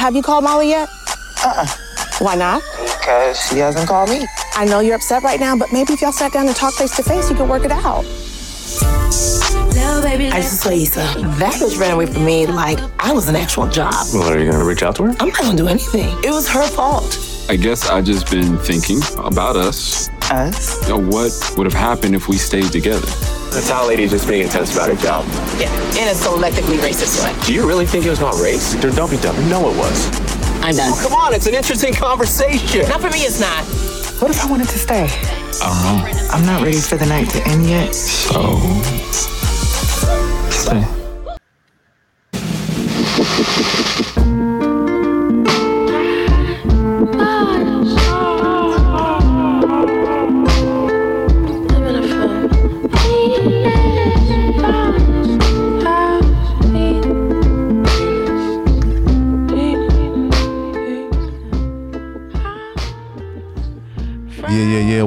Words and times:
Have 0.00 0.16
you 0.16 0.22
called 0.22 0.44
Molly 0.44 0.70
yet? 0.70 0.88
Uh-uh. 1.44 1.66
Why 2.20 2.34
not? 2.34 2.62
Because 2.80 3.38
she 3.38 3.58
hasn't 3.58 3.86
called 3.86 4.08
me. 4.08 4.26
I 4.54 4.64
know 4.64 4.80
you're 4.80 4.94
upset 4.94 5.22
right 5.22 5.38
now, 5.38 5.54
but 5.58 5.74
maybe 5.74 5.92
if 5.92 6.00
y'all 6.00 6.10
sat 6.10 6.32
down 6.32 6.46
and 6.46 6.56
talked 6.56 6.76
face 6.76 6.96
to 6.96 7.02
face, 7.02 7.28
you 7.28 7.36
could 7.36 7.50
work 7.50 7.66
it 7.66 7.70
out. 7.70 8.06
I 10.32 10.40
just 10.40 10.62
saw 10.62 10.70
Issa. 10.70 11.00
That 11.38 11.52
bitch 11.52 11.78
ran 11.78 11.90
away 11.90 12.06
from 12.06 12.24
me 12.24 12.46
like 12.46 12.78
I 12.98 13.12
was 13.12 13.28
an 13.28 13.36
actual 13.36 13.68
job. 13.68 13.92
Well, 14.14 14.32
are 14.32 14.38
you 14.38 14.50
gonna 14.50 14.64
reach 14.64 14.82
out 14.82 14.96
to 14.96 15.02
her? 15.02 15.14
I'm 15.20 15.28
not 15.28 15.38
gonna 15.38 15.54
do 15.58 15.68
anything. 15.68 16.08
It 16.24 16.30
was 16.30 16.48
her 16.48 16.66
fault. 16.66 17.29
I 17.50 17.56
guess 17.56 17.90
I 17.90 18.00
just 18.00 18.30
been 18.30 18.56
thinking 18.58 19.00
about 19.18 19.56
us. 19.56 20.08
Us? 20.30 20.80
You 20.86 20.90
know, 20.90 21.00
what 21.10 21.32
would 21.56 21.66
have 21.66 21.74
happened 21.74 22.14
if 22.14 22.28
we 22.28 22.36
stayed 22.36 22.70
together? 22.70 23.00
The 23.00 23.66
tall 23.68 23.88
lady 23.88 24.06
just 24.06 24.28
being 24.28 24.42
intense 24.42 24.72
about 24.72 24.88
her 24.88 24.94
job. 24.94 25.26
Yeah, 25.58 25.68
in 25.98 26.06
a 26.06 26.12
selectively 26.12 26.78
racist 26.78 27.24
way. 27.24 27.34
Do 27.44 27.52
you 27.52 27.66
really 27.66 27.86
think 27.86 28.06
it 28.06 28.10
was 28.10 28.20
not 28.20 28.40
race? 28.40 28.76
Dude, 28.76 28.94
don't 28.94 29.10
be 29.10 29.16
dumb. 29.16 29.34
You 29.34 29.48
know 29.48 29.68
it 29.68 29.76
was. 29.76 30.06
I'm 30.62 30.76
done. 30.76 30.92
Oh, 30.94 31.00
come 31.02 31.12
on, 31.12 31.34
it's 31.34 31.48
an 31.48 31.54
interesting 31.54 31.92
conversation. 31.92 32.88
Not 32.88 33.00
for 33.00 33.10
me, 33.10 33.22
it's 33.22 33.40
not. 33.40 33.64
What 34.22 34.30
if 34.30 34.40
I 34.44 34.48
wanted 34.48 34.68
to 34.68 34.78
stay? 34.78 35.08
I 35.60 36.04
don't 36.04 36.14
know. 36.14 36.30
I'm 36.30 36.46
not 36.46 36.62
ready 36.62 36.78
for 36.78 36.98
the 36.98 37.06
night 37.06 37.30
to 37.30 37.48
end 37.48 37.66
yet. 37.68 37.92
So, 37.92 38.60
stay. 40.52 40.86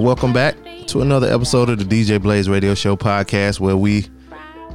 Welcome 0.03 0.33
back 0.33 0.57
to 0.87 1.01
another 1.01 1.33
episode 1.33 1.69
of 1.69 1.79
the 1.79 1.85
DJ 1.85 2.21
Blaze 2.21 2.49
Radio 2.49 2.75
Show 2.75 2.97
podcast 2.97 3.61
where 3.61 3.77
we 3.77 4.09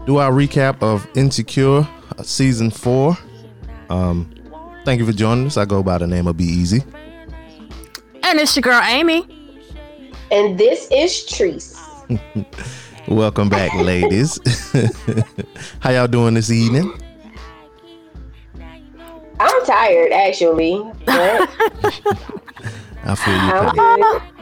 do 0.07 0.17
our 0.17 0.33
recap 0.33 0.83
of 0.83 1.07
Insecure 1.15 1.87
uh, 2.17 2.23
season 2.23 2.71
four. 2.71 3.15
Um, 3.91 4.33
thank 4.87 5.01
you 5.01 5.05
for 5.05 5.13
joining 5.13 5.45
us. 5.45 5.59
I 5.59 5.67
go 5.67 5.83
by 5.83 5.99
the 5.99 6.07
name 6.07 6.27
of 6.29 6.39
Be 6.39 6.47
Easy. 6.47 6.83
And 8.23 8.41
it's 8.41 8.57
your 8.57 8.63
girl 8.63 8.81
Amy. 8.87 9.29
And 10.31 10.57
this 10.57 10.89
is 10.91 11.13
Treese. 11.29 11.77
Welcome 13.09 13.51
back, 13.51 13.75
ladies. 13.75 14.41
How 15.81 15.91
y'all 15.91 16.09
doing 16.09 16.33
this 16.33 16.51
evening? 16.51 16.91
I'm 19.39 19.67
tired, 19.67 20.11
actually. 20.11 20.83
But 21.05 21.51
I 23.05 23.15
feel 23.15 24.23
you. 24.25 24.38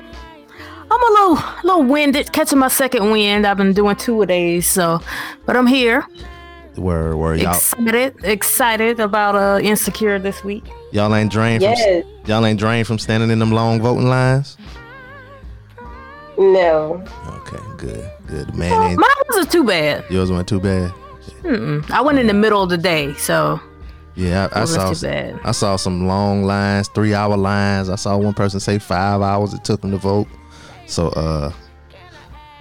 I'm 0.91 0.99
Patty. 0.99 0.99
good. 0.99 0.99
I'm 0.99 1.01
a 1.03 1.35
little 1.35 1.55
little 1.65 1.93
winded, 1.93 2.33
catching 2.33 2.59
my 2.59 2.69
second 2.69 3.11
wind. 3.11 3.47
I've 3.47 3.57
been 3.57 3.73
doing 3.73 3.97
two 3.97 4.23
of 4.23 4.29
these, 4.29 4.67
so 4.67 5.01
but 5.45 5.57
I'm 5.57 5.67
here. 5.67 6.05
Where 6.77 7.17
where 7.17 7.35
y'all 7.35 7.55
Excited, 7.55 8.17
excited 8.25 9.01
about 9.01 9.35
uh 9.35 9.61
insecure 9.63 10.19
this 10.19 10.45
week. 10.45 10.65
y'all 10.93 11.15
ain't 11.15 11.33
drained 11.33 11.63
Yes. 11.63 11.83
from 11.83 12.13
y'all 12.27 12.45
ain't 12.45 12.59
drained 12.59 12.87
from 12.87 12.99
standing 12.99 13.31
in 13.31 13.39
them 13.39 13.51
long 13.51 13.81
voting 13.81 14.09
lines? 14.09 14.57
No. 16.39 17.03
Okay, 17.27 17.63
good, 17.79 18.11
good. 18.27 18.55
Man, 18.55 18.71
ain't, 18.91 18.99
Mine 19.01 19.09
wasn't 19.29 19.51
too 19.51 19.65
bad. 19.65 20.05
yours 20.11 20.31
went 20.31 20.47
too 20.47 20.61
bad. 20.61 20.91
Mm-mm. 21.43 21.89
I 21.91 22.03
went 22.03 22.19
in 22.19 22.27
the 22.27 22.35
middle 22.35 22.63
of 22.63 22.69
the 22.69 22.77
day, 22.77 23.15
so 23.15 23.59
Yeah, 24.17 24.49
I, 24.53 24.61
I 24.61 24.63
It 24.65 24.67
saw 24.67 24.93
too 24.93 25.01
bad. 25.01 25.41
I 25.45 25.53
saw 25.53 25.77
some 25.77 26.07
long 26.07 26.45
lines, 26.45 26.89
three 26.89 27.15
hour 27.15 27.37
lines. 27.39 27.89
I 27.89 27.97
saw 27.97 28.19
one 28.19 28.35
person 28.35 28.61
say 28.61 28.79
five 28.79 29.23
hours 29.23 29.55
it 29.55 29.65
took 29.65 29.81
them 29.81 29.93
to 29.93 29.97
vote. 29.97 30.27
So 30.87 31.09
uh 31.09 31.53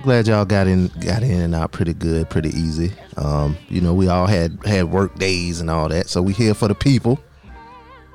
glad 0.04 0.28
y'all 0.28 0.46
got 0.46 0.68
in 0.68 0.88
got 1.00 1.24
in 1.24 1.42
and 1.42 1.56
out 1.56 1.72
pretty 1.72 1.94
good, 1.94 2.30
pretty 2.30 2.50
easy. 2.50 2.92
Um, 3.18 3.58
you 3.70 3.82
know, 3.82 3.94
we 3.94 4.08
all 4.08 4.28
had 4.28 4.58
had 4.66 4.86
work 4.92 5.16
days 5.16 5.62
and 5.62 5.70
all 5.70 5.90
that. 5.90 6.10
So 6.10 6.22
we 6.22 6.34
here 6.34 6.54
for 6.54 6.68
the 6.68 6.76
people 6.76 7.20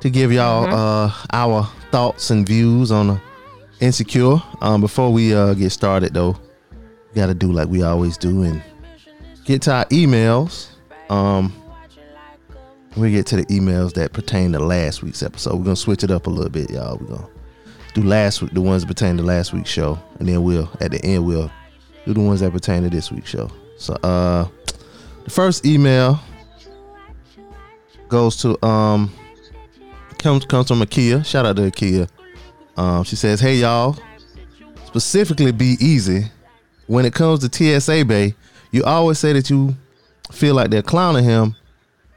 to 0.01 0.11
give 0.11 0.33
y'all 0.33 0.67
uh 0.73 1.13
our 1.33 1.65
thoughts 1.91 2.31
and 2.31 2.47
views 2.47 2.91
on 2.91 3.21
insecure. 3.81 4.37
Um 4.61 4.81
before 4.81 5.13
we 5.13 5.35
uh 5.35 5.55
get 5.55 5.71
started 5.71 6.15
though, 6.15 6.37
we 6.71 7.15
gotta 7.15 7.35
do 7.35 7.53
like 7.53 7.69
we 7.69 7.83
always 7.83 8.17
do 8.17 8.43
and 8.43 8.63
get 9.45 9.63
to 9.63 9.73
our 9.73 9.85
emails. 9.87 10.69
Um 11.09 11.53
we 12.97 13.13
get 13.13 13.27
to 13.27 13.37
the 13.37 13.47
emails 13.47 13.95
that 13.95 14.13
pertain 14.13 14.53
to 14.53 14.59
last 14.59 15.03
week's 15.03 15.23
episode. 15.23 15.55
We're 15.55 15.65
gonna 15.65 15.77
switch 15.77 16.03
it 16.03 16.11
up 16.11 16.27
a 16.27 16.31
little 16.31 16.51
bit, 16.51 16.71
y'all. 16.71 16.99
We're 16.99 17.17
gonna 17.17 17.29
do 17.95 18.03
last 18.03 18.43
week 18.43 18.53
the 18.53 18.61
ones 18.61 18.83
that 18.83 18.89
pertain 18.89 19.17
to 19.17 19.23
last 19.23 19.53
week's 19.53 19.71
show, 19.71 19.99
and 20.19 20.29
then 20.29 20.43
we'll 20.43 20.71
at 20.81 20.91
the 20.91 21.05
end 21.05 21.25
we'll 21.25 21.51
do 22.07 22.15
the 22.15 22.21
ones 22.21 22.41
that 22.41 22.53
pertain 22.53 22.83
to 22.83 22.91
this 22.91 23.11
week's 23.11 23.31
show. 23.31 23.51
So 23.79 23.95
uh 24.03 24.49
the 25.25 25.31
first 25.31 25.65
email 25.67 26.19
goes 28.09 28.37
to 28.39 28.63
um 28.65 29.13
comes 30.19 30.45
comes 30.45 30.69
from 30.69 30.81
Akia. 30.81 31.25
Shout 31.25 31.47
out 31.47 31.57
to 31.57 31.63
Akia. 31.63 32.09
Um 32.77 33.05
she 33.05 33.17
says, 33.17 33.41
Hey 33.41 33.57
y'all, 33.57 33.97
specifically 34.87 35.53
be 35.53 35.77
easy. 35.81 36.25
When 36.87 37.05
it 37.05 37.15
comes 37.15 37.47
to 37.49 37.81
TSA 37.81 38.05
Bay, 38.05 38.35
you 38.73 38.83
always 38.83 39.19
say 39.19 39.33
that 39.33 39.49
you 39.49 39.77
feel 40.33 40.55
like 40.57 40.71
they're 40.71 40.83
clowning 40.83 41.25
him 41.25 41.55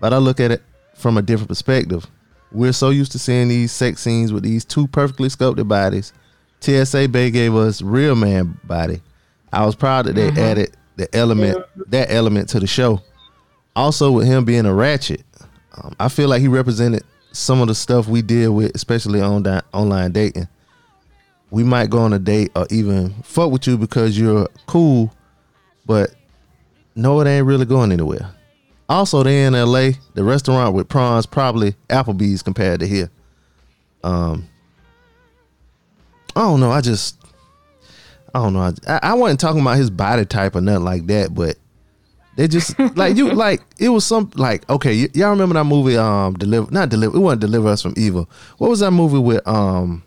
but 0.04 0.12
I 0.12 0.18
look 0.18 0.42
at 0.42 0.52
it 0.52 0.62
from 0.96 1.18
a 1.18 1.22
different 1.22 1.48
perspective. 1.48 2.06
We're 2.54 2.74
so 2.74 2.92
used 2.92 3.12
to 3.14 3.20
seeing 3.20 3.48
these 3.48 3.72
sex 3.72 4.02
scenes 4.02 4.32
with 4.32 4.44
these 4.44 4.64
two 4.64 4.88
perfectly 4.88 5.30
sculpted 5.30 5.68
bodies. 5.68 6.14
TSA 6.62 7.10
Bay 7.10 7.32
gave 7.32 7.56
us 7.56 7.82
real 7.82 8.16
man 8.16 8.60
body. 8.64 9.02
I 9.52 9.66
was 9.66 9.76
proud 9.76 10.06
that 10.06 10.14
they 10.14 10.30
added 10.30 10.76
the 10.96 11.14
element 11.16 11.66
that 11.88 12.12
element 12.12 12.50
to 12.50 12.60
the 12.60 12.68
show. 12.68 13.02
Also, 13.76 14.12
with 14.12 14.28
him 14.28 14.46
being 14.46 14.66
a 14.66 14.74
ratchet, 14.74 15.24
um, 15.78 15.96
I 16.00 16.08
feel 16.10 16.30
like 16.30 16.42
he 16.42 16.48
represented 16.48 17.04
some 17.32 17.62
of 17.62 17.68
the 17.68 17.76
stuff 17.76 18.08
we 18.08 18.22
deal 18.22 18.54
with, 18.54 18.76
especially 18.76 19.20
on 19.20 19.44
di- 19.44 19.62
online 19.74 20.12
dating. 20.12 20.48
We 21.50 21.64
might 21.64 21.90
go 21.90 22.00
on 22.00 22.14
a 22.14 22.20
date 22.20 22.52
or 22.56 22.68
even 22.70 23.14
fuck 23.24 23.52
with 23.52 23.68
you 23.68 23.78
because 23.78 24.18
you're 24.18 24.48
cool, 24.68 25.14
but 25.86 26.14
no, 26.96 27.20
it 27.22 27.28
ain't 27.28 27.46
really 27.46 27.66
going 27.66 27.92
anywhere. 27.92 28.30
Also, 28.90 29.24
they 29.24 29.46
in 29.46 29.54
LA. 29.54 29.92
The 30.14 30.24
restaurant 30.24 30.76
with 30.76 30.90
prawns 30.90 31.26
probably 31.26 31.76
Applebee's 31.90 32.44
compared 32.44 32.80
to 32.82 32.88
here. 32.88 33.10
Um, 34.04 34.48
I 36.36 36.42
don't 36.42 36.60
know. 36.60 36.72
I 36.72 36.82
just, 36.82 37.18
I 38.34 38.40
don't 38.40 38.54
know. 38.54 38.74
I, 38.88 39.00
I 39.02 39.14
wasn't 39.14 39.40
talking 39.40 39.62
about 39.62 39.78
his 39.78 39.90
body 39.90 40.26
type 40.26 40.56
or 40.56 40.62
nothing 40.62 40.84
like 40.84 41.08
that, 41.08 41.34
but 41.34 41.58
they 42.36 42.48
just 42.48 42.78
like 42.96 43.16
you 43.16 43.32
like 43.34 43.62
it 43.80 43.90
was 43.90 44.06
some 44.06 44.32
like 44.36 44.68
okay. 44.70 45.04
Y- 45.04 45.10
y'all 45.14 45.30
remember 45.30 45.54
that 45.54 45.64
movie? 45.66 45.98
Um, 45.98 46.34
deliver 46.34 46.70
not 46.72 46.90
deliver. 46.90 47.16
It 47.16 47.20
wasn't 47.20 47.42
deliver 47.42 47.70
us 47.70 47.82
from 47.82 47.94
evil. 47.96 48.30
What 48.58 48.70
was 48.70 48.80
that 48.82 48.92
movie 48.92 49.20
with 49.20 49.48
um, 49.48 50.04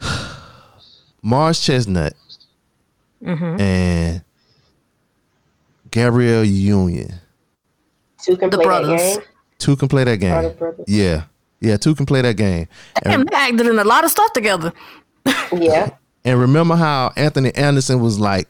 Morris 1.22 1.64
Chestnut 1.64 2.14
and 3.60 4.22
Gabrielle 5.90 6.44
Union? 6.44 7.14
Two 8.22 8.36
can 8.36 8.50
The 8.50 8.58
play 8.58 8.64
brothers. 8.64 9.00
that 9.00 9.20
game. 9.20 9.28
Two 9.58 9.76
can 9.76 9.88
play 9.88 10.04
that 10.04 10.16
game. 10.18 10.30
Brother, 10.30 10.54
brother. 10.54 10.84
Yeah. 10.86 11.24
Yeah, 11.60 11.76
two 11.76 11.94
can 11.94 12.06
play 12.06 12.22
that 12.22 12.36
game. 12.36 12.66
Damn, 13.02 13.20
And, 13.20 13.28
they 13.28 13.36
acted 13.36 13.66
in 13.66 13.78
a 13.78 13.84
lot 13.84 14.04
of 14.04 14.10
stuff 14.10 14.32
together. 14.32 14.72
Yeah. 15.52 15.90
and 16.24 16.40
remember 16.40 16.74
how 16.74 17.12
Anthony 17.16 17.54
Anderson 17.54 18.00
was 18.00 18.18
like, 18.18 18.48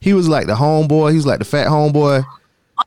he 0.00 0.12
was 0.12 0.28
like 0.28 0.46
the 0.46 0.54
homeboy, 0.54 1.10
he 1.10 1.16
was 1.16 1.26
like 1.26 1.38
the 1.38 1.44
fat 1.44 1.68
homeboy. 1.68 2.24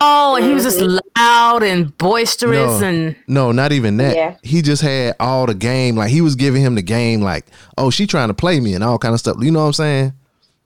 Oh, 0.01 0.35
and 0.35 0.45
he 0.45 0.53
was 0.53 0.63
just 0.63 0.79
mm-hmm. 0.79 0.97
loud 1.17 1.63
and 1.63 1.95
boisterous 1.97 2.81
No, 2.81 2.87
and 2.87 3.15
no, 3.27 3.51
not 3.51 3.71
even 3.71 3.97
that. 3.97 4.15
Yeah. 4.15 4.37
He 4.41 4.61
just 4.61 4.81
had 4.81 5.15
all 5.19 5.45
the 5.45 5.53
game. 5.53 5.95
Like 5.95 6.09
he 6.09 6.21
was 6.21 6.35
giving 6.35 6.63
him 6.63 6.75
the 6.75 6.81
game, 6.81 7.21
like, 7.21 7.45
oh, 7.77 7.91
she 7.91 8.07
trying 8.07 8.29
to 8.29 8.33
play 8.33 8.59
me 8.59 8.73
and 8.73 8.83
all 8.83 8.97
kind 8.97 9.13
of 9.13 9.19
stuff. 9.19 9.37
You 9.39 9.51
know 9.51 9.59
what 9.59 9.67
I'm 9.67 9.73
saying? 9.73 10.13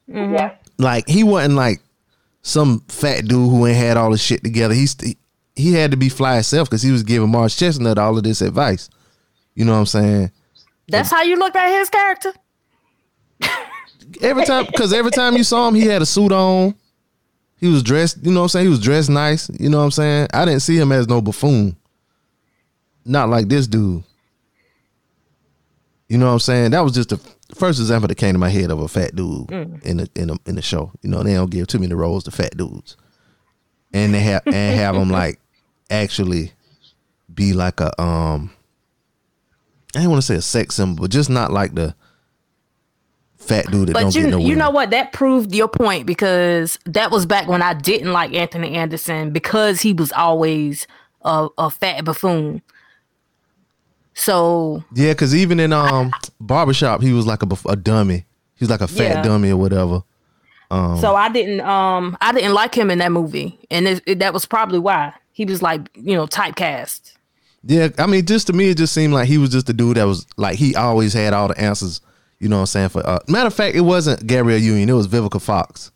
Mm-hmm. 0.09 0.33
Yeah. 0.33 0.55
Like 0.77 1.07
he 1.07 1.23
wasn't 1.23 1.55
like 1.55 1.81
some 2.41 2.81
fat 2.87 3.27
dude 3.27 3.49
who 3.49 3.67
ain't 3.67 3.77
had 3.77 3.97
all 3.97 4.11
the 4.11 4.17
shit 4.17 4.43
together. 4.43 4.73
He's 4.73 4.95
he, 5.57 5.73
had 5.73 5.91
to 5.91 5.97
be 5.97 6.09
fly 6.09 6.35
himself 6.35 6.69
because 6.69 6.81
he 6.81 6.91
was 6.91 7.03
giving 7.03 7.29
Morris 7.29 7.57
Chestnut 7.57 7.97
all 7.97 8.17
of 8.17 8.23
this 8.23 8.41
advice. 8.41 8.89
You 9.55 9.65
know 9.65 9.73
what 9.73 9.79
I'm 9.79 9.85
saying? 9.87 10.31
that's 10.87 11.11
how 11.11 11.21
you 11.21 11.35
look 11.35 11.55
at 11.55 11.69
his 11.69 11.89
character. 11.89 12.33
every 14.21 14.45
time 14.45 14.65
because 14.65 14.93
every 14.93 15.11
time 15.11 15.35
you 15.35 15.43
saw 15.43 15.67
him 15.67 15.75
he 15.75 15.85
had 15.85 16.01
a 16.01 16.05
suit 16.05 16.31
on. 16.31 16.75
He 17.59 17.67
was 17.67 17.81
dressed 17.81 18.23
you 18.23 18.31
know 18.31 18.41
what 18.41 18.45
i'm 18.45 18.49
saying? 18.49 18.65
He 18.65 18.69
was 18.69 18.79
dressed 18.79 19.09
nice 19.09 19.49
you 19.59 19.69
know 19.69 19.79
what 19.79 19.85
i'm 19.85 19.91
saying? 19.91 20.27
I 20.33 20.45
didn't 20.45 20.61
see 20.61 20.77
him 20.77 20.91
as 20.91 21.07
no 21.07 21.21
buffoon. 21.21 21.75
Not 23.03 23.29
like 23.29 23.47
this 23.47 23.67
dude. 23.67 24.03
You 26.07 26.17
know 26.17 26.27
what 26.27 26.33
i'm 26.33 26.39
saying? 26.39 26.71
That 26.71 26.81
was 26.81 26.93
just 26.93 27.09
the 27.09 27.17
first 27.55 27.79
example 27.79 28.07
that 28.07 28.15
came 28.15 28.33
to 28.33 28.39
my 28.39 28.49
head 28.49 28.69
of 28.69 28.79
a 28.79 28.87
fat 28.87 29.15
dude 29.15 29.47
mm. 29.47 29.83
in 29.83 29.97
the 29.97 30.09
in 30.15 30.27
the 30.27 30.39
in 30.45 30.55
the 30.55 30.61
show. 30.61 30.91
You 31.01 31.09
know 31.09 31.23
they 31.23 31.33
don't 31.33 31.49
give 31.49 31.67
too 31.67 31.79
many 31.79 31.93
roles 31.93 32.23
to 32.25 32.31
fat 32.31 32.55
dudes. 32.55 32.95
And 33.93 34.13
they 34.13 34.19
have 34.19 34.43
and 34.45 34.79
have 34.79 34.95
them 34.95 35.09
like 35.09 35.39
actually 35.89 36.51
be 37.33 37.53
like 37.53 37.79
a 37.79 37.99
um 38.01 38.51
I 39.95 39.99
didn't 39.99 40.11
want 40.11 40.21
to 40.21 40.27
say 40.27 40.35
a 40.35 40.41
sex 40.41 40.75
symbol, 40.75 41.03
but 41.03 41.11
just 41.11 41.29
not 41.29 41.51
like 41.51 41.73
the 41.73 41.95
fat 43.37 43.71
dude 43.71 43.87
that 43.89 43.93
But 43.93 44.01
don't 44.01 44.15
you 44.15 44.23
get 44.23 44.29
no 44.31 44.37
you 44.39 44.43
women. 44.43 44.59
know 44.59 44.69
what? 44.71 44.89
That 44.91 45.13
proved 45.13 45.53
your 45.55 45.67
point 45.69 46.05
because 46.05 46.77
that 46.85 47.11
was 47.11 47.25
back 47.25 47.47
when 47.47 47.61
I 47.61 47.73
didn't 47.73 48.11
like 48.11 48.33
Anthony 48.33 48.75
Anderson 48.75 49.31
because 49.31 49.81
he 49.81 49.93
was 49.93 50.11
always 50.11 50.85
a, 51.23 51.47
a 51.57 51.69
fat 51.69 52.03
buffoon. 52.05 52.61
So 54.13 54.83
Yeah, 54.93 55.11
because 55.13 55.35
even 55.35 55.59
in 55.59 55.73
um 55.73 56.11
barbershop, 56.39 57.01
he 57.01 57.13
was 57.13 57.25
like 57.25 57.43
a, 57.43 57.47
a 57.69 57.75
dummy. 57.75 58.25
He 58.55 58.63
was 58.65 58.69
like 58.69 58.81
a 58.81 58.87
fat 58.87 59.15
Yeah. 59.17 59.21
dummy 59.21 59.51
or 59.51 59.57
whatever. 59.57 60.03
Um, 60.69 60.97
so 60.99 61.15
I 61.15 61.29
didn't 61.29 61.61
um 61.61 62.17
I 62.19 62.33
didn't 62.33 62.53
like 62.53 62.75
him 62.75 62.91
in 62.91 62.97
that 62.99 63.11
movie, 63.11 63.57
and 63.71 63.87
it, 63.87 64.03
it- 64.05 64.19
that 64.19 64.33
was 64.33 64.45
probably 64.45 64.79
why 64.79 65.13
he 65.37 65.45
was 65.45 65.61
like 65.61 65.81
you 65.93 66.15
know 66.15 66.25
typecast. 66.25 67.13
Yeah, 67.63 67.89
I 67.99 68.07
mean, 68.07 68.25
just 68.25 68.47
to 68.47 68.53
me, 68.53 68.69
it 68.71 68.77
just 68.77 68.91
seemed 68.93 69.13
like 69.13 69.27
he 69.27 69.37
was 69.37 69.51
just 69.51 69.69
a 69.69 69.73
dude 69.73 69.97
that 69.97 70.05
was 70.05 70.25
like 70.35 70.57
he 70.57 70.75
always 70.75 71.13
had 71.13 71.33
all 71.33 71.47
the 71.47 71.59
answers. 71.59 72.01
You 72.39 72.49
know 72.49 72.55
what 72.57 72.61
I'm 72.61 72.65
saying? 72.67 72.89
For 72.89 73.05
uh, 73.05 73.19
matter 73.27 73.47
of 73.47 73.53
fact, 73.53 73.75
it 73.75 73.81
wasn't 73.81 74.25
Gabrielle 74.25 74.59
Union; 74.59 74.89
it 74.89 74.93
was 74.93 75.07
Vivica 75.07 75.39
Fox. 75.39 75.91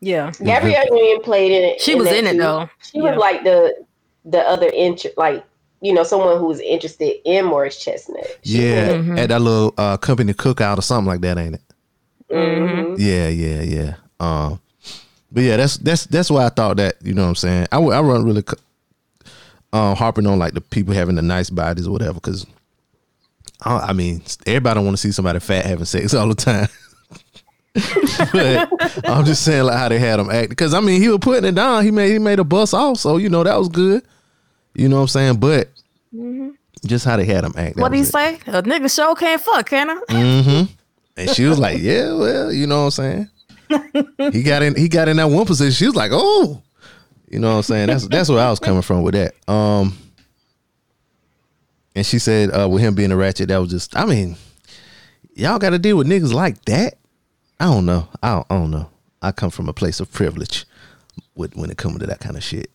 Yeah, 0.00 0.30
Gabrielle 0.44 0.86
Union 0.96 1.20
played 1.22 1.50
in 1.50 1.62
it. 1.64 1.80
She 1.80 1.96
was 1.96 2.06
in 2.08 2.26
it, 2.28 2.32
too. 2.32 2.38
though. 2.38 2.68
She 2.80 2.98
Yeah. 2.98 3.10
was 3.10 3.18
like 3.18 3.42
the 3.42 3.74
the 4.24 4.38
other 4.40 4.68
interest, 4.72 5.16
like 5.18 5.44
you 5.80 5.92
know, 5.92 6.04
someone 6.04 6.38
who 6.38 6.46
was 6.46 6.60
interested 6.60 7.16
in 7.24 7.44
Morris 7.44 7.82
Chestnut. 7.82 8.24
She 8.44 8.68
Yeah, 8.68 8.88
Mm-hmm. 8.90 9.18
at 9.18 9.28
that 9.30 9.40
little 9.42 9.74
uh, 9.76 9.96
company 9.96 10.32
cookout 10.32 10.78
or 10.78 10.82
something 10.82 11.08
like 11.08 11.20
that, 11.22 11.38
ain't 11.38 11.56
it? 11.56 11.62
Mhm. 12.30 12.96
Yeah, 12.98 13.28
yeah, 13.28 13.62
yeah. 13.62 13.94
Um, 14.20 14.60
but 15.34 15.42
yeah, 15.42 15.56
that's 15.56 15.76
that's 15.78 16.06
that's 16.06 16.30
why 16.30 16.46
I 16.46 16.48
thought 16.48 16.76
that. 16.76 16.94
You 17.02 17.12
know 17.12 17.22
what 17.22 17.28
I'm 17.30 17.34
saying? 17.34 17.66
I 17.72 17.78
wasn't 17.78 18.24
really 18.24 18.44
c- 18.48 19.32
um, 19.72 19.96
harping 19.96 20.26
on 20.28 20.38
like 20.38 20.54
the 20.54 20.60
people 20.60 20.94
having 20.94 21.16
the 21.16 21.22
nice 21.22 21.50
bodies 21.50 21.88
or 21.88 21.90
whatever, 21.90 22.14
because 22.14 22.46
I, 23.60 23.78
I 23.78 23.92
mean, 23.92 24.22
everybody 24.46 24.76
don't 24.76 24.84
want 24.84 24.96
to 24.96 25.00
see 25.00 25.10
somebody 25.10 25.40
fat 25.40 25.66
having 25.66 25.84
sex 25.84 26.14
all 26.14 26.28
the 26.28 26.36
time. 26.36 26.68
but 28.32 29.08
I'm 29.08 29.24
just 29.24 29.44
saying 29.44 29.64
like 29.64 29.76
how 29.76 29.88
they 29.88 29.98
had 29.98 30.20
him 30.20 30.30
act 30.30 30.50
because 30.50 30.72
I 30.72 30.80
mean 30.80 31.02
he 31.02 31.08
was 31.08 31.18
putting 31.18 31.44
it 31.44 31.56
down. 31.56 31.84
He 31.84 31.90
made 31.90 32.12
he 32.12 32.20
made 32.20 32.38
a 32.38 32.44
bus 32.44 32.72
off, 32.72 32.98
so 32.98 33.16
you 33.16 33.28
know 33.28 33.42
that 33.42 33.58
was 33.58 33.68
good. 33.68 34.04
You 34.74 34.88
know 34.88 34.96
what 34.96 35.02
I'm 35.02 35.08
saying? 35.08 35.36
But 35.40 35.68
just 36.86 37.04
how 37.04 37.16
they 37.16 37.24
had 37.24 37.42
him 37.44 37.54
act. 37.56 37.76
what 37.76 37.90
do 37.90 37.98
you 37.98 38.04
say? 38.04 38.36
A 38.46 38.62
nigga 38.62 38.94
show 38.94 39.16
can't 39.16 39.40
fuck, 39.40 39.66
can 39.68 39.90
I? 39.90 40.00
Mm-hmm. 40.08 40.72
And 41.16 41.30
she 41.30 41.44
was 41.46 41.58
like, 41.58 41.80
"Yeah, 41.80 42.12
well, 42.12 42.52
you 42.52 42.68
know 42.68 42.78
what 42.78 42.84
I'm 42.84 42.90
saying." 42.92 43.30
He 44.32 44.42
got 44.42 44.62
in. 44.62 44.74
He 44.76 44.88
got 44.88 45.08
in 45.08 45.16
that 45.18 45.28
one 45.28 45.46
position. 45.46 45.72
She 45.72 45.86
was 45.86 45.96
like, 45.96 46.10
"Oh, 46.12 46.62
you 47.28 47.38
know 47.38 47.50
what 47.50 47.56
I'm 47.56 47.62
saying." 47.62 47.86
That's 47.88 48.06
that's 48.08 48.28
where 48.28 48.44
I 48.44 48.50
was 48.50 48.58
coming 48.58 48.82
from 48.82 49.02
with 49.02 49.14
that. 49.14 49.34
Um, 49.50 49.96
and 51.96 52.04
she 52.04 52.18
said, 52.18 52.50
uh, 52.50 52.68
with 52.68 52.82
him 52.82 52.94
being 52.94 53.12
a 53.12 53.16
ratchet, 53.16 53.48
that 53.48 53.58
was 53.58 53.70
just. 53.70 53.96
I 53.96 54.04
mean, 54.04 54.36
y'all 55.34 55.58
got 55.58 55.70
to 55.70 55.78
deal 55.78 55.96
with 55.96 56.06
niggas 56.08 56.32
like 56.34 56.62
that. 56.64 56.94
I 57.60 57.66
don't 57.66 57.86
know. 57.86 58.08
I 58.22 58.30
don't, 58.34 58.46
I 58.50 58.54
don't 58.56 58.70
know. 58.70 58.90
I 59.22 59.32
come 59.32 59.50
from 59.50 59.68
a 59.68 59.72
place 59.72 60.00
of 60.00 60.10
privilege 60.12 60.64
with 61.34 61.56
when 61.56 61.70
it 61.70 61.78
comes 61.78 61.98
to 62.00 62.06
that 62.06 62.20
kind 62.20 62.36
of 62.36 62.42
shit. 62.42 62.70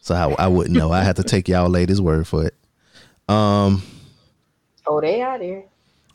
So 0.00 0.14
I, 0.14 0.44
I 0.44 0.48
wouldn't 0.48 0.76
know. 0.76 0.92
I 0.92 1.02
had 1.02 1.16
to 1.16 1.22
take 1.22 1.48
y'all 1.48 1.68
ladies' 1.70 2.00
word 2.00 2.26
for 2.26 2.46
it. 2.46 2.54
Um, 3.28 3.82
Oh, 4.86 5.00
they 5.00 5.22
out 5.22 5.38
there. 5.40 5.64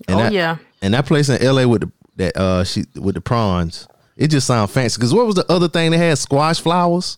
and 0.08 0.16
Oh, 0.16 0.24
that, 0.24 0.32
yeah. 0.34 0.58
And 0.84 0.94
that 0.94 1.08
place 1.08 1.28
in 1.30 1.44
LA 1.44 1.66
with 1.66 1.82
the 1.82 1.92
that 2.18 2.38
uh 2.38 2.64
she 2.66 2.84
with 2.96 3.16
the 3.16 3.22
prawns, 3.22 3.88
it 4.20 4.28
just 4.28 4.46
sounds 4.46 4.70
fancy. 4.72 5.00
Cause 5.00 5.14
what 5.14 5.26
was 5.26 5.36
the 5.36 5.50
other 5.50 5.70
thing 5.70 5.92
they 5.92 5.98
had? 5.98 6.18
Squash 6.18 6.60
flowers. 6.60 7.18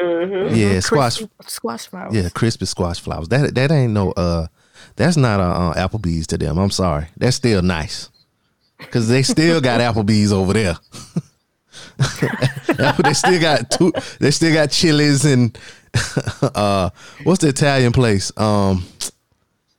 Mm-hmm. 0.00 0.54
Yeah, 0.54 0.80
squash. 0.80 1.18
Crispy 1.18 1.34
squash 1.48 1.86
flowers. 1.86 2.14
Yeah, 2.14 2.28
crispy 2.30 2.64
squash 2.64 2.98
flowers. 2.98 3.28
That 3.28 3.54
that 3.54 3.70
ain't 3.70 3.92
no 3.92 4.12
uh, 4.12 4.46
that's 4.96 5.18
not 5.18 5.38
a 5.38 5.42
uh, 5.42 5.88
Applebee's 5.88 6.26
to 6.28 6.38
them. 6.38 6.56
I'm 6.56 6.70
sorry. 6.70 7.08
That's 7.18 7.36
still 7.36 7.60
nice. 7.60 8.08
Cause 8.90 9.08
they 9.08 9.22
still 9.22 9.60
got 9.60 9.80
Applebee's 9.80 10.32
over 10.32 10.54
there. 10.54 10.76
they 13.02 13.12
still 13.12 13.40
got 13.40 13.70
two. 13.70 13.92
They 14.18 14.30
still 14.30 14.54
got 14.54 14.70
Chili's 14.70 15.26
and 15.26 15.58
uh, 16.42 16.88
what's 17.24 17.42
the 17.42 17.48
Italian 17.48 17.92
place? 17.92 18.32
Um, 18.38 18.82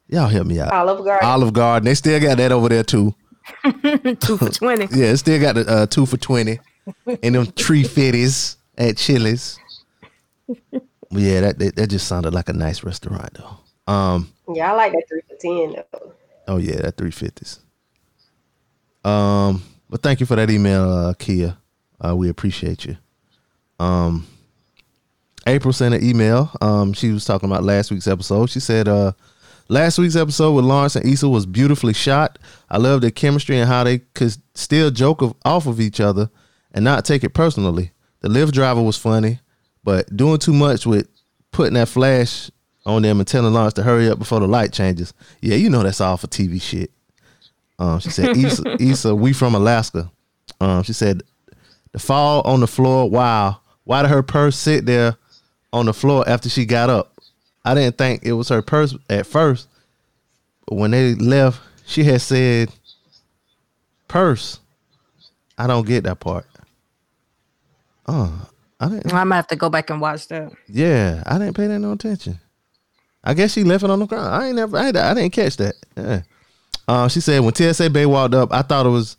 y'all 0.08 0.28
help 0.28 0.46
me 0.46 0.60
out. 0.60 0.72
Olive 0.72 1.04
Garden. 1.04 1.28
Olive 1.28 1.54
Garden. 1.54 1.86
They 1.86 1.96
still 1.96 2.20
got 2.20 2.38
that 2.38 2.52
over 2.52 2.70
there 2.70 2.84
too. 2.84 3.16
Two 4.20 4.38
for 4.38 4.50
twenty. 4.50 4.86
Yeah, 4.92 5.08
it 5.08 5.18
still 5.18 5.40
got 5.40 5.56
the 5.56 5.66
uh, 5.68 5.86
two 5.86 6.06
for 6.06 6.18
twenty, 6.18 6.60
and 7.24 7.36
them 7.36 7.52
tree 7.54 7.84
fitties 7.84 8.56
at 8.78 8.98
Chili's. 8.98 9.58
But 10.72 10.82
yeah, 11.12 11.42
that, 11.42 11.60
that 11.60 11.76
that 11.76 11.90
just 11.90 12.08
sounded 12.08 12.34
like 12.34 12.50
a 12.50 12.54
nice 12.54 12.84
restaurant 12.84 13.34
though. 13.36 13.92
Um, 13.94 14.32
Yeah, 14.54 14.72
I 14.72 14.76
like 14.76 14.92
that 14.94 15.04
three 15.10 15.22
for 15.28 15.36
ten 15.36 15.84
though. 15.92 16.14
oh 16.48 16.58
yeah, 16.58 16.78
that 16.82 16.98
three 16.98 17.12
fifties. 17.12 17.60
Um, 19.04 19.64
but 19.90 20.02
thank 20.02 20.20
you 20.20 20.26
for 20.26 20.36
that 20.36 20.50
email, 20.50 20.84
uh, 20.90 21.14
Kia. 21.14 21.58
Uh, 22.04 22.16
we 22.16 22.30
appreciate 22.30 22.86
you. 22.86 22.98
Um, 23.80 24.28
April 25.48 25.74
sent 25.74 25.96
an 25.96 26.04
email. 26.04 26.52
Um, 26.62 26.94
she 26.94 27.12
was 27.12 27.26
talking 27.26 27.50
about 27.50 27.64
last 27.64 27.92
week's 27.92 28.08
episode. 28.08 28.50
She 28.50 28.60
said, 28.60 28.88
uh, 28.88 29.14
last 29.70 30.00
week's 30.00 30.16
episode 30.16 30.54
with 30.54 30.66
Lawrence 30.66 30.96
and 30.96 31.06
Issa 31.06 31.30
was 31.30 31.46
beautifully 31.46 31.94
shot. 31.94 32.38
I 32.70 32.78
love 32.78 33.02
their 33.02 33.12
chemistry 33.12 33.58
and 33.58 33.70
how 33.70 33.84
they 33.84 34.00
could 34.00 34.36
still 34.56 34.92
joke 34.92 35.22
of, 35.22 35.36
off 35.46 35.68
of 35.68 35.80
each 35.80 36.00
other 36.00 36.30
and 36.74 36.84
not 36.84 37.06
take 37.06 37.24
it 37.24 37.34
personally. 37.34 37.92
The 38.22 38.28
Lyft 38.28 38.52
driver 38.52 38.82
was 38.82 38.98
funny, 38.98 39.40
but 39.84 40.14
doing 40.16 40.40
too 40.40 40.54
much 40.54 40.86
with 40.86 41.08
putting 41.52 41.76
that 41.76 41.88
flash 41.88 42.52
on 42.86 43.04
them 43.04 43.20
and 43.20 43.28
telling 43.28 43.54
Lawrence 43.54 43.76
to 43.76 43.84
hurry 43.84 44.10
up 44.10 44.20
before 44.20 44.40
the 44.40 44.48
light 44.48 44.74
changes. 44.74 45.14
Yeah, 45.42 45.56
you 45.56 45.70
know 45.70 45.84
that's 45.84 46.02
all 46.02 46.18
for 46.18 46.28
TV 46.28 46.62
shit. 46.62 46.92
Um, 47.78 48.00
she 48.00 48.10
said, 48.10 48.36
Issa, 48.38 48.82
Issa, 48.82 49.16
we 49.16 49.32
from 49.32 49.56
Alaska. 49.56 50.12
Um, 50.60 50.84
she 50.84 50.94
said, 50.94 51.24
the 51.92 52.00
fall 52.00 52.42
on 52.42 52.60
the 52.60 52.68
floor. 52.68 53.10
Wow. 53.10 53.62
Why 53.84 54.02
did 54.02 54.12
her 54.12 54.22
purse 54.22 54.58
sit 54.58 54.86
there 54.86 55.16
on 55.72 55.86
the 55.86 55.94
floor 55.94 56.28
after 56.28 56.50
she 56.50 56.66
got 56.66 56.90
up? 56.90 57.19
I 57.66 57.74
didn't 57.76 57.98
think 57.98 58.24
it 58.24 58.34
was 58.34 58.50
her 58.50 58.62
purse 58.62 58.96
at 59.10 59.26
first. 59.26 59.68
But 60.68 60.76
when 60.76 60.92
they 60.92 61.16
left, 61.16 61.62
she 61.86 62.04
had 62.04 62.22
said 62.22 62.70
purse. 64.08 64.60
I 65.58 65.68
don't 65.68 65.86
get 65.86 66.04
that 66.06 66.20
part. 66.20 66.46
Oh, 68.08 68.50
I 68.80 68.90
didn't. 68.90 69.14
I 69.14 69.24
might 69.24 69.36
have 69.38 69.48
to 69.48 69.56
go 69.56 69.70
back 69.70 69.90
and 69.90 70.00
watch 70.00 70.28
that. 70.30 70.52
Yeah, 70.68 71.24
I 71.26 71.38
didn't 71.38 71.56
pay 71.56 71.68
that 71.68 71.80
no 71.80 71.92
attention. 71.92 72.40
I 73.24 73.34
guess 73.34 73.54
she 73.54 73.64
left 73.64 73.84
it 73.84 73.90
on 73.90 74.00
the 74.00 74.06
ground. 74.06 74.34
I 74.34 74.48
ain't 74.48 74.56
never. 74.56 74.78
I, 74.78 74.88
I 74.88 75.14
didn't 75.14 75.32
catch 75.32 75.58
that. 75.58 75.76
Yeah. 75.98 76.22
Uh, 76.88 77.08
she 77.08 77.20
said 77.20 77.42
when 77.42 77.54
TSA 77.54 77.90
Bay 77.90 78.06
walked 78.06 78.34
up, 78.34 78.52
I 78.52 78.62
thought 78.62 78.86
it 78.86 78.90
was 78.90 79.18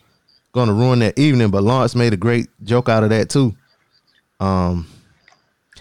going 0.52 0.68
to 0.68 0.75
ruin 0.75 0.99
that 1.00 1.18
evening, 1.18 1.50
but 1.50 1.62
Lawrence 1.62 1.94
made 1.94 2.12
a 2.12 2.16
great 2.16 2.49
joke 2.64 2.88
out 2.88 3.04
of 3.04 3.11
that 3.11 3.28
too. 3.28 3.54
Um, 4.40 4.87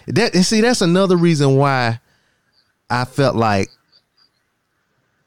that 0.06 0.34
and 0.34 0.44
see 0.44 0.60
that's 0.60 0.82
another 0.82 1.16
reason 1.16 1.56
why 1.56 1.98
I 2.90 3.04
felt 3.04 3.36
like 3.36 3.70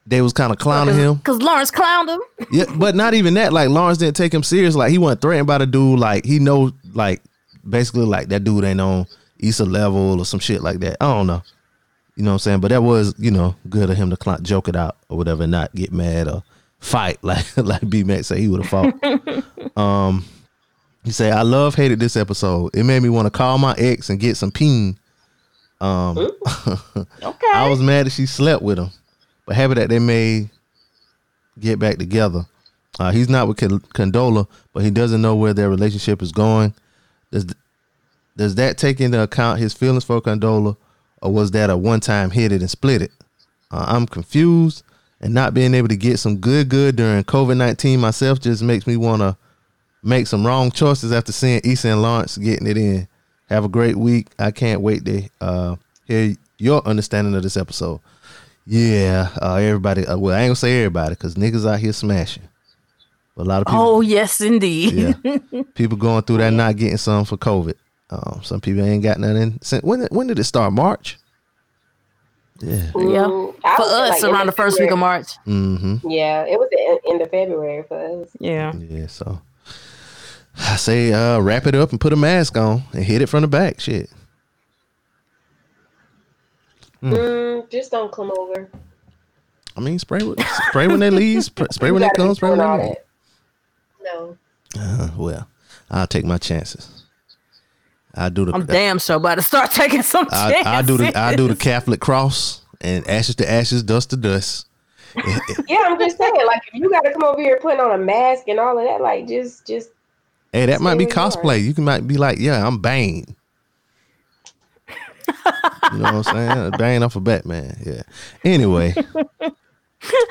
they 0.06 0.20
was 0.20 0.32
kind 0.32 0.52
of 0.52 0.58
clowning 0.58 0.96
him. 0.96 1.18
Cause 1.20 1.40
Lawrence 1.40 1.70
clowned 1.70 2.08
him. 2.08 2.20
Yeah, 2.52 2.64
but 2.76 2.94
not 2.94 3.14
even 3.14 3.34
that. 3.34 3.52
Like 3.52 3.70
Lawrence 3.70 3.98
didn't 3.98 4.16
take 4.16 4.34
him 4.34 4.42
serious. 4.42 4.74
Like 4.74 4.90
he 4.90 4.98
wasn't 4.98 5.22
threatened 5.22 5.46
by 5.46 5.58
the 5.58 5.66
dude. 5.66 5.98
Like 5.98 6.24
he 6.24 6.38
know, 6.38 6.72
like 6.92 7.22
basically, 7.68 8.04
like 8.04 8.28
that 8.28 8.44
dude 8.44 8.64
ain't 8.64 8.80
on 8.80 9.06
Issa 9.38 9.64
level 9.64 10.20
or 10.20 10.24
some 10.24 10.40
shit 10.40 10.62
like 10.62 10.80
that. 10.80 10.98
I 11.00 11.06
don't 11.06 11.26
know. 11.26 11.42
You 12.16 12.22
know 12.22 12.30
what 12.30 12.34
I'm 12.34 12.38
saying? 12.40 12.60
But 12.60 12.68
that 12.68 12.82
was, 12.82 13.14
you 13.18 13.30
know, 13.30 13.56
good 13.68 13.90
of 13.90 13.96
him 13.96 14.10
to 14.10 14.16
cl- 14.22 14.38
joke 14.38 14.68
it 14.68 14.76
out 14.76 14.96
or 15.08 15.16
whatever, 15.16 15.46
not 15.46 15.74
get 15.74 15.90
mad 15.92 16.28
or 16.28 16.44
fight 16.78 17.18
like 17.24 17.56
like 17.56 17.88
B 17.88 18.04
Mac 18.04 18.24
said 18.24 18.38
he 18.38 18.48
would 18.48 18.64
have 18.64 18.70
fought. 18.70 19.76
um, 19.76 20.24
he 21.02 21.10
said, 21.10 21.32
"I 21.32 21.42
love 21.42 21.74
hated 21.74 21.98
this 21.98 22.16
episode. 22.16 22.74
It 22.74 22.84
made 22.84 23.02
me 23.02 23.08
want 23.08 23.26
to 23.26 23.30
call 23.30 23.58
my 23.58 23.74
ex 23.78 24.10
and 24.10 24.20
get 24.20 24.36
some 24.36 24.50
peen. 24.50 24.98
Um, 25.80 26.16
Okay. 27.22 27.46
I 27.54 27.68
was 27.68 27.80
mad 27.80 28.06
that 28.06 28.10
she 28.12 28.26
slept 28.26 28.62
with 28.62 28.78
him, 28.78 28.90
but 29.46 29.56
happy 29.56 29.74
that 29.74 29.88
they 29.88 29.98
may 29.98 30.48
get 31.58 31.78
back 31.78 31.98
together. 31.98 32.46
Uh, 32.98 33.10
he's 33.10 33.28
not 33.28 33.48
with 33.48 33.56
Condola, 33.58 34.46
but 34.72 34.84
he 34.84 34.90
doesn't 34.90 35.20
know 35.20 35.34
where 35.34 35.52
their 35.52 35.68
relationship 35.68 36.22
is 36.22 36.32
going. 36.32 36.74
Does 37.32 37.46
does 38.36 38.54
that 38.56 38.78
take 38.78 39.00
into 39.00 39.20
account 39.22 39.58
his 39.60 39.74
feelings 39.74 40.04
for 40.04 40.20
Condola, 40.20 40.76
or 41.22 41.32
was 41.32 41.50
that 41.52 41.70
a 41.70 41.76
one 41.76 42.00
time 42.00 42.30
hit 42.30 42.52
it 42.52 42.60
and 42.60 42.70
split 42.70 43.02
it? 43.02 43.10
Uh, 43.70 43.84
I'm 43.88 44.06
confused, 44.06 44.84
and 45.20 45.34
not 45.34 45.54
being 45.54 45.74
able 45.74 45.88
to 45.88 45.96
get 45.96 46.18
some 46.18 46.36
good 46.36 46.68
good 46.68 46.96
during 46.96 47.24
COVID 47.24 47.56
nineteen 47.56 48.00
myself 48.00 48.40
just 48.40 48.62
makes 48.62 48.86
me 48.86 48.96
want 48.96 49.22
to 49.22 49.36
make 50.02 50.26
some 50.26 50.46
wrong 50.46 50.70
choices 50.70 51.12
after 51.12 51.32
seeing 51.32 51.60
Issa 51.64 51.88
and 51.88 52.02
Lawrence 52.02 52.38
getting 52.38 52.66
it 52.66 52.76
in. 52.76 53.08
Have 53.48 53.64
a 53.64 53.68
great 53.68 53.96
week. 53.96 54.28
I 54.38 54.50
can't 54.50 54.80
wait 54.80 55.04
to 55.04 55.28
uh, 55.40 55.76
hear 56.06 56.34
your 56.58 56.86
understanding 56.86 57.34
of 57.34 57.42
this 57.42 57.56
episode. 57.56 58.00
Yeah, 58.66 59.28
uh, 59.42 59.56
everybody. 59.56 60.06
Uh, 60.06 60.16
well, 60.16 60.34
I 60.34 60.40
ain't 60.40 60.48
gonna 60.48 60.56
say 60.56 60.78
everybody 60.78 61.10
because 61.14 61.34
niggas 61.34 61.68
out 61.70 61.80
here 61.80 61.92
smashing. 61.92 62.44
But 63.36 63.42
a 63.42 63.48
lot 63.48 63.60
of 63.62 63.66
people. 63.66 63.80
Oh 63.80 64.00
yes, 64.00 64.40
indeed. 64.40 65.16
Yeah. 65.24 65.62
people 65.74 65.98
going 65.98 66.22
through 66.22 66.38
that 66.38 66.52
not 66.52 66.76
getting 66.76 66.96
some 66.96 67.24
for 67.24 67.36
COVID. 67.36 67.74
Um, 68.10 68.40
some 68.42 68.60
people 68.60 68.82
ain't 68.84 69.02
got 69.02 69.18
nothing. 69.18 69.58
Since, 69.60 69.82
when 69.82 70.06
when 70.10 70.26
did 70.28 70.38
it 70.38 70.44
start? 70.44 70.72
March. 70.72 71.18
Yeah. 72.60 72.76
Yeah. 72.94 73.26
Mm, 73.26 73.54
For 73.60 73.82
us, 73.82 74.22
like, 74.22 74.32
around 74.32 74.46
the 74.46 74.52
first 74.52 74.78
week 74.80 74.90
of 74.90 74.98
March. 74.98 75.26
Mm-hmm. 75.46 76.08
Yeah, 76.08 76.44
it 76.44 76.58
was 76.58 76.68
the 76.70 76.80
en- 76.80 77.12
end 77.12 77.22
of 77.22 77.30
February 77.30 77.82
for 77.88 78.22
us. 78.22 78.28
Yeah. 78.38 78.72
Yeah. 78.74 79.08
So 79.08 79.40
I 80.58 80.76
say 80.76 81.12
uh 81.12 81.40
wrap 81.40 81.66
it 81.66 81.74
up 81.74 81.90
and 81.90 82.00
put 82.00 82.12
a 82.12 82.16
mask 82.16 82.56
on 82.56 82.84
and 82.92 83.04
hit 83.04 83.22
it 83.22 83.26
from 83.26 83.42
the 83.42 83.48
back. 83.48 83.80
Shit. 83.80 84.10
Mm, 87.02 87.68
just 87.70 87.90
don't 87.90 88.10
come 88.10 88.32
over. 88.38 88.70
I 89.76 89.80
mean, 89.80 89.98
spray 89.98 90.22
with, 90.22 90.40
spray 90.68 90.86
when 90.86 91.00
they 91.00 91.10
leave. 91.10 91.44
Spray, 91.44 91.66
spray 91.70 91.90
when 91.90 92.00
they 92.00 92.10
come. 92.16 92.28
be 92.28 92.34
Spray 92.34 92.50
when 92.50 92.58
they 92.58 92.88
leave. 92.88 92.96
No. 94.02 94.38
Uh, 94.78 95.10
well, 95.16 95.48
I'll 95.90 96.06
take 96.06 96.24
my 96.24 96.38
chances. 96.38 97.04
I 98.14 98.28
do 98.28 98.44
the. 98.44 98.52
I'm 98.54 98.64
damn 98.64 98.98
sure 99.00 99.16
about 99.16 99.34
to 99.34 99.42
start 99.42 99.70
taking 99.72 100.02
some 100.02 100.28
I, 100.30 100.52
chances. 100.52 100.66
I 100.66 100.82
do 100.82 100.96
the. 100.96 101.18
I 101.18 101.36
do 101.36 101.48
the 101.48 101.56
Catholic 101.56 102.00
cross 102.00 102.62
and 102.80 103.06
ashes 103.08 103.34
to 103.36 103.50
ashes, 103.50 103.82
dust 103.82 104.10
to 104.10 104.16
dust. 104.16 104.66
Yeah, 105.68 105.78
I'm 105.84 105.98
just 105.98 106.18
saying, 106.18 106.34
like, 106.44 106.62
if 106.72 106.74
you 106.74 106.90
got 106.90 107.02
to 107.02 107.12
come 107.12 107.22
over 107.22 107.40
here 107.40 107.58
putting 107.62 107.80
on 107.80 107.92
a 107.92 108.02
mask 108.02 108.48
and 108.48 108.58
all 108.58 108.76
of 108.76 108.84
that, 108.84 109.00
like, 109.00 109.28
just, 109.28 109.64
just, 109.64 109.90
Hey, 110.54 110.66
that 110.66 110.80
might 110.80 110.98
be 110.98 111.04
are. 111.04 111.08
cosplay. 111.08 111.64
You 111.64 111.74
can 111.74 111.82
might 111.82 112.06
be 112.06 112.16
like, 112.16 112.38
yeah, 112.38 112.64
I'm 112.64 112.78
Bane. 112.78 113.34
you 115.26 115.98
know 115.98 116.12
what 116.12 116.14
I'm 116.14 116.22
saying? 116.22 116.70
Bane 116.78 117.02
off 117.02 117.16
of 117.16 117.24
Batman. 117.24 117.76
Yeah. 117.84 118.02
Anyway, 118.44 118.94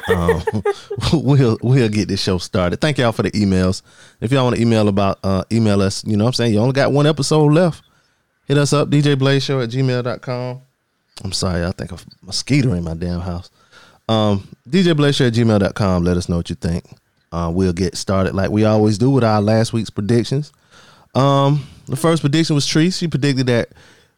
um, 0.08 0.42
we'll 1.14 1.58
we'll 1.62 1.90
get 1.90 2.08
this 2.08 2.24
show 2.24 2.38
started. 2.38 2.80
Thank 2.80 3.00
y'all 3.00 3.12
for 3.12 3.24
the 3.24 3.32
emails. 3.32 3.82
If 4.22 4.32
y'all 4.32 4.46
want 4.46 4.56
to 4.56 4.62
email 4.62 4.88
about 4.88 5.20
uh 5.26 5.44
email 5.52 5.82
us, 5.82 6.06
you 6.06 6.16
know 6.16 6.24
what 6.24 6.30
I'm 6.30 6.34
saying? 6.36 6.54
You 6.54 6.60
only 6.60 6.72
got 6.72 6.94
one 6.94 7.06
episode 7.06 7.52
left. 7.52 7.84
Hit 8.46 8.58
us 8.58 8.72
up, 8.72 8.90
djblazeshow 8.90 9.62
at 9.62 9.72
gmail.com. 9.72 10.62
I'm 11.22 11.32
sorry, 11.34 11.66
I 11.66 11.72
think 11.72 11.92
a 11.92 11.98
mosquito 12.22 12.72
in 12.72 12.86
my 12.86 12.94
damn 12.94 13.20
house. 13.20 13.52
Um, 14.08 14.48
djblazeshow 14.70 15.28
at 15.28 15.34
gmail.com. 15.34 16.06
Let 16.06 16.16
us 16.16 16.30
know 16.30 16.38
what 16.38 16.50
you 16.50 16.56
think. 16.56 16.86
Uh, 17.34 17.50
we'll 17.50 17.74
get 17.74 17.98
started 17.98 18.36
like 18.36 18.52
we 18.52 18.64
always 18.64 18.98
do 19.00 19.10
with 19.10 19.24
our 19.24 19.42
last 19.42 19.74
week's 19.74 19.90
predictions. 19.90 20.54
Um, 21.16 21.66
the 21.88 21.96
first 21.96 22.22
prediction 22.22 22.54
was 22.56 22.68
Tree. 22.68 22.92
She 22.92 23.08
predicted 23.08 23.48
that 23.48 23.70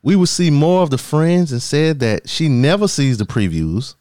we 0.03 0.15
would 0.17 0.27
see 0.29 0.51
more 0.51 0.84
of 0.84 0.89
the 0.89 0.98
friends 0.98 1.51
and 1.51 1.62
said 1.63 2.00
that 2.01 2.27
she 2.29 2.50
never 2.50 2.88
sees 2.89 3.17
the 3.17 3.24
previews. 3.25 3.95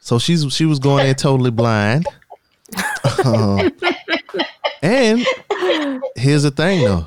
So 0.00 0.18
she's 0.18 0.52
she 0.52 0.64
was 0.66 0.78
going 0.80 1.06
in 1.06 1.14
totally 1.14 1.50
blind. 1.52 2.06
Um, 3.24 3.70
and 4.82 5.26
here's 6.16 6.42
the 6.42 6.50
thing 6.50 6.84
though. 6.84 7.06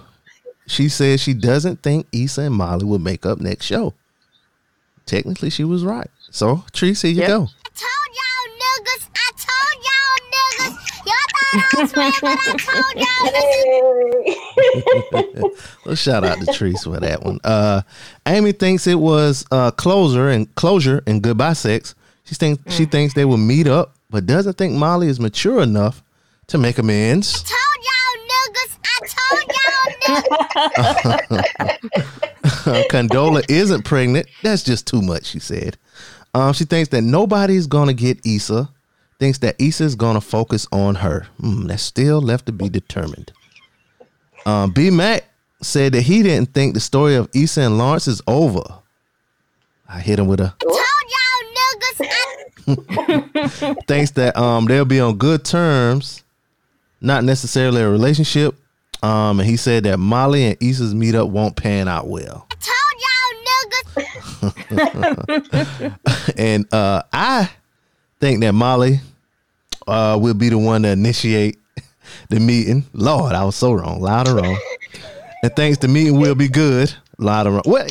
She 0.68 0.88
said 0.90 1.20
she 1.20 1.34
doesn't 1.34 1.82
think 1.84 2.08
Issa 2.14 2.44
and 2.44 2.56
Molly 2.56 2.86
will 2.86 3.00
make 3.00 3.26
up 3.26 3.40
next 3.42 3.66
show. 3.66 3.94
Technically, 5.06 5.50
she 5.50 5.64
was 5.66 5.84
right. 5.84 6.10
So, 6.32 6.64
Tree, 6.72 6.94
here 6.94 7.12
you 7.12 7.18
Yep. 7.22 7.28
go. 7.28 7.48
Well, 15.86 15.96
shout 15.96 16.24
out 16.24 16.40
to 16.40 16.46
Treese 16.46 16.84
for 16.84 17.00
that 17.00 17.24
one. 17.24 17.40
Uh, 17.44 17.82
Amy 18.26 18.52
thinks 18.54 18.88
it 18.88 19.00
was 19.00 19.46
uh, 19.52 19.72
closure 19.72 20.30
and 20.30 20.54
closure 20.56 21.04
and 21.06 21.22
goodbye 21.22 21.54
sex. 21.54 21.94
She 22.24 22.36
thinks 22.36 22.74
she 22.74 22.86
thinks 22.86 23.14
they 23.14 23.26
will 23.26 23.38
meet 23.38 23.68
up, 23.68 23.94
but 24.10 24.26
doesn't 24.26 24.58
think 24.58 24.74
Molly 24.74 25.08
is 25.10 25.20
mature 25.20 25.62
enough 25.62 26.02
to 26.48 26.58
make 26.58 26.78
amends. 26.78 27.44
told 27.44 27.86
y'all 27.90 28.18
niggas. 28.32 28.78
I 28.86 29.08
told 30.08 31.28
y'all 31.28 31.38
niggas. 31.44 32.84
Condola 32.90 33.44
isn't 33.50 33.84
pregnant. 33.84 34.28
That's 34.42 34.64
just 34.64 34.88
too 34.88 35.02
much, 35.02 35.26
she 35.26 35.40
said. 35.40 35.78
Um, 36.34 36.54
she 36.54 36.66
thinks 36.66 36.90
that 36.90 37.02
nobody's 37.02 37.68
gonna 37.68 37.94
get 37.94 38.26
Issa. 38.26 38.70
Thinks 39.24 39.38
that 39.38 39.56
Issa's 39.58 39.96
gonna 39.96 40.20
focus 40.20 40.68
on 40.74 40.96
her. 40.96 41.28
Hmm, 41.40 41.68
that's 41.68 41.82
still 41.82 42.22
left 42.22 42.46
to 42.48 42.52
be 42.52 42.68
determined. 42.68 43.32
Um, 44.46 44.72
B 44.72 44.90
Mac 44.90 45.24
said 45.62 45.94
that 45.94 46.02
he 46.02 46.24
didn't 46.24 46.54
think 46.54 46.74
the 46.74 46.82
story 46.82 47.16
of 47.16 47.30
Issa 47.34 47.62
and 47.62 47.78
Lawrence 47.78 48.10
is 48.10 48.22
over. 48.28 48.64
I 49.88 50.02
hit 50.02 50.20
him 50.20 50.28
with 50.28 50.42
a 50.42 50.54
told 50.60 50.78
y'all 51.16 51.46
niggas. 52.68 53.78
I 53.78 53.82
thinks 53.88 54.12
that 54.12 54.36
um 54.36 54.66
they'll 54.66 54.84
be 54.84 55.00
on 55.00 55.16
good 55.16 55.46
terms, 55.46 56.22
not 57.00 57.24
necessarily 57.24 57.82
a 57.82 57.90
relationship. 57.90 58.56
Um, 59.04 59.40
and 59.40 59.48
he 59.50 59.56
said 59.56 59.86
that 59.86 60.00
Molly 60.00 60.48
and 60.48 60.58
Issa's 60.62 60.94
meetup 60.94 61.30
won't 61.30 61.56
pan 61.56 61.88
out 61.88 62.08
well. 62.10 62.46
told 62.60 63.00
y'all 64.42 64.52
niggas. 65.48 66.34
and 66.38 66.74
uh, 66.74 67.04
I 67.14 67.50
think 68.20 68.42
that 68.42 68.52
Molly 68.52 69.00
uh, 69.88 70.18
will 70.20 70.34
be 70.34 70.50
the 70.50 70.58
one 70.58 70.84
to 70.84 70.90
initiate 70.90 71.58
the 72.30 72.40
meeting. 72.40 72.86
Lord, 72.94 73.34
I 73.34 73.44
was 73.44 73.56
so 73.56 73.74
wrong, 73.74 74.02
loud 74.02 74.28
and 74.28 74.42
wrong. 74.42 74.58
and 75.44 75.56
thinks 75.56 75.78
the 75.80 75.88
meeting 75.88 76.20
will 76.20 76.36
be 76.36 76.48
good. 76.48 76.94
Loud 77.18 77.48
and 77.48 77.56
wrong. 77.56 77.64
Well, 77.66 77.88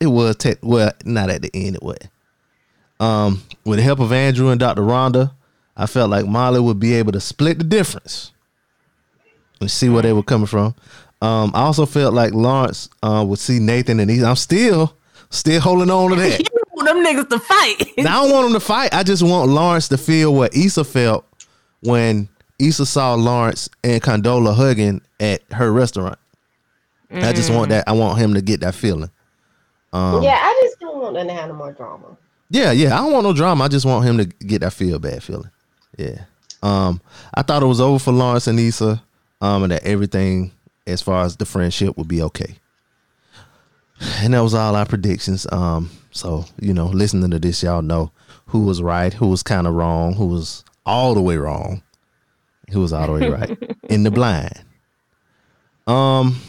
it 0.00 0.06
was. 0.06 0.36
Te- 0.36 0.56
well, 0.62 0.92
not 1.04 1.30
at 1.30 1.42
the 1.42 1.50
end. 1.54 1.76
It 1.76 1.82
was. 1.82 1.98
Um, 3.00 3.42
with 3.64 3.78
the 3.78 3.82
help 3.82 4.00
of 4.00 4.12
Andrew 4.12 4.48
and 4.48 4.60
Dr. 4.60 4.82
Rhonda, 4.82 5.32
I 5.76 5.86
felt 5.86 6.10
like 6.10 6.26
Molly 6.26 6.60
would 6.60 6.78
be 6.78 6.94
able 6.94 7.12
to 7.12 7.20
split 7.20 7.58
the 7.58 7.64
difference 7.64 8.30
and 9.60 9.70
see 9.70 9.88
where 9.88 10.02
they 10.02 10.12
were 10.12 10.22
coming 10.22 10.46
from. 10.46 10.74
Um, 11.20 11.50
I 11.54 11.62
also 11.62 11.86
felt 11.86 12.14
like 12.14 12.32
Lawrence 12.34 12.88
uh, 13.02 13.24
would 13.26 13.38
see 13.38 13.58
Nathan 13.58 13.98
and 14.00 14.10
he. 14.10 14.22
I'm 14.24 14.36
still, 14.36 14.96
still 15.30 15.60
holding 15.60 15.90
on 15.90 16.10
to 16.10 16.16
that. 16.16 16.48
You 16.76 16.84
want 16.84 17.04
them 17.04 17.04
niggas 17.04 17.28
to 17.30 17.38
fight. 17.38 17.92
Now, 17.98 18.22
I 18.22 18.24
don't 18.24 18.32
want 18.32 18.44
them 18.46 18.60
to 18.60 18.66
fight. 18.66 18.92
I 18.94 19.02
just 19.02 19.22
want 19.22 19.50
Lawrence 19.50 19.88
to 19.88 19.98
feel 19.98 20.34
what 20.34 20.54
Issa 20.56 20.84
felt 20.84 21.24
when 21.82 22.28
Issa 22.58 22.86
saw 22.86 23.14
Lawrence 23.14 23.68
and 23.82 24.02
Condola 24.02 24.54
hugging 24.54 25.00
at 25.20 25.42
her 25.52 25.72
restaurant. 25.72 26.18
I 27.10 27.32
just 27.32 27.52
want 27.52 27.68
that. 27.68 27.84
I 27.86 27.92
want 27.92 28.18
him 28.18 28.34
to 28.34 28.40
get 28.42 28.60
that 28.60 28.74
feeling. 28.74 29.10
Um, 29.92 30.22
yeah, 30.22 30.40
I 30.42 30.60
just 30.64 30.80
don't 30.80 30.98
want 31.00 31.14
them 31.14 31.28
to 31.28 31.32
have 31.32 31.48
no 31.48 31.54
more 31.54 31.72
drama. 31.72 32.16
Yeah, 32.50 32.72
yeah. 32.72 32.94
I 32.94 33.02
don't 33.02 33.12
want 33.12 33.24
no 33.24 33.32
drama. 33.32 33.64
I 33.64 33.68
just 33.68 33.86
want 33.86 34.04
him 34.04 34.18
to 34.18 34.24
get 34.24 34.62
that 34.62 34.72
feel 34.72 34.98
bad 34.98 35.22
feeling. 35.22 35.50
Yeah. 35.96 36.24
Um, 36.62 37.00
I 37.32 37.42
thought 37.42 37.62
it 37.62 37.66
was 37.66 37.80
over 37.80 38.00
for 38.00 38.10
Lawrence 38.10 38.48
and 38.48 38.58
Issa, 38.58 39.00
um, 39.40 39.62
and 39.62 39.72
that 39.72 39.84
everything 39.84 40.50
as 40.86 41.00
far 41.00 41.24
as 41.24 41.36
the 41.36 41.46
friendship 41.46 41.96
would 41.96 42.08
be 42.08 42.22
okay. 42.22 42.56
And 44.00 44.34
that 44.34 44.40
was 44.40 44.54
all 44.54 44.74
our 44.76 44.86
predictions. 44.86 45.46
Um, 45.52 45.90
so 46.10 46.44
you 46.60 46.74
know, 46.74 46.86
listening 46.86 47.30
to 47.30 47.38
this, 47.38 47.62
y'all 47.62 47.82
know 47.82 48.12
who 48.46 48.64
was 48.64 48.82
right, 48.82 49.12
who 49.12 49.28
was 49.28 49.42
kind 49.42 49.66
of 49.66 49.74
wrong, 49.74 50.14
who 50.14 50.26
was 50.26 50.64
all 50.86 51.14
the 51.14 51.22
way 51.22 51.36
wrong, 51.36 51.82
who 52.70 52.80
was 52.80 52.92
all 52.92 53.06
the 53.06 53.12
way 53.12 53.28
right 53.28 53.76
in 53.88 54.02
the 54.02 54.10
blind. 54.10 54.62
Um. 55.86 56.40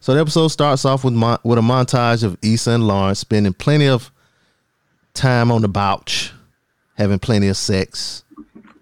So 0.00 0.14
the 0.14 0.20
episode 0.20 0.48
starts 0.48 0.84
off 0.84 1.04
with 1.04 1.12
mon- 1.12 1.40
with 1.44 1.58
a 1.58 1.62
montage 1.62 2.22
of 2.24 2.38
Issa 2.40 2.70
and 2.70 2.86
Lawrence 2.86 3.18
spending 3.18 3.52
plenty 3.52 3.88
of 3.88 4.10
time 5.12 5.50
on 5.50 5.60
the 5.60 5.68
couch, 5.68 6.32
having 6.94 7.18
plenty 7.18 7.48
of 7.48 7.56
sex. 7.56 8.24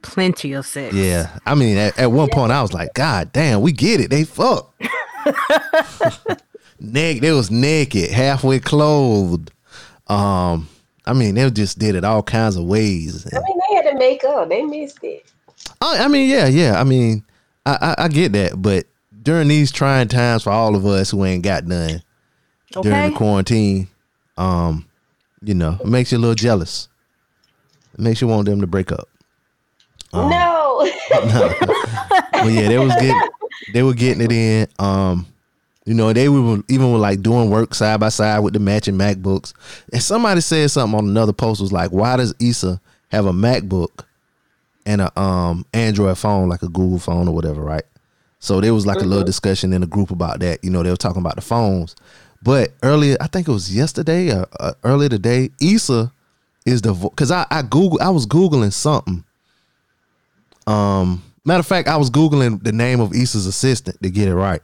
Plenty 0.03 0.53
of 0.53 0.67
sex. 0.67 0.95
Yeah, 0.95 1.37
I 1.45 1.57
mean, 1.57 1.79
at, 1.79 1.99
at 1.99 2.13
one 2.13 2.29
point 2.29 2.53
I 2.53 2.63
was 2.63 2.73
like, 2.73 2.95
God 2.95 3.33
damn, 3.33 3.61
we 3.61 3.73
get 3.73 4.01
it. 4.01 4.11
They 4.11 4.23
fuck. 4.25 4.73
Naked, 6.79 7.23
they 7.23 7.33
was 7.33 7.51
naked, 7.51 8.11
halfway 8.11 8.61
clothed. 8.61 9.51
Um, 10.09 10.69
I 11.07 11.13
mean, 11.13 11.35
they 11.35 11.49
just 11.51 11.79
did 11.79 11.95
it 11.95 12.05
all 12.05 12.23
kinds 12.23 12.57
of 12.57 12.65
ways. 12.65 13.27
I 13.33 13.39
mean, 13.39 13.59
they 13.69 13.77
had 13.77 13.91
to 13.91 13.99
make 13.99 14.25
up. 14.25 14.49
They 14.49 14.63
missed 14.63 15.03
it. 15.03 15.31
I, 15.81 16.05
I 16.05 16.09
mean, 16.09 16.29
yeah, 16.29 16.47
yeah. 16.47 16.81
I 16.81 16.85
mean, 16.85 17.25
I, 17.65 17.95
I, 17.99 18.05
I 18.05 18.09
get 18.09 18.33
that, 18.33 18.61
but 18.61 18.87
during 19.23 19.49
these 19.49 19.73
trying 19.73 20.09
times 20.09 20.45
for 20.45 20.51
all 20.51 20.77
of 20.77 20.87
us 20.87 21.11
who 21.11 21.25
ain't 21.25 21.43
got 21.43 21.65
none 21.65 22.03
during 22.71 23.11
the 23.11 23.17
quarantine, 23.17 23.89
um, 24.37 24.87
you 25.43 25.55
know, 25.55 25.79
it 25.81 25.87
makes 25.87 26.13
you 26.13 26.19
a 26.19 26.21
little 26.21 26.35
jealous. 26.35 26.89
It 27.95 28.01
makes 28.01 28.21
you 28.21 28.29
want 28.29 28.47
them 28.47 28.61
to 28.61 28.67
break 28.67 28.93
up. 28.93 29.09
no. 30.13 30.89
But 32.33 32.53
yeah, 32.53 32.69
they 32.69 32.79
was 32.79 32.95
getting 32.95 33.21
they 33.73 33.83
were 33.83 33.95
getting 33.95 34.23
it 34.23 34.33
in. 34.33 34.69
Um, 34.79 35.27
you 35.87 35.95
know, 35.95 36.13
they 36.13 36.29
were 36.29 36.63
even 36.69 36.93
were 36.93 36.99
like 36.99 37.23
doing 37.23 37.49
work 37.49 37.73
side 37.73 38.01
by 38.01 38.09
side 38.09 38.41
with 38.41 38.55
the 38.55 38.61
matching 38.61 38.97
MacBooks. 38.97 39.55
And 39.93 40.03
somebody 40.03 40.41
said 40.41 40.69
something 40.73 40.99
on 40.99 41.09
another 41.09 41.33
post 41.33 41.61
was 41.61 41.73
like, 41.73 41.93
why 41.93 42.17
does 42.17 42.35
Issa 42.41 42.81
have 43.09 43.27
a 43.27 43.33
MacBook 43.33 44.05
and 44.85 45.01
a 45.01 45.19
um 45.19 45.65
Android 45.73 46.19
phone, 46.19 46.49
like 46.49 46.63
a 46.63 46.69
Google 46.69 46.99
phone 46.99 47.29
or 47.29 47.35
whatever, 47.35 47.63
right? 47.63 47.85
So 48.41 48.61
there 48.61 48.75
was 48.75 48.85
like 48.85 48.99
a 48.99 49.05
little 49.05 49.25
discussion 49.25 49.73
in 49.73 49.81
the 49.81 49.87
group 49.87 50.11
about 50.11 50.41
that. 50.41 50.63
You 50.65 50.71
know, 50.71 50.83
they 50.83 50.91
were 50.91 50.97
talking 50.97 51.23
about 51.23 51.37
the 51.37 51.41
phones. 51.41 51.95
But 52.43 52.73
earlier, 52.83 53.17
I 53.21 53.29
think 53.29 53.47
it 53.47 53.53
was 53.53 53.75
yesterday 53.75 54.37
or 54.37 54.47
uh, 54.59 54.73
earlier 54.83 55.09
today, 55.09 55.51
Issa 55.61 56.13
is 56.67 56.83
the 56.83 56.95
because 56.95 57.31
I 57.31 57.47
I 57.49 57.63
Google 57.63 58.01
I 58.03 58.11
was 58.11 58.27
googling 58.27 58.73
something. 58.73 59.23
Um, 60.67 61.23
matter 61.45 61.61
of 61.61 61.67
fact, 61.67 61.87
I 61.87 61.97
was 61.97 62.11
googling 62.11 62.61
the 62.65 62.73
name 62.73 62.99
of 62.99 63.15
Issa's 63.15 63.47
assistant 63.47 64.03
to 64.03 64.11
get 64.11 64.27
it 64.27 64.35
right 64.35 64.63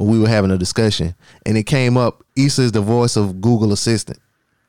when 0.00 0.08
we 0.08 0.18
were 0.18 0.28
having 0.28 0.50
a 0.50 0.56
discussion, 0.58 1.14
and 1.44 1.56
it 1.58 1.64
came 1.64 1.96
up. 1.98 2.24
Issa 2.36 2.62
is 2.62 2.72
the 2.72 2.80
voice 2.80 3.16
of 3.16 3.40
Google 3.40 3.72
Assistant. 3.72 4.18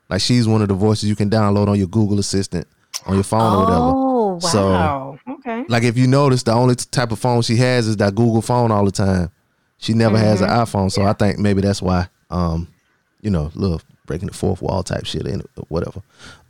Like 0.10 0.20
she's 0.22 0.46
one 0.48 0.62
of 0.62 0.68
the 0.68 0.74
voices 0.74 1.08
you 1.08 1.16
can 1.16 1.30
download 1.30 1.68
on 1.70 1.78
your 1.78 1.88
Google 1.88 2.20
Assistant 2.20 2.68
on 3.06 3.14
your 3.16 3.24
phone 3.24 3.54
or 3.54 3.60
whatever. 3.66 3.80
Oh 3.96 4.40
So- 4.40 5.18
okay. 5.40 5.64
Like 5.70 5.84
if 5.84 5.98
you 5.98 6.06
notice, 6.08 6.44
the 6.44 6.52
only 6.54 6.76
type 6.76 7.12
of 7.12 7.20
phone 7.20 7.42
she 7.44 7.56
has 7.58 7.88
is 7.88 7.98
that 7.98 8.14
Google 8.14 8.42
phone 8.42 8.72
all 8.72 8.84
the 8.86 8.92
time. 8.92 9.32
She 9.78 9.94
never 9.94 10.18
has 10.18 10.42
an 10.42 10.50
iPhone, 10.50 10.92
so 10.92 11.04
I 11.04 11.14
think 11.14 11.40
maybe 11.40 11.62
that's 11.62 11.82
why. 11.82 12.08
Um, 12.30 12.68
you 13.22 13.30
know, 13.32 13.52
little 13.56 13.82
breaking 14.06 14.28
the 14.28 14.34
fourth 14.34 14.62
wall 14.62 14.84
type 14.84 15.06
shit 15.06 15.26
in 15.26 15.42
whatever. 15.70 16.02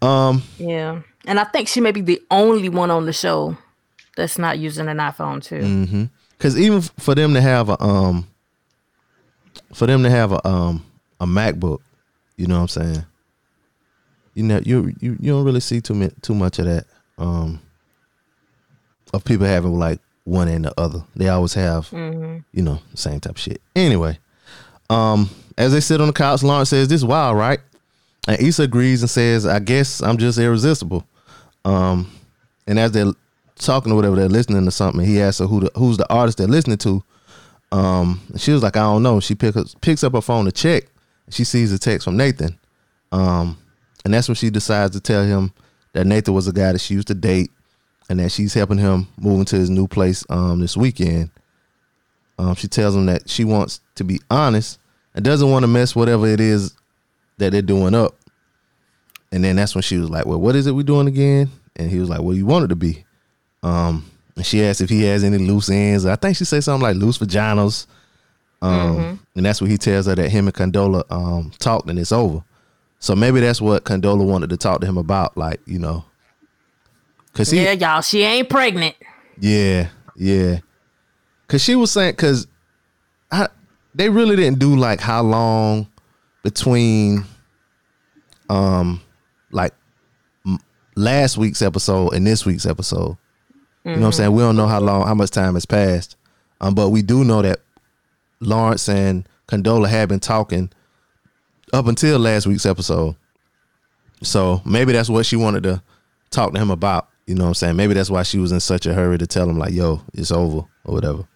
Um, 0.01 0.41
Yeah. 0.57 1.01
And 1.25 1.39
I 1.39 1.43
think 1.45 1.67
she 1.67 1.81
may 1.81 1.91
be 1.91 2.01
the 2.01 2.19
only 2.31 2.67
one 2.69 2.89
on 2.91 3.05
the 3.05 3.13
show 3.13 3.55
that's 4.17 4.37
not 4.39 4.57
using 4.57 4.87
an 4.87 4.97
iPhone 4.97 5.43
too. 5.43 5.59
Mm. 5.59 6.09
because 6.37 6.57
even 6.59 6.81
for 6.81 7.13
them 7.13 7.33
to 7.35 7.41
have 7.41 7.69
a 7.69 7.81
um, 7.81 8.27
for 9.73 9.87
them 9.87 10.03
to 10.03 10.09
have 10.09 10.31
a 10.31 10.47
um 10.47 10.85
a 11.19 11.25
MacBook, 11.25 11.79
you 12.37 12.47
know 12.47 12.55
what 12.55 12.61
I'm 12.61 12.67
saying. 12.67 13.05
You 14.33 14.43
know, 14.43 14.61
you 14.63 14.93
you 14.99 15.17
you 15.19 15.31
don't 15.31 15.43
really 15.45 15.59
see 15.59 15.81
too 15.81 15.93
much 15.93 16.13
too 16.21 16.35
much 16.35 16.59
of 16.59 16.65
that. 16.65 16.85
Um, 17.17 17.61
of 19.13 19.23
people 19.23 19.45
having 19.45 19.77
like 19.77 19.99
one 20.23 20.47
and 20.47 20.65
the 20.65 20.79
other. 20.79 21.03
They 21.15 21.27
always 21.29 21.53
have, 21.53 21.89
you 22.53 22.61
know, 22.61 22.79
same 22.95 23.19
type 23.19 23.33
of 23.33 23.39
shit. 23.39 23.61
Anyway, 23.75 24.17
um, 24.89 25.29
as 25.57 25.73
they 25.73 25.81
sit 25.81 26.01
on 26.01 26.07
the 26.07 26.13
couch, 26.13 26.43
Lawrence 26.43 26.69
says, 26.69 26.87
"This 26.87 27.01
is 27.01 27.05
wild, 27.05 27.37
right?" 27.37 27.59
And 28.27 28.39
Issa 28.39 28.63
agrees 28.63 29.01
and 29.01 29.09
says, 29.09 29.45
"I 29.45 29.59
guess 29.59 30.01
I'm 30.01 30.17
just 30.17 30.37
irresistible." 30.37 31.05
Um, 31.65 32.09
and 32.67 32.79
as 32.79 32.91
they're 32.91 33.13
talking 33.55 33.91
or 33.91 33.95
whatever, 33.95 34.15
they're 34.15 34.29
listening 34.29 34.65
to 34.65 34.71
something. 34.71 35.05
He 35.05 35.21
asks 35.21 35.39
her 35.39 35.47
who 35.47 35.61
the, 35.61 35.71
who's 35.75 35.97
the 35.97 36.11
artist 36.11 36.37
they're 36.37 36.47
listening 36.47 36.77
to. 36.79 37.03
Um, 37.71 38.21
she 38.37 38.51
was 38.51 38.63
like, 38.63 38.75
"I 38.75 38.81
don't 38.81 39.03
know." 39.03 39.19
She 39.19 39.35
picks 39.35 39.75
picks 39.75 40.03
up 40.03 40.13
her 40.13 40.21
phone 40.21 40.45
to 40.45 40.51
check. 40.51 40.85
She 41.29 41.43
sees 41.43 41.71
a 41.71 41.79
text 41.79 42.05
from 42.05 42.17
Nathan. 42.17 42.57
Um, 43.11 43.57
and 44.03 44.13
that's 44.13 44.27
when 44.27 44.35
she 44.35 44.49
decides 44.49 44.95
to 44.95 44.99
tell 44.99 45.23
him 45.23 45.53
that 45.93 46.07
Nathan 46.07 46.33
was 46.33 46.47
a 46.47 46.53
guy 46.53 46.71
that 46.71 46.79
she 46.79 46.95
used 46.95 47.07
to 47.07 47.13
date, 47.13 47.51
and 48.09 48.19
that 48.19 48.31
she's 48.31 48.53
helping 48.53 48.77
him 48.77 49.07
move 49.17 49.39
into 49.39 49.55
his 49.55 49.69
new 49.69 49.87
place 49.87 50.25
um, 50.29 50.59
this 50.59 50.75
weekend. 50.75 51.29
Um, 52.37 52.55
she 52.55 52.67
tells 52.67 52.95
him 52.95 53.05
that 53.05 53.29
she 53.29 53.43
wants 53.43 53.81
to 53.95 54.03
be 54.03 54.19
honest 54.29 54.79
and 55.13 55.23
doesn't 55.23 55.49
want 55.49 55.63
to 55.63 55.67
mess 55.67 55.95
whatever 55.95 56.27
it 56.27 56.39
is 56.39 56.73
that 57.37 57.51
they're 57.51 57.61
doing 57.61 57.93
up. 57.93 58.15
And 59.31 59.43
then 59.43 59.55
that's 59.55 59.75
when 59.75 59.81
she 59.81 59.97
was 59.97 60.09
like, 60.09 60.25
"Well, 60.25 60.41
what 60.41 60.55
is 60.55 60.67
it 60.67 60.73
we 60.73 60.83
doing 60.83 61.07
again?" 61.07 61.49
And 61.77 61.89
he 61.89 61.99
was 61.99 62.09
like, 62.09 62.21
"Well, 62.21 62.35
you 62.35 62.45
want 62.45 62.65
it 62.65 62.69
to 62.69 62.75
be." 62.75 63.05
Um, 63.63 64.10
and 64.41 64.45
she 64.47 64.63
asked 64.63 64.81
if 64.81 64.89
he 64.89 65.03
has 65.03 65.23
any 65.23 65.37
loose 65.37 65.69
ends. 65.69 66.03
I 66.07 66.15
think 66.15 66.35
she 66.35 66.45
said 66.45 66.63
something 66.63 66.81
like 66.81 66.95
loose 66.95 67.19
vaginas. 67.19 67.85
Um, 68.59 69.19
and 69.35 69.45
that's 69.45 69.61
what 69.61 69.69
he 69.69 69.77
tells 69.77 70.07
her 70.07 70.15
that 70.15 70.29
him 70.31 70.47
and 70.47 70.55
Condola 70.55 71.03
um 71.11 71.51
talked 71.59 71.87
and 71.87 71.99
it's 71.99 72.11
over. 72.11 72.43
So 72.97 73.15
maybe 73.15 73.39
that's 73.39 73.61
what 73.61 73.83
Condola 73.83 74.25
wanted 74.25 74.49
to 74.49 74.57
talk 74.57 74.81
to 74.81 74.87
him 74.87 74.97
about, 74.97 75.37
like 75.37 75.59
you 75.67 75.77
know, 75.77 76.05
cause 77.33 77.51
he, 77.51 77.63
Yeah, 77.63 77.73
y'all. 77.73 78.01
She 78.01 78.23
ain't 78.23 78.49
pregnant. 78.49 78.95
yeah, 79.39 79.89
yeah. 80.15 80.59
Cause 81.47 81.63
she 81.63 81.75
was 81.75 81.91
saying, 81.91 82.15
cause 82.15 82.47
I, 83.31 83.47
they 83.93 84.09
really 84.09 84.35
didn't 84.35 84.57
do 84.57 84.75
like 84.75 85.01
how 85.01 85.21
long 85.21 85.87
between, 86.41 87.25
um, 88.49 89.01
like 89.51 89.73
m- 90.47 90.57
last 90.95 91.37
week's 91.37 91.61
episode 91.61 92.15
and 92.15 92.25
this 92.25 92.43
week's 92.43 92.65
episode. 92.65 93.17
You 93.83 93.91
know 93.95 94.01
what 94.01 94.05
I'm 94.07 94.11
saying? 94.13 94.31
We 94.33 94.43
don't 94.43 94.55
know 94.55 94.67
how 94.67 94.79
long, 94.79 95.07
how 95.07 95.15
much 95.15 95.31
time 95.31 95.55
has 95.55 95.65
passed, 95.65 96.15
um, 96.59 96.75
but 96.75 96.89
we 96.89 97.01
do 97.01 97.23
know 97.23 97.41
that 97.41 97.61
Lawrence 98.39 98.87
and 98.87 99.27
Condola 99.47 99.87
had 99.87 100.07
been 100.07 100.19
talking 100.19 100.71
up 101.73 101.87
until 101.87 102.19
last 102.19 102.45
week's 102.45 102.65
episode. 102.65 103.15
So 104.23 104.61
maybe 104.65 104.93
that's 104.93 105.09
what 105.09 105.25
she 105.25 105.35
wanted 105.35 105.63
to 105.63 105.81
talk 106.29 106.53
to 106.53 106.59
him 106.59 106.69
about. 106.69 107.07
You 107.25 107.35
know 107.35 107.43
what 107.43 107.49
I'm 107.49 107.53
saying? 107.55 107.75
Maybe 107.75 107.93
that's 107.93 108.09
why 108.09 108.23
she 108.23 108.37
was 108.39 108.51
in 108.51 108.59
such 108.59 108.85
a 108.85 108.93
hurry 108.93 109.17
to 109.17 109.27
tell 109.27 109.49
him 109.49 109.57
like, 109.57 109.73
"Yo, 109.73 110.01
it's 110.13 110.31
over" 110.31 110.65
or 110.85 110.93
whatever. 110.93 111.27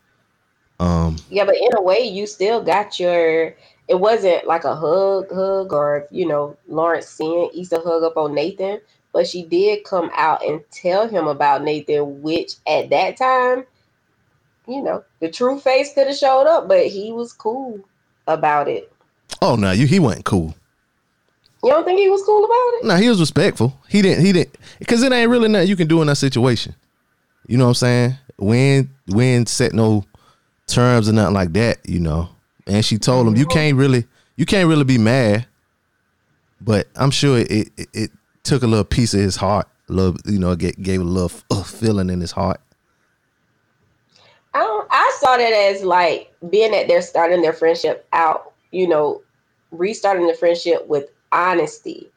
Um, 0.80 1.17
Yeah, 1.30 1.46
but 1.46 1.56
in 1.56 1.69
a 1.76 1.82
way, 1.82 2.02
you 2.02 2.28
still 2.28 2.62
got 2.62 3.00
your. 3.00 3.56
It 3.88 4.00
wasn't 4.00 4.48
like 4.48 4.63
a 4.63 4.76
hug, 4.76 5.32
hug, 5.32 5.72
or 5.72 6.08
you 6.12 6.28
know, 6.28 6.58
Lawrence 6.67 7.08
seeing 7.08 7.50
Issa 7.56 7.82
hug 7.82 8.04
up 8.04 8.17
on 8.17 8.34
Nathan, 8.34 8.82
but 9.15 9.25
she 9.25 9.43
did 9.43 9.86
come 9.86 10.12
out 10.13 10.45
and 10.45 10.62
tell 10.71 11.08
him 11.08 11.25
about 11.28 11.63
Nathan, 11.63 12.21
which 12.21 12.56
at 12.67 12.89
that 12.89 13.15
time, 13.15 13.63
you 14.67 14.82
know, 14.82 15.06
the 15.21 15.32
true 15.32 15.58
face 15.58 15.93
could 15.93 16.08
have 16.08 16.17
showed 16.17 16.47
up, 16.47 16.67
but 16.67 16.88
he 16.88 17.13
was 17.13 17.32
cool 17.32 17.80
about 18.28 18.67
it. 18.67 18.91
oh 19.41 19.56
no, 19.56 19.71
you 19.71 19.88
he 19.88 19.99
wasn't 19.99 20.25
cool. 20.25 20.54
You 21.63 21.69
don't 21.69 21.86
think 21.86 21.97
he 21.97 22.10
was 22.10 22.21
cool 22.23 22.43
about 22.43 22.73
it? 22.73 22.86
No, 22.88 22.97
he 22.97 23.08
was 23.08 23.21
respectful. 23.21 23.80
He 23.88 24.01
didn't. 24.01 24.25
He 24.25 24.34
didn't 24.34 24.58
because 24.80 25.01
it 25.01 25.13
ain't 25.13 25.32
really 25.32 25.47
nothing 25.47 25.69
you 25.69 25.78
can 25.78 25.88
do 25.88 26.01
in 26.01 26.08
that 26.08 26.17
situation. 26.17 26.75
You 27.47 27.58
know 27.58 27.63
what 27.63 27.69
I'm 27.69 27.75
saying? 27.75 28.17
When 28.36 28.89
when 29.08 29.45
set 29.45 29.71
no 29.71 30.04
terms 30.67 31.08
or 31.08 31.13
nothing 31.13 31.36
like 31.36 31.54
that. 31.54 31.88
You 31.88 32.01
know. 32.01 32.30
And 32.67 32.84
she 32.84 32.97
told 32.97 33.28
him 33.28 33.38
you 33.38 33.45
mm-hmm. 33.45 33.54
can't 33.54 33.78
really 33.78 34.06
you 34.36 34.45
can't 34.45 34.67
really 34.67 34.84
be 34.84 34.97
mad. 34.97 35.45
But 36.60 36.88
I'm 36.97 37.12
sure 37.12 37.38
it 37.38 37.71
it, 37.78 37.88
it 37.93 38.12
took 38.45 38.63
a 38.63 38.67
little 38.67 38.86
piece 38.86 39.13
of 39.13 39.19
his 39.19 39.36
heart. 39.36 39.67
A 39.89 39.93
little, 39.93 40.15
you 40.25 40.39
know, 40.39 40.55
get 40.55 40.81
gave 40.81 41.01
a 41.01 41.03
little 41.03 41.31
uh, 41.51 41.63
feeling 41.63 42.10
in 42.10 42.21
his 42.21 42.31
heart. 42.31 42.60
I 44.53 44.60
don't, 44.60 44.88
I 44.89 45.17
saw 45.19 45.38
that 45.38 45.51
as 45.51 45.84
like 45.84 46.34
being 46.49 46.71
that 46.71 46.88
they're 46.88 47.01
starting 47.01 47.41
their 47.41 47.53
friendship 47.53 48.08
out, 48.13 48.53
you 48.71 48.88
know, 48.88 49.21
restarting 49.71 50.27
the 50.27 50.34
friendship 50.34 50.88
with 50.88 51.10
honesty. 51.31 52.10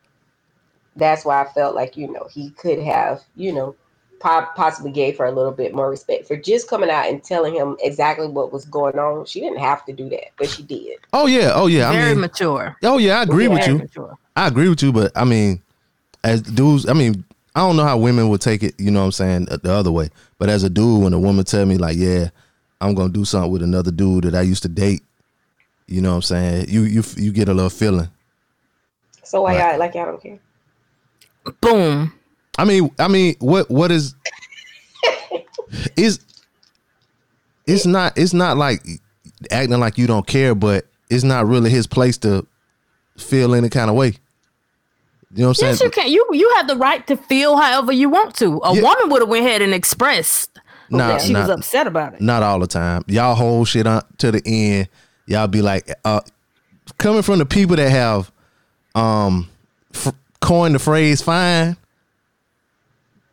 That's 0.96 1.24
why 1.24 1.42
I 1.42 1.46
felt 1.52 1.74
like, 1.74 1.96
you 1.96 2.10
know, 2.12 2.28
he 2.30 2.50
could 2.50 2.78
have, 2.78 3.22
you 3.34 3.52
know, 3.52 3.74
possibly 4.20 4.90
gave 4.90 5.18
her 5.18 5.26
a 5.26 5.32
little 5.32 5.52
bit 5.52 5.74
more 5.74 5.90
respect 5.90 6.26
for 6.26 6.36
just 6.36 6.68
coming 6.68 6.90
out 6.90 7.08
and 7.08 7.22
telling 7.22 7.54
him 7.54 7.76
exactly 7.80 8.26
what 8.26 8.52
was 8.52 8.64
going 8.64 8.98
on. 8.98 9.24
She 9.26 9.40
didn't 9.40 9.60
have 9.60 9.84
to 9.86 9.92
do 9.92 10.08
that, 10.08 10.30
but 10.36 10.48
she 10.48 10.62
did. 10.62 10.98
Oh 11.12 11.26
yeah, 11.26 11.52
oh 11.54 11.66
yeah. 11.66 11.90
Very 11.92 12.10
I 12.10 12.14
mean, 12.14 12.20
mature. 12.20 12.76
oh 12.82 12.98
yeah, 12.98 13.18
I 13.18 13.22
agree 13.22 13.48
with 13.48 13.66
you. 13.66 13.78
mature. 13.78 14.18
I 14.36 14.48
agree 14.48 14.68
with 14.68 14.82
you, 14.82 14.92
but 14.92 15.12
I 15.16 15.24
mean, 15.24 15.62
as 16.24 16.42
dudes, 16.42 16.88
I 16.88 16.92
mean, 16.92 17.24
I 17.54 17.60
don't 17.60 17.76
know 17.76 17.84
how 17.84 17.98
women 17.98 18.28
would 18.28 18.40
take 18.40 18.62
it. 18.62 18.74
You 18.78 18.90
know 18.90 19.00
what 19.00 19.06
I'm 19.06 19.12
saying 19.12 19.44
the 19.46 19.58
the 19.58 19.72
other 19.72 19.90
way. 19.92 20.10
But 20.38 20.48
as 20.48 20.62
a 20.64 20.70
dude, 20.70 21.02
when 21.02 21.12
a 21.12 21.18
woman 21.18 21.44
tell 21.44 21.64
me 21.66 21.76
like, 21.76 21.96
"Yeah, 21.96 22.30
I'm 22.80 22.94
gonna 22.94 23.12
do 23.12 23.24
something 23.24 23.50
with 23.50 23.62
another 23.62 23.90
dude 23.90 24.24
that 24.24 24.34
I 24.34 24.42
used 24.42 24.62
to 24.62 24.68
date," 24.68 25.02
you 25.86 26.00
know 26.00 26.10
what 26.10 26.16
I'm 26.16 26.22
saying? 26.22 26.66
You 26.68 26.82
you 26.82 27.02
you 27.16 27.32
get 27.32 27.48
a 27.48 27.54
little 27.54 27.70
feeling. 27.70 28.08
So 29.24 29.42
why 29.42 29.56
Right. 29.56 29.70
y'all 29.70 29.78
like 29.78 29.94
y'all 29.94 30.06
don't 30.06 30.22
care? 30.22 30.38
Boom. 31.60 32.12
I 32.58 32.64
mean, 32.64 32.90
I 32.98 33.08
mean, 33.08 33.36
what 33.40 33.70
what 33.70 33.90
is 33.90 34.14
is 35.96 36.20
it's 37.66 37.86
not 37.86 38.16
it's 38.16 38.32
not 38.34 38.56
like 38.56 38.82
acting 39.50 39.78
like 39.78 39.98
you 39.98 40.06
don't 40.06 40.26
care, 40.26 40.54
but 40.54 40.86
it's 41.10 41.24
not 41.24 41.46
really 41.46 41.70
his 41.70 41.86
place 41.86 42.18
to 42.18 42.46
feel 43.16 43.54
any 43.54 43.68
kind 43.68 43.90
of 43.90 43.96
way. 43.96 44.14
You 45.34 45.42
know 45.42 45.48
what 45.48 45.62
I'm 45.62 45.68
Yes, 45.68 45.78
saying? 45.78 45.86
you 45.86 45.90
can. 45.90 46.08
You 46.10 46.26
you 46.32 46.52
have 46.56 46.68
the 46.68 46.76
right 46.76 47.06
to 47.06 47.16
feel 47.16 47.56
however 47.56 47.92
you 47.92 48.08
want 48.08 48.34
to. 48.36 48.60
A 48.64 48.74
Yeah. 48.74 48.82
woman 48.82 49.10
would 49.10 49.22
have 49.22 49.28
went 49.28 49.44
ahead 49.46 49.60
and 49.62 49.74
expressed 49.74 50.58
Nah, 50.90 51.08
that 51.08 51.20
she 51.22 51.34
was 51.34 51.48
upset 51.50 51.86
about 51.86 52.14
it. 52.14 52.20
Not 52.22 52.42
all 52.42 52.58
the 52.58 52.66
time. 52.66 53.04
Y'all 53.08 53.34
hold 53.34 53.68
shit 53.68 53.86
on 53.86 54.02
to 54.18 54.32
the 54.32 54.42
end. 54.46 54.88
Y'all 55.26 55.46
be 55.46 55.60
like, 55.60 55.90
uh, 56.04 56.20
coming 56.98 57.20
from 57.22 57.38
the 57.38 57.46
people 57.46 57.76
that 57.76 57.90
have 57.90 58.32
um 58.94 59.48
f- 59.94 60.14
coined 60.40 60.74
the 60.74 60.78
phrase 60.78 61.20
"fine." 61.20 61.76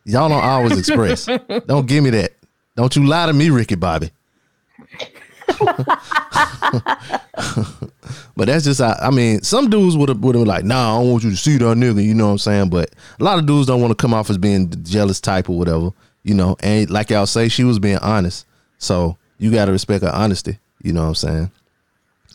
Y'all 0.03 0.27
don't 0.29 0.43
always 0.43 0.77
express. 0.87 1.25
don't 1.65 1.87
give 1.87 2.03
me 2.03 2.09
that. 2.11 2.33
Don't 2.75 2.93
you 2.95 3.05
lie 3.07 3.25
to 3.27 3.33
me, 3.33 3.49
Ricky 3.49 3.75
Bobby. 3.75 4.11
but 8.35 8.47
that's 8.47 8.65
just 8.65 8.81
I, 8.81 8.97
I 9.01 9.11
mean, 9.11 9.41
some 9.43 9.69
dudes 9.69 9.95
would 9.97 10.09
have 10.09 10.19
would 10.19 10.35
have 10.35 10.45
like, 10.47 10.65
nah, 10.65 10.95
I 10.95 10.99
don't 11.01 11.11
want 11.11 11.23
you 11.23 11.31
to 11.31 11.37
see 11.37 11.57
that 11.57 11.65
nigga, 11.65 12.03
you 12.03 12.13
know 12.13 12.25
what 12.27 12.31
I'm 12.33 12.37
saying? 12.39 12.69
But 12.69 12.91
a 13.19 13.23
lot 13.23 13.39
of 13.39 13.45
dudes 13.45 13.67
don't 13.67 13.81
want 13.81 13.91
to 13.91 13.95
come 14.01 14.13
off 14.13 14.29
as 14.29 14.37
being 14.37 14.69
the 14.69 14.77
jealous 14.77 15.19
type 15.21 15.49
or 15.49 15.57
whatever, 15.57 15.91
you 16.23 16.33
know. 16.33 16.55
And 16.61 16.89
like 16.89 17.09
y'all 17.09 17.25
say, 17.25 17.47
she 17.49 17.63
was 17.63 17.79
being 17.79 17.97
honest. 17.99 18.45
So 18.77 19.17
you 19.37 19.51
gotta 19.51 19.71
respect 19.71 20.03
her 20.03 20.11
honesty, 20.13 20.59
you 20.83 20.93
know 20.93 21.01
what 21.01 21.07
I'm 21.09 21.15
saying? 21.15 21.51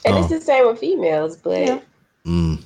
And 0.06 0.14
Oh. 0.16 0.20
it's 0.20 0.28
the 0.30 0.40
same 0.40 0.66
with 0.66 0.78
females, 0.78 1.36
but 1.36 1.82
mm 2.24 2.62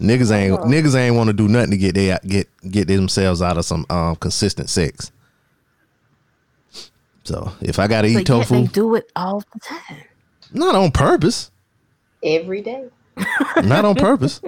Niggas 0.00 0.30
ain't 0.30 0.58
niggas 0.62 0.94
ain't 0.94 1.16
want 1.16 1.28
to 1.28 1.32
do 1.34 1.48
nothing 1.48 1.70
to 1.70 1.76
get 1.78 1.94
they 1.94 2.16
get 2.26 2.48
get 2.70 2.88
themselves 2.88 3.40
out 3.42 3.56
of 3.58 3.64
some 3.64 3.86
um 3.88 4.16
consistent 4.16 4.68
sex. 4.70 5.10
So 7.24 7.52
if 7.60 7.78
I 7.78 7.86
gotta 7.88 8.08
eat 8.08 8.14
But 8.14 8.18
yet 8.20 8.26
tofu, 8.26 8.54
they 8.62 8.66
do 8.68 8.94
it 8.94 9.10
all 9.16 9.42
the 9.52 9.60
time. 9.60 10.02
not 10.52 10.74
on 10.74 10.90
purpose. 10.92 11.50
Every 12.22 12.62
day. 12.62 12.88
not 13.64 13.84
on 13.84 13.94
purpose. 13.94 14.40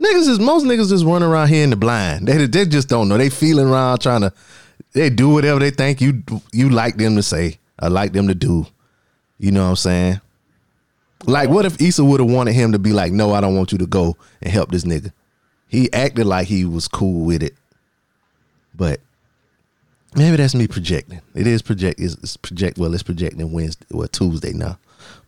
niggas 0.00 0.28
is 0.28 0.38
most 0.40 0.64
niggas 0.64 0.88
just 0.88 1.04
running 1.04 1.28
around 1.28 1.48
here 1.48 1.64
in 1.64 1.70
the 1.70 1.76
blind. 1.76 2.26
They 2.26 2.46
they 2.46 2.66
just 2.66 2.88
don't 2.88 3.08
know. 3.08 3.18
They 3.18 3.30
feeling 3.30 3.68
around 3.68 4.00
trying 4.00 4.22
to. 4.22 4.32
They 4.92 5.08
do 5.10 5.28
whatever 5.28 5.60
they 5.60 5.70
think 5.70 6.00
you 6.00 6.22
you 6.52 6.70
like 6.70 6.96
them 6.96 7.16
to 7.16 7.22
say 7.22 7.58
or 7.80 7.90
like 7.90 8.12
them 8.12 8.28
to 8.28 8.34
do. 8.34 8.66
You 9.38 9.52
know 9.52 9.62
what 9.62 9.70
I'm 9.70 9.76
saying? 9.76 10.20
Like, 11.26 11.50
what 11.50 11.66
if 11.66 11.80
Issa 11.80 12.04
would 12.04 12.20
have 12.20 12.30
wanted 12.30 12.54
him 12.54 12.72
to 12.72 12.78
be 12.78 12.92
like, 12.92 13.12
"No, 13.12 13.32
I 13.32 13.40
don't 13.40 13.56
want 13.56 13.72
you 13.72 13.78
to 13.78 13.86
go 13.86 14.16
and 14.42 14.52
help 14.52 14.70
this 14.70 14.84
nigga." 14.84 15.12
he 15.70 15.90
acted 15.92 16.26
like 16.26 16.48
he 16.48 16.64
was 16.64 16.88
cool 16.88 17.24
with 17.24 17.44
it, 17.44 17.54
but 18.74 19.00
maybe 20.16 20.36
that's 20.36 20.54
me 20.54 20.66
projecting. 20.66 21.20
It 21.32 21.46
is 21.46 21.62
project. 21.62 22.00
It's 22.00 22.36
project. 22.36 22.76
Well, 22.76 22.92
it's 22.92 23.04
projecting 23.04 23.52
Wednesday. 23.52 23.86
Well, 23.92 24.08
Tuesday 24.08 24.52
now, 24.52 24.78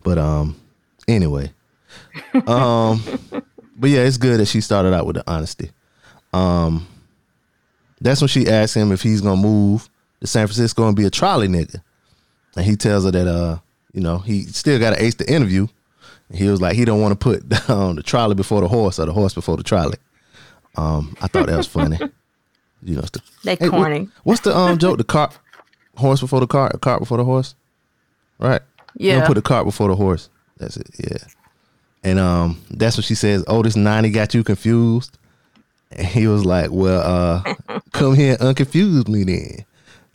but 0.03 0.17
um, 0.17 0.59
anyway, 1.07 1.53
um, 2.47 3.01
but 3.75 3.89
yeah, 3.89 4.01
it's 4.01 4.17
good 4.17 4.39
that 4.39 4.45
she 4.47 4.61
started 4.61 4.93
out 4.93 5.05
with 5.05 5.15
the 5.17 5.23
honesty. 5.31 5.71
Um, 6.33 6.87
that's 8.01 8.21
when 8.21 8.27
she 8.27 8.47
asked 8.47 8.75
him 8.75 8.91
if 8.91 9.01
he's 9.01 9.21
gonna 9.21 9.41
move 9.41 9.89
to 10.21 10.27
San 10.27 10.47
Francisco 10.47 10.87
and 10.87 10.95
be 10.95 11.05
a 11.05 11.09
trolley 11.09 11.47
nigga, 11.47 11.81
and 12.55 12.65
he 12.65 12.75
tells 12.75 13.05
her 13.05 13.11
that 13.11 13.27
uh, 13.27 13.57
you 13.93 14.01
know, 14.01 14.17
he 14.19 14.43
still 14.43 14.79
got 14.79 14.95
to 14.95 15.03
ace 15.03 15.15
the 15.15 15.31
interview. 15.31 15.67
He 16.33 16.47
was 16.49 16.59
like, 16.61 16.75
he 16.75 16.83
don't 16.85 17.01
want 17.01 17.11
to 17.11 17.23
put 17.23 17.47
down 17.67 17.95
the 17.95 18.03
trolley 18.03 18.33
before 18.35 18.61
the 18.61 18.67
horse 18.67 18.97
or 18.99 19.05
the 19.05 19.13
horse 19.13 19.33
before 19.35 19.55
the 19.57 19.63
trolley. 19.63 19.97
Um, 20.75 21.15
I 21.21 21.27
thought 21.27 21.47
that 21.47 21.57
was 21.57 21.67
funny. 21.67 21.97
You 22.85 22.95
know, 22.95 23.01
the, 23.01 23.21
They 23.45 23.55
Hey, 23.55 23.69
what- 23.69 23.77
corny. 23.77 24.09
what's 24.23 24.41
the 24.41 24.53
um 24.53 24.77
joke? 24.77 24.97
The 24.97 25.05
cart, 25.05 25.37
horse 25.95 26.19
before 26.19 26.41
the 26.41 26.47
cart, 26.47 26.81
cart 26.81 26.99
before 26.99 27.17
the 27.17 27.23
horse, 27.23 27.55
right? 28.39 28.61
You 28.97 29.07
Yeah. 29.07 29.19
don't 29.19 29.27
put 29.27 29.35
the 29.35 29.41
cart 29.41 29.63
before 29.65 29.87
the 29.87 29.95
horse. 29.95 30.29
That's 30.57 30.75
it. 30.75 30.89
Yeah. 30.99 31.17
And 32.03 32.19
um, 32.19 32.61
that's 32.69 32.97
what 32.97 33.05
she 33.05 33.15
says. 33.15 33.43
Oh, 33.47 33.61
this 33.63 33.75
ninety 33.75 34.09
got 34.09 34.33
you 34.33 34.43
confused. 34.43 35.17
And 35.91 36.05
he 36.07 36.27
was 36.27 36.43
like, 36.45 36.69
"Well, 36.71 37.01
uh, 37.01 37.79
come 37.93 38.15
here, 38.15 38.35
and 38.39 38.55
unconfuse 38.55 39.07
me 39.07 39.23
then." 39.23 39.65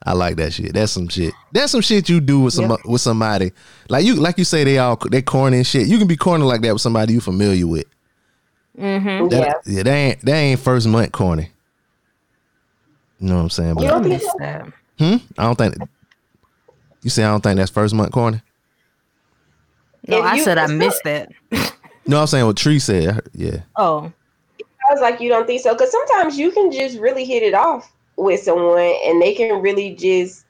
I 0.04 0.12
like 0.12 0.36
that 0.36 0.52
shit. 0.52 0.74
That's 0.74 0.92
some 0.92 1.08
shit. 1.08 1.34
That's 1.52 1.72
some 1.72 1.80
shit 1.80 2.08
you 2.08 2.20
do 2.20 2.40
with 2.40 2.54
some 2.54 2.76
with 2.84 3.00
somebody. 3.00 3.52
Like 3.88 4.04
you, 4.04 4.14
like 4.14 4.38
you 4.38 4.44
say, 4.44 4.64
they 4.64 4.78
all 4.78 4.96
they 4.96 5.22
corny 5.22 5.58
and 5.58 5.66
shit. 5.66 5.88
You 5.88 5.98
can 5.98 6.06
be 6.06 6.16
corny 6.16 6.44
like 6.44 6.60
that 6.62 6.72
with 6.72 6.82
somebody 6.82 7.14
you 7.14 7.20
familiar 7.20 7.66
with. 7.66 7.86
Mm-hmm. 8.78 9.28
That, 9.28 9.62
Yeah. 9.66 9.72
yeah, 9.76 9.82
that 9.82 9.92
ain't 9.92 10.20
that 10.22 10.34
ain't 10.36 10.60
first 10.60 10.86
month 10.86 11.10
corny. 11.12 11.50
You 13.18 13.28
know 13.28 13.36
what 13.36 13.42
I'm 13.42 13.50
saying? 13.50 13.78
You 13.80 13.88
don't 13.88 14.02
think 14.04 14.22
Miss 14.22 14.32
that. 14.38 14.66
Hmm? 14.98 15.16
I 15.36 15.42
don't 15.44 15.56
think. 15.56 15.74
You 17.02 17.10
say 17.10 17.24
I 17.24 17.28
don't 17.30 17.40
think 17.42 17.56
that's 17.56 17.70
first 17.70 17.94
month 17.94 18.12
corny. 18.12 18.40
No, 20.08 20.18
If 20.18 20.24
I 20.24 20.34
you- 20.36 20.42
said 20.44 20.58
I 20.58 20.62
it's 20.64 20.72
not- 20.72 20.78
missed 20.78 21.04
that. 21.04 21.28
No, 22.06 22.20
I'm 22.20 22.26
saying 22.26 22.46
what 22.46 22.56
Tree 22.56 22.78
said. 22.78 23.20
Yeah. 23.34 23.58
Oh, 23.76 24.10
I 24.60 24.92
was 24.92 25.00
like, 25.02 25.20
you 25.20 25.28
don't 25.28 25.46
think 25.46 25.60
so? 25.60 25.74
Because 25.74 25.90
sometimes 25.92 26.38
you 26.38 26.50
can 26.50 26.72
just 26.72 26.98
really 26.98 27.24
hit 27.26 27.42
it 27.42 27.52
off 27.52 27.92
with 28.16 28.40
someone, 28.42 28.78
and 29.04 29.20
they 29.20 29.34
can 29.34 29.60
really 29.60 29.94
just, 29.94 30.46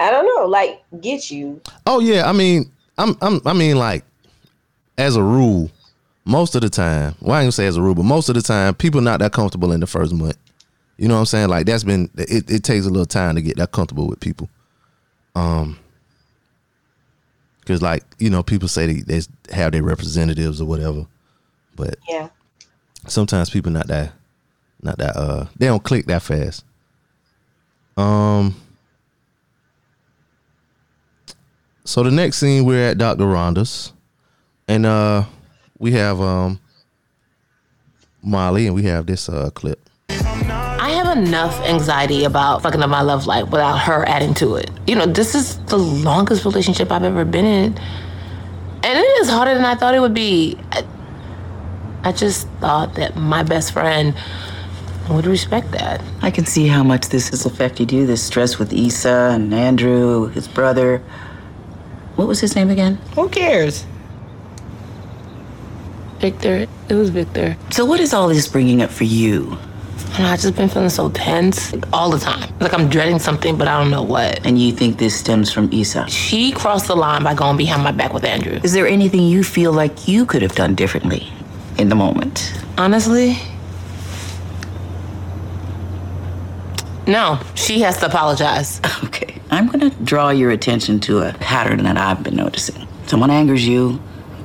I 0.00 0.10
don't 0.10 0.24
know, 0.24 0.46
like 0.46 0.82
get 1.02 1.30
you. 1.30 1.60
Oh 1.86 2.00
yeah. 2.00 2.26
I 2.28 2.32
mean, 2.32 2.72
I'm 2.96 3.16
I'm 3.20 3.40
I 3.44 3.52
mean 3.52 3.76
like, 3.76 4.04
as 4.96 5.16
a 5.16 5.22
rule, 5.22 5.70
most 6.24 6.54
of 6.54 6.62
the 6.62 6.70
time. 6.70 7.14
Well, 7.20 7.34
I 7.36 7.40
ain't 7.40 7.44
gonna 7.44 7.52
say 7.52 7.66
as 7.66 7.76
a 7.76 7.82
rule, 7.82 7.94
but 7.94 8.04
most 8.04 8.30
of 8.30 8.34
the 8.34 8.42
time, 8.42 8.74
people 8.74 9.02
not 9.02 9.20
that 9.20 9.32
comfortable 9.32 9.72
in 9.72 9.80
the 9.80 9.86
first 9.86 10.14
month. 10.14 10.38
You 10.96 11.08
know 11.08 11.14
what 11.14 11.20
I'm 11.20 11.26
saying? 11.26 11.48
Like 11.50 11.66
that's 11.66 11.84
been 11.84 12.08
it. 12.16 12.50
It 12.50 12.64
takes 12.64 12.86
a 12.86 12.90
little 12.90 13.04
time 13.04 13.34
to 13.34 13.42
get 13.42 13.58
that 13.58 13.72
comfortable 13.72 14.08
with 14.08 14.20
people. 14.20 14.48
Um. 15.34 15.78
Because 17.62 17.80
like 17.82 18.04
you 18.18 18.28
know, 18.30 18.42
people 18.42 18.68
say 18.68 18.86
they, 18.86 19.00
they 19.20 19.22
have 19.54 19.72
their 19.72 19.82
representatives 19.82 20.60
or 20.60 20.64
whatever, 20.66 21.06
but 21.76 21.96
Yeah. 22.08 22.28
sometimes 23.08 23.50
people 23.50 23.72
not 23.72 23.86
that 23.88 24.12
not 24.82 24.98
that 24.98 25.16
uh 25.16 25.46
they 25.58 25.66
don't 25.66 25.82
click 25.84 26.06
that 26.06 26.22
fast 26.22 26.64
um 27.96 28.54
so 31.84 32.02
the 32.02 32.10
next 32.10 32.38
scene 32.38 32.64
we're 32.64 32.90
at 32.90 32.98
dr 32.98 33.22
rhonda's 33.24 33.92
and 34.68 34.84
uh 34.86 35.24
we 35.78 35.92
have 35.92 36.20
um 36.20 36.58
molly 38.22 38.66
and 38.66 38.74
we 38.74 38.82
have 38.82 39.06
this 39.06 39.28
uh 39.28 39.50
clip 39.50 39.88
enough 41.16 41.60
anxiety 41.62 42.24
about 42.24 42.62
fucking 42.62 42.82
up 42.82 42.90
my 42.90 43.02
love 43.02 43.26
life 43.26 43.44
without 43.50 43.78
her 43.78 44.06
adding 44.08 44.34
to 44.34 44.56
it. 44.56 44.70
You 44.86 44.94
know, 44.94 45.06
this 45.06 45.34
is 45.34 45.58
the 45.66 45.78
longest 45.78 46.44
relationship 46.44 46.90
I've 46.90 47.04
ever 47.04 47.24
been 47.24 47.44
in. 47.44 47.78
And 48.84 48.98
it 48.98 49.20
is 49.20 49.28
harder 49.28 49.54
than 49.54 49.64
I 49.64 49.74
thought 49.74 49.94
it 49.94 50.00
would 50.00 50.14
be. 50.14 50.58
I, 50.72 50.84
I 52.04 52.12
just 52.12 52.48
thought 52.60 52.94
that 52.94 53.16
my 53.16 53.42
best 53.42 53.72
friend 53.72 54.14
would 55.08 55.26
respect 55.26 55.70
that. 55.72 56.02
I 56.20 56.30
can 56.30 56.46
see 56.46 56.66
how 56.66 56.82
much 56.82 57.08
this 57.08 57.28
has 57.28 57.46
affected 57.46 57.92
you. 57.92 58.06
This 58.06 58.22
stress 58.22 58.58
with 58.58 58.72
Issa 58.72 59.30
and 59.32 59.52
Andrew, 59.54 60.28
his 60.28 60.48
brother. 60.48 60.98
What 62.16 62.28
was 62.28 62.40
his 62.40 62.56
name 62.56 62.70
again? 62.70 62.96
Who 63.14 63.28
cares? 63.28 63.86
Victor, 66.18 66.66
it 66.88 66.94
was 66.94 67.10
Victor. 67.10 67.56
So, 67.70 67.84
what 67.84 67.98
is 67.98 68.14
all 68.14 68.28
this 68.28 68.46
bringing 68.46 68.80
up 68.80 68.90
for 68.90 69.04
you? 69.04 69.58
And 70.16 70.26
I 70.26 70.36
just 70.36 70.54
been 70.56 70.68
feeling 70.68 70.90
so 70.90 71.08
tense 71.10 71.74
all 71.92 72.10
the 72.10 72.18
time. 72.18 72.52
Like 72.60 72.74
I'm 72.74 72.88
dreading 72.88 73.18
something, 73.18 73.56
but 73.56 73.68
I 73.68 73.80
don't 73.80 73.90
know 73.90 74.02
what. 74.02 74.44
And 74.46 74.60
you 74.60 74.72
think 74.72 74.98
this 74.98 75.18
stems 75.18 75.52
from 75.52 75.72
Issa? 75.72 76.08
She 76.08 76.52
crossed 76.52 76.88
the 76.88 76.96
line 76.96 77.22
by 77.24 77.34
going 77.34 77.56
behind 77.56 77.82
my 77.82 77.92
back 77.92 78.12
with 78.12 78.24
Andrew. 78.24 78.60
Is 78.62 78.72
there 78.72 78.86
anything 78.86 79.22
you 79.22 79.42
feel 79.42 79.72
like 79.72 80.06
you 80.06 80.26
could 80.26 80.42
have 80.42 80.54
done 80.54 80.74
differently 80.74 81.26
in 81.78 81.88
the 81.88 81.94
moment? 81.94 82.52
Honestly, 82.76 83.36
no. 87.06 87.40
She 87.54 87.80
has 87.80 87.98
to 87.98 88.06
apologize. 88.06 88.80
Okay. 89.04 89.40
I'm 89.50 89.66
going 89.66 89.80
to 89.80 89.90
draw 90.04 90.30
your 90.30 90.50
attention 90.52 90.98
to 91.00 91.18
a 91.18 91.34
pattern 91.34 91.82
that 91.82 91.98
I've 91.98 92.22
been 92.22 92.36
noticing. 92.36 92.88
Someone 93.06 93.30
angers 93.30 93.66
you, 93.68 94.00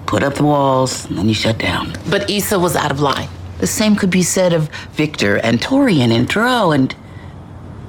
put 0.06 0.24
up 0.24 0.34
the 0.34 0.44
walls, 0.44 1.06
and 1.06 1.18
then 1.18 1.30
you 1.30 1.34
shut 1.34 1.58
down. 1.58 1.94
But 2.10 2.30
Issa 2.30 2.60
was 2.60 2.76
out 2.76 2.92
of 2.92 3.00
line. 3.00 3.30
The 3.60 3.68
same 3.68 3.96
could 3.96 4.10
be 4.12 4.24
said 4.24 4.54
of 4.54 4.70
Victor 4.94 5.38
and 5.38 5.60
Torian 5.60 6.12
and 6.12 6.28
Dro 6.28 6.72
and 6.72 6.96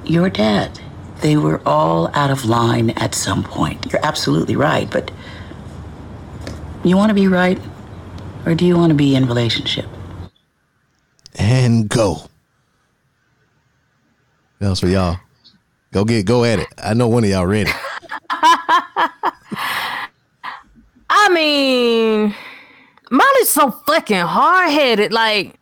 your 0.05 0.29
dad. 0.29 0.79
They 1.21 1.37
were 1.37 1.61
all 1.65 2.09
out 2.15 2.31
of 2.31 2.45
line 2.45 2.91
at 2.91 3.13
some 3.13 3.43
point. 3.43 3.91
You're 3.91 4.05
absolutely 4.05 4.55
right, 4.55 4.89
but 4.89 5.11
you 6.83 6.95
want 6.97 7.09
to 7.09 7.13
be 7.13 7.27
right, 7.27 7.59
or 8.45 8.55
do 8.55 8.65
you 8.65 8.75
want 8.77 8.89
to 8.91 8.95
be 8.95 9.15
in 9.15 9.25
relationship? 9.27 9.85
and 11.35 11.87
go 11.87 12.17
that 14.59 14.69
was 14.69 14.79
for 14.79 14.87
y'all 14.87 15.17
go 15.93 16.03
get 16.03 16.25
go 16.25 16.43
at 16.43 16.59
it 16.59 16.67
i 16.83 16.93
know 16.93 17.07
one 17.07 17.23
of 17.23 17.29
y'all 17.29 17.45
ready 17.45 17.71
I 21.09 21.29
mean, 21.29 22.35
Molly's 23.11 23.49
so 23.49 23.71
fucking 23.71 24.17
hard 24.17 24.71
headed. 24.71 25.11
Like, 25.11 25.58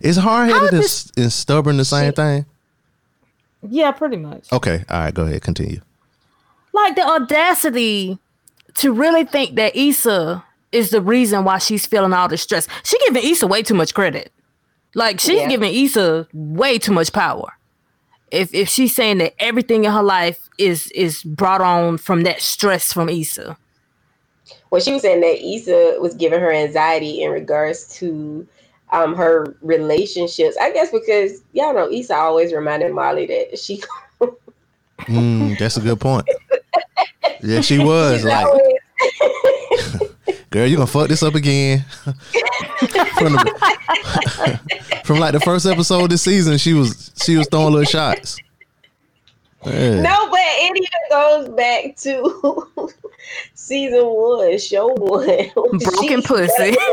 is 0.00 0.16
hard-headed 0.16 0.72
and, 0.72 0.82
does- 0.82 1.12
and 1.16 1.32
stubborn 1.32 1.76
the 1.76 1.84
same 1.84 2.12
thing 2.12 2.46
yeah, 3.68 3.90
pretty 3.90 4.16
much. 4.16 4.50
okay 4.52 4.84
all 4.88 5.00
right 5.00 5.14
go 5.14 5.24
ahead 5.24 5.42
continue 5.42 5.80
Like 6.72 6.94
the 6.96 7.02
audacity 7.06 8.18
to 8.74 8.92
really 8.92 9.24
think 9.24 9.56
that 9.56 9.76
Issa 9.76 10.42
is 10.72 10.90
the 10.90 11.02
reason 11.02 11.44
why 11.44 11.58
she's 11.58 11.84
feeling 11.84 12.12
all 12.12 12.28
the 12.28 12.36
stress. 12.38 12.68
She 12.84 12.96
giving 13.06 13.28
Issa 13.28 13.48
way 13.48 13.60
too 13.64 13.74
much 13.74 13.92
credit. 13.92 14.30
Like 14.94 15.18
she's 15.18 15.40
Yeah. 15.40 15.48
giving 15.48 15.74
Issa 15.74 16.28
way 16.32 16.78
too 16.78 16.92
much 16.92 17.12
power. 17.12 17.48
If 18.30 18.54
if 18.54 18.68
she's 18.68 18.94
saying 18.94 19.18
that 19.18 19.34
everything 19.40 19.84
in 19.84 19.90
her 19.92 20.02
life 20.04 20.48
is 20.58 20.86
is 20.92 21.24
brought 21.24 21.60
on 21.60 21.98
from 21.98 22.22
that 22.22 22.40
stress 22.40 22.92
from 22.92 23.08
Issa. 23.08 23.56
Well, 24.70 24.80
she 24.80 24.92
was 24.92 25.02
saying 25.02 25.20
that 25.22 25.44
Issa 25.44 25.96
was 26.00 26.14
giving 26.14 26.38
her 26.40 26.52
anxiety 26.52 27.22
in 27.22 27.32
regards 27.32 27.88
to 27.98 28.46
um 28.92 29.14
her 29.14 29.56
relationships. 29.62 30.56
I 30.60 30.72
guess 30.72 30.90
because 30.90 31.42
y'all 31.52 31.74
know 31.74 31.90
Issa 31.90 32.14
always 32.14 32.52
reminded 32.52 32.92
Molly 32.92 33.26
that 33.26 33.58
she 33.58 33.82
Mm, 35.06 35.58
that's 35.58 35.76
a 35.76 35.80
good 35.80 35.98
point. 35.98 36.28
Yeah, 37.42 37.62
she 37.62 37.78
was 37.78 38.24
like, 38.24 38.46
"Girl, 40.50 40.66
you 40.66 40.76
gonna 40.76 40.86
fuck 40.86 41.08
this 41.08 41.22
up 41.22 41.34
again." 41.34 41.84
from, 43.16 43.32
the, 43.32 44.60
from 45.04 45.18
like 45.18 45.32
the 45.32 45.40
first 45.40 45.64
episode 45.66 46.04
of 46.04 46.10
this 46.10 46.22
season, 46.22 46.58
she 46.58 46.74
was 46.74 47.10
she 47.22 47.36
was 47.36 47.48
throwing 47.50 47.72
little 47.72 47.86
shots. 47.86 48.36
No, 49.64 50.28
but 50.30 50.40
it 50.40 50.76
even 50.76 50.88
goes 51.10 51.48
back 51.56 51.96
to 51.96 52.92
season 53.54 54.04
one, 54.04 54.58
show 54.58 54.88
one. 54.88 55.50
Broken 55.78 56.22
pussy. 56.22 56.76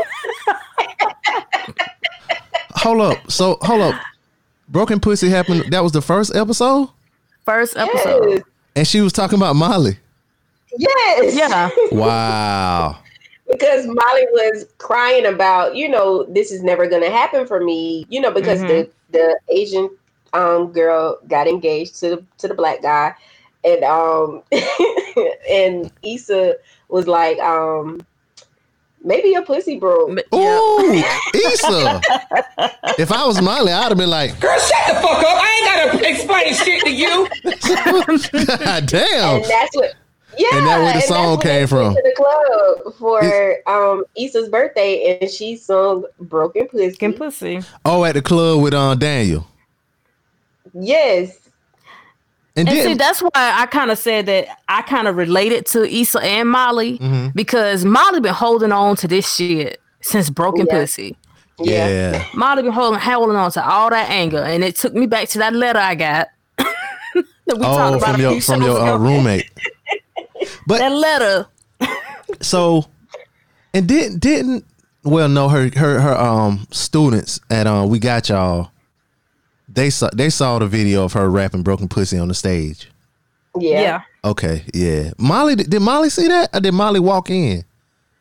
Hold 2.74 3.00
up, 3.00 3.30
so 3.30 3.58
hold 3.62 3.80
up. 3.80 4.00
Broken 4.68 5.00
pussy 5.00 5.28
happened. 5.28 5.72
That 5.72 5.82
was 5.82 5.92
the 5.92 6.02
first 6.02 6.34
episode, 6.34 6.88
First 7.44 7.76
episode. 7.76 8.28
Yes. 8.30 8.42
and 8.76 8.86
she 8.86 9.00
was 9.00 9.12
talking 9.12 9.36
about 9.38 9.56
Molly. 9.56 9.98
yes. 10.76 11.34
Yeah. 11.34 11.70
Wow. 11.92 12.98
because 13.50 13.86
Molly 13.86 14.26
was 14.32 14.66
crying 14.78 15.26
about, 15.26 15.74
you 15.74 15.88
know, 15.88 16.24
this 16.24 16.52
is 16.52 16.62
never 16.62 16.86
going 16.86 17.02
to 17.02 17.10
happen 17.10 17.46
for 17.46 17.60
me, 17.64 18.06
you 18.10 18.20
know, 18.20 18.30
because 18.30 18.60
the 18.60 18.88
the 19.10 19.38
Asian 19.48 19.90
um 20.34 20.70
girl 20.72 21.18
got 21.26 21.48
engaged 21.48 21.98
to 22.00 22.10
the 22.10 22.24
to 22.36 22.46
the 22.48 22.54
black 22.54 22.82
guy, 22.82 23.14
and 23.74 23.84
um 23.84 24.42
and 25.50 25.92
Issa 26.02 26.56
was 26.88 27.06
like, 27.06 27.38
um, 27.38 28.00
Maybe 29.04 29.28
your 29.28 29.42
pussy 29.44 29.78
broke. 29.78 30.18
Ooh, 30.34 30.92
Issa. 31.34 32.00
if 32.98 33.12
I 33.12 33.24
was 33.24 33.40
Molly, 33.40 33.72
I'd 33.72 33.88
have 33.88 33.96
been 33.96 34.10
like, 34.10 34.38
Girl, 34.40 34.58
shut 34.58 34.86
the 34.88 34.94
fuck 34.94 35.04
up. 35.04 35.24
I 35.24 35.86
ain't 35.86 35.92
gotta 35.92 36.10
explain 36.10 36.52
shit 36.52 36.82
to 36.84 36.90
you. 36.90 37.28
God 38.66 38.86
damn. 38.86 39.36
And 39.36 39.44
that's 39.44 39.76
what. 39.76 39.94
Yeah, 40.36 40.48
And 40.52 40.66
that's 40.66 40.82
where 40.82 40.94
the 40.94 41.00
song 41.00 41.30
when 41.30 41.40
came 41.40 41.66
from. 41.66 41.94
To 41.94 42.02
the 42.02 42.14
club 42.16 42.94
for 42.96 43.56
um 43.68 44.04
Issa's 44.16 44.48
birthday, 44.48 45.18
and 45.20 45.30
she 45.30 45.56
sung 45.56 46.04
"Broken 46.20 46.66
Pussy." 46.66 46.88
Broken 46.90 47.12
pussy. 47.14 47.60
Oh, 47.84 48.04
at 48.04 48.14
the 48.14 48.22
club 48.22 48.62
with 48.62 48.74
uh, 48.74 48.94
Daniel. 48.96 49.46
Yes. 50.74 51.47
And, 52.58 52.68
And 52.68 52.76
then, 52.78 52.86
see, 52.88 52.94
that's 52.94 53.20
why 53.20 53.30
I 53.34 53.66
kind 53.66 53.90
of 53.90 53.98
said 53.98 54.26
that 54.26 54.48
I 54.68 54.82
kind 54.82 55.06
of 55.06 55.16
related 55.16 55.64
to 55.66 55.88
Issa 55.88 56.20
and 56.22 56.50
Molly 56.50 56.98
Mhm. 56.98 57.32
because 57.34 57.84
Molly 57.84 58.20
been 58.20 58.34
holding 58.34 58.72
on 58.72 58.96
to 58.96 59.06
this 59.08 59.32
shit 59.32 59.80
since 60.00 60.28
Broken 60.28 60.66
Yeah. 60.68 60.80
Pussy. 60.80 61.16
yeah. 61.60 62.24
Molly 62.34 62.62
been 62.62 62.72
holding 62.72 62.98
holding 63.00 63.36
on 63.36 63.50
to 63.52 63.64
all 63.64 63.90
that 63.90 64.10
anger, 64.10 64.42
and 64.42 64.64
it 64.64 64.74
took 64.76 64.92
me 64.94 65.06
back 65.06 65.28
to 65.30 65.38
that 65.38 65.54
letter 65.54 65.78
I 65.78 65.94
got. 65.94 66.28
that 66.58 66.74
we 67.58 67.64
Oh, 67.64 67.76
talked 67.76 67.96
about 67.96 68.10
from 68.12 68.14
a 68.16 68.22
your 68.22 68.32
few 68.32 68.40
from 68.40 68.62
your 68.62 68.78
uh, 68.80 68.96
roommate. 68.98 69.50
But 70.66 70.78
that 70.78 70.92
letter. 70.92 71.46
so, 72.40 72.84
and 73.74 73.86
didn't 73.86 74.18
didn't 74.20 74.64
well 75.04 75.28
no 75.28 75.48
her 75.48 75.70
her 75.76 76.00
her 76.00 76.16
um 76.18 76.66
students 76.70 77.40
at 77.50 77.66
um 77.66 77.88
we 77.88 77.98
got 77.98 78.28
y'all. 78.28 78.70
They 79.68 79.90
saw 79.90 80.08
they 80.14 80.30
saw 80.30 80.58
the 80.58 80.66
video 80.66 81.04
of 81.04 81.12
her 81.12 81.28
rapping 81.28 81.62
"Broken 81.62 81.88
Pussy" 81.88 82.18
on 82.18 82.28
the 82.28 82.34
stage. 82.34 82.88
Yeah. 83.58 83.80
Yeah. 83.80 84.00
Okay, 84.24 84.64
yeah. 84.74 85.10
Molly 85.18 85.56
did, 85.56 85.70
did 85.70 85.80
Molly 85.80 86.10
see 86.10 86.28
that 86.28 86.54
or 86.54 86.60
did 86.60 86.72
Molly 86.72 87.00
walk 87.00 87.30
in? 87.30 87.64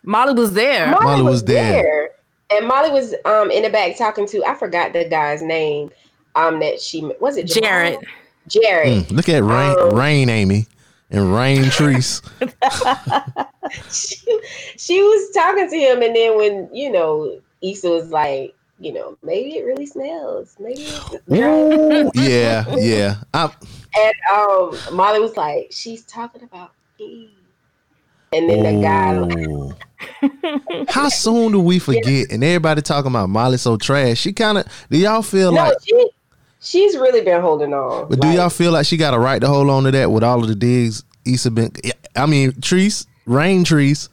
Molly 0.04 0.34
was 0.34 0.54
there. 0.54 0.88
Molly, 0.92 1.06
Molly 1.06 1.22
was, 1.24 1.32
was 1.34 1.44
there. 1.46 1.84
there. 1.84 2.10
and 2.58 2.68
Molly 2.68 2.92
was 2.92 3.14
um 3.26 3.52
in 3.52 3.64
the 3.64 3.70
back 3.70 3.98
talking 3.98 4.28
to 4.28 4.44
I 4.46 4.56
forgot 4.56 4.94
the 4.94 5.08
guy's 5.08 5.42
name. 5.42 5.92
Um, 6.36 6.60
that 6.60 6.80
she 6.80 7.02
was 7.20 7.36
it 7.38 7.48
Jamal? 7.48 7.70
Jared. 7.70 8.00
Jared. 8.48 9.06
Mm, 9.06 9.12
look 9.12 9.28
at 9.30 9.44
Rain 9.44 9.76
Um, 9.80 9.96
Rain 9.96 10.30
Amy 10.30 10.68
and 11.10 11.34
Rain 11.34 11.64
Treese. 11.64 12.22
she, 13.92 14.40
she 14.78 15.02
was 15.02 15.32
talking 15.34 15.70
to 15.70 15.76
him, 15.76 16.02
and 16.02 16.16
then 16.16 16.38
when 16.38 16.70
you 16.74 16.92
know 16.92 17.40
Issa 17.62 17.90
was 17.90 18.10
like, 18.10 18.54
you 18.80 18.94
know, 18.94 19.18
maybe 19.24 19.58
it 19.58 19.66
really 19.66 19.86
smells, 19.86 20.56
maybe. 20.60 20.82
It's, 20.84 21.14
Ooh, 21.32 22.12
yeah, 22.16 22.66
yeah. 22.76 23.16
I'm... 23.34 23.52
And 23.96 24.14
um, 24.32 24.96
Molly 24.96 25.20
was 25.20 25.36
like, 25.36 25.68
she's 25.72 26.04
talking 26.04 26.44
about 26.44 26.72
me. 27.00 27.34
And 28.34 28.50
then 28.50 28.64
the 28.64 28.82
guy, 28.82 29.18
like, 29.18 30.90
How 30.90 31.10
soon 31.10 31.54
do 31.54 31.60
we 31.60 31.80
forget? 31.80 32.32
And 32.32 32.44
everybody 32.44 32.82
talking 32.82 33.12
about 33.12 33.30
Molly 33.30 33.58
so 33.58 33.78
trash. 33.78 34.20
She 34.20 34.34
kind 34.34 34.58
of. 34.58 34.88
Do 34.90 34.98
y'all 34.98 35.22
feel 35.22 35.52
no, 35.52 35.64
like? 35.64 35.78
she, 35.84 36.10
she's 36.60 36.96
really 36.96 37.22
been 37.22 37.42
holding 37.42 37.74
on. 37.74 38.10
But 38.10 38.20
do 38.20 38.28
y'all 38.30 38.50
feel 38.50 38.72
like 38.72 38.86
she 38.86 38.98
got 38.98 39.14
a 39.14 39.20
right 39.20 39.40
to 39.40 39.48
hold 39.48 39.70
on 39.70 39.84
to 39.84 39.92
that 39.92 40.12
with 40.12 40.24
all 40.24 40.42
of 40.42 40.48
the 40.48 40.56
digs 40.56 41.04
Issa 41.26 41.52
been? 41.52 41.72
I 42.16 42.26
mean, 42.26 42.52
Treese, 42.54 43.06
Rain 43.26 43.64
Treese. 43.64 44.10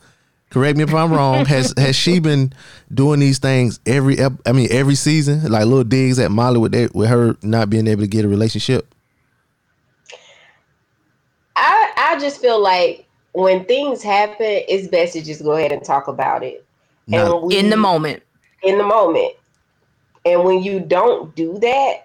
Correct 0.54 0.76
me 0.78 0.84
if 0.84 0.94
I'm 0.94 1.12
wrong. 1.12 1.44
Has 1.46 1.74
has 1.76 1.96
she 1.96 2.20
been 2.20 2.52
doing 2.94 3.18
these 3.18 3.40
things 3.40 3.80
every? 3.86 4.20
ep- 4.20 4.40
I 4.46 4.52
mean, 4.52 4.68
every 4.70 4.94
season, 4.94 5.50
like 5.50 5.64
little 5.64 5.82
digs 5.82 6.20
at 6.20 6.30
Molly 6.30 6.58
with 6.60 6.70
that, 6.70 6.94
with 6.94 7.08
her 7.10 7.36
not 7.42 7.68
being 7.68 7.88
able 7.88 8.02
to 8.02 8.06
get 8.06 8.24
a 8.24 8.28
relationship. 8.28 8.94
I, 11.56 11.90
I 11.96 12.18
just 12.20 12.40
feel 12.40 12.62
like 12.62 13.04
when 13.32 13.64
things 13.64 14.00
happen, 14.00 14.36
it's 14.68 14.86
best 14.86 15.14
to 15.14 15.24
just 15.24 15.42
go 15.42 15.54
ahead 15.56 15.72
and 15.72 15.82
talk 15.84 16.06
about 16.06 16.44
it. 16.44 16.64
Not- 17.08 17.34
when 17.40 17.48
we- 17.48 17.58
in 17.58 17.70
the 17.70 17.76
moment. 17.76 18.22
in 18.62 18.78
the 18.78 18.84
moment. 18.84 19.32
And 20.24 20.44
when 20.44 20.62
you 20.62 20.78
don't 20.78 21.34
do 21.34 21.58
that, 21.58 22.03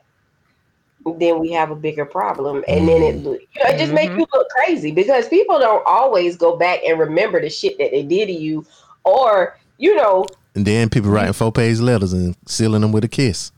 then 1.17 1.39
we 1.39 1.52
have 1.52 1.72
a 1.72 1.76
bigger 1.76 2.06
problem. 2.06 2.63
And 2.67 2.88
then 2.88 3.02
it, 3.02 3.15
you 3.15 3.63
know, 3.63 3.69
it 3.69 3.78
just 3.78 3.93
makes 3.93 4.12
you 4.15 4.26
look 4.34 4.48
crazy 4.50 4.91
because 4.91 5.28
people 5.28 5.60
don't 5.60 5.84
always 5.86 6.36
go 6.38 6.58
back 6.58 6.80
and 6.86 7.00
remember 7.00 7.39
the 7.41 7.50
shit 7.50 7.78
that 7.78 7.91
they 7.91 8.04
did 8.04 8.28
to 8.28 8.34
you, 8.34 8.65
or 9.04 9.58
you 9.78 9.95
know 9.95 10.26
And 10.56 10.65
then 10.65 10.89
people 10.89 11.10
writing 11.10 11.34
four 11.34 11.52
page 11.52 11.80
letters 11.80 12.13
and 12.13 12.36
sealing 12.45 12.82
them 12.82 12.91
with 12.91 13.04
a 13.04 13.08
kiss. 13.08 13.52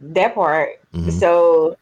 that 0.00 0.34
part. 0.34 0.70
Mhm. 0.94 1.10
So 1.12 1.76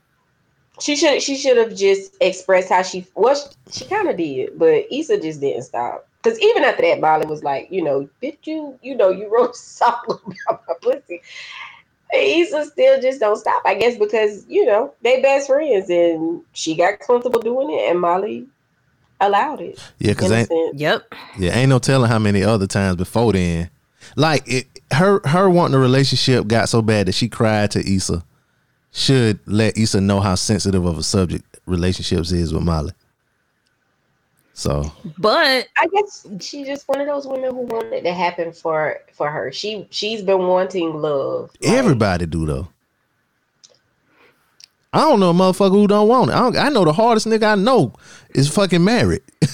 she 0.80 0.96
should 0.96 1.22
she 1.22 1.37
should 1.37 1.56
have 1.56 1.74
just 1.74 2.16
expressed 2.20 2.68
how 2.68 2.82
she 2.82 3.06
well 3.14 3.34
she, 3.37 3.80
she 3.80 3.84
kind 3.84 4.08
of 4.08 4.16
did, 4.16 4.58
but 4.58 4.87
Issa 4.90 5.20
just 5.20 5.40
didn't 5.40 5.62
stop. 5.64 6.06
Because 6.22 6.40
even 6.40 6.64
after 6.64 6.82
that, 6.82 7.00
Molly 7.00 7.26
was 7.26 7.44
like, 7.44 7.68
you 7.70 7.82
know, 7.84 8.08
bitch, 8.22 8.38
you 8.44 8.78
you 8.82 8.96
know, 8.96 9.10
you 9.10 9.28
wrote 9.32 9.50
a 9.50 9.54
song 9.58 10.00
about 10.48 10.62
my 10.66 10.74
pussy. 10.80 11.20
And 12.14 12.40
Issa 12.40 12.66
still 12.66 13.00
just 13.00 13.20
don't 13.20 13.37
stop. 13.37 13.62
I 13.64 13.74
guess 13.74 13.98
because 13.98 14.44
you 14.48 14.64
know 14.64 14.94
they 15.03 15.20
best 15.20 15.48
friends, 15.48 15.90
and 15.90 16.42
she 16.53 16.77
got 16.77 17.00
comfortable 17.00 17.40
doing 17.40 17.70
it, 17.70 17.90
and 17.90 18.00
Molly 18.00 18.46
allowed 19.20 19.61
it. 19.61 19.79
Yeah, 19.98 20.12
because 20.12 20.31
in 20.31 20.46
ain't. 20.50 20.79
Yep. 20.79 21.14
yeah, 21.38 21.57
ain't 21.57 21.70
no 21.70 21.79
telling 21.79 22.11
how 22.11 22.18
many 22.18 22.42
other 22.42 22.66
times 22.66 22.96
before 22.96 23.33
then. 23.33 23.70
Like 24.16 24.44
it, 24.46 24.66
her 24.92 25.20
her 25.27 25.50
wanting 25.50 25.74
a 25.74 25.79
relationship 25.81 26.46
got 26.46 26.68
so 26.68 26.83
bad 26.83 27.07
that 27.09 27.14
she 27.14 27.29
cried 27.29 27.70
to 27.72 27.81
Issa. 27.81 28.22
Should 28.92 29.40
let 29.46 29.77
Issa 29.77 30.00
know 30.00 30.20
how 30.20 30.37
sensitive 30.37 30.85
of 30.85 30.98
a 30.98 31.03
subject 31.03 31.59
relationships 31.66 32.31
is 32.31 32.55
with 32.55 32.62
Molly. 32.62 32.92
So 34.54 34.90
But 35.18 35.66
I 35.76 35.86
guess 35.88 36.26
she's 36.40 36.66
just 36.66 36.88
one 36.88 37.00
of 37.00 37.06
those 37.08 37.26
women 37.26 37.50
who 37.50 37.62
wanted 37.62 37.92
it 37.92 38.02
to 38.04 38.14
happen 38.14 38.52
for 38.52 39.00
for 39.12 39.28
her. 39.28 39.50
She 39.52 39.86
she's 39.90 40.22
been 40.22 40.46
wanting 40.46 40.94
love. 40.94 41.50
everybody 41.62 42.26
do 42.26 42.46
though. 42.46 42.68
I 44.92 45.00
don't 45.00 45.18
know 45.18 45.30
a 45.30 45.34
motherfucker 45.34 45.72
who 45.72 45.88
don't 45.88 46.06
want 46.06 46.30
it. 46.30 46.34
I, 46.34 46.38
don't, 46.38 46.56
I 46.56 46.68
know 46.68 46.84
the 46.84 46.92
hardest 46.92 47.26
nigga 47.26 47.52
I 47.52 47.54
know 47.56 47.94
is 48.32 48.48
fucking 48.48 48.84
married. 48.84 49.22
the 49.40 49.48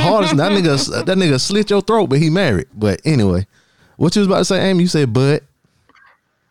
hardest 0.00 0.38
that 0.38 0.50
nigga 0.50 1.04
that 1.04 1.18
nigga 1.18 1.38
slit 1.38 1.68
your 1.68 1.82
throat, 1.82 2.06
but 2.06 2.20
he 2.20 2.30
married. 2.30 2.68
But 2.72 3.02
anyway, 3.04 3.46
what 3.96 4.16
you 4.16 4.20
was 4.20 4.28
about 4.28 4.38
to 4.38 4.44
say, 4.46 4.70
Amy? 4.70 4.84
You 4.84 4.88
said 4.88 5.12
but. 5.12 5.42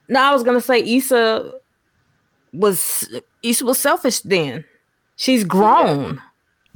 no, 0.07 0.21
I 0.21 0.31
was 0.31 0.43
gonna 0.43 0.61
say 0.61 0.83
Issa 0.83 1.51
was 2.53 3.09
Issa 3.41 3.65
was 3.65 3.79
selfish 3.79 4.19
then. 4.19 4.63
She's 5.15 5.43
grown. 5.43 6.21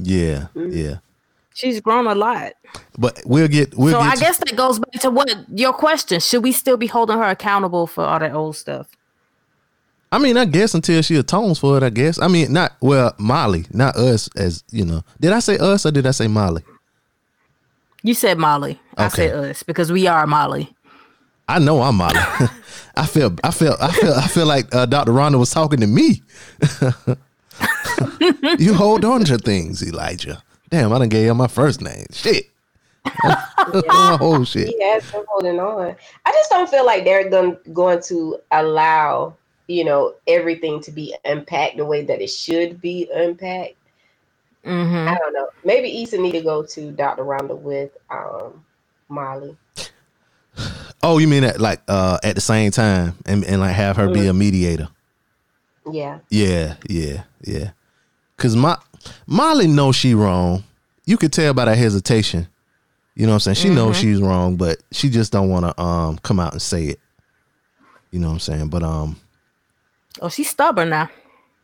Yeah, 0.02 0.48
yeah. 0.56 0.96
She's 1.54 1.82
grown 1.82 2.08
a 2.08 2.16
lot. 2.16 2.54
But 2.98 3.22
we'll 3.26 3.48
get 3.50 3.76
we'll 3.76 3.92
so 3.94 4.00
get 4.00 4.08
I 4.12 4.16
to- 4.16 4.22
guess 4.22 4.38
that 4.38 4.56
goes 4.56 4.80
back 4.80 5.02
to 5.02 5.10
what 5.12 5.30
your 5.50 5.74
question. 5.74 6.20
Should 6.20 6.44
we 6.44 6.52
still 6.52 6.78
be 6.78 6.88
holding 6.88 7.18
her 7.18 7.24
accountable 7.30 7.88
for 7.88 8.04
all 8.06 8.20
that 8.20 8.34
old 8.34 8.56
stuff? 8.56 8.88
I 10.14 10.18
mean, 10.18 10.36
I 10.38 10.46
guess 10.46 10.74
until 10.74 11.02
she 11.02 11.16
atones 11.16 11.60
for 11.60 11.78
it, 11.78 11.84
I 11.84 11.90
guess. 11.90 12.20
I 12.20 12.28
mean, 12.28 12.52
not 12.54 12.74
well, 12.82 13.14
Molly, 13.18 13.66
not 13.72 13.96
us 13.96 14.30
as 14.36 14.64
you 14.72 14.86
know. 14.86 15.04
Did 15.20 15.32
I 15.34 15.40
say 15.40 15.58
us 15.58 15.86
or 15.86 15.92
did 15.92 16.06
I 16.08 16.12
say 16.12 16.28
Molly? 16.28 16.64
You 18.04 18.14
said 18.14 18.38
Molly. 18.38 18.80
I 18.98 19.06
Okay. 19.08 19.28
said 19.28 19.36
us 19.36 19.64
because 19.64 19.92
we 19.92 20.08
are 20.08 20.26
Molly. 20.28 20.74
I 21.48 21.60
know 21.60 21.82
I'm 21.82 21.96
Molly. 21.96 22.16
I 22.96 23.06
feel 23.06 23.36
I 23.44 23.52
feel 23.52 23.76
I 23.80 23.92
feel 23.92 24.14
I 24.14 24.28
feel 24.28 24.46
like 24.46 24.74
uh, 24.74 24.86
Dr. 24.86 25.12
Rhonda 25.12 25.38
was 25.38 25.50
talking 25.52 25.80
to 25.82 25.88
me. 25.88 26.22
you 28.60 28.74
hold 28.74 29.06
on 29.06 29.26
to 29.26 29.38
things, 29.38 29.84
Elijah. 29.84 30.44
Damn, 30.70 30.94
I 30.94 31.00
done 31.00 31.10
gave 31.10 31.26
you 31.26 31.34
my 31.34 31.48
first 31.48 31.82
name. 31.82 32.06
Shit. 32.12 32.50
my 33.88 34.18
whole 34.20 34.44
shit. 34.46 34.70
He 34.70 34.84
has 34.84 35.10
been 35.12 35.24
holding 35.28 35.60
on. 35.60 35.96
I 36.26 36.32
just 36.32 36.50
don't 36.50 36.70
feel 36.70 36.86
like 36.86 37.04
they're 37.04 37.30
going 37.30 37.58
going 37.74 38.02
to 38.04 38.40
allow 38.52 39.36
you 39.68 39.84
know 39.84 40.16
everything 40.28 40.82
to 40.82 40.92
be 40.92 41.16
unpacked 41.26 41.78
the 41.78 41.86
way 41.86 42.04
that 42.04 42.22
it 42.22 42.30
should 42.30 42.82
be 42.82 43.10
unpacked. 43.14 43.76
Mm-hmm. 44.66 45.10
I 45.10 45.18
don't 45.18 45.34
know. 45.34 45.50
Maybe 45.64 46.04
Issa 46.04 46.18
need 46.18 46.34
to 46.34 46.42
go 46.42 46.64
to 46.64 46.92
Dr. 46.92 47.24
Rhonda 47.24 47.58
with 47.58 47.92
um 48.10 48.64
Molly. 49.10 49.58
Oh, 51.04 51.18
you 51.18 51.28
mean 51.28 51.44
at 51.44 51.60
like 51.60 51.82
uh 51.88 52.20
at 52.24 52.36
the 52.36 52.42
same 52.42 52.72
time 52.72 53.18
and, 53.26 53.44
and 53.44 53.62
like 53.62 53.76
have 53.76 53.98
her 53.98 54.10
be 54.10 54.28
a 54.28 54.34
mediator. 54.34 54.90
Yeah. 55.90 56.20
Yeah, 56.30 56.76
yeah, 56.90 57.24
yeah. 57.44 57.72
Cause 58.38 58.56
my 58.56 58.78
Molly 59.28 59.68
knows 59.68 59.96
she 59.96 60.14
wrong. 60.14 60.64
You 61.06 61.18
could 61.18 61.34
tell 61.34 61.54
by 61.54 61.66
that 61.66 61.78
hesitation. 61.78 62.48
You 63.16 63.26
know 63.26 63.34
what 63.34 63.48
I'm 63.48 63.54
saying? 63.54 63.56
She 63.56 63.70
knows 63.70 63.96
Mhm. 63.98 64.02
she's 64.02 64.22
wrong, 64.22 64.56
but 64.56 64.78
she 64.92 65.10
just 65.10 65.32
don't 65.32 65.50
want 65.50 65.66
to 65.66 65.82
um 65.82 66.18
come 66.20 66.40
out 66.40 66.54
and 66.54 66.62
say 66.62 66.86
it. 66.86 67.00
You 68.12 68.20
know 68.20 68.28
what 68.28 68.34
I'm 68.34 68.40
saying? 68.40 68.70
But 68.70 68.84
um 68.84 69.16
Oh, 70.22 70.30
she's 70.30 70.50
stubborn 70.50 70.90
now. 70.90 71.10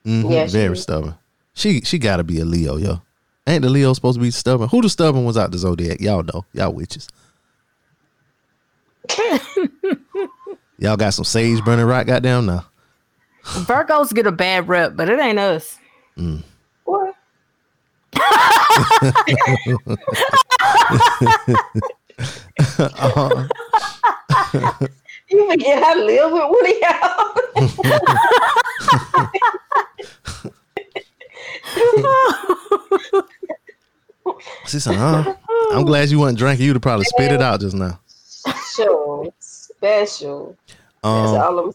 mhm, 0.05 0.31
Yeah, 0.31 0.45
very 0.47 0.73
is. 0.73 0.83
stubborn. 0.83 1.15
She 1.53 1.81
she 1.81 1.97
gotta 1.99 2.23
be 2.23 2.39
a 2.39 2.45
Leo, 2.45 2.77
yo. 2.77 3.01
Ain't 3.47 3.61
the 3.63 3.69
Leo 3.69 3.93
supposed 3.93 4.17
to 4.17 4.21
be 4.21 4.31
stubborn? 4.31 4.67
Who 4.69 4.81
the 4.81 4.89
stubborn 4.89 5.23
was 5.25 5.37
out 5.37 5.51
the 5.51 5.57
zodiac? 5.57 6.01
Y'all 6.01 6.23
know. 6.23 6.45
Y'all 6.53 6.73
witches. 6.73 7.07
Y'all 10.79 10.97
got 10.97 11.13
some 11.13 11.25
sage 11.25 11.63
burning 11.63 11.85
right 11.85 12.05
goddamn 12.05 12.45
now. 12.45 12.65
Virgos 13.65 14.13
get 14.13 14.27
a 14.27 14.31
bad 14.31 14.67
rep, 14.67 14.95
but 14.95 15.09
it 15.09 15.19
ain't 15.19 15.39
us. 15.39 15.77
Mm. 16.17 16.43
What? 16.85 17.13
You 25.29 25.49
forget 25.51 25.83
I 25.83 25.93
live 25.95 26.31
with 26.31 26.41
of 26.63 26.69
y'all. 26.81 27.33
she 34.67 34.79
said, 34.79 34.95
huh? 34.95 35.35
I'm 35.71 35.85
glad 35.85 36.09
you 36.09 36.19
weren't 36.19 36.37
drinking. 36.37 36.65
You'd 36.65 36.75
have 36.75 36.81
probably 36.81 37.05
spit 37.05 37.31
it 37.31 37.41
out 37.41 37.61
just 37.61 37.75
now. 37.75 37.99
Special. 38.17 39.33
Special. 39.39 40.57
That's 40.67 40.77
Um, 41.03 41.41
all 41.41 41.59
I'm 41.59 41.71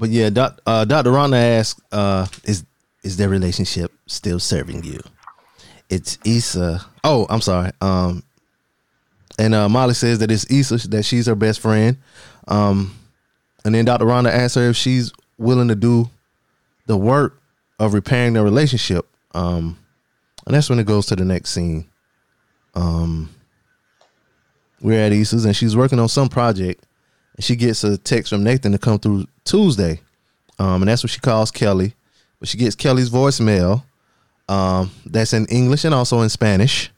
But 0.00 0.08
yeah, 0.08 0.30
doc, 0.30 0.60
uh, 0.66 0.86
Dr. 0.86 1.10
Rhonda 1.10 1.58
asked, 1.58 1.80
uh, 1.92 2.26
"Is 2.44 2.64
is 3.02 3.18
their 3.18 3.28
relationship 3.28 3.92
still 4.06 4.40
serving 4.40 4.82
you?" 4.82 4.98
It's 5.90 6.18
Issa. 6.24 6.80
Oh, 7.04 7.26
I'm 7.28 7.42
sorry. 7.42 7.70
Um, 7.82 8.22
and 9.38 9.54
uh, 9.54 9.68
Molly 9.68 9.94
says 9.94 10.18
that 10.20 10.30
it's 10.30 10.50
Issa 10.50 10.88
that 10.88 11.04
she's 11.04 11.26
her 11.26 11.34
best 11.34 11.60
friend. 11.60 11.98
Um, 12.48 12.96
and 13.64 13.74
then 13.74 13.84
Dr. 13.84 14.06
Rhonda 14.06 14.30
asks 14.30 14.54
her 14.54 14.70
if 14.70 14.76
she's 14.76 15.12
willing 15.36 15.68
to 15.68 15.74
do 15.74 16.08
the 16.86 16.96
work 16.96 17.40
of 17.78 17.92
repairing 17.92 18.32
their 18.32 18.44
relationship. 18.44 19.06
Um, 19.34 19.78
and 20.46 20.54
that's 20.54 20.70
when 20.70 20.78
it 20.78 20.86
goes 20.86 21.06
to 21.06 21.16
the 21.16 21.24
next 21.24 21.50
scene. 21.50 21.86
Um, 22.74 23.28
we're 24.80 25.04
at 25.04 25.12
Issa's 25.12 25.44
and 25.44 25.54
she's 25.54 25.76
working 25.76 25.98
on 25.98 26.08
some 26.08 26.28
project 26.28 26.84
she 27.42 27.56
gets 27.56 27.84
a 27.84 27.98
text 27.98 28.30
from 28.30 28.44
Nathan 28.44 28.72
to 28.72 28.78
come 28.78 28.98
through 28.98 29.26
Tuesday. 29.44 30.00
Um, 30.58 30.82
and 30.82 30.88
that's 30.88 31.02
what 31.02 31.10
she 31.10 31.20
calls 31.20 31.50
Kelly. 31.50 31.94
But 32.38 32.48
she 32.48 32.58
gets 32.58 32.74
Kelly's 32.74 33.10
voicemail. 33.10 33.84
Um, 34.48 34.90
that's 35.06 35.32
in 35.32 35.46
English 35.46 35.84
and 35.84 35.94
also 35.94 36.20
in 36.22 36.28
Spanish. 36.28 36.90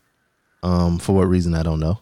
Um, 0.63 0.99
for 0.99 1.15
what 1.15 1.29
reason 1.29 1.55
I 1.55 1.63
don't 1.63 1.81
know. 1.81 1.99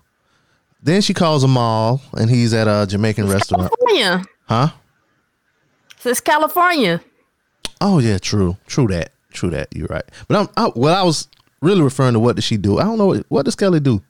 Then 0.82 1.00
she 1.02 1.14
calls 1.14 1.44
Amal 1.44 2.00
and 2.12 2.30
he's 2.30 2.54
at 2.54 2.68
a 2.68 2.86
Jamaican 2.86 3.28
restaurant. 3.28 3.70
California. 3.70 4.24
Huh? 4.46 4.68
It's 6.04 6.20
California. 6.20 7.00
Oh 7.80 7.98
yeah, 7.98 8.18
true, 8.18 8.56
true 8.66 8.86
that, 8.88 9.12
true 9.32 9.50
that. 9.50 9.68
You're 9.74 9.88
right. 9.88 10.04
But 10.28 10.36
I'm 10.36 10.48
I, 10.56 10.70
well, 10.74 10.94
I 10.94 11.02
was 11.02 11.28
really 11.60 11.82
referring 11.82 12.14
to 12.14 12.20
what 12.20 12.36
does 12.36 12.44
she 12.44 12.56
do? 12.56 12.78
I 12.78 12.84
don't 12.84 12.98
know 12.98 13.06
what, 13.06 13.26
what 13.28 13.44
does 13.44 13.54
Kelly 13.54 13.80
do. 13.80 14.02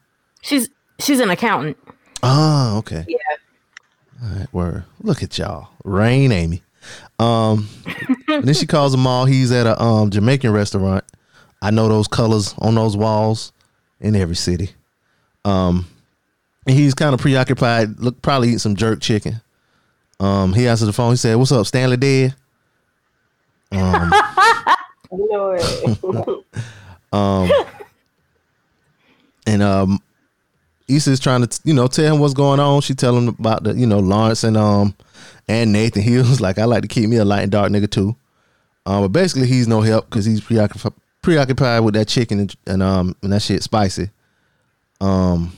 She's 0.42 0.68
she's 0.98 1.20
an 1.20 1.30
accountant. 1.30 1.76
Oh, 2.22 2.78
okay. 2.78 3.04
Yeah. 3.08 3.16
All 4.22 4.28
right, 4.38 4.52
word. 4.52 4.84
Look 5.02 5.22
at 5.22 5.38
y'all, 5.38 5.68
Rain, 5.84 6.32
Amy. 6.32 6.62
Um, 7.18 7.68
and 8.28 8.44
then 8.44 8.54
she 8.54 8.66
calls 8.66 8.94
Amal. 8.94 9.24
He's 9.26 9.52
at 9.52 9.66
a 9.66 9.80
um 9.80 10.10
Jamaican 10.10 10.52
restaurant. 10.52 11.04
I 11.62 11.70
know 11.70 11.88
those 11.88 12.08
colors 12.08 12.54
on 12.58 12.74
those 12.74 12.96
walls 12.96 13.52
in 14.00 14.16
every 14.16 14.36
city. 14.36 14.70
Um, 15.44 15.86
and 16.66 16.76
he's 16.76 16.94
kind 16.94 17.14
of 17.14 17.20
preoccupied. 17.20 17.98
Look, 18.00 18.20
probably 18.22 18.48
eating 18.48 18.58
some 18.58 18.76
jerk 18.76 19.00
chicken. 19.00 19.40
Um, 20.18 20.52
he 20.52 20.68
answered 20.68 20.86
the 20.86 20.92
phone. 20.92 21.12
He 21.12 21.16
said, 21.16 21.36
"What's 21.36 21.52
up, 21.52 21.66
Stanley? 21.66 21.96
Dead?" 21.96 22.34
Um, 23.72 24.12
You 25.12 25.28
know 25.30 25.50
it. 25.58 26.44
um, 27.12 27.50
and 29.46 29.62
um, 29.62 30.00
Issa's 30.90 31.20
trying 31.20 31.46
to, 31.46 31.60
you 31.64 31.72
know, 31.74 31.86
tell 31.86 32.14
him 32.14 32.20
what's 32.20 32.34
going 32.34 32.60
on. 32.60 32.80
She 32.82 32.94
tell 32.94 33.16
him 33.16 33.28
about 33.28 33.64
the, 33.64 33.74
you 33.74 33.86
know, 33.86 33.98
Lawrence 33.98 34.44
and 34.44 34.56
um 34.56 34.94
and 35.48 35.72
Nathan. 35.72 36.02
He 36.02 36.16
was 36.16 36.40
like, 36.46 36.58
I 36.58 36.64
like 36.64 36.82
to 36.82 36.88
keep 36.88 37.08
me 37.08 37.16
a 37.16 37.24
light 37.24 37.42
and 37.42 37.52
dark 37.52 37.70
nigga 37.70 37.90
too. 37.90 38.16
Um, 38.86 39.02
but 39.02 39.08
basically, 39.08 39.46
he's 39.46 39.68
no 39.68 39.80
help 39.82 40.08
because 40.08 40.24
he's 40.24 40.40
preoccupied 40.40 40.92
preoccupied 41.22 41.84
with 41.84 41.92
that 41.94 42.08
chicken 42.08 42.40
and, 42.40 42.56
and 42.66 42.82
um 42.82 43.14
and 43.22 43.32
that 43.32 43.42
shit 43.42 43.62
spicy. 43.62 44.10
Um, 45.00 45.52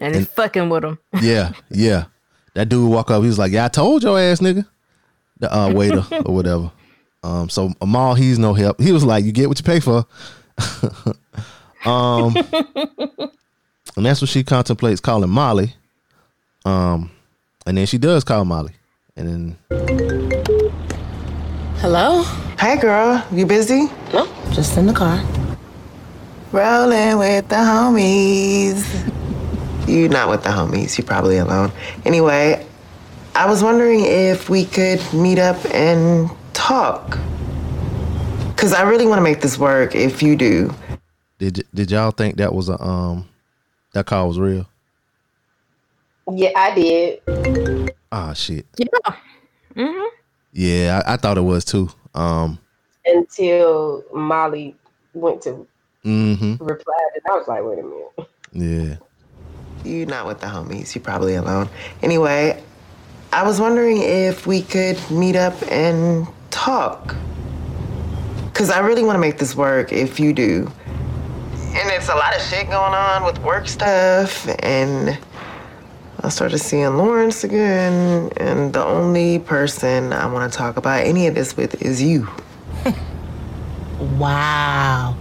And, 0.00 0.14
it's 0.16 0.30
fucking 0.32 0.68
with 0.68 0.84
him. 0.84 0.98
yeah, 1.22 1.52
yeah. 1.70 2.04
That 2.54 2.68
dude 2.68 2.90
walk 2.90 3.10
up. 3.10 3.22
He 3.22 3.28
was 3.28 3.38
like, 3.38 3.52
"Yeah, 3.52 3.66
I 3.66 3.68
told 3.68 4.02
your 4.02 4.18
ass, 4.18 4.40
nigga." 4.40 4.66
The 5.38 5.54
uh, 5.54 5.72
waiter 5.72 6.04
or 6.26 6.34
whatever. 6.34 6.72
Um, 7.22 7.48
so 7.48 7.72
Amal, 7.80 8.14
he's 8.14 8.38
no 8.38 8.54
help. 8.54 8.80
He 8.80 8.92
was 8.92 9.04
like, 9.04 9.24
"You 9.24 9.32
get 9.32 9.48
what 9.48 9.58
you 9.58 9.64
pay 9.64 9.80
for." 9.80 10.06
um, 11.84 12.34
and 13.98 14.06
that's 14.06 14.20
what 14.20 14.30
she 14.30 14.44
contemplates 14.44 15.00
calling 15.00 15.28
Molly. 15.28 15.74
Um, 16.64 17.10
and 17.66 17.76
then 17.76 17.84
she 17.84 17.98
does 17.98 18.22
call 18.22 18.44
Molly, 18.44 18.72
and 19.16 19.28
then 19.28 19.56
Hello? 21.80 22.22
Hey, 22.58 22.78
girl, 22.78 23.26
you 23.32 23.44
busy? 23.44 23.88
No, 24.12 24.26
just 24.52 24.76
in 24.76 24.86
the 24.86 24.92
car. 24.92 25.22
Rolling 26.52 27.18
with 27.18 27.48
the 27.48 27.56
homies. 27.56 28.86
You 29.88 30.08
not 30.08 30.28
with 30.28 30.44
the 30.44 30.50
homies. 30.50 30.96
You 30.96 31.02
probably 31.02 31.38
alone. 31.38 31.72
Anyway, 32.04 32.64
I 33.34 33.46
was 33.46 33.64
wondering 33.64 34.04
if 34.04 34.48
we 34.48 34.64
could 34.64 35.02
meet 35.12 35.38
up 35.38 35.56
and 35.74 36.30
talk. 36.52 37.18
Cause 38.56 38.72
I 38.72 38.82
really 38.82 39.06
want 39.06 39.18
to 39.18 39.22
make 39.22 39.40
this 39.40 39.58
work. 39.58 39.94
If 39.94 40.22
you 40.22 40.36
do, 40.36 40.74
did 41.38 41.64
did 41.74 41.90
y'all 41.90 42.10
think 42.12 42.36
that 42.36 42.54
was 42.54 42.68
a 42.68 42.80
um 42.82 43.28
that 43.92 44.06
call 44.06 44.28
was 44.28 44.38
real? 44.38 44.66
yeah, 46.32 46.50
I 46.56 46.74
did. 46.74 47.94
Ah, 48.12 48.32
shit. 48.32 48.66
Yeah. 48.76 49.14
hmm 49.74 50.06
Yeah, 50.52 51.02
I, 51.06 51.14
I 51.14 51.16
thought 51.16 51.38
it 51.38 51.42
was 51.42 51.64
too. 51.64 51.90
Um, 52.14 52.58
Until 53.06 54.04
Molly 54.12 54.74
went 55.14 55.42
to 55.42 55.66
mm-hmm. 56.04 56.64
reply, 56.64 56.94
and 57.14 57.22
I 57.30 57.36
was 57.36 57.48
like, 57.48 57.62
wait 57.62 57.78
a 57.78 57.82
minute. 57.82 58.30
Yeah. 58.52 58.96
you 59.84 60.06
not 60.06 60.26
with 60.26 60.40
the 60.40 60.46
homies. 60.46 60.94
You 60.94 61.00
probably 61.00 61.34
alone. 61.34 61.68
Anyway, 62.02 62.62
I 63.32 63.42
was 63.42 63.60
wondering 63.60 63.98
if 64.02 64.46
we 64.46 64.62
could 64.62 64.98
meet 65.10 65.36
up 65.36 65.54
and 65.70 66.26
talk. 66.50 67.14
Cause 68.54 68.70
I 68.70 68.80
really 68.80 69.04
want 69.04 69.14
to 69.14 69.20
make 69.20 69.38
this 69.38 69.54
work. 69.54 69.92
If 69.92 70.18
you 70.18 70.32
do. 70.32 70.70
And 71.76 71.90
it's 71.90 72.08
a 72.08 72.14
lot 72.14 72.34
of 72.34 72.42
shit 72.42 72.66
going 72.66 72.94
on 72.94 73.24
with 73.24 73.38
work 73.42 73.68
stuff, 73.68 74.48
and 74.64 75.18
I 76.20 76.28
started 76.30 76.58
seeing 76.58 76.96
Lawrence 76.96 77.44
again, 77.44 78.30
and 78.38 78.72
the 78.72 78.84
only 78.84 79.38
person 79.38 80.12
I 80.12 80.26
want 80.32 80.50
to 80.50 80.56
talk 80.56 80.76
about 80.76 81.04
any 81.04 81.26
of 81.26 81.34
this 81.34 81.56
with 81.56 81.80
is 81.82 82.02
you. 82.02 82.28
Wow. 83.98 85.16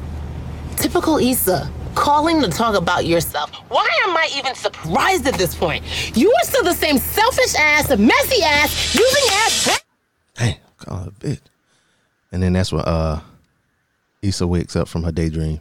Typical 0.76 1.18
Issa. 1.18 1.68
Calling 1.96 2.42
to 2.42 2.48
talk 2.48 2.76
about 2.76 3.08
yourself. 3.08 3.52
Why 3.70 3.88
am 4.06 4.16
I 4.16 4.30
even 4.36 4.54
surprised 4.54 5.26
at 5.26 5.34
this 5.34 5.56
point? 5.56 5.84
You 6.16 6.32
are 6.32 6.44
still 6.46 6.64
the 6.64 6.74
same 6.74 7.00
selfish 7.00 7.56
ass, 7.56 7.90
messy 7.98 8.44
ass, 8.44 8.94
using 8.94 9.24
ass. 9.34 9.82
Hey, 10.38 10.60
call 10.78 10.98
her 11.00 11.08
a 11.08 11.12
bitch. 11.12 11.40
And 12.32 12.44
then 12.44 12.54
that's 12.54 12.72
when 12.72 12.84
uh 12.84 13.22
Issa 14.22 14.46
wakes 14.46 14.76
up 14.76 14.88
from 14.88 15.04
her 15.04 15.12
daydream. 15.12 15.60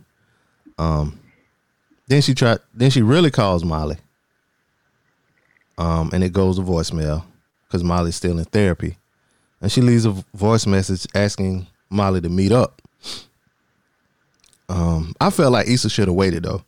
Um 0.79 1.19
then 2.09 2.23
she 2.23 2.35
tried 2.35 2.59
then 2.75 2.91
she 2.91 3.03
really 3.03 3.31
calls 3.31 3.65
Molly. 3.65 3.97
Um 5.79 6.11
and 6.13 6.23
it 6.25 6.33
goes 6.33 6.57
to 6.57 6.63
voicemail 6.63 7.25
because 7.67 7.83
Molly's 7.85 8.17
still 8.17 8.39
in 8.39 8.45
therapy. 8.47 8.97
And 9.61 9.73
she 9.73 9.81
leaves 9.81 10.05
a 10.05 10.11
voice 10.35 10.67
message 10.67 11.07
asking 11.15 11.67
Molly 11.91 12.21
to 12.21 12.29
meet 12.29 12.53
up. 12.53 12.83
Um 14.69 15.15
I 15.21 15.31
felt 15.31 15.53
like 15.53 15.69
Issa 15.69 15.89
should 15.91 16.09
have 16.09 16.15
waited 16.17 16.43
though. 16.45 16.63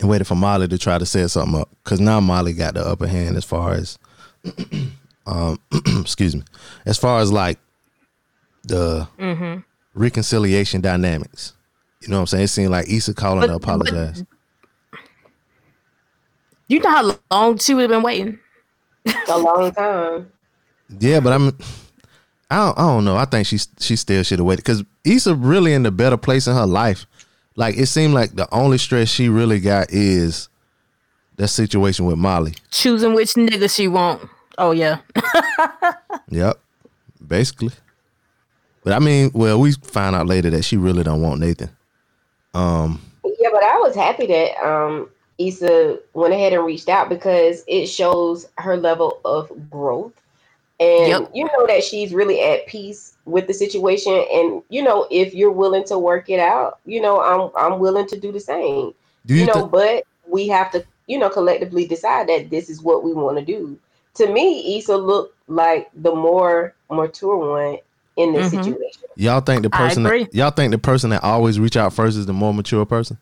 And 0.00 0.08
waited 0.10 0.26
for 0.26 0.34
Molly 0.34 0.66
to 0.68 0.78
try 0.78 0.98
to 0.98 1.06
set 1.06 1.30
something 1.30 1.60
up. 1.60 1.68
Cause 1.84 2.00
now 2.00 2.20
Molly 2.20 2.52
got 2.52 2.74
the 2.74 2.84
upper 2.86 3.06
hand 3.06 3.36
as 3.36 3.44
far 3.44 3.72
as 3.74 3.98
um 5.26 5.58
excuse 6.00 6.34
me. 6.34 6.42
As 6.84 6.98
far 6.98 7.20
as 7.20 7.30
like 7.32 7.58
the 8.64 9.06
Mm-hmm. 9.18 9.60
reconciliation 9.94 10.80
dynamics. 10.80 11.52
You 12.04 12.10
know 12.10 12.16
what 12.16 12.20
I'm 12.22 12.26
saying? 12.28 12.44
It 12.44 12.48
seemed 12.48 12.70
like 12.70 12.88
Issa 12.88 13.14
calling 13.14 13.40
But- 13.40 13.46
to 13.48 13.54
apologize. 13.54 14.24
You 16.68 16.80
know 16.80 16.90
how 16.90 17.18
long 17.30 17.58
she 17.58 17.74
would 17.74 17.82
have 17.82 17.90
been 17.90 18.02
waiting? 18.02 18.38
A 19.28 19.38
long 19.38 19.70
time. 19.72 20.30
yeah, 20.98 21.20
but 21.20 21.32
I'm 21.32 21.48
I 22.50 22.56
don't, 22.56 22.78
I 22.78 22.82
don't 22.82 23.04
know. 23.04 23.16
I 23.16 23.26
think 23.26 23.46
she 23.46 23.58
she 23.78 23.96
still 23.96 24.22
should 24.22 24.38
have 24.38 24.46
waited 24.46 24.64
because 24.64 24.82
Issa 25.04 25.34
really 25.34 25.74
in 25.74 25.82
the 25.82 25.90
better 25.90 26.16
place 26.16 26.46
in 26.46 26.54
her 26.54 26.66
life. 26.66 27.04
Like 27.56 27.76
it 27.76 27.86
seemed 27.86 28.14
like 28.14 28.34
the 28.34 28.48
only 28.52 28.78
stress 28.78 29.08
she 29.08 29.28
really 29.28 29.60
got 29.60 29.90
is 29.90 30.48
that 31.36 31.48
situation 31.48 32.06
with 32.06 32.16
Molly. 32.16 32.54
Choosing 32.70 33.12
which 33.14 33.34
nigga 33.34 33.72
she 33.74 33.88
want. 33.88 34.22
Oh 34.58 34.70
yeah. 34.72 34.98
Yep, 36.30 36.58
basically. 37.24 37.70
But 38.82 38.94
I 38.94 38.98
mean, 38.98 39.30
well, 39.34 39.60
we 39.60 39.72
find 39.72 40.16
out 40.16 40.26
later 40.26 40.48
that 40.50 40.64
she 40.64 40.76
really 40.78 41.02
don't 41.04 41.20
want 41.20 41.40
Nathan. 41.40 41.70
Um, 42.54 43.00
Yeah, 43.24 43.50
but 43.52 43.62
I 43.64 43.78
was 43.78 43.94
happy 43.94 44.26
that 44.26 44.56
um 44.64 45.08
Issa 45.38 45.98
went 46.14 46.34
ahead 46.34 46.52
and 46.52 46.64
reached 46.64 46.88
out 46.88 47.08
because 47.08 47.64
it 47.66 47.86
shows 47.86 48.46
her 48.58 48.76
level 48.76 49.20
of 49.24 49.50
growth. 49.70 50.12
and 50.80 51.08
Yep. 51.08 51.30
you 51.34 51.44
know 51.44 51.66
that 51.66 51.82
she's 51.84 52.12
really 52.12 52.40
at 52.42 52.66
peace 52.66 53.16
with 53.26 53.46
the 53.46 53.54
situation 53.54 54.24
and 54.32 54.62
you 54.70 54.82
know 54.82 55.06
if 55.10 55.34
you're 55.34 55.52
willing 55.52 55.84
to 55.84 55.98
work 55.98 56.28
it 56.30 56.40
out 56.40 56.78
you 56.84 57.00
know 57.00 57.20
i'm 57.22 57.50
i'm 57.56 57.78
willing 57.78 58.06
to 58.06 58.18
do 58.18 58.32
the 58.32 58.40
same 58.40 58.92
Do 59.26 59.34
you, 59.34 59.42
you, 59.42 59.46
know 59.46 59.62
thi- 59.62 59.68
but 59.70 60.04
we 60.26 60.48
have 60.48 60.70
to 60.72 60.84
you 61.06 61.18
know 61.18 61.28
collectively 61.30 61.86
decide 61.86 62.28
that 62.28 62.50
this 62.50 62.68
is 62.68 62.82
what 62.82 63.04
we 63.04 63.12
want 63.12 63.38
to 63.38 63.44
do 63.44 63.78
to 64.14 64.26
me 64.32 64.76
Issa 64.78 64.96
looked 64.96 65.36
like 65.48 65.90
the 65.94 66.14
more 66.14 66.74
mature 66.90 67.36
one 67.36 67.78
in 68.16 68.32
this 68.32 68.52
Mhm. 68.52 68.64
situation 68.64 69.02
y'all 69.16 69.40
think 69.40 69.62
the 69.62 69.70
I 69.72 69.76
person 69.76 70.06
agree. 70.06 70.24
that, 70.24 70.34
y'all 70.34 70.50
think 70.50 70.70
the 70.72 70.78
person 70.78 71.10
that 71.10 71.22
always 71.24 71.58
reach 71.60 71.76
out 71.76 71.92
first 71.92 72.16
is 72.16 72.26
the 72.26 72.32
more 72.32 72.52
mature 72.54 72.84
person? 72.86 73.18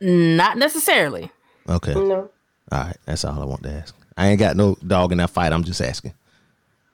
Not 0.00 0.58
necessarily. 0.58 1.30
Okay. 1.68 1.92
you 1.94 2.06
know 2.08 2.30
All 2.72 2.80
right, 2.84 2.96
that's 3.06 3.24
all 3.24 3.40
I 3.40 3.44
want 3.44 3.62
to 3.64 3.70
ask. 3.72 3.94
I 4.16 4.28
ain't 4.28 4.38
got 4.38 4.56
no 4.56 4.76
dog 4.86 5.12
in 5.12 5.18
that 5.18 5.30
fight. 5.30 5.52
I'm 5.52 5.64
just 5.64 5.80
asking. 5.80 6.14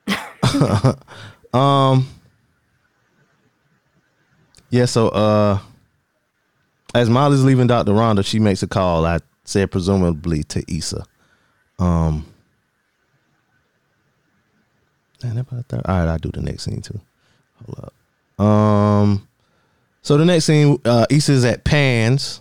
um. 1.54 2.08
Yeah. 4.70 4.86
So, 4.86 5.08
uh, 5.08 5.58
as 6.94 7.08
Molly's 7.08 7.44
leaving 7.44 7.66
Dr. 7.68 7.92
Rhonda, 7.92 8.24
she 8.24 8.38
makes 8.38 8.62
a 8.62 8.66
call. 8.66 9.06
I 9.06 9.20
said 9.44 9.70
presumably 9.70 10.42
to 10.44 10.62
Issa. 10.72 11.04
Um. 11.78 12.26
About 15.24 15.68
that- 15.68 15.86
All 15.88 15.98
right, 15.98 16.08
I'll 16.08 16.18
do 16.18 16.30
the 16.30 16.42
next 16.42 16.64
scene 16.64 16.82
too. 16.82 17.00
Hold 17.66 17.90
up. 18.38 18.44
Um. 18.44 19.28
So 20.02 20.16
the 20.16 20.24
next 20.24 20.46
scene, 20.46 20.78
uh, 20.84 21.06
Issa's 21.10 21.44
at 21.44 21.64
Pan's. 21.64 22.40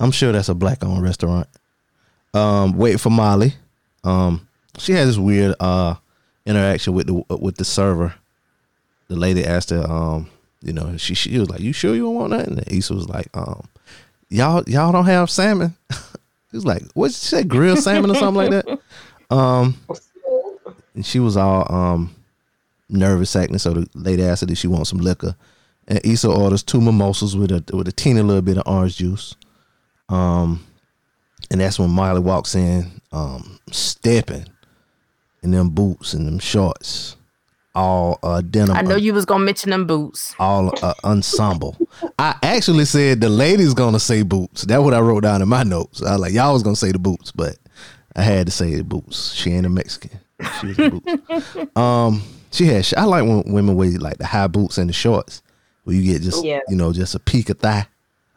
I'm 0.00 0.10
sure 0.10 0.32
that's 0.32 0.48
a 0.48 0.54
black-owned 0.54 1.02
restaurant 1.02 1.48
um 2.34 2.72
wait 2.76 3.00
for 3.00 3.10
Molly. 3.10 3.54
Um 4.04 4.46
she 4.78 4.92
has 4.92 5.08
this 5.08 5.16
weird 5.18 5.54
uh 5.60 5.94
interaction 6.46 6.92
with 6.94 7.06
the 7.08 7.36
with 7.36 7.56
the 7.56 7.64
server. 7.64 8.14
The 9.08 9.16
lady 9.16 9.44
asked 9.44 9.70
her, 9.70 9.82
um, 9.90 10.28
you 10.62 10.72
know, 10.72 10.96
she 10.98 11.14
she 11.14 11.38
was 11.38 11.48
like, 11.50 11.60
You 11.60 11.72
sure 11.72 11.94
you 11.94 12.02
don't 12.02 12.14
want 12.14 12.30
nothing? 12.30 12.58
And 12.58 12.72
Issa 12.72 12.94
was 12.94 13.08
like, 13.08 13.28
um, 13.34 13.66
y'all 14.28 14.62
y'all 14.66 14.92
don't 14.92 15.06
have 15.06 15.30
salmon? 15.30 15.74
he 15.90 16.56
was 16.56 16.64
like, 16.66 16.82
What 16.94 17.08
she 17.12 17.16
say, 17.16 17.42
grilled 17.44 17.78
salmon 17.80 18.10
or 18.10 18.14
something 18.14 18.50
like 18.50 18.64
that? 18.64 18.78
Um 19.30 19.76
and 20.98 21.06
she 21.06 21.20
was 21.20 21.36
all 21.36 21.72
um 21.72 22.12
nervous 22.88 23.36
acting, 23.36 23.58
so 23.58 23.72
the 23.72 23.88
lady 23.94 24.24
asked 24.24 24.40
her 24.40 24.48
did 24.48 24.58
she 24.58 24.66
want 24.66 24.88
some 24.88 24.98
liquor. 24.98 25.36
And 25.86 26.04
Issa 26.04 26.28
orders 26.28 26.64
two 26.64 26.80
mimosas 26.80 27.36
with 27.36 27.52
a 27.52 27.64
with 27.72 27.86
a 27.86 27.92
teeny 27.92 28.20
little 28.20 28.42
bit 28.42 28.58
of 28.58 28.64
orange 28.66 28.96
juice. 28.96 29.36
Um 30.08 30.66
and 31.52 31.60
that's 31.60 31.78
when 31.78 31.90
Miley 31.90 32.20
walks 32.20 32.56
in, 32.56 33.00
um, 33.12 33.60
stepping 33.70 34.44
in 35.42 35.52
them 35.52 35.70
boots 35.70 36.14
and 36.14 36.26
them 36.26 36.40
shorts, 36.40 37.16
all 37.76 38.18
uh, 38.24 38.40
denim. 38.40 38.76
I 38.76 38.82
know 38.82 38.96
you 38.96 39.14
was 39.14 39.24
gonna 39.24 39.44
mention 39.44 39.70
them 39.70 39.86
boots. 39.86 40.34
all 40.40 40.74
uh, 40.82 40.94
ensemble. 41.04 41.76
I 42.18 42.34
actually 42.42 42.86
said 42.86 43.20
the 43.20 43.28
lady's 43.28 43.72
gonna 43.72 44.00
say 44.00 44.22
boots. 44.22 44.62
That's 44.62 44.82
what 44.82 44.94
I 44.94 45.00
wrote 45.00 45.22
down 45.22 45.42
in 45.42 45.48
my 45.48 45.62
notes. 45.62 46.02
I 46.02 46.12
was 46.12 46.20
like, 46.20 46.32
y'all 46.32 46.54
was 46.54 46.64
gonna 46.64 46.74
say 46.74 46.90
the 46.90 46.98
boots, 46.98 47.30
but 47.30 47.56
I 48.16 48.22
had 48.22 48.48
to 48.48 48.52
say 48.52 48.74
the 48.74 48.82
boots. 48.82 49.32
She 49.32 49.52
ain't 49.52 49.64
a 49.64 49.68
Mexican. 49.70 50.18
She 50.60 50.66
was 50.68 50.76
the 50.76 50.90
boots. 50.90 51.76
um, 51.76 52.22
she 52.52 52.64
had. 52.66 52.86
I 52.96 53.04
like 53.04 53.24
when 53.24 53.42
women 53.52 53.74
wear 53.76 53.90
like 53.98 54.18
the 54.18 54.26
high 54.26 54.46
boots 54.46 54.78
and 54.78 54.88
the 54.88 54.92
shorts, 54.94 55.42
where 55.84 55.96
you 55.96 56.02
get 56.12 56.22
just 56.22 56.44
Yeah. 56.44 56.60
you 56.68 56.76
know 56.76 56.92
just 56.92 57.14
a 57.14 57.18
peak 57.18 57.48
of 57.50 57.58
thigh. 57.58 57.86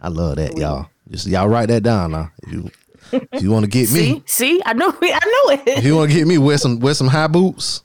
I 0.01 0.07
love 0.09 0.37
that, 0.37 0.57
y'all. 0.57 0.87
Just 1.09 1.27
y'all 1.27 1.47
write 1.47 1.67
that 1.69 1.83
down 1.83 2.11
now. 2.11 2.31
If 2.43 2.51
you 2.53 2.71
if 3.11 3.41
you 3.43 3.51
want 3.51 3.65
to 3.65 3.69
get 3.69 3.91
me, 3.91 3.99
See, 3.99 4.23
see, 4.25 4.61
I 4.65 4.73
know, 4.73 4.89
I 5.01 5.19
know 5.25 5.53
it. 5.53 5.67
if 5.67 5.77
it. 5.79 5.83
you 5.83 5.95
want 5.95 6.11
to 6.11 6.17
get 6.17 6.27
me, 6.27 6.37
wear 6.37 6.57
some 6.57 6.79
wear 6.79 6.93
some 6.93 7.07
high 7.07 7.27
boots 7.27 7.83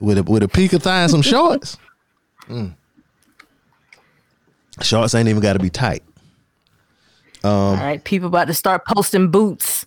with 0.00 0.18
a 0.18 0.22
with 0.22 0.42
a 0.42 0.48
peak 0.48 0.72
of 0.72 0.82
thigh 0.82 1.02
and 1.02 1.10
some 1.10 1.22
shorts. 1.22 1.76
Mm. 2.48 2.74
Shorts 4.82 5.14
ain't 5.14 5.28
even 5.28 5.42
got 5.42 5.54
to 5.54 5.58
be 5.58 5.70
tight. 5.70 6.02
Um, 7.44 7.50
All 7.52 7.74
right, 7.76 8.02
people 8.02 8.28
about 8.28 8.46
to 8.46 8.54
start 8.54 8.84
posting 8.86 9.30
Boots 9.30 9.86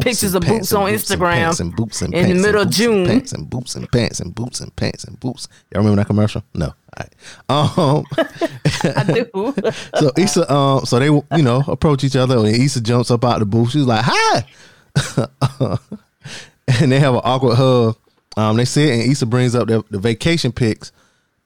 pictures 0.00 0.34
and 0.34 0.44
of 0.44 0.48
boots 0.48 0.72
on 0.72 0.90
Instagram 0.90 1.32
pants 1.32 1.60
and 1.60 1.74
boots 1.76 2.02
and 2.02 2.14
in 2.14 2.20
the 2.20 2.26
pants 2.26 2.32
and 2.32 2.42
middle 2.42 2.60
of 2.60 2.66
boots 2.66 2.78
and 2.78 2.94
June. 2.94 3.06
Pants 3.06 3.32
and 3.32 3.50
boots 3.50 3.74
and 3.74 3.92
pants 3.92 4.20
and 4.20 4.34
boots 4.34 4.60
and 4.60 4.76
pants 4.76 5.04
and 5.04 5.20
boots. 5.20 5.48
Y'all 5.70 5.82
remember 5.82 6.02
that 6.02 6.06
commercial? 6.06 6.42
No. 6.54 6.66
All 6.66 6.74
right. 6.98 7.14
Um. 7.48 8.04
I 8.84 9.04
do. 9.04 9.54
so 9.98 10.10
Issa, 10.16 10.52
um, 10.52 10.84
so 10.84 10.98
they 10.98 11.06
you 11.06 11.42
know 11.42 11.62
approach 11.66 12.04
each 12.04 12.16
other, 12.16 12.38
and 12.38 12.46
Issa 12.48 12.80
jumps 12.80 13.10
up 13.10 13.24
out 13.24 13.38
the 13.38 13.46
booth. 13.46 13.70
She's 13.70 13.86
like, 13.86 14.04
"Hi," 14.06 14.46
and 16.80 16.92
they 16.92 17.00
have 17.00 17.14
an 17.14 17.20
awkward 17.24 17.56
hug. 17.56 17.96
Um, 18.36 18.56
they 18.56 18.64
sit, 18.64 18.90
and 18.90 19.10
Issa 19.10 19.26
brings 19.26 19.54
up 19.54 19.68
the, 19.68 19.84
the 19.90 19.98
vacation 19.98 20.52
pics, 20.52 20.92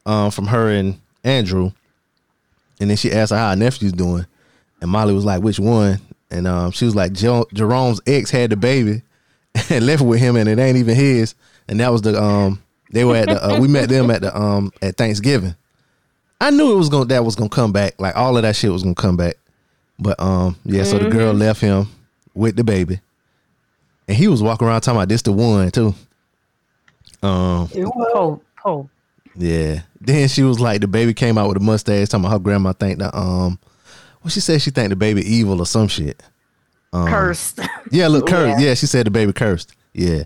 um, 0.07 0.30
from 0.30 0.46
her 0.46 0.70
and 0.70 1.01
Andrew, 1.24 1.72
and 2.80 2.90
then 2.90 2.96
she 2.96 3.12
asks 3.12 3.30
her 3.30 3.36
how 3.36 3.51
her 3.51 3.57
nephew's 3.57 3.92
doing, 3.92 4.26
and 4.80 4.90
Molly 4.90 5.14
was 5.14 5.24
like, 5.24 5.42
"Which 5.42 5.59
one?" 5.59 6.01
And 6.31 6.47
um, 6.47 6.70
she 6.72 6.85
was 6.85 6.95
like, 6.95 7.12
"Jerome's 7.12 8.01
ex 8.07 8.31
had 8.31 8.51
the 8.51 8.57
baby, 8.57 9.03
and 9.70 9.87
left 9.87 10.03
with 10.03 10.20
him, 10.20 10.37
and 10.37 10.49
it 10.49 10.59
ain't 10.59 10.76
even 10.76 10.95
his." 10.95 11.35
And 11.68 11.81
that 11.81 11.91
was 11.91 12.03
the 12.03 12.20
um, 12.22 12.62
they 12.91 13.05
were 13.05 13.16
at 13.16 13.29
the 13.29 13.45
uh, 13.45 13.61
we 13.61 13.68
met 13.68 13.89
them 13.89 14.11
at 14.11 14.22
the 14.22 14.37
um 14.37 14.72
at 14.83 14.97
Thanksgiving. 14.97 15.55
I 16.41 16.51
knew 16.51 16.72
it 16.72 16.76
was 16.76 16.89
gonna 16.89 17.07
that 17.07 17.24
was 17.24 17.35
gonna 17.35 17.49
come 17.49 17.72
back. 17.72 18.01
Like 18.01 18.16
all 18.16 18.37
of 18.37 18.43
that 18.43 18.57
shit 18.57 18.70
was 18.70 18.83
gonna 18.83 18.95
come 18.95 19.16
back. 19.16 19.37
But 19.99 20.20
um, 20.20 20.57
yeah. 20.64 20.85
So 20.85 20.99
the 20.99 21.09
girl 21.09 21.33
left 21.33 21.61
him 21.61 21.89
with 22.35 22.57
the 22.57 22.64
baby, 22.64 23.01
and 24.07 24.16
he 24.16 24.29
was 24.29 24.43
walking 24.43 24.68
around 24.68 24.83
talking 24.83 24.99
about 24.99 25.09
this 25.09 25.22
the 25.22 25.33
one 25.33 25.70
too. 25.70 25.95
Um, 27.22 27.68
Po, 27.68 28.41
po. 28.62 28.91
yeah. 29.35 29.81
Then 30.01 30.29
she 30.29 30.45
was 30.45 30.61
like, 30.61 30.81
the 30.81 30.87
baby 30.87 31.12
came 31.12 31.37
out 31.37 31.49
with 31.49 31.57
a 31.57 31.61
mustache, 31.61 32.09
talking 32.09 32.24
about 32.24 32.33
her 32.35 32.39
grandma 32.39 32.72
think 32.72 33.01
that 33.01 33.12
um, 33.16 33.59
well, 34.23 34.31
she 34.31 34.41
said 34.41 34.61
she 34.62 34.71
think 34.71 34.91
the 34.91 34.97
baby 34.97 35.23
evil 35.23 35.61
or 35.61 35.66
some 35.66 35.89
shit. 35.89 36.23
Um, 36.93 37.07
Cursed. 37.09 37.61
Yeah, 37.91 38.09
look, 38.09 38.27
cursed. 38.27 38.61
Yeah. 38.62 38.75
she 38.75 38.87
said 38.87 39.07
the 39.07 39.11
baby 39.11 39.33
cursed. 39.33 39.75
Yeah. 39.95 40.25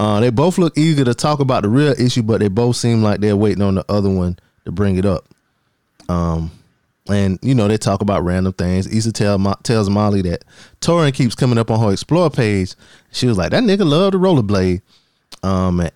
Uh, 0.00 0.20
they 0.20 0.30
both 0.30 0.58
look 0.58 0.76
eager 0.76 1.04
to 1.04 1.14
talk 1.14 1.40
about 1.40 1.62
the 1.62 1.68
real 1.68 1.92
issue, 1.98 2.22
but 2.22 2.40
they 2.40 2.48
both 2.48 2.76
seem 2.76 3.02
like 3.02 3.20
they're 3.20 3.36
waiting 3.36 3.62
on 3.62 3.74
the 3.74 3.84
other 3.88 4.10
one 4.10 4.38
to 4.64 4.70
bring 4.72 4.96
it 4.96 5.04
up. 5.06 5.24
Um, 6.08 6.50
and 7.08 7.38
you 7.42 7.54
know 7.54 7.66
they 7.68 7.78
talk 7.78 8.00
about 8.02 8.22
random 8.24 8.52
things. 8.52 8.86
Issa 8.86 9.12
tell 9.12 9.38
Mo- 9.38 9.56
tells 9.62 9.88
Molly 9.88 10.22
that 10.22 10.44
Torin 10.80 11.12
keeps 11.14 11.34
coming 11.34 11.58
up 11.58 11.70
on 11.70 11.80
her 11.80 11.92
explore 11.92 12.30
page. 12.30 12.74
She 13.12 13.26
was 13.26 13.38
like, 13.38 13.50
"That 13.50 13.62
nigga 13.62 13.86
loved 13.88 14.12
to 14.12 14.18
rollerblade." 14.18 14.82
Um, 15.42 15.80
and 15.80 15.92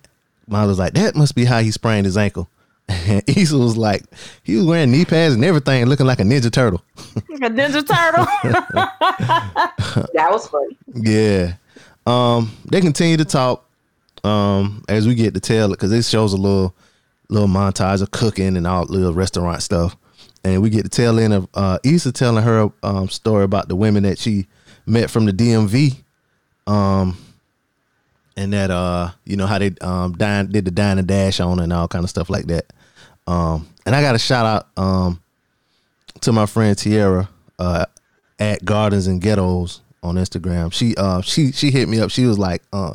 Molly 0.47 0.67
was 0.67 0.79
like, 0.79 0.93
"That 0.93 1.15
must 1.15 1.35
be 1.35 1.45
how 1.45 1.59
he 1.59 1.69
sprained 1.71 2.05
his 2.05 2.17
ankle." 2.17 2.49
And 3.07 3.23
Issa 3.27 3.57
was 3.57 3.77
like, 3.77 4.03
"He 4.43 4.55
was 4.55 4.65
wearing 4.65 4.91
knee 4.91 5.05
pads 5.05 5.35
and 5.35 5.43
everything, 5.43 5.85
looking 5.85 6.05
like 6.05 6.19
a 6.19 6.23
ninja 6.23 6.51
turtle." 6.51 6.81
a 7.45 7.49
Ninja 7.49 7.85
Turtle. 7.85 8.25
that 10.13 10.29
was 10.31 10.47
funny 10.47 10.77
Yeah. 10.93 11.53
Um, 12.05 12.51
they 12.69 12.81
continue 12.81 13.17
to 13.17 13.25
talk 13.25 13.65
um 14.23 14.83
as 14.87 15.05
we 15.05 15.15
get 15.15 15.33
to 15.33 15.39
tell 15.41 15.73
it 15.73 15.75
because 15.75 15.91
it 15.91 16.05
shows 16.05 16.31
a 16.31 16.37
little 16.37 16.73
little 17.29 17.47
montage 17.47 18.01
of 18.01 18.11
cooking 18.11 18.55
and 18.55 18.65
all 18.65 18.85
little 18.85 19.13
restaurant 19.13 19.61
stuff. 19.61 19.97
And 20.45 20.61
we 20.61 20.69
get 20.69 20.83
to 20.83 20.89
tail 20.89 21.19
end 21.19 21.33
of 21.33 21.47
uh 21.53 21.79
Issa 21.83 22.11
telling 22.11 22.43
her 22.43 22.69
um 22.83 23.09
story 23.09 23.43
about 23.43 23.67
the 23.67 23.75
women 23.75 24.03
that 24.03 24.19
she 24.19 24.47
met 24.85 25.09
from 25.09 25.25
the 25.25 25.33
DMV. 25.33 25.95
Um 26.67 27.17
and 28.37 28.53
that 28.53 28.71
uh, 28.71 29.11
you 29.25 29.35
know, 29.37 29.45
how 29.45 29.59
they 29.59 29.71
um 29.81 30.13
dine 30.13 30.47
did 30.51 30.65
the 30.65 30.71
dine 30.71 30.97
and 30.97 31.07
dash 31.07 31.39
on 31.39 31.59
and 31.59 31.71
all 31.73 31.87
kind 31.87 32.03
of 32.03 32.09
stuff 32.09 32.29
like 32.29 32.45
that. 32.47 32.71
Um 33.27 33.67
and 33.85 33.95
I 33.95 34.01
got 34.01 34.15
a 34.15 34.19
shout 34.19 34.45
out 34.45 34.67
um 34.81 35.21
to 36.21 36.31
my 36.31 36.45
friend 36.45 36.77
Tierra 36.77 37.29
uh 37.59 37.85
at 38.39 38.63
Gardens 38.65 39.07
and 39.07 39.21
Ghettos 39.21 39.81
on 40.01 40.15
Instagram. 40.15 40.73
She 40.73 40.95
uh 40.95 41.21
she 41.21 41.51
she 41.51 41.71
hit 41.71 41.87
me 41.87 41.99
up. 41.99 42.09
She 42.11 42.25
was 42.25 42.37
like, 42.39 42.63
uh 42.73 42.93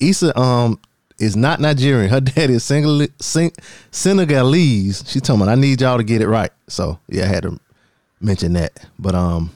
Issa 0.00 0.38
um 0.38 0.80
is 1.18 1.34
not 1.36 1.60
Nigerian. 1.60 2.08
Her 2.10 2.20
dad 2.20 2.48
is 2.48 2.62
Senegal- 2.62 3.08
Sen- 3.20 3.50
Senegalese. 3.90 5.02
She 5.08 5.18
told 5.20 5.40
me 5.40 5.46
I 5.48 5.56
need 5.56 5.80
y'all 5.80 5.98
to 5.98 6.04
get 6.04 6.22
it 6.22 6.28
right. 6.28 6.52
So 6.68 6.98
yeah, 7.08 7.24
I 7.24 7.26
had 7.26 7.42
to 7.42 7.58
mention 8.20 8.52
that. 8.54 8.86
But 8.98 9.14
um 9.14 9.50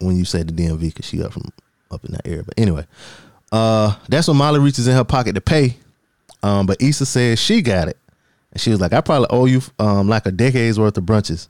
when 0.00 0.16
you 0.16 0.24
said 0.24 0.48
the 0.48 0.52
DMV, 0.52 0.80
because 0.80 1.06
she 1.06 1.22
up 1.22 1.32
from 1.32 1.50
up 1.90 2.04
in 2.04 2.12
that 2.12 2.26
area. 2.26 2.42
But 2.42 2.54
anyway, 2.58 2.86
uh 3.52 3.94
that's 4.08 4.28
when 4.28 4.36
Molly 4.36 4.60
reaches 4.60 4.86
in 4.88 4.94
her 4.94 5.04
pocket 5.04 5.34
to 5.34 5.40
pay. 5.40 5.76
Um, 6.42 6.66
but 6.66 6.80
Issa 6.82 7.06
says 7.06 7.38
she 7.38 7.62
got 7.62 7.88
it. 7.88 7.96
And 8.52 8.60
she 8.60 8.70
was 8.70 8.80
like, 8.80 8.92
I 8.92 9.00
probably 9.00 9.28
owe 9.30 9.46
you 9.46 9.60
um 9.78 10.08
like 10.08 10.26
a 10.26 10.30
decade's 10.32 10.78
worth 10.78 10.96
of 10.98 11.04
brunches. 11.04 11.48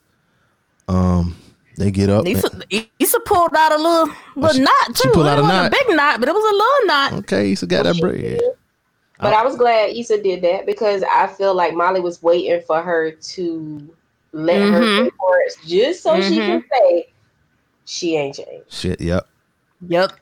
Um 0.89 1.37
they 1.77 1.91
get 1.91 2.09
up. 2.09 2.25
and- 2.27 2.37
Issa, 2.37 2.61
Issa 3.01 3.21
pulled 3.21 3.55
out 3.57 3.73
a 3.73 3.77
little, 3.77 4.15
little 4.37 4.55
she- 4.57 4.61
knot 4.63 4.97
she 4.97 5.03
too. 5.09 5.11
pulled 5.13 5.27
out 5.27 5.39
it 5.39 5.41
a 5.41 5.43
wasn't 5.43 5.63
knot. 5.63 5.67
a 5.67 5.85
big 5.89 5.97
knot, 5.97 6.21
but 6.21 6.29
it 6.29 6.33
was 6.35 6.45
a 6.45 6.57
little 6.57 6.87
knot. 6.87 7.13
Okay, 7.25 7.53
Issa 7.53 7.67
got 7.67 7.83
that 7.85 8.01
bread. 8.01 8.41
But 9.21 9.33
I 9.33 9.43
was 9.45 9.57
glad 9.57 9.91
Issa 9.91 10.23
did 10.23 10.43
that 10.43 10.67
because 10.67 11.03
I 11.11 11.27
feel 11.29 11.55
like 11.55 11.75
Molly 11.75 12.01
was 12.01 12.23
waiting 12.23 12.61
for 12.67 12.83
her 12.83 13.11
to 13.13 13.95
let 14.33 14.61
her 14.61 14.81
Mhm. 14.81 15.05
pay 15.05 15.11
for 15.19 15.39
it 15.41 15.55
just 15.67 16.03
so 16.03 16.21
she 16.21 16.39
Mhm. 16.39 16.47
can 16.47 16.65
say 16.73 17.13
she 17.87 18.17
ain't 18.17 18.37
changed. 18.37 18.73
Shit, 18.73 19.01
yep. 19.01 19.27
Yep. 19.89 20.13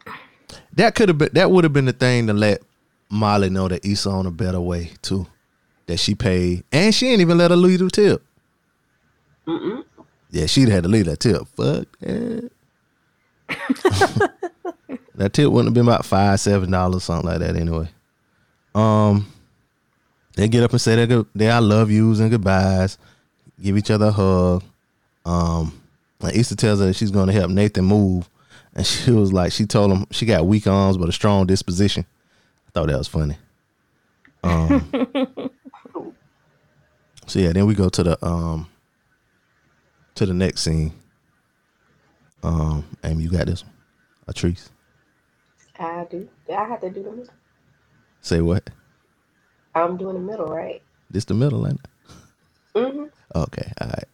That 0.74 0.94
could 0.94 1.09
have 1.09 1.18
been 1.18 1.30
that 1.32 1.50
would 1.50 1.64
have 1.64 1.72
been 1.72 1.84
the 1.86 1.92
thing 1.92 2.26
to 2.26 2.32
let 2.32 2.62
Molly 3.11 3.50
know 3.50 3.68
that 3.68 3.84
Issa 3.84 4.11
on 4.11 4.26
a 4.26 4.30
better 4.30 4.61
way 4.61 4.90
too. 5.03 5.26
That 5.86 5.98
she 5.98 6.14
paid, 6.14 6.64
and 6.72 6.94
she 6.94 7.09
ain't 7.09 7.20
even 7.20 7.38
let 7.38 7.50
her 7.50 7.57
leave 7.57 7.80
the 7.80 7.90
tip. 7.90 8.22
Mm-mm. 9.46 9.84
Yeah, 10.30 10.46
she'd 10.46 10.68
had 10.68 10.84
to 10.84 10.88
leave 10.88 11.07
that 11.07 11.20
tip. 11.20 11.46
Fuck 11.57 11.86
that. 12.00 12.50
that 15.14 15.32
tip 15.32 15.50
wouldn't 15.50 15.68
have 15.68 15.74
been 15.74 15.86
about 15.86 16.07
five, 16.07 16.40
seven 16.40 16.70
dollars, 16.70 17.05
something 17.05 17.28
like 17.28 17.40
that. 17.40 17.57
Anyway, 17.57 17.88
um, 18.74 19.26
they 20.34 20.48
get 20.48 20.62
up 20.62 20.70
and 20.70 20.80
say 20.80 20.96
their 20.96 21.07
good, 21.07 21.26
their 21.34 21.53
I 21.53 21.59
love 21.59 21.90
yous 21.90 22.20
and 22.20 22.30
goodbyes, 22.30 22.96
give 23.61 23.76
each 23.76 23.90
other 23.90 24.07
a 24.07 24.12
hug. 24.12 24.62
Um, 25.24 25.80
and 26.20 26.36
Issa 26.36 26.57
tells 26.57 26.80
her 26.80 26.86
that 26.86 26.96
she's 26.96 27.11
going 27.11 27.26
to 27.26 27.32
help 27.32 27.50
Nathan 27.50 27.84
move, 27.84 28.28
and 28.75 28.87
she 28.87 29.11
was 29.11 29.33
like, 29.33 29.53
she 29.53 29.66
told 29.66 29.93
him 29.93 30.07
she 30.11 30.27
got 30.27 30.47
weak 30.47 30.66
arms 30.66 30.97
but 30.97 31.09
a 31.09 31.12
strong 31.12 31.47
disposition. 31.47 32.07
I 32.68 32.70
thought 32.73 32.89
that 32.89 32.99
was 32.99 33.09
funny. 33.09 33.37
Um, 34.45 34.91
so 37.27 37.39
yeah, 37.39 37.53
then 37.53 37.66
we 37.66 37.75
go 37.75 37.89
to 37.89 38.03
the 38.03 38.25
um 38.25 38.68
to 40.14 40.27
the 40.27 40.35
next 40.35 40.62
scene. 40.62 40.93
Um, 42.43 42.85
Amy, 43.05 43.25
you 43.25 43.31
got 43.31 43.47
this 43.47 43.62
one. 43.62 43.73
Atrice. 44.29 44.70
I 45.79 46.07
do. 46.11 46.29
I 46.51 46.64
have 46.64 46.81
to 46.81 46.91
do 46.91 47.03
the 47.03 47.11
middle. 47.11 47.35
Say 48.20 48.41
what? 48.41 48.68
I'm 49.75 49.97
doing 49.97 50.14
the 50.14 50.20
middle, 50.20 50.47
right? 50.47 50.83
This 51.11 51.25
the 51.25 51.35
middle, 51.35 51.66
ain't 51.66 51.81
it? 51.83 51.91
Mm-hmm. 52.79 53.05
Okay, 53.35 53.73
all 53.81 53.89
right. 53.89 54.05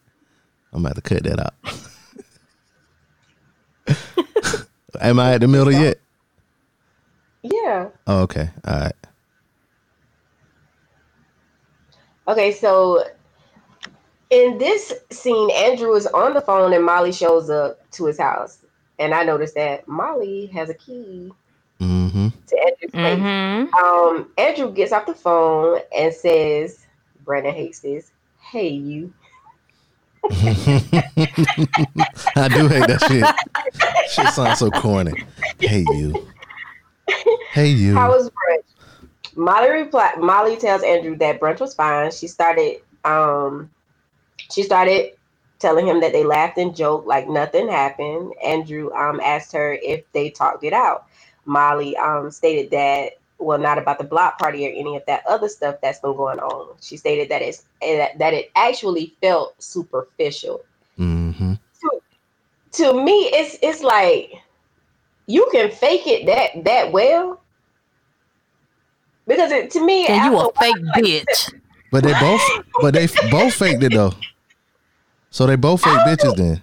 I'm 0.72 0.84
about 0.84 0.96
to 0.96 1.00
cut 1.02 1.22
that 1.24 1.40
out. 1.40 1.54
Am 5.00 5.20
I 5.20 5.34
at 5.34 5.40
the 5.40 5.48
middle 5.48 5.72
yet? 5.72 5.98
Yeah. 7.42 7.88
Oh, 8.06 8.22
okay, 8.22 8.50
all 8.66 8.80
right. 8.80 8.92
Okay, 12.26 12.52
so 12.52 13.04
in 14.30 14.58
this 14.58 14.92
scene, 15.10 15.50
Andrew 15.52 15.94
is 15.94 16.06
on 16.08 16.34
the 16.34 16.40
phone 16.40 16.72
and 16.72 16.84
Molly 16.84 17.12
shows 17.12 17.48
up 17.48 17.90
to 17.92 18.06
his 18.06 18.18
house. 18.18 18.58
And 18.98 19.14
I 19.14 19.24
noticed 19.24 19.54
that 19.54 19.86
Molly 19.88 20.46
has 20.46 20.68
a 20.68 20.74
key 20.74 21.32
Mm-hmm. 21.80 22.28
to 22.48 22.58
Andrew's 22.58 22.90
place. 22.90 23.20
Um, 23.82 24.30
Andrew 24.36 24.72
gets 24.72 24.92
off 24.92 25.06
the 25.06 25.14
phone 25.14 25.80
and 25.96 26.12
says, 26.12 26.84
Brandon 27.24 27.54
hates 27.54 27.80
this. 27.80 28.10
Hey, 28.40 28.68
you. 28.68 29.12
I 32.36 32.48
do 32.48 32.68
hate 32.68 32.86
that 32.86 33.02
shit. 33.08 33.24
Shit 34.10 34.28
sounds 34.34 34.58
so 34.58 34.70
corny. 34.70 35.12
Hey 35.58 35.86
you. 35.90 36.28
Hey 37.52 37.68
you. 37.68 37.94
How 37.94 38.10
was 38.10 38.28
brunch? 38.28 39.36
Molly 39.36 39.70
reply 39.70 40.12
Molly 40.18 40.56
tells 40.56 40.82
Andrew 40.82 41.16
that 41.16 41.40
brunch 41.40 41.60
was 41.60 41.74
fine. 41.74 42.10
She 42.10 42.26
started 42.26 42.82
um 43.04 43.70
she 44.52 44.62
started 44.62 45.12
telling 45.58 45.86
him 45.86 46.00
that 46.00 46.12
they 46.12 46.24
laughed 46.24 46.58
and 46.58 46.76
joked 46.76 47.06
like 47.06 47.26
nothing 47.26 47.68
happened. 47.68 48.34
Andrew 48.44 48.92
um 48.92 49.20
asked 49.20 49.52
her 49.52 49.78
if 49.82 50.04
they 50.12 50.28
talked 50.28 50.62
it 50.62 50.74
out. 50.74 51.06
Molly 51.46 51.96
um 51.96 52.30
stated 52.30 52.70
that 52.72 53.12
well 53.38 53.58
not 53.58 53.78
about 53.78 53.98
the 53.98 54.04
block 54.04 54.38
party 54.38 54.66
or 54.66 54.70
any 54.70 54.96
of 54.96 55.02
that 55.06 55.24
other 55.26 55.48
stuff 55.48 55.76
that's 55.82 56.00
been 56.00 56.16
going 56.16 56.38
on. 56.38 56.76
She 56.80 56.96
stated 56.96 57.28
that 57.30 57.42
it's 57.42 57.64
eh, 57.82 58.08
that 58.18 58.34
it 58.34 58.50
actually 58.56 59.14
felt 59.20 59.60
superficial. 59.62 60.64
Mm-hmm. 60.98 61.54
To 62.72 63.04
me 63.04 63.30
it's 63.32 63.58
it's 63.62 63.82
like 63.82 64.32
you 65.26 65.48
can 65.52 65.70
fake 65.70 66.06
it 66.06 66.26
that 66.26 66.64
that 66.64 66.92
well 66.92 67.40
because 69.26 69.52
it, 69.52 69.70
to 69.72 69.84
me 69.84 70.06
And 70.06 70.32
you 70.32 70.38
a 70.38 70.46
after 70.46 70.60
fake 70.60 70.76
while, 70.76 70.92
like, 70.96 71.04
bitch. 71.04 71.54
But 71.92 72.04
they 72.04 72.12
both 72.14 72.42
but 72.80 72.94
they 72.94 73.06
both 73.30 73.54
faked 73.54 73.82
it 73.82 73.92
though. 73.92 74.12
So 75.30 75.46
they 75.46 75.56
both 75.56 75.82
fake 75.82 75.98
bitches 76.00 76.36
then. 76.36 76.62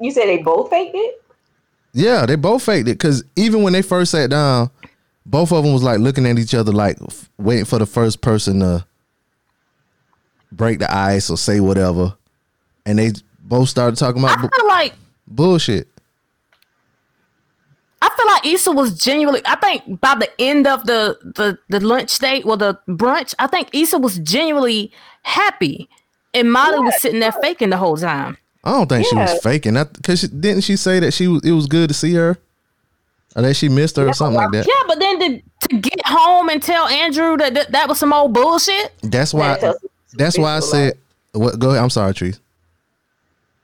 You 0.00 0.10
said 0.10 0.26
they 0.26 0.38
both 0.38 0.70
faked 0.70 0.94
it? 0.94 1.22
Yeah, 1.92 2.26
they 2.26 2.36
both 2.36 2.62
faked 2.62 2.88
it 2.88 2.92
because 2.98 3.24
even 3.36 3.62
when 3.62 3.72
they 3.72 3.82
first 3.82 4.12
sat 4.12 4.30
down, 4.30 4.70
both 5.26 5.52
of 5.52 5.64
them 5.64 5.72
was 5.72 5.82
like 5.82 5.98
looking 5.98 6.26
at 6.26 6.38
each 6.38 6.54
other, 6.54 6.72
like 6.72 6.96
f- 7.02 7.28
waiting 7.38 7.64
for 7.64 7.78
the 7.78 7.86
first 7.86 8.20
person 8.20 8.60
to 8.60 8.84
break 10.52 10.78
the 10.78 10.92
ice 10.94 11.30
or 11.30 11.36
say 11.36 11.60
whatever, 11.60 12.14
and 12.86 12.98
they 12.98 13.12
both 13.40 13.68
started 13.68 13.96
talking 13.96 14.22
about 14.22 14.38
I 14.38 14.42
bu- 14.42 14.48
feel 14.56 14.68
like 14.68 14.94
bullshit. 15.26 15.88
I 18.02 18.08
feel 18.16 18.26
like 18.26 18.46
Issa 18.46 18.72
was 18.72 18.98
genuinely. 18.98 19.42
I 19.44 19.56
think 19.56 20.00
by 20.00 20.14
the 20.14 20.30
end 20.40 20.66
of 20.66 20.86
the 20.86 21.18
the 21.22 21.58
the 21.68 21.84
lunch 21.84 22.18
date, 22.18 22.44
well, 22.46 22.56
the 22.56 22.78
brunch, 22.88 23.34
I 23.38 23.46
think 23.46 23.68
Issa 23.74 23.98
was 23.98 24.18
genuinely 24.20 24.90
happy, 25.22 25.88
and 26.32 26.50
Molly 26.50 26.78
was 26.80 27.00
sitting 27.00 27.20
there 27.20 27.32
faking 27.32 27.70
the 27.70 27.76
whole 27.76 27.96
time. 27.96 28.38
I 28.62 28.72
don't 28.72 28.88
think 28.88 29.06
she 29.06 29.16
was 29.16 29.40
faking 29.42 29.74
that 29.74 29.92
because 29.94 30.22
didn't 30.22 30.62
she 30.62 30.76
say 30.76 31.00
that 31.00 31.12
she 31.12 31.28
was 31.28 31.44
it 31.44 31.52
was 31.52 31.66
good 31.66 31.88
to 31.88 31.94
see 31.94 32.14
her, 32.14 32.38
or 33.34 33.42
that 33.42 33.54
she 33.54 33.68
missed 33.68 33.96
her 33.96 34.08
or 34.08 34.12
something 34.12 34.36
like 34.36 34.52
that. 34.52 34.66
Yeah, 34.66 34.86
but 34.86 34.98
then 34.98 35.18
to, 35.18 35.68
to 35.68 35.76
get 35.78 36.06
home 36.06 36.48
and 36.50 36.62
tell 36.62 36.86
Andrew 36.86 37.36
that 37.38 37.54
that, 37.54 37.72
that 37.72 37.88
was 37.88 37.98
some 37.98 38.12
old 38.12 38.34
bullshit. 38.34 38.92
That's 39.02 39.32
why. 39.32 39.58
That 39.58 39.76
That's 40.14 40.36
why 40.36 40.56
I 40.56 40.60
said. 40.60 40.94
What? 41.32 41.58
Go 41.58 41.70
ahead. 41.70 41.82
I'm 41.82 41.90
sorry, 41.90 42.12
Treese. 42.12 42.38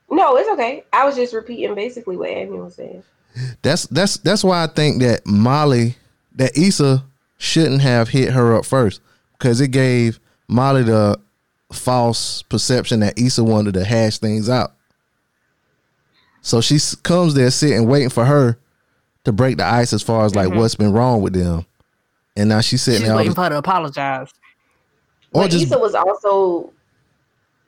No, 0.09 0.37
it's 0.37 0.49
okay. 0.49 0.83
I 0.93 1.05
was 1.05 1.15
just 1.15 1.33
repeating 1.33 1.75
basically 1.75 2.17
what 2.17 2.29
Amy 2.29 2.57
was 2.57 2.75
saying. 2.75 3.03
That's 3.61 3.85
that's 3.87 4.17
that's 4.17 4.43
why 4.43 4.63
I 4.63 4.67
think 4.67 5.01
that 5.01 5.27
Molly, 5.27 5.95
that 6.35 6.57
Issa 6.57 7.03
shouldn't 7.37 7.81
have 7.81 8.09
hit 8.09 8.33
her 8.33 8.55
up 8.55 8.65
first 8.65 9.01
because 9.37 9.61
it 9.61 9.69
gave 9.69 10.19
Molly 10.47 10.83
the 10.83 11.19
false 11.71 12.41
perception 12.43 13.01
that 13.01 13.19
Issa 13.19 13.43
wanted 13.43 13.75
to 13.75 13.83
hash 13.83 14.17
things 14.17 14.49
out. 14.49 14.73
So 16.47 16.61
she 16.61 16.79
comes 17.03 17.33
there 17.33 17.51
sitting 17.51 17.89
waiting 17.89 18.07
for 18.09 18.23
her 18.23 18.57
to 19.25 19.33
break 19.33 19.57
the 19.57 19.65
ice 19.65 19.91
as 19.91 20.01
far 20.01 20.23
as 20.23 20.33
like 20.33 20.47
Mhm. 20.47 20.55
what's 20.55 20.75
been 20.75 20.93
wrong 20.93 21.21
with 21.21 21.33
them, 21.33 21.65
and 22.37 22.47
now 22.47 22.61
she's 22.61 22.81
sitting 22.81 22.99
She's 23.01 23.07
there. 23.07 23.11
all 23.11 23.17
waiting 23.17 23.31
the- 23.31 23.35
for 23.35 23.43
her 23.43 23.49
to 23.49 23.57
apologize. 23.57 24.29
Or 25.33 25.41
But 25.41 25.51
just- 25.51 25.65
Issa 25.65 25.77
was 25.77 25.93
also 25.93 26.71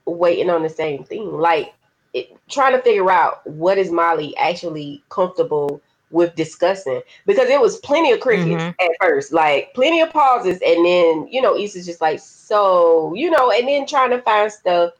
waiting 0.05 0.49
on 0.49 0.63
the 0.63 0.69
same 0.69 1.03
thing, 1.03 1.29
like 1.39 1.73
it, 2.13 2.29
trying 2.49 2.71
to 2.71 2.81
figure 2.81 3.11
out 3.11 3.45
what 3.45 3.77
is 3.77 3.91
Molly 3.91 4.33
actually 4.37 5.03
comfortable 5.09 5.81
with 6.09 6.33
discussing 6.35 7.01
because 7.27 7.49
it 7.49 7.59
was 7.59 7.77
plenty 7.79 8.13
of 8.13 8.21
crickets 8.21 8.63
Mhm. 8.63 8.75
at 8.79 8.91
first, 9.01 9.33
like 9.33 9.73
plenty 9.73 9.99
of 9.99 10.09
pauses, 10.09 10.57
and 10.65 10.85
then 10.85 11.27
you 11.29 11.41
know 11.41 11.53
Issa's 11.57 11.85
just 11.85 11.99
like 11.99 12.19
so, 12.21 13.13
you 13.13 13.29
know, 13.29 13.51
and 13.51 13.67
then 13.67 13.85
trying 13.85 14.11
to 14.11 14.21
find 14.21 14.49
stuff 14.49 14.93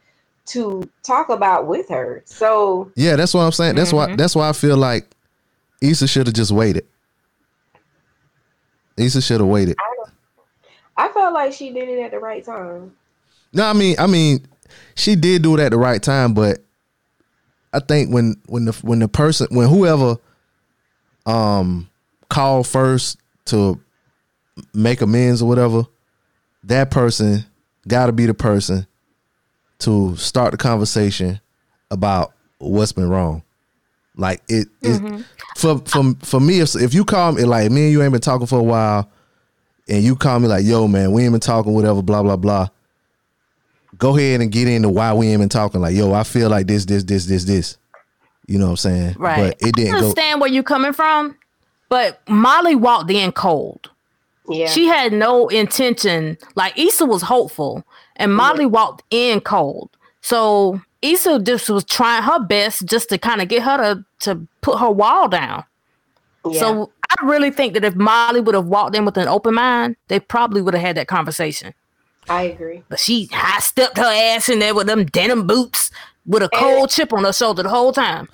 to 0.49 0.89
talk 1.03 1.29
about 1.29 1.67
with 1.67 1.89
her. 1.89 2.23
So 2.25 2.91
Yeah, 2.95 3.15
that's 3.15 3.33
what 3.33 3.41
I'm 3.41 3.51
saying. 3.51 3.75
That's 3.75 3.93
why 3.93 4.07
Mhm. 4.07 4.17
that's 4.17 4.35
why 4.35 4.49
I 4.49 4.53
feel 4.53 4.77
like 4.77 5.05
Issa 5.81 6.07
should 6.07 6.27
have 6.27 6.35
just 6.35 6.51
waited. 6.51 6.85
Issa 8.97 9.21
should 9.21 9.39
have 9.39 9.49
waited. 9.49 9.77
I 10.97 11.07
felt 11.09 11.33
like 11.33 11.53
she 11.53 11.71
did 11.71 11.87
it 11.87 11.99
at 12.01 12.11
the 12.11 12.19
right 12.19 12.43
time. 12.43 12.91
No, 13.53 13.65
I 13.65 13.73
mean, 13.73 13.95
I 13.97 14.05
mean, 14.07 14.45
she 14.95 15.15
did 15.15 15.41
do 15.41 15.53
it 15.55 15.61
at 15.61 15.71
the 15.71 15.77
right 15.77 16.01
time, 16.03 16.33
but 16.33 16.59
I 17.71 17.79
think 17.79 18.13
when 18.13 18.35
when 18.47 18.65
the 18.65 18.73
when 18.81 18.99
the 18.99 19.07
person 19.07 19.47
when 19.51 19.69
whoever 19.69 20.17
um 21.25 21.89
called 22.29 22.67
first 22.67 23.17
to 23.45 23.79
make 24.73 25.01
amends 25.01 25.41
or 25.41 25.47
whatever, 25.47 25.83
that 26.63 26.91
person 26.91 27.45
got 27.87 28.07
to 28.07 28.11
be 28.11 28.25
the 28.25 28.33
person 28.33 28.85
to 29.79 30.15
start 30.17 30.51
the 30.51 30.57
conversation 30.57 31.39
about 31.91 32.33
what's 32.59 32.91
been 32.91 33.09
wrong. 33.09 33.43
Like 34.15 34.41
it, 34.49 34.67
it 34.81 35.01
Mhm. 35.01 35.23
for 35.55 35.79
for 35.85 36.13
for 36.23 36.39
me, 36.39 36.59
if 36.59 36.75
if 36.75 36.93
you 36.93 37.05
call 37.05 37.31
me 37.33 37.45
like 37.45 37.71
me 37.71 37.83
and 37.83 37.91
you 37.91 38.03
ain't 38.03 38.11
been 38.11 38.21
talking 38.21 38.47
for 38.47 38.59
a 38.59 38.63
while, 38.63 39.09
and 39.87 40.03
you 40.03 40.15
call 40.15 40.39
me 40.39 40.47
like, 40.47 40.65
"Yo, 40.65 40.87
man, 40.87 41.11
we 41.13 41.23
ain't 41.23 41.31
been 41.31 41.39
talking, 41.39 41.73
whatever, 41.73 42.01
blah 42.01 42.21
blah 42.21 42.35
blah." 42.35 42.67
Go 43.97 44.15
ahead 44.17 44.41
and 44.41 44.51
get 44.51 44.67
into 44.67 44.89
why 44.89 45.13
we 45.13 45.27
ain't 45.29 45.39
been 45.39 45.49
talking. 45.49 45.81
Like, 45.81 45.95
yo, 45.95 46.13
I 46.13 46.23
feel 46.23 46.49
like 46.49 46.67
this, 46.67 46.85
this, 46.85 47.03
this, 47.03 47.25
this, 47.25 47.43
this. 47.45 47.77
You 48.47 48.57
know 48.57 48.65
what 48.65 48.71
I'm 48.71 48.77
saying? 48.77 49.15
Right. 49.17 49.55
But 49.59 49.67
it 49.67 49.75
didn't 49.75 49.95
I 49.95 49.99
go. 49.99 50.05
understand 50.07 50.41
where 50.41 50.49
you're 50.49 50.63
coming 50.63 50.93
from, 50.93 51.35
but 51.89 52.21
Molly 52.27 52.75
walked 52.75 53.11
in 53.11 53.31
cold. 53.31 53.89
Yeah. 54.49 54.67
She 54.67 54.85
had 54.87 55.11
no 55.13 55.47
intention. 55.47 56.37
Like 56.55 56.77
Issa 56.77 57.05
was 57.05 57.21
hopeful, 57.23 57.83
and 58.19 58.35
Molly 58.35 58.67
walked 58.67 59.03
in 59.09 59.41
cold. 59.41 59.89
So 60.21 60.79
Issa 61.01 61.39
just 61.39 61.69
was 61.69 61.83
trying 61.85 62.21
her 62.23 62.39
best 62.39 62.85
just 62.85 63.09
to 63.09 63.17
kind 63.17 63.41
of 63.41 63.47
get 63.47 63.63
her 63.63 63.77
to 63.77 64.05
to 64.19 64.47
put 64.61 64.79
her 64.79 64.91
wall 64.91 65.27
down. 65.27 65.63
So 66.53 66.91
I 67.19 67.25
really 67.25 67.51
think 67.51 67.73
that 67.73 67.83
if 67.83 67.95
Molly 67.95 68.39
would 68.39 68.55
have 68.55 68.65
walked 68.65 68.95
in 68.95 69.05
with 69.05 69.17
an 69.17 69.27
open 69.27 69.55
mind, 69.55 69.95
they 70.07 70.19
probably 70.19 70.61
would 70.61 70.73
have 70.73 70.81
had 70.81 70.97
that 70.97 71.07
conversation. 71.07 71.73
I 72.29 72.43
agree. 72.43 72.83
But 72.89 72.99
she 72.99 73.27
high 73.31 73.59
stepped 73.59 73.97
her 73.97 74.03
ass 74.03 74.49
in 74.49 74.59
there 74.59 74.75
with 74.75 74.87
them 74.87 75.05
denim 75.05 75.47
boots 75.47 75.91
with 76.25 76.43
a 76.43 76.49
cold 76.49 76.89
chip 76.91 77.11
on 77.11 77.23
her 77.23 77.33
shoulder 77.33 77.63
the 77.63 77.69
whole 77.69 77.91
time. 77.91 78.29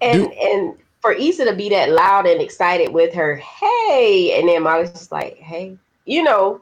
And 0.00 0.32
and 0.32 0.74
for 1.00 1.12
Issa 1.12 1.44
to 1.46 1.54
be 1.54 1.68
that 1.70 1.90
loud 1.90 2.26
and 2.26 2.40
excited 2.40 2.92
with 2.92 3.14
her, 3.14 3.36
hey, 3.36 4.38
and 4.38 4.48
then 4.48 4.62
Molly's 4.62 4.90
just 4.90 5.12
like, 5.12 5.36
hey, 5.38 5.76
you 6.04 6.22
know, 6.22 6.60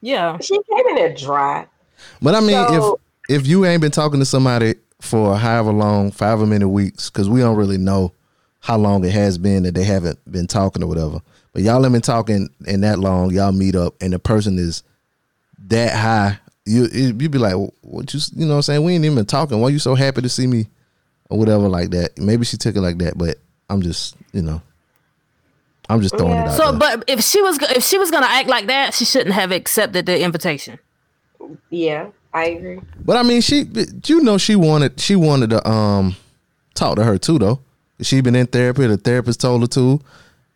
yeah, 0.00 0.38
she 0.38 0.54
came 0.54 0.86
in 0.88 0.94
there 0.96 1.14
dry. 1.14 1.66
But 2.20 2.34
I 2.34 2.40
mean, 2.40 2.50
So- 2.50 2.98
if 3.28 3.40
if 3.40 3.46
you 3.46 3.64
ain't 3.64 3.80
been 3.80 3.90
talking 3.90 4.20
to 4.20 4.26
somebody 4.26 4.74
for 5.00 5.36
however 5.36 5.72
long, 5.72 6.10
for 6.10 6.24
however 6.24 6.46
many 6.46 6.64
weeks, 6.64 7.10
because 7.10 7.28
we 7.28 7.40
don't 7.40 7.56
really 7.56 7.78
know 7.78 8.12
how 8.60 8.76
long 8.78 9.04
it 9.04 9.10
has 9.12 9.38
been 9.38 9.64
that 9.64 9.74
they 9.74 9.84
haven't 9.84 10.18
been 10.30 10.46
talking 10.46 10.82
or 10.82 10.86
whatever. 10.86 11.20
But 11.52 11.62
y'all 11.62 11.82
have 11.82 11.92
been 11.92 12.00
talking 12.00 12.48
in 12.66 12.80
that 12.82 12.98
long. 12.98 13.32
Y'all 13.32 13.52
meet 13.52 13.74
up, 13.74 13.94
and 14.00 14.12
the 14.12 14.18
person 14.18 14.58
is 14.58 14.82
that 15.68 15.94
high. 15.94 16.38
You 16.64 16.86
you 16.86 17.28
be 17.28 17.38
like, 17.38 17.54
what 17.82 18.14
you 18.14 18.20
you 18.36 18.46
know? 18.46 18.52
what 18.52 18.56
I'm 18.56 18.62
saying 18.62 18.84
we 18.84 18.94
ain't 18.94 19.04
even 19.04 19.26
talking. 19.26 19.60
Why 19.60 19.68
you 19.70 19.78
so 19.78 19.94
happy 19.94 20.22
to 20.22 20.28
see 20.28 20.46
me 20.46 20.68
or 21.28 21.38
whatever 21.38 21.68
like 21.68 21.90
that? 21.90 22.16
Maybe 22.16 22.44
she 22.44 22.56
took 22.56 22.76
it 22.76 22.80
like 22.80 22.98
that, 22.98 23.18
but 23.18 23.38
I'm 23.68 23.82
just 23.82 24.16
you 24.32 24.42
know, 24.42 24.62
I'm 25.88 26.00
just 26.00 26.16
throwing 26.16 26.34
it 26.38 26.48
out. 26.48 26.56
So, 26.56 26.70
there. 26.70 26.78
but 26.78 27.04
if 27.08 27.22
she 27.22 27.42
was 27.42 27.58
if 27.62 27.82
she 27.82 27.98
was 27.98 28.10
gonna 28.10 28.26
act 28.26 28.48
like 28.48 28.68
that, 28.68 28.94
she 28.94 29.04
shouldn't 29.04 29.34
have 29.34 29.50
accepted 29.50 30.06
the 30.06 30.22
invitation. 30.22 30.78
Yeah, 31.70 32.08
I 32.32 32.46
agree. 32.46 32.80
But 33.04 33.16
I 33.16 33.22
mean, 33.22 33.40
she, 33.40 33.66
you 34.04 34.22
know, 34.22 34.38
she 34.38 34.56
wanted, 34.56 35.00
she 35.00 35.16
wanted 35.16 35.50
to 35.50 35.68
um 35.68 36.16
talk 36.74 36.96
to 36.96 37.04
her 37.04 37.18
too, 37.18 37.38
though. 37.38 37.60
She 38.00 38.20
been 38.20 38.34
in 38.34 38.46
therapy. 38.46 38.86
The 38.86 38.96
therapist 38.96 39.40
told 39.40 39.62
her 39.62 39.68
to. 39.68 40.00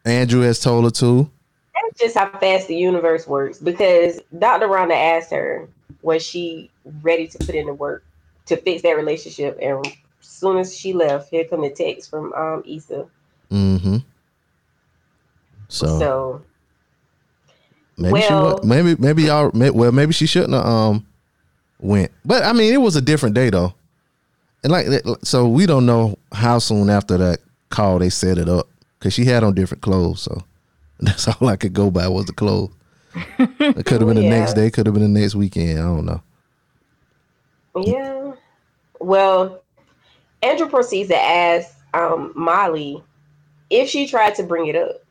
Andrew 0.05 0.41
has 0.41 0.61
told 0.61 0.85
her 0.85 0.91
to. 0.91 1.31
That's 1.75 2.01
just 2.01 2.17
how 2.17 2.31
fast 2.39 2.69
the 2.69 2.77
universe 2.77 3.27
works. 3.27 3.59
Because 3.59 4.21
Dr. 4.39 4.67
Rhonda 4.67 4.95
asked 4.95 5.31
her, 5.31 5.69
was 6.03 6.25
she 6.25 6.71
ready 7.03 7.27
to 7.29 7.39
put 7.39 7.55
in 7.55 7.67
the 7.67 7.75
work 7.75 8.05
to 8.47 8.57
fix 8.57 8.83
that 8.83 8.97
relationship? 8.97 9.59
And 9.61 9.87
as 9.87 9.95
soon 10.21 10.59
as 10.59 10.77
she 10.77 10.93
left, 10.93 11.31
here 11.31 11.45
come 11.45 11.63
the 11.63 11.71
text 11.71 12.11
from 12.11 12.33
um 12.33 12.63
Issa. 12.67 13.07
Mm-hmm. 13.51 13.99
So, 15.69 15.99
So 15.99 16.43
maybe 17.99 18.21
she, 18.23 18.29
well- 18.33 18.57
wa- 18.57 18.61
maybe 18.65 18.97
maybe 18.99 19.23
y'all, 19.25 19.51
may, 19.55 19.71
well, 19.71 19.93
maybe 19.93 20.13
she 20.13 20.27
shouldn't 20.27 20.55
have 20.55 20.67
um 20.67 21.07
went. 21.81 22.11
But 22.25 22.43
I 22.45 22.53
mean, 22.53 22.73
it 22.73 22.79
was 22.81 22.97
a 22.97 23.01
different 23.01 23.35
day 23.35 23.51
though, 23.51 23.75
and 24.63 24.73
like 24.73 24.87
so, 25.23 25.47
we 25.49 25.67
don't 25.67 25.87
know 25.87 26.19
how 26.33 26.59
soon 26.59 26.91
after 26.91 27.17
that 27.19 27.41
call 27.71 27.99
they 27.99 28.09
set 28.11 28.39
it 28.39 28.49
up 28.49 28.69
because 28.99 29.13
she 29.15 29.25
had 29.25 29.43
on 29.45 29.55
different 29.55 29.83
clothes. 29.83 30.23
So 30.23 30.43
that's 31.01 31.29
all 31.29 31.49
I 31.49 31.57
could 31.57 31.73
go 31.75 31.91
by 31.91 32.09
was 32.09 32.27
the 32.27 32.33
clothes. 32.33 32.71
It 33.39 33.87
could 33.87 34.01
have 34.01 34.07
been 34.09 34.17
the 34.17 34.23
next 34.29 34.53
day, 34.55 34.71
could 34.71 34.87
have 34.87 34.95
been 34.95 35.13
the 35.15 35.21
next 35.21 35.35
weekend. 35.35 35.79
I 35.79 35.83
don't 35.83 36.05
know. 36.05 36.23
Yeah. 37.77 38.33
Well, 39.01 39.63
Andrew 40.43 40.69
proceeds 40.69 41.09
to 41.11 41.17
ask 41.21 41.75
um, 41.95 42.33
Molly 42.35 43.03
if 43.71 43.89
she 43.89 44.07
tried 44.07 44.35
to 44.37 44.43
bring 44.43 44.67
it 44.67 44.77
up. 44.77 45.03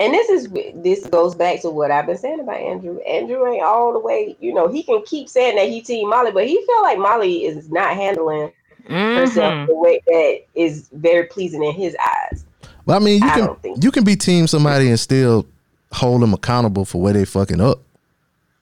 And 0.00 0.14
this 0.14 0.28
is 0.28 0.48
this 0.76 1.04
goes 1.06 1.34
back 1.34 1.60
to 1.62 1.70
what 1.70 1.90
I've 1.90 2.06
been 2.06 2.16
saying 2.18 2.38
about 2.40 2.56
Andrew. 2.56 3.00
Andrew 3.00 3.46
ain't 3.46 3.64
all 3.64 3.92
the 3.92 3.98
way, 3.98 4.36
you 4.40 4.54
know, 4.54 4.68
he 4.68 4.82
can 4.84 5.02
keep 5.04 5.28
saying 5.28 5.56
that 5.56 5.68
he 5.68 5.80
team 5.80 6.08
Molly, 6.08 6.30
but 6.30 6.46
he 6.46 6.64
feel 6.64 6.82
like 6.82 6.98
Molly 6.98 7.44
is 7.44 7.68
not 7.70 7.96
handling 7.96 8.52
herself 8.86 9.52
Mhm. 9.54 9.66
the 9.66 9.74
way 9.74 10.00
that 10.06 10.40
is 10.54 10.88
very 10.92 11.24
pleasing 11.24 11.64
in 11.64 11.72
his 11.72 11.96
eyes. 11.96 12.44
Well, 12.86 12.96
I 12.96 13.00
mean, 13.00 13.20
you 13.22 13.28
I 13.28 13.34
can 13.34 13.54
think 13.56 13.82
you 13.82 13.90
can 13.90 14.04
be 14.04 14.14
team 14.14 14.46
somebody 14.46 14.88
and 14.88 15.00
still 15.00 15.44
hold 15.92 16.22
them 16.22 16.32
accountable 16.32 16.84
for 16.84 17.00
where 17.02 17.12
they 17.12 17.24
fucking 17.24 17.60
up. 17.60 17.80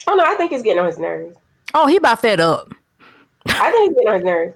Oh 0.07 0.15
no, 0.15 0.25
I 0.25 0.35
think 0.37 0.53
it's 0.53 0.63
getting 0.63 0.81
on 0.81 0.87
his 0.87 0.99
nerves. 0.99 1.37
Oh, 1.75 1.87
he 1.87 1.97
about 1.97 2.21
fed 2.23 2.41
up. 2.41 2.73
I 3.47 3.71
think 3.71 3.91
he's 3.91 3.95
getting 3.97 4.09
on 4.09 4.15
his 4.15 4.25
nerves. 4.25 4.55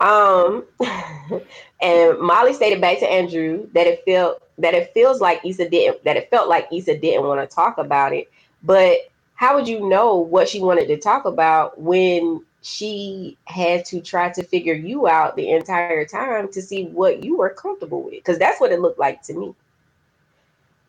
Um, 0.00 0.64
and 1.82 2.18
Molly 2.20 2.54
stated 2.54 2.80
back 2.80 3.00
to 3.00 3.10
Andrew 3.10 3.66
that 3.74 3.86
it 3.86 4.02
felt 4.06 4.42
that 4.58 4.74
it 4.74 4.92
feels 4.92 5.20
like 5.20 5.44
Issa 5.44 5.68
didn't 5.68 6.04
that 6.04 6.16
it 6.16 6.30
felt 6.30 6.48
like 6.48 6.68
Issa 6.72 6.98
didn't 6.98 7.26
want 7.26 7.48
to 7.48 7.54
talk 7.54 7.78
about 7.78 8.12
it. 8.12 8.30
But 8.62 8.98
how 9.34 9.54
would 9.54 9.68
you 9.68 9.88
know 9.88 10.16
what 10.16 10.48
she 10.48 10.60
wanted 10.60 10.88
to 10.88 10.98
talk 10.98 11.24
about 11.24 11.80
when 11.80 12.44
she 12.60 13.38
had 13.44 13.84
to 13.86 14.00
try 14.00 14.30
to 14.30 14.42
figure 14.42 14.74
you 14.74 15.06
out 15.06 15.36
the 15.36 15.50
entire 15.50 16.04
time 16.04 16.50
to 16.52 16.60
see 16.60 16.86
what 16.86 17.22
you 17.22 17.36
were 17.36 17.50
comfortable 17.50 18.02
with? 18.02 18.14
Because 18.14 18.38
that's 18.38 18.60
what 18.60 18.72
it 18.72 18.80
looked 18.80 18.98
like 18.98 19.22
to 19.22 19.34
me. 19.34 19.54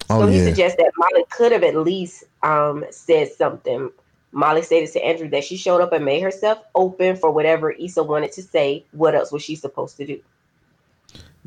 Oh 0.10 0.20
So 0.20 0.28
he 0.28 0.40
yeah, 0.40 0.44
suggests 0.44 0.78
that 0.78 0.92
Molly 0.98 1.26
could 1.30 1.52
have 1.52 1.64
at 1.64 1.76
least 1.76 2.24
um, 2.42 2.84
said 2.90 3.32
something. 3.32 3.92
Molly 4.32 4.64
stated 4.64 4.92
to 4.94 5.06
Andrew 5.06 5.30
that 5.30 5.44
she 5.44 5.58
showed 5.58 5.82
up 5.82 5.94
and 5.94 6.06
made 6.06 6.22
herself 6.22 6.60
open 6.74 7.16
for 7.16 7.32
whatever 7.32 7.72
Issa 7.72 8.04
wanted 8.04 8.32
to 8.34 8.42
say. 8.44 8.86
What 8.92 9.14
else 9.14 9.32
was 9.32 9.44
she 9.44 9.56
supposed 9.56 9.98
to 9.98 10.08
do? 10.08 10.20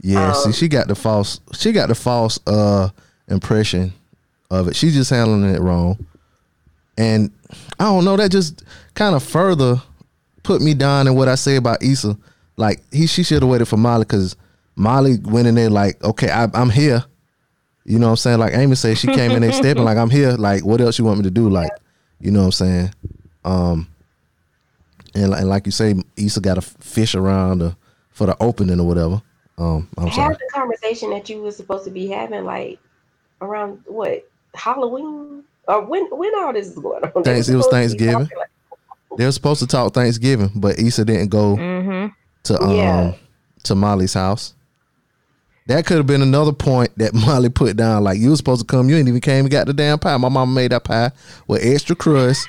Yeah. 0.01 0.33
see, 0.33 0.49
um, 0.49 0.53
she 0.53 0.69
got 0.69 0.89
the 0.89 0.95
false. 0.95 1.41
She 1.53 1.73
got 1.73 1.89
the 1.89 1.95
false 1.95 2.39
uh 2.47 2.89
impression 3.29 3.93
of 4.51 4.69
it. 4.69 4.77
She's 4.77 4.95
just 4.95 5.11
handling 5.11 5.55
it 5.55 5.61
wrong, 5.61 6.05
and 6.97 7.31
I 7.79 7.85
don't 7.85 8.05
know. 8.05 8.17
That 8.17 8.31
just 8.31 8.65
kind 8.95 9.15
of 9.15 9.23
further 9.23 9.83
put 10.43 10.61
me 10.61 10.75
down 10.75 11.07
in 11.07 11.15
what 11.15 11.29
I 11.29 11.35
say 11.35 11.57
about 11.57 11.83
Issa. 11.83 12.17
Like 12.57 12.83
he, 12.93 13.07
she 13.07 13.23
should 13.23 13.43
have 13.43 13.51
waited 13.51 13.67
for 13.67 13.77
Molly 13.77 14.05
because 14.05 14.37
Molly 14.77 15.19
went 15.23 15.49
in 15.49 15.55
there 15.55 15.71
like, 15.71 16.03
okay, 16.03 16.31
I, 16.31 16.49
I'm 16.55 16.71
here. 16.71 17.05
You 17.85 17.99
know 17.99 18.07
what 18.07 18.13
I'm 18.13 18.17
saying? 18.17 18.39
Like 18.39 18.55
Amy 18.55 18.77
said, 18.77 18.99
she 18.99 19.09
came 19.09 19.33
in 19.33 19.43
there 19.43 19.53
stepping 19.53 19.85
like, 19.85 19.99
I'm 19.99 20.11
here. 20.11 20.33
Like, 20.33 20.65
what 20.65 20.81
else 20.81 20.99
you 20.99 21.05
want 21.05 21.19
me 21.19 21.25
to 21.25 21.31
do? 21.31 21.49
Like, 21.49 21.71
you 22.21 22.31
know 22.31 22.41
what 22.41 22.47
I'm 22.47 22.53
saying? 22.53 22.95
Um, 23.45 23.89
and, 25.15 25.35
and 25.35 25.49
like 25.49 25.67
you 25.67 25.73
say, 25.73 25.95
Issa 26.17 26.41
got 26.41 26.55
to 26.55 26.63
fish 26.63 27.15
around 27.15 27.59
the, 27.59 27.77
for 28.11 28.27
the 28.27 28.37
opening 28.41 28.79
or 28.79 28.87
whatever. 28.87 29.21
Um, 29.59 29.89
I'm 29.99 30.05
Have 30.07 30.15
sorry. 30.15 30.35
the 30.35 30.51
conversation 30.53 31.11
that 31.11 31.29
you 31.29 31.43
were 31.43 31.51
supposed 31.53 31.85
to 31.85 31.91
be 31.91 32.09
having, 32.09 32.45
like 32.45 32.79
around 33.41 33.83
what 33.87 34.29
Halloween 34.55 35.45
or 35.69 35.83
when 35.85 36.05
when 36.11 36.35
all 36.37 36.53
this 36.53 36.69
is 36.69 36.79
going 36.79 37.05
on. 37.05 37.11
They 37.23 37.35
Thanks. 37.35 37.49
It 37.49 37.57
was 37.57 37.67
supposed 37.67 37.93
to 37.93 37.97
be 37.99 38.05
Thanksgiving. 38.07 38.37
like- 38.39 39.19
They 39.19 39.25
were 39.27 39.33
supposed 39.33 39.61
to 39.61 39.67
talk 39.67 39.93
Thanksgiving, 39.95 40.51
but 40.55 40.79
Issa 40.79 41.05
didn't 41.05 41.29
go 41.29 41.57
Mm-hmm. 41.57 42.07
to 42.45 42.61
um 42.63 42.71
Yeah. 42.77 43.15
to 43.65 43.75
Molly's 43.75 44.15
house. 44.15 44.55
That 45.69 45.87
could 45.87 45.99
have 45.99 46.07
been 46.09 46.23
another 46.23 46.53
point 46.53 46.91
that 46.99 47.15
Molly 47.27 47.49
put 47.51 47.77
down. 47.77 48.03
Like 48.05 48.19
you 48.19 48.31
were 48.31 48.37
supposed 48.37 48.63
to 48.63 48.67
come, 48.67 48.89
you 48.89 48.97
ain't 48.97 49.07
even 49.09 49.21
came 49.21 49.45
and 49.45 49.51
got 49.51 49.67
the 49.67 49.73
damn 49.75 49.99
pie. 49.99 50.17
My 50.17 50.29
mama 50.29 50.51
made 50.53 50.73
that 50.73 50.83
pie 50.85 51.13
with 51.47 51.63
extra 51.65 51.95
crust, 51.95 52.49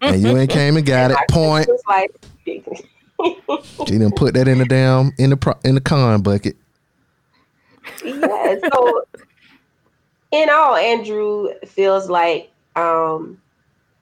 and 0.00 0.22
you 0.22 0.36
ain't 0.38 0.50
came 0.50 0.76
and 0.76 0.86
got 0.86 1.10
it. 1.10 1.16
Point. 1.30 1.68
Was 1.68 1.82
like 1.88 2.10
She 3.86 3.98
didn't 3.98 4.16
put 4.16 4.34
that 4.34 4.48
in 4.48 4.58
the 4.58 4.64
damn 4.64 5.12
in 5.18 5.30
the 5.30 5.36
pro- 5.36 5.58
in 5.64 5.74
the 5.74 5.80
con 5.80 6.22
bucket. 6.22 6.56
yeah. 8.04 8.56
So 8.72 9.04
in 10.30 10.48
all, 10.50 10.76
Andrew 10.76 11.48
feels 11.66 12.08
like 12.08 12.50
um 12.76 13.40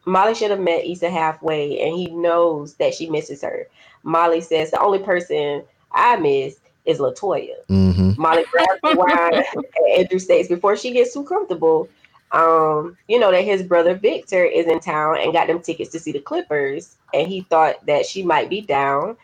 Molly 0.05 0.35
should 0.35 0.51
have 0.51 0.61
met 0.61 0.85
Issa 0.85 1.11
halfway, 1.11 1.81
and 1.81 1.97
he 1.97 2.09
knows 2.11 2.75
that 2.75 2.95
she 2.95 3.09
misses 3.09 3.43
her. 3.43 3.69
Molly 4.03 4.41
says 4.41 4.71
the 4.71 4.81
only 4.81 4.99
person 4.99 5.63
I 5.93 6.17
miss 6.17 6.59
is 6.85 6.99
Latoya. 6.99 7.55
Mm-hmm. 7.69 8.21
Molly 8.21 8.45
grabs 8.51 8.81
the 8.83 8.97
wine, 8.97 9.45
and 9.55 9.99
Andrew 9.99 10.19
states 10.19 10.49
before 10.49 10.77
she 10.77 10.93
gets 10.93 11.15
too 11.15 11.25
comfortable, 11.25 11.89
um, 12.33 12.97
you 13.09 13.19
know 13.19 13.31
that 13.31 13.45
his 13.45 13.63
brother 13.63 13.95
Victor 13.95 14.45
is 14.45 14.67
in 14.67 14.81
town 14.81 15.19
and 15.21 15.33
got 15.33 15.47
them 15.49 15.61
tickets 15.61 15.91
to 15.91 15.99
see 15.99 16.13
the 16.13 16.21
Clippers, 16.21 16.97
and 17.13 17.29
he 17.29 17.43
thought 17.43 17.85
that 17.87 18.07
she 18.07 18.23
might 18.23 18.49
be 18.49 18.63
down, 18.63 19.17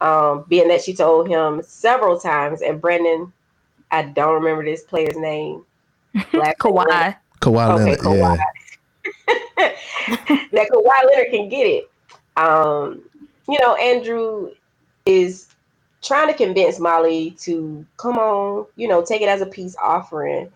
um, 0.00 0.44
being 0.48 0.68
that 0.68 0.82
she 0.82 0.94
told 0.94 1.28
him 1.28 1.62
several 1.62 2.18
times. 2.18 2.62
And 2.62 2.80
Brendan, 2.80 3.32
I 3.90 4.02
don't 4.02 4.34
remember 4.34 4.64
this 4.64 4.82
player's 4.82 5.16
name. 5.16 5.64
Black 6.32 6.58
Kawhi. 6.58 7.16
Kawhi 7.40 7.74
Okay, 7.74 7.84
Leonard. 7.84 8.00
Kawhi. 8.00 8.38
Yeah. 8.38 9.72
that 10.52 10.68
Kawhi 10.72 11.06
Leonard 11.06 11.30
can 11.30 11.48
get 11.48 11.66
it. 11.66 11.90
Um, 12.36 13.02
you 13.48 13.58
know, 13.60 13.76
Andrew 13.76 14.50
is 15.06 15.48
trying 16.02 16.28
to 16.28 16.34
convince 16.34 16.80
Molly 16.80 17.30
to 17.42 17.86
come 17.96 18.16
on, 18.16 18.66
you 18.76 18.88
know, 18.88 19.04
take 19.04 19.22
it 19.22 19.28
as 19.28 19.40
a 19.40 19.46
peace 19.46 19.76
offering. 19.80 20.50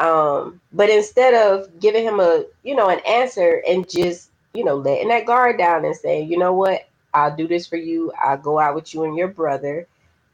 Um, 0.00 0.60
but 0.72 0.88
instead 0.88 1.34
of 1.34 1.78
giving 1.78 2.02
him 2.02 2.20
a, 2.20 2.44
you 2.62 2.74
know, 2.74 2.88
an 2.88 3.00
answer 3.06 3.62
and 3.68 3.88
just, 3.88 4.30
you 4.54 4.64
know, 4.64 4.76
letting 4.76 5.08
that 5.08 5.26
guard 5.26 5.58
down 5.58 5.84
and 5.84 5.94
saying, 5.94 6.32
you 6.32 6.38
know 6.38 6.54
what, 6.54 6.88
I'll 7.12 7.36
do 7.36 7.46
this 7.46 7.66
for 7.66 7.76
you. 7.76 8.10
I'll 8.18 8.38
go 8.38 8.58
out 8.58 8.74
with 8.74 8.94
you 8.94 9.04
and 9.04 9.14
your 9.16 9.28
brother. 9.28 9.86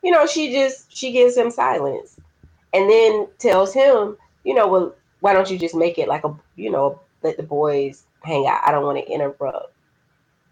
You 0.02 0.12
know, 0.12 0.24
she 0.24 0.52
just 0.52 0.96
she 0.96 1.10
gives 1.10 1.36
him 1.36 1.50
silence 1.50 2.16
and 2.72 2.88
then 2.88 3.26
tells 3.38 3.74
him, 3.74 4.16
you 4.44 4.54
know, 4.54 4.68
well, 4.68 4.94
why 5.20 5.32
don't 5.32 5.50
you 5.50 5.58
just 5.58 5.74
make 5.74 5.98
it 5.98 6.06
like 6.06 6.22
a, 6.24 6.32
you 6.54 6.70
know, 6.70 7.00
let 7.22 7.36
the 7.36 7.42
boys 7.42 8.04
hang 8.22 8.46
out. 8.46 8.60
I 8.64 8.70
don't 8.70 8.84
want 8.84 8.98
to 8.98 9.12
interrupt. 9.12 9.74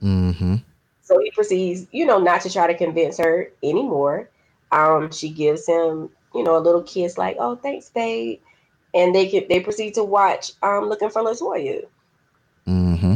Mm-hmm. 0.03 0.57
So 1.03 1.21
he 1.21 1.31
proceeds, 1.31 1.87
you 1.93 2.05
know, 2.05 2.19
not 2.19 2.41
to 2.41 2.53
try 2.53 2.67
to 2.67 2.77
convince 2.77 3.19
her 3.19 3.53
anymore. 3.63 4.29
Um, 4.73 5.13
she 5.13 5.29
gives 5.29 5.69
him, 5.69 6.11
you 6.35 6.43
know, 6.43 6.57
a 6.57 6.59
little 6.59 6.83
kiss, 6.83 7.17
like, 7.17 7.37
"Oh, 7.39 7.55
thanks, 7.55 7.91
babe," 7.91 8.41
and 8.95 9.15
they 9.15 9.29
can 9.29 9.45
they 9.49 9.61
proceed 9.61 9.95
to 9.95 10.05
watch, 10.05 10.53
um, 10.63 10.85
looking 10.89 11.11
for 11.11 11.23
Latoya. 11.23 11.83
Mm-hmm. 12.67 13.15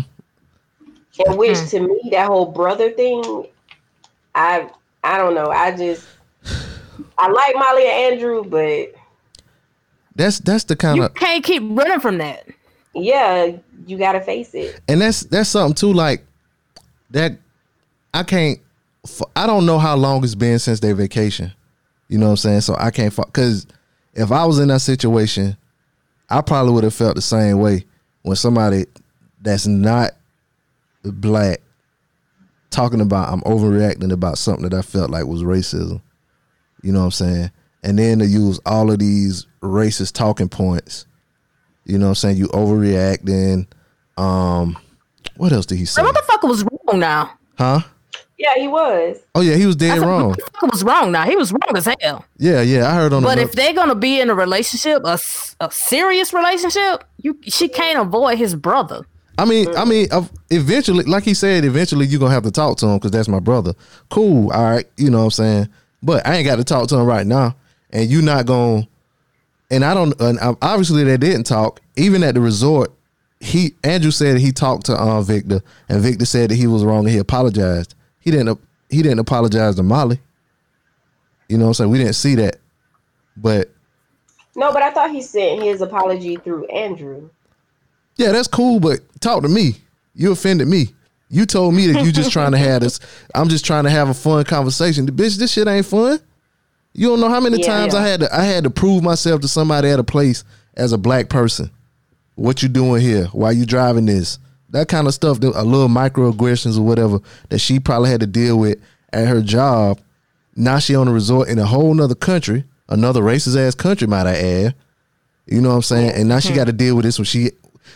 In 1.26 1.37
which, 1.37 1.59
to 1.70 1.81
me, 1.81 2.01
that 2.12 2.26
whole 2.26 2.47
brother 2.47 2.91
thing, 2.91 3.47
I 4.35 4.68
I 5.03 5.18
don't 5.18 5.35
know. 5.35 5.51
I 5.51 5.76
just 5.76 6.07
I 7.16 7.29
like 7.29 7.55
Molly 7.57 7.83
and 7.85 8.12
Andrew, 8.14 8.45
but 8.45 8.95
That's 10.14 10.39
that's 10.41 10.64
the 10.64 10.76
kind 10.76 10.97
You 10.97 11.05
of 11.05 11.14
can't 11.14 11.43
keep 11.45 11.62
running 11.64 12.01
from 12.01 12.18
that. 12.18 12.47
yeah, 12.95 13.53
you 13.87 13.99
gotta 13.99 14.20
face 14.20 14.55
it. 14.55 14.81
and 14.89 15.01
that's 15.01 15.20
that's 15.22 15.49
something 15.51 15.74
too. 15.74 15.93
Like 15.93 16.24
that, 17.11 17.33
I 18.14 18.22
can't. 18.22 18.59
I 19.35 19.47
don't 19.47 19.64
know 19.64 19.79
how 19.79 19.97
long 19.97 20.22
it's 20.22 20.35
been 20.35 20.59
since 20.59 20.81
their 20.81 20.95
vacation. 20.95 21.53
You 22.09 22.18
know 22.18 22.26
what 22.26 22.31
I'm 22.33 22.37
saying? 22.37 22.61
So 22.62 22.76
I 22.79 22.91
can't 22.91 23.14
because 23.14 23.66
if 24.14 24.31
I 24.31 24.45
was 24.45 24.59
in 24.59 24.68
that 24.68 24.81
situation, 24.81 25.57
I 26.31 26.41
probably 26.41 26.72
would 26.72 26.85
have 26.85 26.95
felt 26.95 27.14
the 27.16 27.22
same 27.22 27.59
way 27.59 27.85
when 28.22 28.37
somebody 28.37 28.87
that's 29.41 29.66
not 29.66 30.12
black 31.05 31.61
talking 32.70 33.01
about 33.01 33.33
I'm 33.33 33.41
overreacting 33.43 34.12
about 34.12 34.39
something 34.39 34.68
that 34.68 34.76
I 34.76 34.83
felt 34.83 35.11
like 35.11 35.24
was 35.26 35.43
racism. 35.43 36.01
You 36.83 36.93
know 36.93 37.01
what 37.01 37.07
I'm 37.07 37.11
saying? 37.12 37.51
And 37.83 37.99
then 37.99 38.18
to 38.18 38.26
use 38.26 38.61
all 38.66 38.91
of 38.91 38.99
these 38.99 39.47
racist 39.62 40.12
talking 40.12 40.49
points. 40.49 41.07
You 41.85 41.99
know 41.99 42.07
what 42.07 42.11
I'm 42.11 42.14
saying? 42.16 42.37
You 42.37 42.49
overreacting. 42.49 43.66
Um 44.16 44.76
what 45.37 45.53
else 45.53 45.66
did 45.66 45.79
he 45.79 45.85
say? 45.85 46.03
The 46.03 46.09
motherfucker 46.09 46.49
was 46.49 46.64
wrong 46.64 47.01
now. 47.01 47.39
Huh? 47.57 47.81
Yeah, 48.39 48.55
he 48.55 48.68
was. 48.68 49.18
Oh 49.34 49.41
yeah, 49.41 49.57
he 49.57 49.66
was 49.66 49.74
dead 49.74 49.99
I 49.99 50.07
wrong. 50.07 50.34
motherfucker 50.34 50.70
was 50.70 50.84
wrong 50.84 51.11
now. 51.11 51.24
He 51.24 51.34
was 51.34 51.53
wrong 51.53 51.76
as 51.76 51.89
hell. 52.01 52.24
Yeah, 52.39 52.62
yeah, 52.62 52.89
I 52.89 52.95
heard 52.95 53.12
on 53.12 53.22
But 53.24 53.34
the 53.36 53.43
if 53.43 53.53
they're 53.53 53.74
gonna 53.74 53.97
be 53.97 54.20
in 54.20 54.30
a 54.30 54.34
relationship, 54.34 55.03
a, 55.05 55.18
a 55.61 55.70
serious 55.72 56.32
relationship, 56.32 57.03
you 57.20 57.36
she 57.43 57.68
can't 57.68 57.99
avoid 57.99 58.39
his 58.39 58.55
brother. 58.55 59.05
I 59.39 59.45
mean, 59.45 59.68
I 59.76 59.84
mean, 59.84 60.09
eventually, 60.51 61.05
like 61.05 61.22
he 61.24 61.34
said, 61.34 61.64
eventually 61.64 62.07
you're 62.07 62.18
gonna 62.20 62.34
have 62.34 62.43
to 62.45 62.51
talk 62.51 62.76
to 62.78 62.86
him 62.86 62.99
because 62.99 63.11
that's 63.11 63.28
my 63.28 63.41
brother. 63.41 63.74
Cool, 64.09 64.51
all 64.53 64.62
right, 64.64 64.86
you 64.97 65.11
know 65.11 65.18
what 65.18 65.24
I'm 65.24 65.30
saying. 65.30 65.68
But 66.03 66.26
I 66.26 66.36
ain't 66.36 66.47
got 66.47 66.57
to 66.57 66.64
talk 66.64 66.89
to 66.89 66.97
him 66.97 67.07
right 67.07 67.26
now, 67.26 67.57
and 67.91 68.09
you 68.09 68.22
not 68.22 68.47
gonna. 68.47 68.86
And 69.70 69.84
I 69.84 69.95
don't. 69.95 70.18
And 70.20 70.39
um, 70.41 70.57
obviously, 70.62 71.05
they 71.05 71.16
didn't 71.16 71.45
talk. 71.45 71.80
Even 71.97 72.22
at 72.22 72.34
the 72.34 72.41
resort, 72.41 72.93
he 73.41 73.74
Andrew 73.84 74.11
said 74.11 74.39
he 74.39 74.53
talked 74.53 74.86
to 74.86 74.95
uh, 74.95 75.20
Victor, 75.22 75.61
and 75.89 76.01
Victor 76.01 76.24
said 76.24 76.51
that 76.51 76.57
he 76.57 76.66
was 76.66 76.84
wrong 76.84 77.01
and 77.01 77.11
he 77.11 77.18
apologized. 77.18 77.95
He 78.29 78.37
didn't. 78.37 78.61
He 78.91 79.01
didn't 79.03 79.20
apologize 79.20 79.76
to 79.76 79.83
Molly. 79.83 80.20
You 81.49 81.57
know 81.57 81.64
what 81.64 81.68
I'm 81.68 81.74
saying? 81.74 81.91
We 81.91 81.97
didn't 81.99 82.12
see 82.14 82.35
that, 82.35 82.57
but 83.39 83.70
No, 84.55 84.70
but 84.70 84.83
I 84.83 84.91
thought 84.91 85.11
he 85.11 85.22
sent 85.22 85.62
his 85.62 85.81
apology 85.81 86.37
through 86.37 86.66
Andrew. 86.66 87.31
Yeah, 88.16 88.33
that's 88.33 88.49
cool, 88.49 88.81
but 88.81 88.99
talk 89.20 89.43
to 89.45 89.49
me. 89.49 89.76
You 90.14 90.33
offended 90.33 90.68
me. 90.68 90.89
You 91.31 91.47
told 91.47 91.72
me 91.74 91.87
that 91.87 92.05
you 92.05 92.12
just 92.12 92.31
trying 92.31 92.53
to 92.53 92.59
have 92.59 92.83
this. 92.83 93.01
I'm 93.35 93.49
just 93.49 93.64
trying 93.64 93.85
to 93.85 93.91
have 93.91 94.11
a 94.11 94.14
fun 94.14 94.45
conversation. 94.45 95.07
The 95.07 95.12
bitch, 95.12 95.39
this 95.39 95.53
shit 95.53 95.66
ain't 95.66 95.87
fun. 95.87 96.20
You 96.93 97.09
don't 97.09 97.20
know 97.20 97.31
how 97.31 97.41
many 97.41 97.61
Yeah. 97.61 97.66
times 97.66 97.95
I 97.95 98.07
had 98.07 98.20
to 98.20 98.35
I 98.35 98.43
had 98.43 98.64
to 98.64 98.70
prove 98.70 99.03
myself 99.03 99.41
to 99.41 99.49
somebody 99.49 99.89
at 99.89 99.99
a 99.99 100.05
place 100.05 100.45
as 100.76 100.93
a 100.93 100.99
black 100.99 101.31
person. 101.31 101.70
What 102.35 102.62
you 102.62 102.68
doing 102.68 103.01
here? 103.01 103.24
Why 103.33 103.53
you 103.53 103.64
driving 103.64 104.05
this? 104.05 104.39
That 104.71 104.89
kind 104.89 105.07
of 105.07 105.14
stuff. 105.14 105.39
A 105.39 105.64
little 105.64 105.89
microaggressions 105.89 106.79
or 106.79 106.83
whatever 106.83 107.21
that 107.49 107.59
she 107.59 107.81
probably 107.81 108.11
had 108.11 108.21
to 108.21 108.27
deal 108.27 108.59
with 108.59 108.79
at 109.12 109.27
her 109.29 109.41
job. 109.41 110.01
Now 110.57 110.79
she 110.79 110.95
on 110.95 111.09
a 111.09 111.12
resort 111.12 111.49
in 111.49 111.59
a 111.59 111.64
whole 111.64 111.95
nother 111.95 112.14
country, 112.14 112.64
another 112.89 113.23
racist 113.23 113.57
ass 113.57 113.75
country, 113.75 114.07
might 114.07 114.27
I 114.27 114.37
add. 114.37 114.75
You 115.47 115.62
know 115.62 115.71
what 115.71 115.77
I'm 115.77 115.83
saying? 115.83 116.11
And 116.12 116.29
now 116.29 116.41
she 116.41 116.53
got 116.53 116.66
to 116.66 116.73
deal 116.73 116.95
with 116.95 117.05
this 117.05 117.19
when 117.19 117.25
she, 117.25 117.53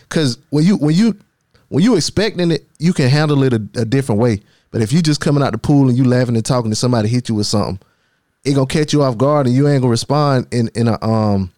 because 0.09 0.39
when 0.49 0.63
you 0.63 0.77
when 0.77 0.95
you 0.95 1.15
when 1.69 1.83
you 1.83 1.95
expecting 1.95 2.51
it, 2.51 2.65
you 2.79 2.93
can 2.93 3.09
handle 3.09 3.43
it 3.43 3.53
a, 3.53 3.61
a 3.75 3.85
different 3.85 4.21
way. 4.21 4.41
But 4.71 4.81
if 4.81 4.91
you 4.91 5.03
just 5.03 5.21
coming 5.21 5.43
out 5.43 5.51
the 5.51 5.59
pool 5.59 5.87
and 5.87 5.97
you 5.97 6.03
laughing 6.03 6.35
and 6.35 6.43
talking 6.43 6.71
to 6.71 6.75
somebody 6.75 7.09
hit 7.09 7.29
you 7.29 7.35
with 7.35 7.45
something, 7.45 7.79
it 8.43 8.53
gonna 8.53 8.65
catch 8.65 8.91
you 8.91 9.03
off 9.03 9.17
guard 9.17 9.45
and 9.45 9.55
you 9.55 9.67
ain't 9.67 9.81
gonna 9.81 9.91
respond 9.91 10.47
in 10.51 10.69
in 10.73 10.87
a 10.87 11.03
um 11.03 11.51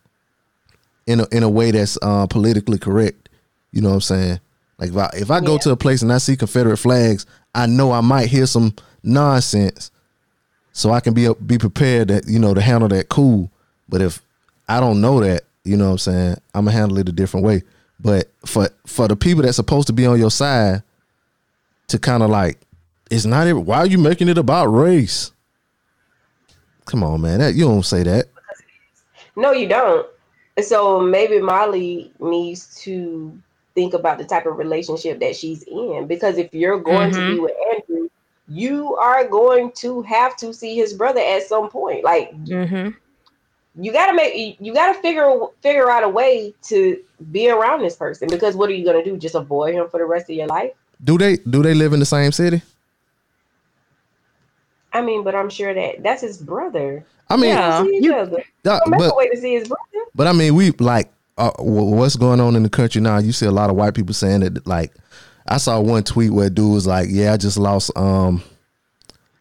in 1.07 1.21
a 1.21 1.27
in 1.31 1.43
a 1.43 1.49
way 1.49 1.71
that's 1.71 1.97
uh, 2.01 2.27
politically 2.27 2.77
correct. 2.77 3.29
You 3.71 3.81
know 3.81 3.89
what 3.89 3.95
I'm 3.95 4.01
saying? 4.01 4.39
Like 4.77 4.89
if 4.89 4.97
I 4.97 5.09
if 5.13 5.31
I 5.31 5.39
go 5.39 5.57
to 5.59 5.71
a 5.71 5.77
place 5.77 6.01
and 6.01 6.11
I 6.11 6.17
see 6.17 6.35
Confederate 6.35 6.77
flags, 6.77 7.25
I 7.53 7.65
know 7.65 7.91
I 7.91 8.01
might 8.01 8.27
hear 8.27 8.45
some 8.45 8.73
nonsense, 9.03 9.91
so 10.73 10.91
I 10.91 10.99
can 10.99 11.13
be 11.13 11.29
be 11.45 11.57
prepared 11.57 12.09
that 12.09 12.27
you 12.27 12.39
know 12.39 12.53
to 12.53 12.61
handle 12.61 12.89
that 12.89 13.09
cool. 13.09 13.49
But 13.87 14.01
if 14.01 14.21
I 14.67 14.79
don't 14.79 14.99
know 14.99 15.21
that, 15.21 15.43
you 15.63 15.77
know 15.77 15.85
what 15.85 15.91
I'm 15.91 15.97
saying, 15.99 16.35
I'm 16.53 16.65
gonna 16.65 16.77
handle 16.77 16.97
it 16.97 17.07
a 17.07 17.13
different 17.13 17.45
way. 17.45 17.63
But 17.99 18.29
for 18.45 18.69
for 18.85 19.07
the 19.07 19.15
people 19.15 19.43
that's 19.43 19.55
supposed 19.55 19.87
to 19.87 19.93
be 19.93 20.05
on 20.05 20.19
your 20.19 20.31
side, 20.31 20.83
to 21.87 21.97
kind 21.97 22.21
of 22.23 22.29
like, 22.29 22.59
it's 23.09 23.25
not. 23.25 23.47
even- 23.47 23.65
Why 23.65 23.77
are 23.77 23.85
you 23.85 23.97
making 23.97 24.27
it 24.27 24.37
about 24.37 24.65
race? 24.65 25.31
Come 26.85 27.03
on, 27.03 27.21
man. 27.21 27.39
That 27.39 27.55
you 27.55 27.63
don't 27.65 27.83
say 27.85 28.03
that. 28.03 28.25
No, 29.37 29.51
you 29.51 29.67
don't. 29.67 30.05
So 30.61 30.99
maybe 30.99 31.39
Molly 31.41 32.11
needs 32.19 32.75
to 32.83 33.37
think 33.75 33.93
about 33.93 34.17
the 34.17 34.23
type 34.23 34.45
of 34.45 34.57
relationship 34.57 35.19
that 35.19 35.35
she's 35.35 35.63
in. 35.63 36.07
Because 36.07 36.37
if 36.37 36.53
you're 36.53 36.79
going 36.79 37.11
to 37.11 37.17
be 37.17 37.37
Mhm. 37.37 37.41
with 37.43 37.51
Andrew, 37.73 38.09
you 38.47 38.95
are 38.95 39.27
going 39.27 39.71
to 39.73 40.01
have 40.03 40.35
to 40.37 40.53
see 40.53 40.75
his 40.75 40.93
brother 40.93 41.19
at 41.21 41.43
some 41.43 41.69
point. 41.69 42.03
Like 42.03 42.31
Mm-hmm. 42.45 42.91
you 43.83 43.91
gotta 43.91 44.13
make 44.13 44.57
you 44.61 44.73
gotta 44.73 44.93
figure 45.01 45.37
figure 45.61 45.89
out 45.91 46.03
a 46.03 46.09
way 46.09 46.53
to 46.63 46.97
be 47.31 47.49
around 47.49 47.81
this 47.81 47.95
person 47.95 48.27
because 48.29 48.55
what 48.55 48.69
are 48.69 48.73
you 48.73 48.85
gonna 48.85 49.03
do? 49.03 49.17
Just 49.17 49.35
avoid 49.35 49.75
him 49.75 49.89
for 49.89 49.99
the 49.99 50.05
rest 50.05 50.29
of 50.29 50.35
your 50.35 50.47
life? 50.47 50.71
Do 51.03 51.17
they 51.17 51.37
do 51.37 51.61
they 51.61 51.73
live 51.73 51.91
in 51.93 51.99
the 51.99 52.05
same 52.05 52.31
city? 52.31 52.61
I 54.93 55.01
mean, 55.01 55.23
but 55.23 55.35
I'm 55.35 55.49
sure 55.49 55.73
that 55.73 56.01
that's 56.03 56.21
his 56.21 56.37
brother. 56.37 57.05
I 57.29 57.35
mean, 57.35 57.53
They 57.55 57.83
see 57.91 57.97
each 57.97 58.03
you- 58.03 58.15
other. 58.15 58.43
Yeah, 58.63 58.79
Don't 58.79 58.89
make 58.91 58.99
but- 58.99 59.11
a 59.11 59.15
way 59.15 59.27
to 59.29 59.37
see 59.37 59.53
his 59.55 59.67
brother. 59.67 60.05
But 60.13 60.27
I 60.27 60.31
mean, 60.31 60.55
we 60.55 60.71
like 60.71 61.09
uh, 61.37 61.51
what's 61.59 62.15
going 62.15 62.39
on 62.39 62.55
in 62.55 62.63
the 62.63 62.69
country 62.69 63.01
now. 63.01 63.17
You 63.17 63.31
see 63.31 63.45
a 63.45 63.51
lot 63.51 63.69
of 63.69 63.75
white 63.75 63.93
people 63.93 64.13
saying 64.13 64.41
that. 64.41 64.65
Like, 64.65 64.93
I 65.47 65.57
saw 65.57 65.79
one 65.79 66.03
tweet 66.03 66.31
where 66.31 66.47
a 66.47 66.49
dude 66.49 66.73
was 66.73 66.87
like, 66.87 67.07
"Yeah, 67.11 67.33
I 67.33 67.37
just 67.37 67.57
lost. 67.57 67.91
Um, 67.95 68.41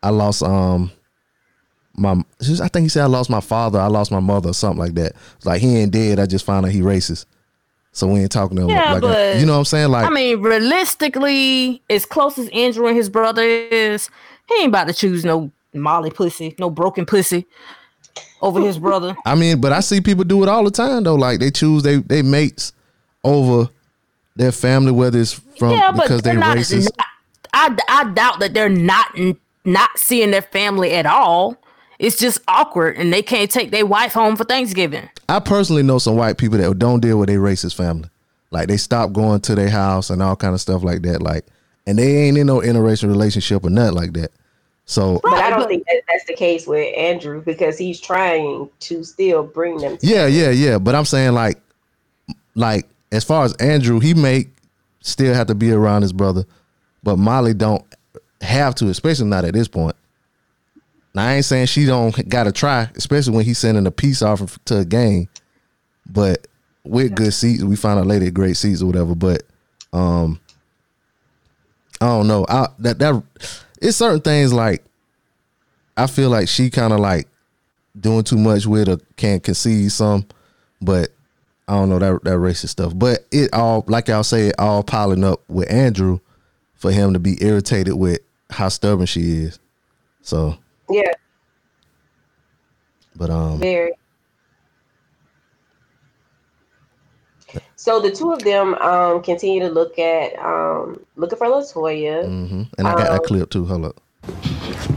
I 0.02 0.10
lost. 0.10 0.42
Um, 0.42 0.90
my. 1.94 2.22
I 2.40 2.68
think 2.68 2.84
he 2.84 2.88
said 2.88 3.04
I 3.04 3.06
lost 3.06 3.30
my 3.30 3.40
father. 3.40 3.78
I 3.78 3.86
lost 3.86 4.10
my 4.10 4.20
mother, 4.20 4.50
or 4.50 4.54
something 4.54 4.78
like 4.78 4.94
that. 4.94 5.12
It's 5.36 5.46
like 5.46 5.60
he 5.60 5.76
ain't 5.78 5.92
dead. 5.92 6.18
I 6.18 6.26
just 6.26 6.44
found 6.44 6.66
out 6.66 6.72
he 6.72 6.80
racist. 6.80 7.26
So 7.92 8.08
we 8.08 8.18
ain't 8.20 8.32
talking 8.32 8.56
to 8.56 8.64
him. 8.64 8.70
Yeah, 8.70 8.94
like, 8.94 9.02
but 9.02 9.38
you 9.38 9.46
know 9.46 9.52
what 9.52 9.60
I'm 9.60 9.64
saying? 9.66 9.90
Like, 9.90 10.04
I 10.04 10.10
mean, 10.10 10.40
realistically, 10.42 11.80
as 11.88 12.04
close 12.04 12.36
as 12.38 12.48
Andrew 12.48 12.88
and 12.88 12.96
his 12.96 13.08
brother 13.08 13.42
is, 13.42 14.10
he 14.48 14.54
ain't 14.56 14.68
about 14.68 14.88
to 14.88 14.94
choose 14.94 15.24
no 15.24 15.52
Molly 15.72 16.10
pussy, 16.10 16.56
no 16.58 16.70
broken 16.70 17.06
pussy 17.06 17.46
over 18.44 18.60
his 18.60 18.78
brother. 18.78 19.16
I 19.24 19.34
mean, 19.34 19.60
but 19.60 19.72
I 19.72 19.80
see 19.80 20.00
people 20.00 20.24
do 20.24 20.42
it 20.42 20.48
all 20.48 20.62
the 20.64 20.70
time 20.70 21.02
though. 21.02 21.14
Like 21.14 21.40
they 21.40 21.50
choose 21.50 21.82
they 21.82 21.96
they 21.96 22.22
mates 22.22 22.72
over 23.24 23.70
their 24.36 24.52
family, 24.52 24.92
whether 24.92 25.18
it's 25.18 25.32
from 25.32 25.70
yeah, 25.70 25.90
because 25.90 26.22
they're 26.22 26.34
they 26.34 26.40
not, 26.40 26.56
racist. 26.56 26.88
I, 27.52 27.76
I 27.88 28.12
doubt 28.12 28.40
that 28.40 28.52
they're 28.52 28.68
not 28.68 29.18
not 29.64 29.98
seeing 29.98 30.30
their 30.30 30.42
family 30.42 30.92
at 30.92 31.06
all. 31.06 31.56
It's 31.98 32.18
just 32.18 32.40
awkward, 32.48 32.96
and 32.96 33.12
they 33.12 33.22
can't 33.22 33.50
take 33.50 33.70
their 33.70 33.86
wife 33.86 34.12
home 34.12 34.36
for 34.36 34.44
Thanksgiving. 34.44 35.08
I 35.28 35.40
personally 35.40 35.82
know 35.82 35.98
some 35.98 36.16
white 36.16 36.36
people 36.36 36.58
that 36.58 36.78
don't 36.78 37.00
deal 37.00 37.18
with 37.18 37.28
their 37.28 37.40
racist 37.40 37.76
family. 37.76 38.10
Like 38.50 38.68
they 38.68 38.76
stop 38.76 39.12
going 39.12 39.40
to 39.42 39.54
their 39.54 39.70
house 39.70 40.10
and 40.10 40.22
all 40.22 40.36
kind 40.36 40.54
of 40.54 40.60
stuff 40.60 40.84
like 40.84 41.02
that. 41.02 41.22
Like, 41.22 41.46
and 41.86 41.98
they 41.98 42.26
ain't 42.26 42.36
in 42.36 42.46
no 42.46 42.60
interracial 42.60 43.08
relationship 43.08 43.64
or 43.64 43.70
nothing 43.70 43.94
like 43.94 44.12
that. 44.12 44.32
So 44.86 45.20
But 45.22 45.34
I 45.34 45.50
don't 45.50 45.66
think 45.66 45.84
that 45.86 46.02
that's 46.08 46.26
the 46.26 46.34
case 46.34 46.66
with 46.66 46.94
Andrew 46.96 47.42
because 47.42 47.78
he's 47.78 48.00
trying 48.00 48.68
to 48.80 49.02
still 49.02 49.42
bring 49.42 49.78
them. 49.78 49.98
yeah, 50.02 50.26
yeah, 50.26 50.50
yeah. 50.50 50.78
But 50.78 50.94
I'm 50.94 51.06
saying 51.06 51.32
like, 51.32 51.58
like 52.54 52.86
as 53.10 53.24
far 53.24 53.44
as 53.44 53.54
Andrew, 53.54 54.00
he 54.00 54.14
may 54.14 54.48
still 55.00 55.34
have 55.34 55.46
to 55.46 55.54
be 55.54 55.72
around 55.72 56.02
his 56.02 56.12
brother, 56.12 56.44
but 57.02 57.16
Molly 57.18 57.54
don't 57.54 57.84
have 58.40 58.74
to, 58.76 58.88
especially 58.88 59.26
not 59.26 59.44
at 59.44 59.54
this 59.54 59.68
point. 59.68 59.96
Now 61.14 61.28
I 61.28 61.34
ain't 61.34 61.44
saying 61.44 61.66
she 61.66 61.86
don't 61.86 62.28
gotta 62.28 62.52
try, 62.52 62.90
especially 62.96 63.36
when 63.36 63.44
he's 63.44 63.58
sending 63.58 63.86
a 63.86 63.90
peace 63.90 64.20
offer 64.20 64.46
to 64.66 64.78
a 64.78 64.84
game. 64.84 65.28
But 66.10 66.46
with 66.84 67.14
good 67.14 67.32
seats, 67.32 67.62
we 67.62 67.76
found 67.76 68.00
out 68.00 68.06
later 68.06 68.30
great 68.30 68.56
seats 68.56 68.82
or 68.82 68.86
whatever. 68.86 69.14
But 69.14 69.44
um, 69.92 70.40
I 72.00 72.06
don't 72.06 72.26
know. 72.26 72.44
I 72.48 72.68
that 72.80 72.98
that 72.98 73.22
it's 73.84 73.98
certain 73.98 74.20
things 74.20 74.52
like 74.52 74.82
I 75.96 76.06
feel 76.06 76.30
like 76.30 76.48
she 76.48 76.70
kind 76.70 76.92
of 76.92 77.00
like 77.00 77.28
doing 77.98 78.24
too 78.24 78.38
much 78.38 78.66
with 78.66 78.88
or 78.88 78.98
can't 79.16 79.42
concede 79.42 79.92
some, 79.92 80.26
but 80.80 81.10
I 81.68 81.74
don't 81.74 81.90
know 81.90 81.98
that 81.98 82.24
that 82.24 82.38
racist 82.38 82.70
stuff. 82.70 82.92
But 82.96 83.26
it 83.30 83.52
all 83.52 83.84
like 83.86 84.08
y'all 84.08 84.24
say, 84.24 84.48
it 84.48 84.54
all 84.58 84.82
piling 84.82 85.22
up 85.22 85.42
with 85.48 85.70
Andrew 85.70 86.20
for 86.74 86.90
him 86.90 87.12
to 87.12 87.18
be 87.18 87.36
irritated 87.44 87.94
with 87.94 88.20
how 88.50 88.70
stubborn 88.70 89.06
she 89.06 89.20
is. 89.20 89.58
So, 90.22 90.56
Yeah, 90.88 91.12
but 93.14 93.28
um, 93.28 93.58
very. 93.58 93.92
So 97.84 98.00
the 98.00 98.10
two 98.10 98.32
of 98.32 98.38
them 98.42 98.72
um 98.76 99.22
continue 99.22 99.60
to 99.60 99.68
look 99.68 99.98
at 99.98 100.38
um 100.38 100.98
looking 101.16 101.36
for 101.36 101.48
Latoya. 101.48 102.24
mhm. 102.24 102.66
and 102.78 102.88
I 102.88 102.92
got 102.94 103.10
that 103.10 103.20
Um, 103.20 103.24
clip 103.26 103.50
too. 103.50 103.66
Hold 103.66 103.84
up. 103.84 104.00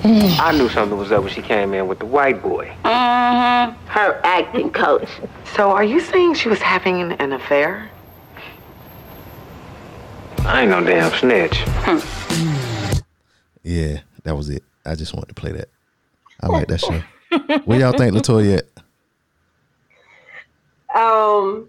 I 0.05 0.53
knew 0.57 0.69
something 0.69 0.97
was 0.97 1.11
up 1.11 1.21
when 1.25 1.33
she 1.33 1.41
came 1.41 1.73
in 1.73 1.89
with 1.89 1.99
the 1.99 2.05
white 2.05 2.41
boy. 2.41 2.73
Mm-hmm. 2.85 3.87
Her 3.87 4.21
acting 4.23 4.69
coach. 4.71 5.09
So 5.53 5.71
are 5.71 5.83
you 5.83 5.99
saying 5.99 6.35
she 6.35 6.47
was 6.47 6.61
having 6.61 7.11
an 7.11 7.33
affair? 7.33 7.89
I 10.45 10.61
ain't 10.61 10.69
no 10.71 10.81
damn 10.81 11.11
snitch. 11.11 11.65
Yeah, 13.63 13.99
that 14.23 14.37
was 14.37 14.47
it. 14.49 14.63
I 14.85 14.95
just 14.95 15.13
wanted 15.13 15.27
to 15.27 15.33
play 15.33 15.51
that. 15.51 15.67
I 16.41 16.47
like 16.47 16.69
that 16.69 16.79
show. 16.79 17.01
What 17.65 17.79
y'all 17.79 17.91
think 17.91 18.15
Latoya 18.15 18.59
at? 18.59 18.65
Um, 20.97 21.67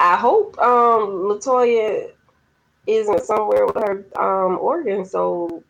I 0.00 0.16
hope 0.16 0.58
um 0.58 1.28
Latoya 1.28 2.10
isn't 2.86 3.22
somewhere 3.22 3.66
with 3.66 3.76
her 3.76 4.06
um 4.20 4.58
organ. 4.58 5.04
So 5.04 5.62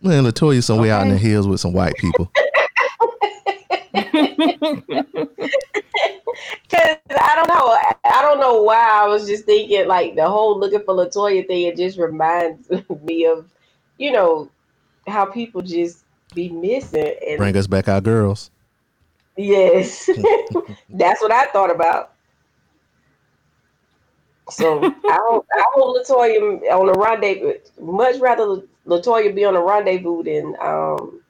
Man, 0.00 0.24
Latoya 0.24 0.62
somewhere 0.62 0.92
out 0.92 1.02
in 1.02 1.10
the 1.10 1.18
hills 1.18 1.46
with 1.46 1.60
some 1.60 1.72
white 1.72 1.94
people. 1.96 2.30
Cause 6.70 6.96
I 7.10 7.34
don't 7.34 7.48
know, 7.48 7.78
I 8.04 8.22
don't 8.22 8.40
know 8.40 8.62
why 8.62 9.02
I 9.02 9.06
was 9.08 9.26
just 9.26 9.44
thinking 9.44 9.86
like 9.88 10.16
the 10.16 10.28
whole 10.28 10.58
looking 10.58 10.82
for 10.84 10.94
Latoya 10.94 11.46
thing. 11.46 11.66
It 11.66 11.76
just 11.76 11.98
reminds 11.98 12.68
me 13.02 13.26
of, 13.26 13.50
you 13.98 14.12
know, 14.12 14.50
how 15.06 15.26
people 15.26 15.62
just 15.62 16.04
be 16.34 16.48
missing. 16.50 17.14
And 17.26 17.38
Bring 17.38 17.56
us 17.56 17.66
back 17.66 17.88
our 17.88 18.00
girls. 18.00 18.50
yes, 19.36 20.08
that's 20.90 21.20
what 21.22 21.32
I 21.32 21.46
thought 21.46 21.70
about. 21.70 22.15
So 24.50 24.84
I 24.84 25.18
hope 25.26 25.46
I 25.52 25.64
hope 25.74 25.96
Latoya 25.96 26.60
on 26.72 26.88
a 26.88 26.92
rendezvous. 26.98 27.54
Much 27.80 28.18
rather 28.20 28.62
Latoya 28.86 29.34
be 29.34 29.44
on 29.44 29.56
a 29.56 29.60
rendezvous 29.62 30.22
than 30.22 30.54
um 30.60 31.20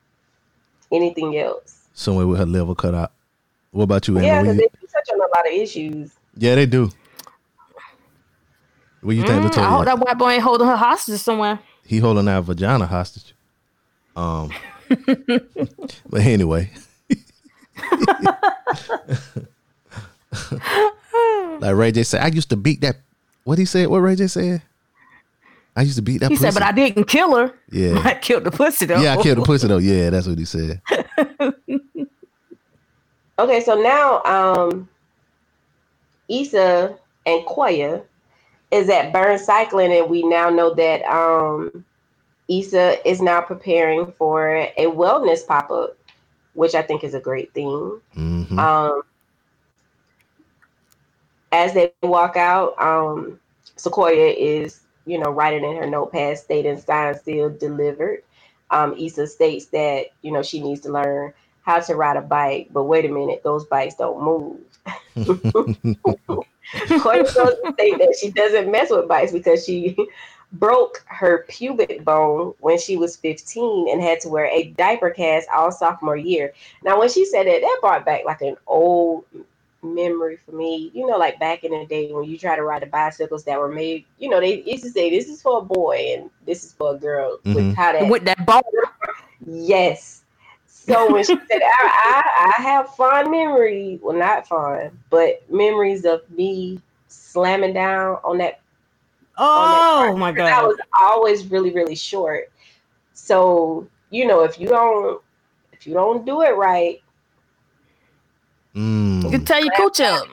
anything 0.92 1.38
else. 1.38 1.84
Somewhere 1.94 2.26
with 2.26 2.38
her 2.38 2.46
level 2.46 2.74
cut 2.74 2.94
out. 2.94 3.12
What 3.70 3.84
about 3.84 4.06
you, 4.08 4.18
Anna? 4.18 4.26
Yeah, 4.26 4.42
What 4.42 4.56
because 4.56 4.56
they 4.58 4.86
touch 4.92 5.08
on 5.12 5.20
a 5.20 5.22
lot 5.22 5.46
of 5.46 5.52
issues. 5.52 6.10
yeah, 6.36 6.54
they 6.54 6.66
do. 6.66 6.90
What 9.00 9.14
you 9.16 9.22
think, 9.22 9.42
Mm, 9.44 9.58
I 9.58 9.68
hope 9.70 9.84
that 9.86 9.98
white 9.98 10.18
boy 10.18 10.30
ain't 10.32 10.42
holding 10.42 10.66
her 10.66 10.76
hostage 10.76 11.20
somewhere. 11.20 11.58
he 11.86 11.98
holding 11.98 12.26
our 12.28 12.42
vagina 12.42 12.86
hostage. 12.86 13.34
Um, 14.16 14.50
but 16.08 16.20
anyway, 16.22 16.70
like 21.60 21.74
Ray 21.74 21.92
J 21.92 22.02
said, 22.02 22.22
I 22.22 22.28
used 22.28 22.50
to 22.50 22.56
beat 22.56 22.80
that. 22.82 22.96
What 23.46 23.58
he 23.58 23.64
said? 23.64 23.86
What 23.86 23.98
Ray 23.98 24.16
J 24.16 24.26
said? 24.26 24.62
I 25.76 25.82
used 25.82 25.94
to 25.94 26.02
beat 26.02 26.18
that. 26.18 26.30
He 26.32 26.36
pussy. 26.36 26.46
said, 26.50 26.54
but 26.54 26.64
I 26.64 26.72
didn't 26.72 27.04
kill 27.04 27.36
her. 27.36 27.54
Yeah. 27.70 28.02
I 28.04 28.14
killed 28.14 28.42
the 28.42 28.50
pussy 28.50 28.86
though. 28.86 29.00
Yeah, 29.00 29.16
I 29.16 29.22
killed 29.22 29.38
the 29.38 29.42
pussy 29.42 29.68
though. 29.68 29.78
Yeah, 29.78 30.10
that's 30.10 30.26
what 30.26 30.36
he 30.36 30.44
said. 30.44 30.82
Okay, 33.38 33.60
so 33.60 33.80
now 33.80 34.22
um 34.24 34.88
Issa 36.28 36.96
and 37.26 37.46
Koya 37.46 38.02
is 38.70 38.88
at 38.88 39.12
Burn 39.12 39.38
Cycling, 39.38 39.92
and 39.92 40.08
we 40.08 40.22
now 40.22 40.48
know 40.48 40.72
that 40.74 41.02
um 41.04 41.84
Issa 42.48 43.06
is 43.08 43.20
now 43.20 43.42
preparing 43.42 44.10
for 44.18 44.56
a 44.56 44.86
wellness 44.86 45.46
pop-up, 45.46 45.98
which 46.54 46.74
I 46.74 46.80
think 46.80 47.04
is 47.04 47.12
a 47.14 47.20
great 47.20 47.52
thing. 47.52 48.00
Mhm. 48.16 48.58
Um 48.58 49.02
as 51.56 51.74
they 51.74 51.92
walk 52.02 52.36
out, 52.36 52.80
um 52.80 53.40
Sequoia 53.76 54.30
is, 54.30 54.80
you 55.06 55.18
know, 55.18 55.30
writing 55.30 55.64
in 55.64 55.76
her 55.76 55.86
notepad 55.86 56.38
stating 56.38 56.78
signed, 56.78 57.18
still 57.18 57.50
delivered. 57.50 58.22
Um, 58.70 58.96
Issa 58.98 59.26
states 59.26 59.66
that, 59.66 60.06
you 60.22 60.32
know, 60.32 60.42
she 60.42 60.60
needs 60.60 60.80
to 60.82 60.92
learn 60.92 61.32
how 61.62 61.80
to 61.80 61.94
ride 61.94 62.16
a 62.16 62.22
bike, 62.22 62.68
but 62.72 62.84
wait 62.84 63.04
a 63.04 63.08
minute, 63.08 63.42
those 63.42 63.64
bikes 63.66 63.96
don't 63.96 64.22
move. 64.22 64.60
Koya 66.76 67.34
goes 67.34 67.54
to 67.64 67.72
state 67.74 67.98
that 67.98 68.16
she 68.20 68.30
doesn't 68.30 68.70
mess 68.70 68.90
with 68.90 69.08
bikes 69.08 69.32
because 69.32 69.64
she 69.64 69.96
broke 70.52 71.04
her 71.06 71.44
pubic 71.48 72.04
bone 72.04 72.54
when 72.60 72.78
she 72.78 72.96
was 72.96 73.16
15 73.16 73.88
and 73.90 74.02
had 74.02 74.20
to 74.20 74.28
wear 74.28 74.46
a 74.46 74.64
diaper 74.76 75.10
cast 75.10 75.48
all 75.54 75.70
sophomore 75.70 76.16
year. 76.16 76.52
Now, 76.82 76.98
when 76.98 77.08
she 77.08 77.24
said 77.24 77.46
that, 77.46 77.60
that 77.60 77.78
brought 77.80 78.04
back 78.04 78.24
like 78.24 78.42
an 78.42 78.56
old 78.66 79.24
memory 79.82 80.38
for 80.44 80.52
me. 80.52 80.90
You 80.94 81.06
know, 81.06 81.16
like 81.16 81.38
back 81.38 81.64
in 81.64 81.72
the 81.72 81.86
day 81.86 82.12
when 82.12 82.24
you 82.24 82.38
try 82.38 82.56
to 82.56 82.62
ride 82.62 82.82
the 82.82 82.86
bicycles 82.86 83.44
that 83.44 83.58
were 83.58 83.72
made, 83.72 84.04
you 84.18 84.28
know, 84.28 84.40
they 84.40 84.62
used 84.62 84.84
to 84.84 84.90
say 84.90 85.10
this 85.10 85.28
is 85.28 85.42
for 85.42 85.58
a 85.58 85.62
boy 85.62 86.14
and 86.16 86.30
this 86.46 86.64
is 86.64 86.72
for 86.72 86.94
a 86.94 86.98
girl. 86.98 87.38
Mhm. 87.44 87.54
With 87.54 87.76
how 87.76 87.92
that 87.92 88.10
With 88.10 88.24
that 88.24 88.46
bone. 88.46 88.62
Yes. 89.46 90.22
So 90.66 91.12
when 91.12 91.24
she 91.24 91.34
said, 91.50 91.62
I, 91.62 92.22
I, 92.24 92.54
I 92.58 92.62
have 92.62 92.94
fond 92.94 93.30
memory, 93.30 93.98
well, 94.02 94.16
not 94.16 94.46
fond, 94.46 94.96
but 95.10 95.42
memories 95.50 96.04
of 96.04 96.28
me 96.30 96.80
slamming 97.08 97.72
down 97.74 98.18
on 98.24 98.38
that. 98.38 98.60
Oh 99.38 100.16
my 100.16 100.32
god! 100.32 100.46
I 100.46 100.60
god. 100.62 100.66
was 100.68 100.78
always 100.98 101.46
really, 101.48 101.72
really 101.72 101.96
short. 101.96 102.50
So 103.12 103.88
you 104.10 104.26
know, 104.26 104.44
if 104.44 104.58
you 104.60 104.68
don't, 104.68 105.20
if 105.72 105.86
you 105.86 105.92
don't 105.92 106.24
do 106.24 106.42
it 106.42 106.54
right, 106.56 107.02
Mm. 108.76 109.25
You 109.36 109.44
can 109.44 109.46
tell 109.46 109.60
your 109.62 109.72
cooch 109.76 110.00
up. 110.00 110.26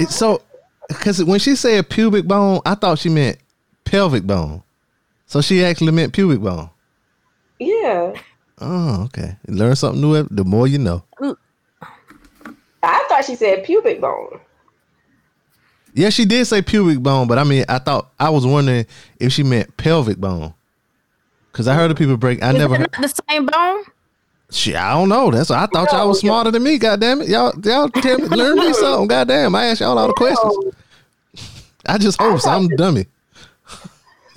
It- 0.00 0.10
so, 0.10 0.42
because 0.88 1.22
when 1.24 1.40
she 1.40 1.56
said 1.56 1.88
pubic 1.88 2.26
bone, 2.26 2.60
I 2.64 2.74
thought 2.74 2.98
she 2.98 3.08
meant 3.08 3.38
pelvic 3.84 4.24
bone. 4.26 4.62
So 5.26 5.40
she 5.40 5.64
actually 5.64 5.92
meant 5.92 6.12
pubic 6.12 6.40
bone. 6.40 6.70
yeah. 7.58 8.14
Oh, 8.60 9.04
okay. 9.04 9.36
Learn 9.46 9.76
something 9.76 10.00
new. 10.00 10.24
The 10.30 10.42
more 10.44 10.66
you 10.66 10.78
know. 10.78 11.04
I 12.82 13.06
thought 13.08 13.24
she 13.24 13.36
said 13.36 13.62
pubic 13.64 14.00
bone. 14.00 14.40
Yeah, 15.94 16.10
she 16.10 16.24
did 16.24 16.44
say 16.46 16.60
pubic 16.62 16.98
bone, 17.00 17.28
but 17.28 17.38
I 17.38 17.44
mean, 17.44 17.64
I 17.68 17.78
thought 17.78 18.10
I 18.18 18.30
was 18.30 18.44
wondering 18.46 18.86
if 19.20 19.32
she 19.32 19.42
meant 19.44 19.76
pelvic 19.76 20.18
bone. 20.18 20.54
Cause 21.52 21.66
I 21.68 21.74
heard 21.74 21.90
of 21.90 21.96
people 21.96 22.16
break. 22.16 22.42
I 22.42 22.50
Is 22.50 22.56
never. 22.56 22.74
it 22.74 22.78
Heard, 22.80 22.92
not 22.92 23.02
the 23.02 23.22
same 23.30 23.46
bone? 23.46 23.84
Shit, 24.50 24.76
I 24.76 24.92
don't 24.92 25.08
know. 25.08 25.30
That's 25.30 25.50
I 25.50 25.66
thought 25.66 25.92
y'all 25.92 26.08
was 26.08 26.20
smarter 26.20 26.50
than 26.50 26.62
me. 26.62 26.78
God 26.78 27.00
damn 27.00 27.20
it, 27.20 27.28
y'all, 27.28 27.52
y'all 27.64 27.88
tell 27.88 28.18
me, 28.18 28.28
learn 28.36 28.56
me 28.56 28.72
something. 28.72 29.08
God 29.08 29.28
damn, 29.28 29.54
I 29.54 29.66
asked 29.66 29.80
y'all 29.80 29.98
all 29.98 30.08
the 30.08 30.14
questions. 30.14 30.74
I 31.86 31.98
just 31.98 32.20
hope 32.20 32.40
so. 32.40 32.50
I'm 32.50 32.66
a 32.66 32.76
dummy. 32.76 33.06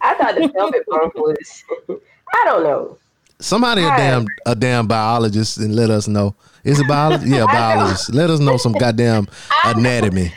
I 0.00 0.14
thought 0.14 0.36
the 0.36 0.48
pelvic 0.54 0.86
bone 0.86 1.10
was. 1.16 1.64
I 1.88 2.44
don't 2.44 2.62
know. 2.62 2.98
Somebody 3.40 3.82
a 3.82 3.88
damn 3.88 4.26
a 4.46 4.54
damn 4.54 4.86
biologist 4.86 5.58
and 5.58 5.74
let 5.74 5.90
us 5.90 6.06
know. 6.08 6.34
Is 6.62 6.78
it 6.80 6.88
biologist? 6.88 7.26
Yeah, 7.26 7.44
biologist. 7.46 8.14
Let 8.14 8.30
us 8.30 8.40
know 8.40 8.56
some 8.56 8.72
goddamn 8.72 9.28
anatomy. 9.64 10.32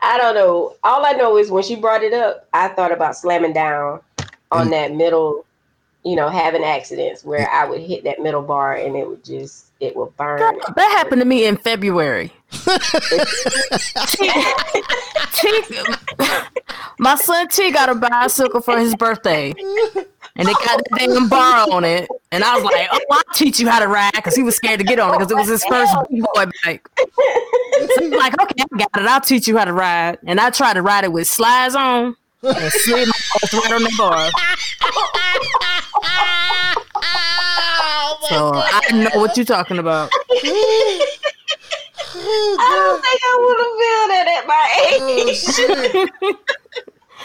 I 0.00 0.18
don't 0.18 0.34
know. 0.34 0.76
All 0.84 1.04
I 1.04 1.12
know 1.12 1.36
is 1.36 1.50
when 1.50 1.62
she 1.62 1.76
brought 1.76 2.02
it 2.02 2.12
up, 2.12 2.48
I 2.52 2.68
thought 2.68 2.92
about 2.92 3.16
slamming 3.16 3.52
down 3.52 4.00
on 4.52 4.70
that 4.70 4.94
middle, 4.94 5.44
you 6.04 6.16
know, 6.16 6.28
having 6.28 6.62
accidents 6.62 7.24
where 7.24 7.50
I 7.50 7.64
would 7.64 7.80
hit 7.80 8.04
that 8.04 8.20
middle 8.20 8.42
bar 8.42 8.76
and 8.76 8.94
it 8.94 9.08
would 9.08 9.24
just 9.24 9.68
it 9.80 9.96
would 9.96 10.16
burn. 10.16 10.38
That 10.76 10.90
happened 10.92 11.20
to 11.20 11.26
me 11.26 11.46
in 11.46 11.56
February. 11.56 12.32
My 16.98 17.16
son 17.16 17.48
T 17.48 17.70
got 17.70 17.88
a 17.88 17.94
bicycle 17.94 18.60
for 18.60 18.78
his 18.78 18.94
birthday. 18.94 19.54
And 20.36 20.48
they 20.48 20.52
got 20.52 20.78
the 20.78 20.96
damn 20.98 21.28
bar 21.28 21.70
on 21.70 21.84
it. 21.84 22.08
And 22.32 22.42
I 22.42 22.56
was 22.56 22.64
like, 22.64 22.88
oh, 22.90 23.00
I'll 23.10 23.22
teach 23.34 23.60
you 23.60 23.68
how 23.68 23.78
to 23.78 23.86
ride 23.86 24.12
because 24.14 24.34
he 24.34 24.42
was 24.42 24.56
scared 24.56 24.80
to 24.80 24.84
get 24.84 24.98
on 24.98 25.14
it 25.14 25.18
because 25.18 25.30
it 25.30 25.36
was 25.36 25.48
his 25.48 25.64
first 25.64 25.94
boy 26.10 26.46
bike. 26.64 26.88
So 26.96 28.00
he's 28.00 28.10
like, 28.10 28.40
okay, 28.40 28.64
I 28.72 28.76
got 28.76 29.02
it. 29.02 29.06
I'll 29.06 29.20
teach 29.20 29.46
you 29.46 29.56
how 29.56 29.64
to 29.64 29.72
ride. 29.72 30.18
And 30.26 30.40
I 30.40 30.50
tried 30.50 30.74
to 30.74 30.82
ride 30.82 31.04
it 31.04 31.12
with 31.12 31.28
slides 31.28 31.74
on 31.74 32.16
and 32.44 32.72
slid 32.72 33.08
my 33.08 33.14
ass 33.42 33.54
right 33.54 33.72
on 33.72 33.82
the 33.82 33.92
bar. 33.96 34.30
Oh, 36.96 38.18
so 38.28 38.52
I 38.54 38.80
know 38.92 39.20
what 39.20 39.36
you're 39.36 39.46
talking 39.46 39.78
about. 39.78 40.10
Oh, 42.16 42.56
I 42.60 42.76
don't 42.76 43.02
think 43.02 43.20
I 43.24 43.34
would 43.40 43.58
have 43.58 43.74
felt 43.82 44.08
that 44.10 44.26
at 44.38 44.46
my 44.46 44.64
age. 45.26 45.44
Oh, 45.58 46.36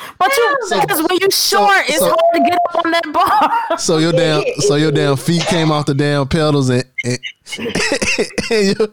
but 0.19 0.31
you, 0.35 0.57
because 0.81 1.01
when 1.07 1.17
you 1.21 1.29
short, 1.31 1.83
it's 1.87 1.99
so- 1.99 2.07
hard 2.09 2.33
to 2.33 2.39
get 2.41 2.53
up 2.69 2.85
on 2.85 2.91
that 2.91 3.13
bar. 3.13 3.77
So 3.77 3.97
your 3.99 4.11
damn 4.11 4.43
so 4.59 4.75
your 4.75 4.91
damn 4.91 5.15
feet 5.17 5.43
came 5.43 5.71
off 5.71 5.85
the 5.85 5.93
damn 5.93 6.27
pedals 6.27 6.69
and, 6.69 6.83
and, 7.03 7.19
and 8.51 8.77
your, 8.79 8.87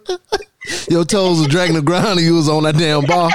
your 0.88 1.04
toes 1.04 1.40
were 1.40 1.48
dragging 1.48 1.76
the 1.76 1.82
ground 1.82 2.18
and 2.18 2.26
you 2.26 2.34
was 2.34 2.48
on 2.48 2.64
that 2.64 2.76
damn 2.76 3.04
bar. 3.04 3.30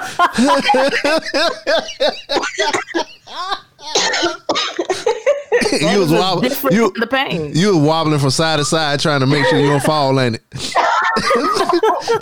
you 5.80 5.98
was 5.98 6.12
wobbling. 6.12 6.50
You, 6.70 6.92
the 6.96 7.06
pain. 7.10 7.52
you 7.54 7.68
was 7.68 7.76
wobbling 7.86 8.18
from 8.18 8.30
side 8.30 8.58
to 8.58 8.64
side 8.64 9.00
trying 9.00 9.20
to 9.20 9.26
make 9.26 9.44
sure 9.46 9.58
you 9.58 9.68
don't 9.68 9.82
fall 9.82 10.18
in 10.18 10.34
it. 10.36 10.42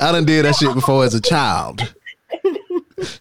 I 0.00 0.10
done 0.12 0.24
did 0.24 0.44
that 0.44 0.56
shit 0.56 0.74
before 0.74 1.04
as 1.04 1.14
a 1.14 1.20
child. 1.20 1.92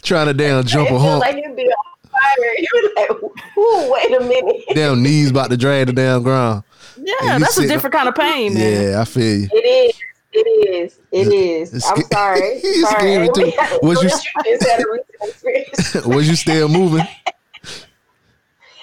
Trying 0.02 0.26
to 0.28 0.34
damn 0.34 0.64
jump 0.66 0.90
a 0.92 1.00
hump. 1.00 1.22
like 1.22 1.36
you'd 1.36 1.56
be 1.56 1.64
on 1.64 2.10
fire. 2.10 2.56
You 2.58 2.92
like, 2.96 3.12
Ooh, 3.58 3.92
wait 3.92 4.16
a 4.16 4.20
minute. 4.24 4.64
Damn 4.74 5.04
knees 5.04 5.30
about 5.30 5.50
to 5.52 5.58
drag 5.58 5.88
the 5.88 5.94
damn 5.94 6.24
ground. 6.24 6.64
Yeah, 6.98 7.38
that's 7.40 7.58
a 7.58 7.68
different 7.68 7.94
kind 7.94 8.08
of 8.10 8.16
pain, 8.16 8.54
man. 8.54 8.92
Yeah, 8.92 9.02
I 9.02 9.06
feel 9.06 9.42
you. 9.42 9.50
It 9.52 9.96
is. 9.96 10.02
It 10.34 10.40
is. 10.70 11.00
It 11.12 11.28
is. 11.34 11.74
It's 11.74 11.90
I'm 11.90 12.02
sorry. 12.12 12.60
Sorry. 12.62 13.30
too. 13.34 13.52
Was 13.82 14.04
you- 14.04 14.10
just 14.10 14.28
had 14.36 14.82
a 14.82 14.86
recent 14.92 15.06
experience. 15.22 15.94
Was 16.06 16.30
you 16.30 16.36
still 16.36 16.68
moving? 16.70 17.06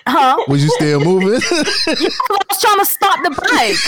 Huh? 0.06 0.36
Was 0.48 0.62
you 0.62 0.68
still 0.70 1.00
moving? 1.00 1.40
I 1.40 2.38
was 2.50 2.60
trying 2.60 2.78
to 2.78 2.84
stop 2.84 3.22
the 3.24 3.30
bike. 3.30 3.78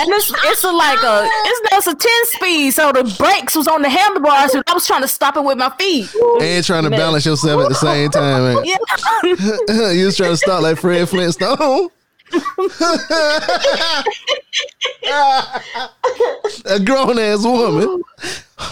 And 0.00 0.10
it's 0.12 0.32
it's 0.46 0.64
a, 0.64 0.70
like 0.72 0.98
a 1.02 1.22
it's 1.24 1.70
that's 1.70 1.86
a 1.86 1.94
10 1.94 2.10
speed, 2.26 2.70
so 2.72 2.90
the 2.90 3.04
brakes 3.18 3.54
was 3.54 3.68
on 3.68 3.82
the 3.82 3.88
handlebars, 3.88 4.54
and 4.54 4.64
I 4.66 4.74
was 4.74 4.84
trying 4.84 5.02
to 5.02 5.08
stop 5.08 5.36
it 5.36 5.44
with 5.44 5.58
my 5.58 5.70
feet. 5.78 6.08
and 6.40 6.64
trying 6.64 6.82
to 6.84 6.90
balance 6.90 7.24
yourself 7.24 7.62
at 7.62 7.68
the 7.68 7.74
same 7.76 8.10
time. 8.10 8.54
Man. 8.54 8.64
Yeah. 8.64 9.90
you 9.92 10.06
was 10.06 10.16
trying 10.16 10.30
to 10.30 10.36
stop 10.36 10.62
like 10.62 10.78
Fred 10.78 11.08
Flintstone. 11.08 11.90
A 16.64 16.80
grown 16.84 17.18
ass 17.18 17.44
woman. 17.44 18.02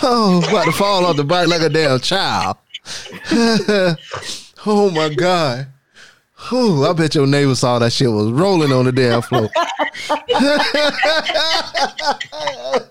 Oh, 0.03 0.43
about 0.49 0.65
to 0.65 0.73
fall 0.73 1.05
off 1.07 1.17
the 1.17 1.25
bike 1.25 1.49
like 1.49 1.63
a 1.63 1.69
damn 1.69 2.01
child. 2.01 2.57
oh 4.67 4.91
my 4.91 5.13
god. 5.15 5.69
Whew, 6.49 6.87
I 6.87 6.93
bet 6.93 7.15
your 7.15 7.27
neighbor 7.27 7.55
saw 7.55 7.79
that 7.79 7.93
shit 7.93 8.11
was 8.11 8.31
rolling 8.31 8.73
on 8.73 8.85
the 8.85 8.93
damn 8.93 9.23
floor. 9.23 9.49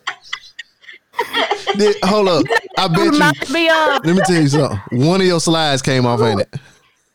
Did- 1.78 1.96
hold 2.04 2.28
up. 2.28 2.46
I 2.78 2.88
bet 2.88 3.14
you. 3.14 3.54
Me 3.54 3.70
Let 3.70 4.06
me 4.06 4.20
tell 4.26 4.42
you 4.42 4.48
something. 4.50 5.06
One 5.06 5.22
of 5.22 5.28
your 5.28 5.40
slides 5.40 5.82
came 5.82 6.06
off, 6.06 6.22
ain't 6.22 6.42
it? 6.42 6.54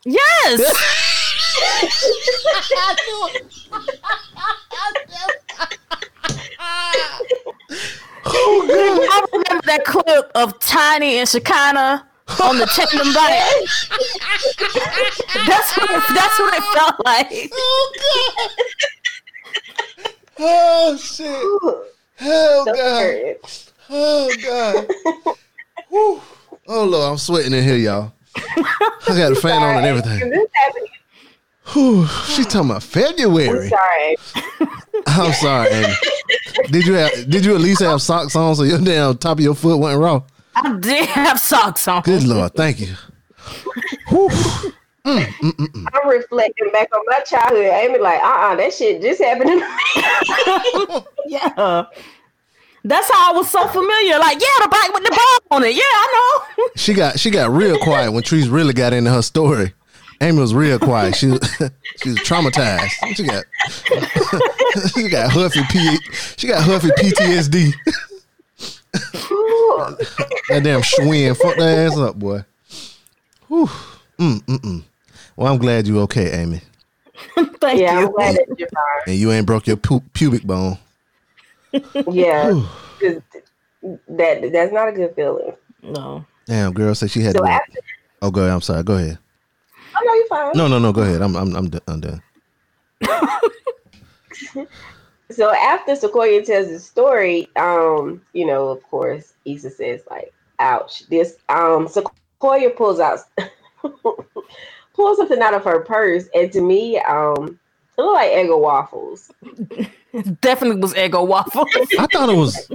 yes. 0.04 0.96
I 8.22 9.26
remember 9.32 9.66
that 9.66 9.84
clip 9.84 10.30
of 10.34 10.58
Tiny 10.60 11.18
and 11.18 11.28
Shekinah 11.28 12.06
on 12.42 12.58
the 12.58 12.66
tandem 12.66 13.12
bike. 13.12 13.40
that's 15.46 15.76
what 15.76 15.90
it, 15.90 16.02
that's 16.14 16.38
what 16.38 16.54
it 16.54 16.62
felt 16.74 17.04
like. 17.04 17.50
Oh 17.52 17.92
god. 17.98 18.50
Oh 20.38 20.96
shit. 20.96 21.26
Oh 22.22 22.64
god. 22.66 23.36
Oh 23.90 24.30
god. 24.42 24.86
Whew. 25.88 26.20
Oh 26.68 26.84
lord, 26.84 27.10
I'm 27.10 27.18
sweating 27.18 27.52
in 27.52 27.64
here, 27.64 27.76
y'all. 27.76 28.12
I 28.36 28.92
got 29.08 29.32
a 29.32 29.34
fan 29.34 29.62
on 29.62 29.76
and 29.76 29.86
everything. 29.86 30.46
Whew. 31.72 32.06
She 32.26 32.44
talking 32.44 32.70
about 32.70 32.82
February. 32.82 33.64
I'm 33.64 33.68
sorry. 33.68 34.16
I'm 35.06 35.32
sorry, 35.32 35.84
Did 36.70 36.86
you 36.86 36.94
have, 36.94 37.30
did 37.30 37.44
you 37.44 37.54
at 37.54 37.60
least 37.60 37.80
have 37.80 38.02
socks 38.02 38.36
on 38.36 38.54
so 38.56 38.64
your 38.64 38.78
damn 38.78 39.16
top 39.16 39.38
of 39.38 39.44
your 39.44 39.54
foot 39.54 39.78
wasn't 39.78 40.02
raw? 40.02 40.22
I 40.54 40.76
did 40.78 41.06
have 41.06 41.38
socks 41.40 41.86
on. 41.88 42.02
Good 42.02 42.24
lord, 42.24 42.52
thank 42.54 42.80
you. 42.80 42.94
I'm 45.04 46.08
reflecting 46.08 46.70
back 46.72 46.94
on 46.94 47.02
my 47.06 47.20
childhood. 47.20 47.64
Amy, 47.64 47.98
like, 47.98 48.20
uh 48.22 48.26
uh 48.26 48.56
that 48.56 48.72
shit 48.74 49.00
just 49.00 49.22
happened 49.22 49.50
to 49.50 49.56
me. 49.56 51.04
Yeah. 51.26 51.84
That's 52.82 53.10
how 53.10 53.32
I 53.32 53.36
was 53.36 53.48
so 53.50 53.66
familiar. 53.68 54.18
Like, 54.18 54.40
yeah, 54.40 54.48
the 54.64 54.68
bike 54.68 54.92
with 54.94 55.04
the 55.04 55.10
ball 55.10 55.58
on 55.58 55.64
it. 55.64 55.74
Yeah, 55.74 55.82
I 55.84 56.42
know. 56.58 56.68
She 56.76 56.94
got 56.94 57.18
she 57.18 57.30
got 57.30 57.50
real 57.50 57.78
quiet 57.78 58.10
when 58.12 58.22
Treese 58.22 58.50
really 58.50 58.72
got 58.72 58.92
into 58.92 59.10
her 59.10 59.22
story. 59.22 59.72
Amy 60.22 60.38
was 60.38 60.52
real 60.54 60.78
quiet. 60.78 61.16
She 61.16 61.28
was 61.28 61.40
she 62.02 62.10
was 62.10 62.18
traumatized. 62.18 62.90
She 63.14 63.24
got 63.24 63.44
she 64.94 65.08
got 65.08 65.30
Huffy 65.30 65.62
P 65.70 65.98
she 66.36 66.46
got 66.48 66.62
Huffy 66.62 66.88
PTSD. 66.90 67.72
that 70.48 70.60
damn 70.62 70.82
Schwinn 70.82 71.36
fucked 71.36 71.58
her 71.60 71.86
ass 71.86 71.96
up, 71.96 72.18
boy. 72.18 72.44
Whew. 73.48 73.66
Mm, 74.18 74.42
mm, 74.44 74.58
mm. 74.58 74.82
Well, 75.36 75.52
I'm 75.52 75.58
glad 75.58 75.86
you 75.86 76.00
okay, 76.00 76.30
Amy, 76.42 76.60
Thank 77.60 77.80
yeah, 77.80 78.00
you. 78.00 78.06
I'm 78.06 78.12
glad 78.12 78.34
that 78.36 78.54
you're 78.58 78.68
fine. 78.68 78.84
and 79.06 79.16
you 79.16 79.32
ain't 79.32 79.46
broke 79.46 79.66
your 79.66 79.76
pu- 79.78 80.02
pubic 80.12 80.42
bone. 80.42 80.76
Yeah, 82.10 82.50
Whew. 82.52 82.66
'cause 83.00 83.22
that 84.08 84.50
that's 84.52 84.72
not 84.72 84.88
a 84.88 84.92
good 84.92 85.14
feeling. 85.16 85.54
No. 85.82 86.24
Damn, 86.46 86.72
girl 86.74 86.94
said 86.94 87.10
she 87.10 87.22
had 87.22 87.34
So 87.36 87.42
to. 87.44 87.48
after, 87.50 87.78
Oh, 88.20 88.30
go 88.30 88.42
ahead. 88.42 88.52
I'm 88.52 88.60
sorry. 88.60 88.82
Go 88.82 88.94
ahead. 88.96 89.18
Oh 90.00 90.04
no, 90.04 90.14
you're 90.14 90.26
fine. 90.26 90.52
No, 90.54 90.68
no, 90.68 90.78
no. 90.78 90.92
Go 90.92 91.02
ahead. 91.02 91.22
I'm 91.22 91.36
I'm 91.36 91.54
I'm, 91.56 91.68
done- 91.68 91.80
I'm 91.86 92.00
done. 92.00 92.22
So 95.30 95.54
after 95.54 95.94
Sequoia 95.94 96.44
tells 96.44 96.68
the 96.68 96.80
story, 96.80 97.48
um, 97.54 98.20
you 98.32 98.44
know, 98.44 98.68
of 98.68 98.82
course, 98.82 99.34
Issa 99.44 99.70
says 99.70 100.00
like, 100.10 100.34
"Ouch!" 100.58 101.06
This 101.08 101.36
um, 101.48 101.86
Sequoia 101.86 102.70
pulls 102.70 102.98
out 102.98 103.20
pulls 104.94 105.16
something 105.18 105.40
out 105.40 105.54
of 105.54 105.64
her 105.64 105.80
purse, 105.80 106.28
and 106.34 106.50
to 106.52 106.60
me, 106.60 106.98
um, 106.98 107.60
it 107.96 108.02
looked 108.02 108.14
like 108.14 108.30
Eggo 108.32 108.60
waffles. 108.60 109.30
It 110.12 110.40
definitely 110.40 110.80
was 110.80 110.94
Eggo 110.94 111.24
waffles. 111.26 111.68
I 111.96 112.06
thought 112.06 112.28
it 112.28 112.36
was. 112.36 112.68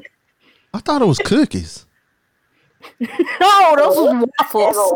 I 0.73 0.80
thought 0.80 1.01
it 1.01 1.07
was 1.07 1.19
cookies. 1.19 1.86
no, 3.01 3.76
those 3.76 3.97
were 3.97 4.13
Eggo 4.13 4.30
waffles. 4.39 4.93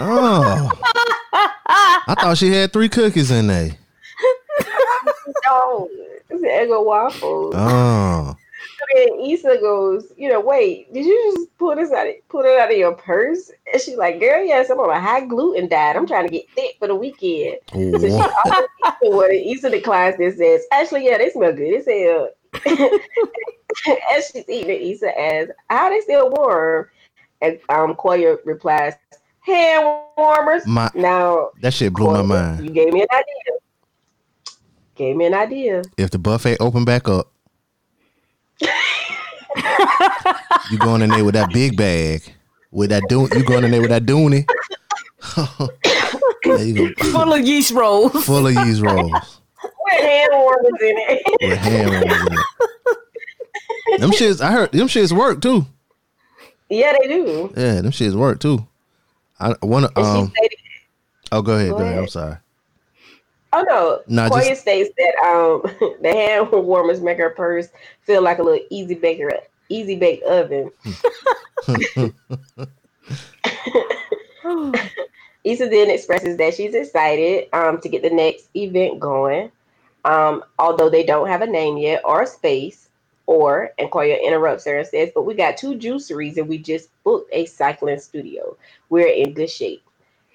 Oh, 0.00 0.70
I 1.32 2.14
thought 2.20 2.38
she 2.38 2.50
had 2.52 2.72
three 2.72 2.88
cookies 2.88 3.30
in 3.30 3.46
there. 3.48 3.70
no, 5.46 5.88
it's 6.30 6.42
Eggo 6.42 6.84
waffles. 6.84 7.54
Oh, 7.56 8.36
And 8.96 9.30
Issa 9.30 9.58
goes, 9.60 10.12
you 10.16 10.28
know, 10.30 10.40
wait, 10.40 10.92
did 10.94 11.04
you 11.04 11.32
just 11.34 11.58
pull 11.58 11.74
this 11.74 11.90
out, 11.92 12.06
pull 12.28 12.42
it 12.42 12.58
out 12.58 12.70
of 12.70 12.76
your 12.76 12.94
purse? 12.94 13.50
And 13.72 13.82
she's 13.82 13.96
like, 13.96 14.20
girl, 14.20 14.44
yes, 14.44 14.70
I'm 14.70 14.78
on 14.78 14.90
a 14.90 15.00
high 15.00 15.24
gluten 15.26 15.68
diet. 15.68 15.96
I'm 15.96 16.06
trying 16.06 16.26
to 16.26 16.32
get 16.32 16.48
thick 16.54 16.76
for 16.78 16.86
the 16.88 16.94
weekend. 16.94 17.58
So 17.72 17.98
she 17.98 18.10
offers 18.12 18.68
Issa 19.02 19.10
one, 19.10 19.30
and 19.30 19.46
Issa 19.46 19.70
declines 19.70 20.16
and 20.18 20.34
says, 20.34 20.64
actually, 20.72 21.06
yeah, 21.06 21.18
they 21.18 21.30
smell 21.30 21.52
good 21.52 21.74
as 21.74 21.86
hell. 21.86 22.30
As 24.14 24.30
she's 24.32 24.48
eating 24.48 24.70
it, 24.70 24.82
Issa 24.82 25.20
asks, 25.20 25.52
how 25.68 25.90
they 25.90 26.00
still 26.00 26.30
warm? 26.30 26.88
And 27.40 27.58
um, 27.68 27.94
Koya 27.94 28.38
replies, 28.44 28.94
hand 29.48 30.00
warmers. 30.16 30.66
My- 30.66 30.90
now, 30.94 31.50
that 31.62 31.72
shit 31.74 31.92
blew 31.92 32.12
my 32.12 32.22
mind. 32.22 32.64
You 32.64 32.70
gave 32.70 32.92
me 32.92 33.02
an 33.02 33.08
idea. 33.12 33.58
Gave 34.94 35.16
me 35.16 35.26
an 35.26 35.34
idea. 35.34 35.82
If 35.96 36.10
the 36.10 36.18
buffet 36.18 36.56
opened 36.60 36.86
back 36.86 37.08
up, 37.08 37.30
you 40.70 40.78
going 40.78 41.02
in 41.02 41.10
there 41.10 41.24
with 41.24 41.34
that 41.34 41.50
big 41.52 41.76
bag, 41.76 42.22
with 42.70 42.90
that 42.90 43.02
do 43.08 43.28
you 43.34 43.44
going 43.44 43.64
in 43.64 43.70
there 43.70 43.80
with 43.80 43.90
that 43.90 44.04
dooney. 44.04 44.46
there 46.44 46.64
you 46.64 46.94
go, 46.94 47.04
Full 47.10 47.32
of 47.32 47.40
yeast 47.46 47.72
rolls. 47.72 48.12
full 48.24 48.46
of 48.46 48.54
yeast 48.54 48.82
rolls 48.82 49.40
With 49.62 50.00
hand 50.00 50.30
warmers 50.32 50.80
in 50.80 50.94
it. 50.98 51.22
with 51.40 51.58
ham 51.58 51.90
warmers 51.90 52.26
in 52.26 52.32
it. 53.94 54.00
Them 54.00 54.10
shits, 54.10 54.40
I 54.40 54.52
heard 54.52 54.72
them 54.72 54.86
shits 54.88 55.12
work 55.12 55.40
too. 55.40 55.64
yeah, 56.68 56.94
they 57.00 57.08
do. 57.08 57.52
Yeah, 57.56 57.80
them 57.80 57.90
shits 57.92 58.14
work 58.14 58.38
too. 58.40 58.66
I 59.40 59.54
want 59.62 59.94
to. 59.94 60.00
Um, 60.00 60.32
oh, 61.32 61.42
go 61.42 61.54
ahead. 61.54 61.70
Go 61.70 61.78
Go 61.78 61.84
ahead. 61.84 61.98
I'm 61.98 62.08
sorry. 62.08 62.36
oh 63.52 63.62
no, 63.68 64.00
Nah, 64.08 64.28
Koya 64.28 64.48
just- 64.48 64.62
states 64.62 64.90
that 64.98 65.14
um 65.26 65.62
the 66.02 66.12
hand 66.12 66.50
warmers 66.52 67.00
make 67.00 67.18
her 67.18 67.30
purse 67.30 67.68
feel 68.02 68.22
like 68.22 68.38
a 68.38 68.42
little 68.42 68.64
easy 68.70 68.94
baker, 68.94 69.30
easy 69.68 69.96
bake 69.96 70.22
oven. 70.26 70.70
Issa 75.44 75.68
then 75.68 75.90
expresses 75.90 76.36
that 76.36 76.54
she's 76.54 76.74
excited 76.74 77.48
um 77.52 77.80
to 77.80 77.88
get 77.88 78.02
the 78.02 78.10
next 78.10 78.48
event 78.54 78.98
going. 79.00 79.50
Um, 80.04 80.44
although 80.58 80.88
they 80.88 81.02
don't 81.04 81.28
have 81.28 81.42
a 81.42 81.46
name 81.46 81.76
yet 81.76 82.02
or 82.04 82.22
a 82.22 82.26
space, 82.26 82.87
or 83.28 83.70
and 83.78 83.90
Koya 83.90 84.20
interrupts 84.24 84.64
her 84.64 84.78
and 84.78 84.88
says, 84.88 85.10
But 85.14 85.24
we 85.26 85.34
got 85.34 85.58
two 85.58 85.74
juiceries 85.76 86.38
and 86.38 86.48
we 86.48 86.58
just 86.58 86.88
booked 87.04 87.28
a 87.32 87.44
cycling 87.46 88.00
studio. 88.00 88.56
We're 88.88 89.08
in 89.08 89.34
good 89.34 89.50
shape. 89.50 89.82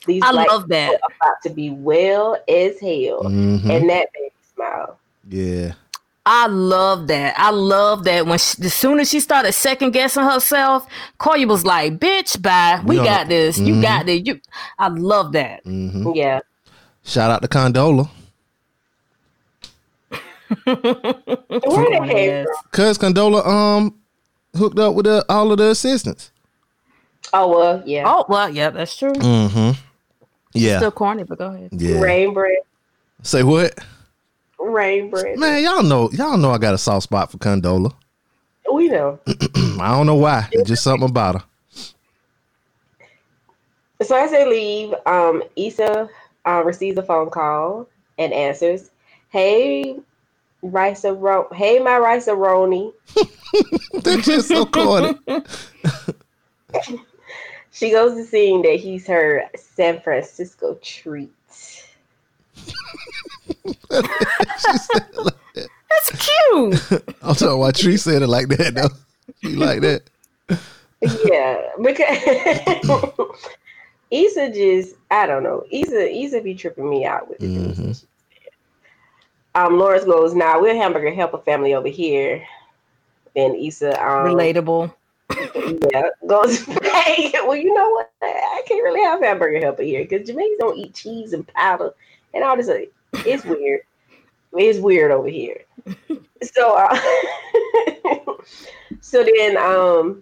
These 0.06 0.22
I 0.24 0.32
love 0.32 0.70
that. 0.70 0.92
are 0.94 1.10
about 1.20 1.38
to 1.44 1.50
be 1.50 1.72
well 1.72 2.36
as 2.48 2.80
hell. 2.80 3.24
Mhm. 3.24 3.64
And 3.70 3.90
that 3.90 4.08
made 4.14 4.24
me 4.24 4.32
smile. 4.56 5.00
Yeah. 5.28 5.74
I 6.26 6.48
love 6.48 7.08
that. 7.08 7.34
I 7.38 7.50
love 7.50 8.04
that 8.06 8.28
when 8.28 8.38
she, 8.38 8.64
as 8.64 8.74
soon 8.76 9.00
as 9.00 9.10
she 9.10 9.20
started 9.20 9.54
second 9.54 9.92
guessing 9.92 10.24
herself, 10.24 10.88
Koya 11.20 11.48
was 11.48 11.66
like, 11.66 12.00
"Bitch, 12.00 12.42
bye. 12.42 12.80
We 12.86 12.98
We 13.00 13.04
got 13.04 13.28
this. 13.28 13.58
You 13.58 13.76
Mhm. 13.76 13.82
got 13.82 14.06
this. 14.06 14.22
You." 14.26 14.40
I 14.80 14.90
love 14.90 15.32
that. 15.34 15.64
hmm 15.64 16.12
Yeah. 16.14 16.42
Shout 17.04 17.32
out 17.32 17.42
to 17.42 17.48
Condola. 17.48 18.10
Where 20.66 21.90
that 21.90 22.08
came 22.10 22.46
from? 22.46 22.56
Cause 22.72 22.98
Condola 22.98 23.46
um 23.46 24.00
hooked 24.56 24.80
up 24.80 24.96
with 24.96 25.06
the, 25.06 25.26
all 25.30 25.52
of 25.52 25.58
the 25.58 25.70
assistants. 25.70 26.32
Oh 27.32 27.50
well, 27.50 27.84
yeah. 27.86 28.04
Oh 28.06 28.26
well, 28.28 28.50
yeah, 28.50 28.70
that's 28.70 28.96
true. 28.98 29.14
Mm-hmm. 29.14 29.80
Yeah. 30.54 30.78
Still 30.78 30.92
corny, 30.92 31.24
but 31.24 31.38
go 31.38 31.48
ahead. 31.48 31.70
yeah. 31.72 32.00
Rain 32.00 32.34
bread. 32.34 32.58
Say 33.24 33.44
what? 33.44 33.78
Rain 34.60 35.10
bread. 35.10 35.38
Man, 35.40 35.64
y'all 35.64 35.84
know 35.84 36.12
y'all 36.12 36.38
know 36.38 36.52
I 36.52 36.58
got 36.58 36.74
a 36.74 36.78
soft 36.78 37.04
spot 37.04 37.32
for 37.32 37.38
Condola. 37.38 37.94
We 38.72 38.90
know. 38.90 39.20
I 39.28 39.92
don't 39.92 40.06
know 40.06 40.16
why. 40.16 40.48
It's 40.52 40.70
just 40.70 40.84
something 40.84 41.10
about 41.10 41.42
her. 41.42 41.44
So 44.04 44.18
as 44.18 44.32
they 44.32 44.46
leave, 44.46 44.94
um, 45.06 45.44
Issa 45.56 46.10
uh, 46.46 46.64
receives 46.66 46.98
a 46.98 47.04
phone 47.04 47.30
call 47.30 47.88
and 48.18 48.34
answers, 48.34 48.92
"Hey, 49.30 50.00
rice 50.64 51.06
ro- 51.06 51.48
Hey, 51.54 51.80
my 51.80 51.98
rice 51.98 52.28
roni." 52.28 52.94
That's 54.04 54.26
just 54.26 54.48
so 54.48 54.66
corny. 54.66 55.16
She 57.74 57.90
goes 57.90 58.14
to 58.16 58.24
seeing 58.24 58.62
that 58.62 58.76
he's 58.76 59.08
her 59.08 59.50
San 59.56 60.00
Francisco 60.00 60.78
treat. 60.84 61.34
That's 63.90 64.90
cute. 66.12 66.92
I'm 67.24 67.34
talking 67.34 67.58
why 67.58 67.72
Tree 67.72 67.98
said 67.98 68.22
it 68.22 68.28
like 68.28 68.48
that 68.50 68.76
though. 68.76 68.90
She 69.42 69.56
like 69.56 69.82
that. 69.82 70.04
yeah, 71.26 71.62
because 71.82 73.18
Issa 74.12 74.52
just 74.52 74.96
I 75.10 75.26
don't 75.26 75.42
know. 75.42 75.66
Issa 75.72 76.16
Issa 76.16 76.42
be 76.42 76.54
tripping 76.54 76.88
me 76.88 77.06
out 77.06 77.28
with 77.28 77.42
it. 77.42 77.50
Mm-hmm. 77.50 77.92
Um, 79.56 79.78
Lawrence 79.78 80.06
goes, 80.06 80.34
"Now 80.34 80.54
nah, 80.54 80.62
we're 80.62 80.76
hamburger 80.76 81.14
helper 81.14 81.40
family 81.40 81.74
over 81.74 81.88
here." 81.88 82.46
Then 83.36 83.56
Issa, 83.56 83.92
um, 84.02 84.28
Relatable. 84.28 84.94
yeah, 85.92 86.10
goes. 86.28 86.66
Hey, 87.04 87.32
well, 87.34 87.56
you 87.56 87.74
know 87.74 87.90
what? 87.90 88.12
I 88.22 88.64
can't 88.66 88.84
really 88.84 89.04
have 89.04 89.20
hamburger 89.20 89.60
helper 89.60 89.84
here 89.84 90.04
because 90.04 90.26
Jamaicans 90.26 90.58
don't 90.60 90.78
eat 90.78 90.94
cheese 90.94 91.34
and 91.34 91.46
powder 91.48 91.94
and 92.34 92.44
all 92.44 92.56
this. 92.56 92.70
It's 93.26 93.44
weird. 93.44 93.82
It's 94.54 94.80
weird 94.80 95.12
over 95.12 95.28
here. 95.28 95.64
So, 96.54 96.76
uh, 96.76 97.00
so 99.00 99.24
then, 99.24 99.56
um, 99.56 100.22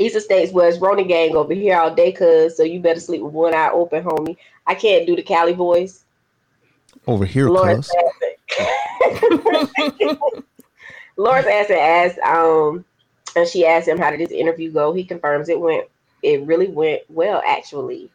Issa 0.00 0.20
states 0.20 0.52
"Well, 0.52 0.68
it's 0.68 0.78
Roni 0.78 1.06
gang 1.06 1.36
over 1.36 1.54
here 1.54 1.78
all 1.78 1.94
day, 1.94 2.10
cuz 2.10 2.56
so 2.56 2.64
you 2.64 2.80
better 2.80 2.98
sleep 2.98 3.22
with 3.22 3.32
one 3.32 3.54
eye 3.54 3.70
open, 3.70 4.02
homie. 4.02 4.36
I 4.66 4.74
can't 4.74 5.06
do 5.06 5.14
the 5.14 5.22
Cali 5.22 5.52
voice. 5.52 6.01
Over 7.06 7.24
here, 7.24 7.48
Lawrence 7.48 7.90
cuz. 7.90 7.96
asked, 8.58 10.42
Lawrence 11.16 11.70
asked 11.70 12.18
um, 12.18 12.84
and 13.36 13.48
she 13.48 13.66
asked 13.66 13.88
him 13.88 13.98
how 13.98 14.10
did 14.10 14.20
this 14.20 14.30
interview 14.30 14.70
go. 14.70 14.92
He 14.92 15.04
confirms 15.04 15.48
it 15.48 15.60
went, 15.60 15.86
it 16.22 16.44
really 16.46 16.68
went 16.68 17.02
well, 17.08 17.42
actually. 17.46 18.10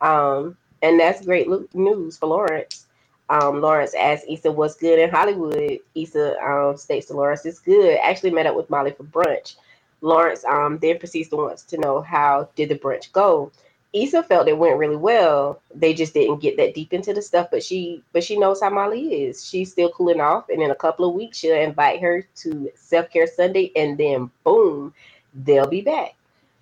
Um, 0.00 0.56
and 0.82 0.98
that's 0.98 1.24
great 1.24 1.48
news 1.74 2.16
for 2.16 2.26
Lawrence. 2.26 2.86
Um, 3.28 3.60
Lawrence 3.60 3.94
asked 3.94 4.24
Issa 4.28 4.50
what's 4.50 4.76
good 4.76 4.98
in 4.98 5.10
Hollywood. 5.10 5.78
Issa 5.94 6.36
um, 6.42 6.76
states 6.76 7.06
to 7.06 7.14
Lawrence 7.14 7.46
it's 7.46 7.60
good. 7.60 7.98
Actually 8.02 8.30
met 8.30 8.46
up 8.46 8.56
with 8.56 8.70
Molly 8.70 8.92
for 8.92 9.04
brunch. 9.04 9.56
Lawrence 10.00 10.44
um, 10.44 10.78
then 10.78 10.98
proceeds 10.98 11.28
to 11.28 11.36
wants 11.36 11.62
to 11.64 11.78
know 11.78 12.00
how 12.00 12.48
did 12.56 12.70
the 12.70 12.78
brunch 12.78 13.12
go. 13.12 13.52
Issa 13.92 14.22
felt 14.22 14.46
it 14.48 14.56
went 14.56 14.78
really 14.78 14.96
well. 14.96 15.60
They 15.74 15.94
just 15.94 16.14
didn't 16.14 16.40
get 16.40 16.56
that 16.58 16.74
deep 16.74 16.92
into 16.92 17.12
the 17.12 17.22
stuff, 17.22 17.48
but 17.50 17.62
she 17.62 18.02
but 18.12 18.22
she 18.22 18.38
knows 18.38 18.60
how 18.60 18.70
Molly 18.70 19.24
is. 19.24 19.44
She's 19.44 19.72
still 19.72 19.90
cooling 19.90 20.20
off, 20.20 20.48
and 20.48 20.62
in 20.62 20.70
a 20.70 20.76
couple 20.76 21.08
of 21.08 21.14
weeks 21.14 21.38
she'll 21.38 21.56
invite 21.56 22.00
her 22.00 22.24
to 22.36 22.70
self 22.76 23.10
care 23.10 23.26
Sunday, 23.26 23.72
and 23.74 23.98
then 23.98 24.30
boom, 24.44 24.94
they'll 25.34 25.66
be 25.66 25.80
back. 25.80 26.14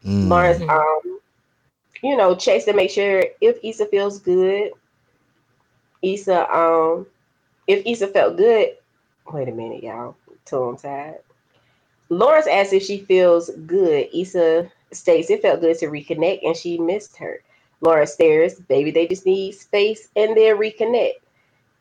Lawrence, 0.05 0.63
um, 0.71 1.21
you 2.03 2.17
know, 2.17 2.35
checks 2.35 2.65
to 2.65 2.73
make 2.73 2.91
sure 2.91 3.25
if 3.41 3.59
Issa 3.63 3.87
feels 3.87 4.19
good. 4.19 4.73
Issa, 6.01 6.51
um, 6.55 7.07
if 7.67 7.85
Issa 7.85 8.09
felt 8.09 8.37
good, 8.37 8.77
wait 9.33 9.49
a 9.49 9.53
minute, 9.53 9.83
y'all, 9.83 10.17
tongue 10.47 10.79
tied. 10.79 11.19
Lawrence 12.09 12.47
asks 12.47 12.73
if 12.73 12.83
she 12.83 13.01
feels 13.01 13.51
good. 13.67 14.09
Issa 14.15 14.71
states 14.93 15.31
it 15.31 15.43
felt 15.43 15.61
good 15.61 15.79
to 15.79 15.87
reconnect 15.87 16.41
and 16.45 16.57
she 16.57 16.79
missed 16.79 17.17
her. 17.17 17.43
Laura 17.81 18.07
stares, 18.07 18.55
baby, 18.55 18.91
they 18.91 19.07
just 19.07 19.27
need 19.27 19.53
space 19.53 20.09
and 20.17 20.37
then 20.37 20.57
reconnect. 20.57 21.15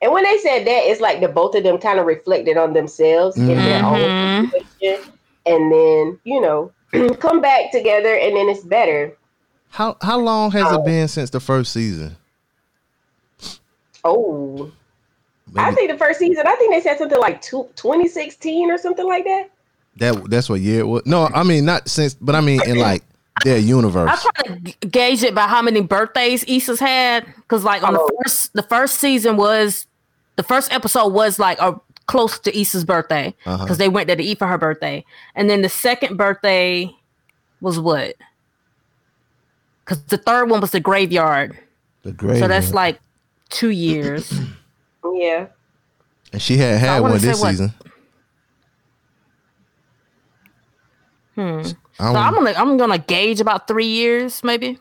And 0.02 0.12
when 0.12 0.24
they 0.24 0.38
said 0.38 0.66
that, 0.68 0.84
it's 0.84 1.02
like 1.02 1.22
the 1.22 1.28
both 1.28 1.56
of 1.56 1.64
them 1.64 1.80
kind 1.80 2.00
of 2.00 2.06
reflected 2.06 2.56
on 2.56 2.74
themselves 2.74 3.36
in 3.38 3.48
their 3.48 3.82
mm-hmm. 3.82 4.46
own 4.46 4.52
situation. 4.52 5.14
And 5.48 5.72
then, 5.72 6.20
you 6.24 6.40
know, 6.42 6.72
come 7.20 7.42
back 7.42 7.72
together 7.72 8.16
and 8.16 8.36
then 8.36 8.50
it's 8.50 8.64
better. 8.64 9.18
How 9.70 9.98
how 10.02 10.20
long 10.20 10.52
has 10.52 10.66
Oh. 10.68 10.76
it 10.76 10.80
um, 10.80 10.86
been 10.86 11.08
since 11.08 11.30
the 11.30 11.40
first 11.40 11.74
season? 11.74 12.18
Oh, 14.04 14.72
I 15.56 15.74
think 15.74 15.92
the 15.92 15.98
first 15.98 16.20
season, 16.20 16.46
I 16.48 16.56
think 16.56 16.74
they 16.74 16.82
said 16.82 16.98
something 16.98 17.20
like 17.20 17.42
two, 17.42 17.68
2016 17.76 18.72
or 18.72 18.78
something 18.78 19.08
like 19.08 19.24
that. 19.26 19.50
That 20.00 20.30
that's 20.30 20.50
what 20.50 20.60
year 20.62 20.80
it 20.82 20.88
was. 20.88 21.04
No, 21.06 21.26
I 21.34 21.44
mean 21.44 21.66
not 21.66 21.88
since, 21.88 22.14
but 22.14 22.36
I 22.36 22.42
mean 22.42 22.62
in 22.68 22.78
like 22.78 23.04
their 23.44 23.58
universe. 23.60 24.10
I 24.10 24.16
try 24.44 24.56
to 24.56 24.60
g- 24.62 24.76
gauge 24.90 25.24
it 25.24 25.36
by 25.36 25.48
how 25.48 25.62
many 25.62 25.82
birthdays 25.82 26.44
Issa's 26.46 26.80
had, 26.80 27.26
because 27.38 27.64
like 27.64 27.84
on 27.84 27.96
Oh. 27.96 28.08
the 28.08 28.24
first, 28.24 28.54
the 28.54 28.64
first 28.64 28.96
season 28.98 29.38
was, 29.38 29.86
the 30.38 30.44
first 30.44 30.74
episode 30.74 31.10
was 31.14 31.38
like 31.38 31.60
a 31.62 31.80
close 32.08 32.40
to 32.40 32.58
Issa's 32.60 32.84
birthday, 32.86 33.36
because 33.44 33.62
Uh-huh. 33.62 33.74
they 33.76 33.90
went 33.90 34.08
there 34.08 34.16
to 34.16 34.24
eat 34.24 34.40
for 34.40 34.48
her 34.48 34.58
birthday, 34.58 35.06
and 35.36 35.50
then 35.50 35.62
the 35.62 35.70
second 35.70 36.18
birthday 36.18 36.90
was 37.62 37.80
what? 37.80 38.16
Because 39.86 40.04
the 40.06 40.18
third 40.18 40.50
one 40.50 40.60
was 40.62 40.72
the 40.72 40.80
graveyard, 40.80 41.58
The 42.04 42.12
great. 42.12 42.40
so 42.40 42.48
that's 42.48 42.74
like 42.74 43.00
two 43.50 43.70
years. 43.70 44.32
Yeah. 45.14 45.48
and 46.34 46.42
she 46.42 46.58
had 46.58 46.80
had 46.80 47.00
one 47.02 47.14
this 47.14 47.22
say 47.24 47.42
what- 47.42 47.52
season. 47.52 47.74
Hmm. 51.38 51.62
So 51.64 51.76
I 52.00 52.14
don't- 52.14 52.16
I'm 52.18 52.34
gonna 52.34 52.54
I'm 52.58 52.78
gonna 52.78 52.98
gauge 52.98 53.40
about 53.40 53.68
three 53.68 53.86
years, 53.86 54.44
maybe. 54.44 54.80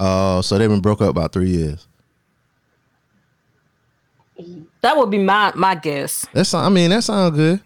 Oh, 0.00 0.40
so 0.40 0.58
they've 0.58 0.68
been 0.68 0.80
broke 0.80 1.00
up 1.00 1.10
about 1.10 1.32
three 1.32 1.50
years. 1.50 1.86
That 4.80 4.96
would 4.96 5.10
be 5.10 5.18
my 5.18 5.52
my 5.54 5.74
guess. 5.74 6.26
That's 6.32 6.52
I 6.54 6.68
mean 6.68 6.90
that 6.90 7.04
sounds 7.04 7.36
good. 7.36 7.60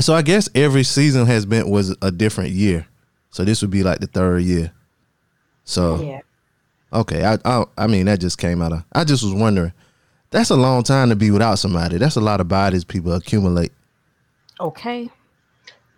So 0.00 0.14
I 0.14 0.22
guess 0.22 0.48
every 0.54 0.82
season 0.84 1.26
has 1.26 1.46
been 1.46 1.68
was 1.70 1.94
a 2.02 2.10
different 2.10 2.50
year. 2.50 2.86
So 3.30 3.44
this 3.44 3.62
would 3.62 3.70
be 3.70 3.82
like 3.82 4.00
the 4.00 4.06
third 4.06 4.42
year. 4.42 4.72
So 5.64 6.02
Yeah. 6.02 6.20
okay, 6.92 7.24
I 7.24 7.38
I, 7.44 7.64
I 7.78 7.86
mean 7.86 8.06
that 8.06 8.20
just 8.20 8.38
came 8.38 8.62
out 8.62 8.72
of. 8.72 8.84
I 8.92 9.04
just 9.04 9.22
was 9.22 9.34
wondering. 9.34 9.72
That's 10.30 10.50
a 10.50 10.56
long 10.56 10.82
time 10.82 11.10
to 11.10 11.16
be 11.16 11.30
without 11.30 11.58
somebody. 11.58 11.98
That's 11.98 12.16
a 12.16 12.20
lot 12.20 12.40
of 12.40 12.48
bodies 12.48 12.84
people 12.84 13.12
accumulate. 13.12 13.70
Okay. 14.58 15.10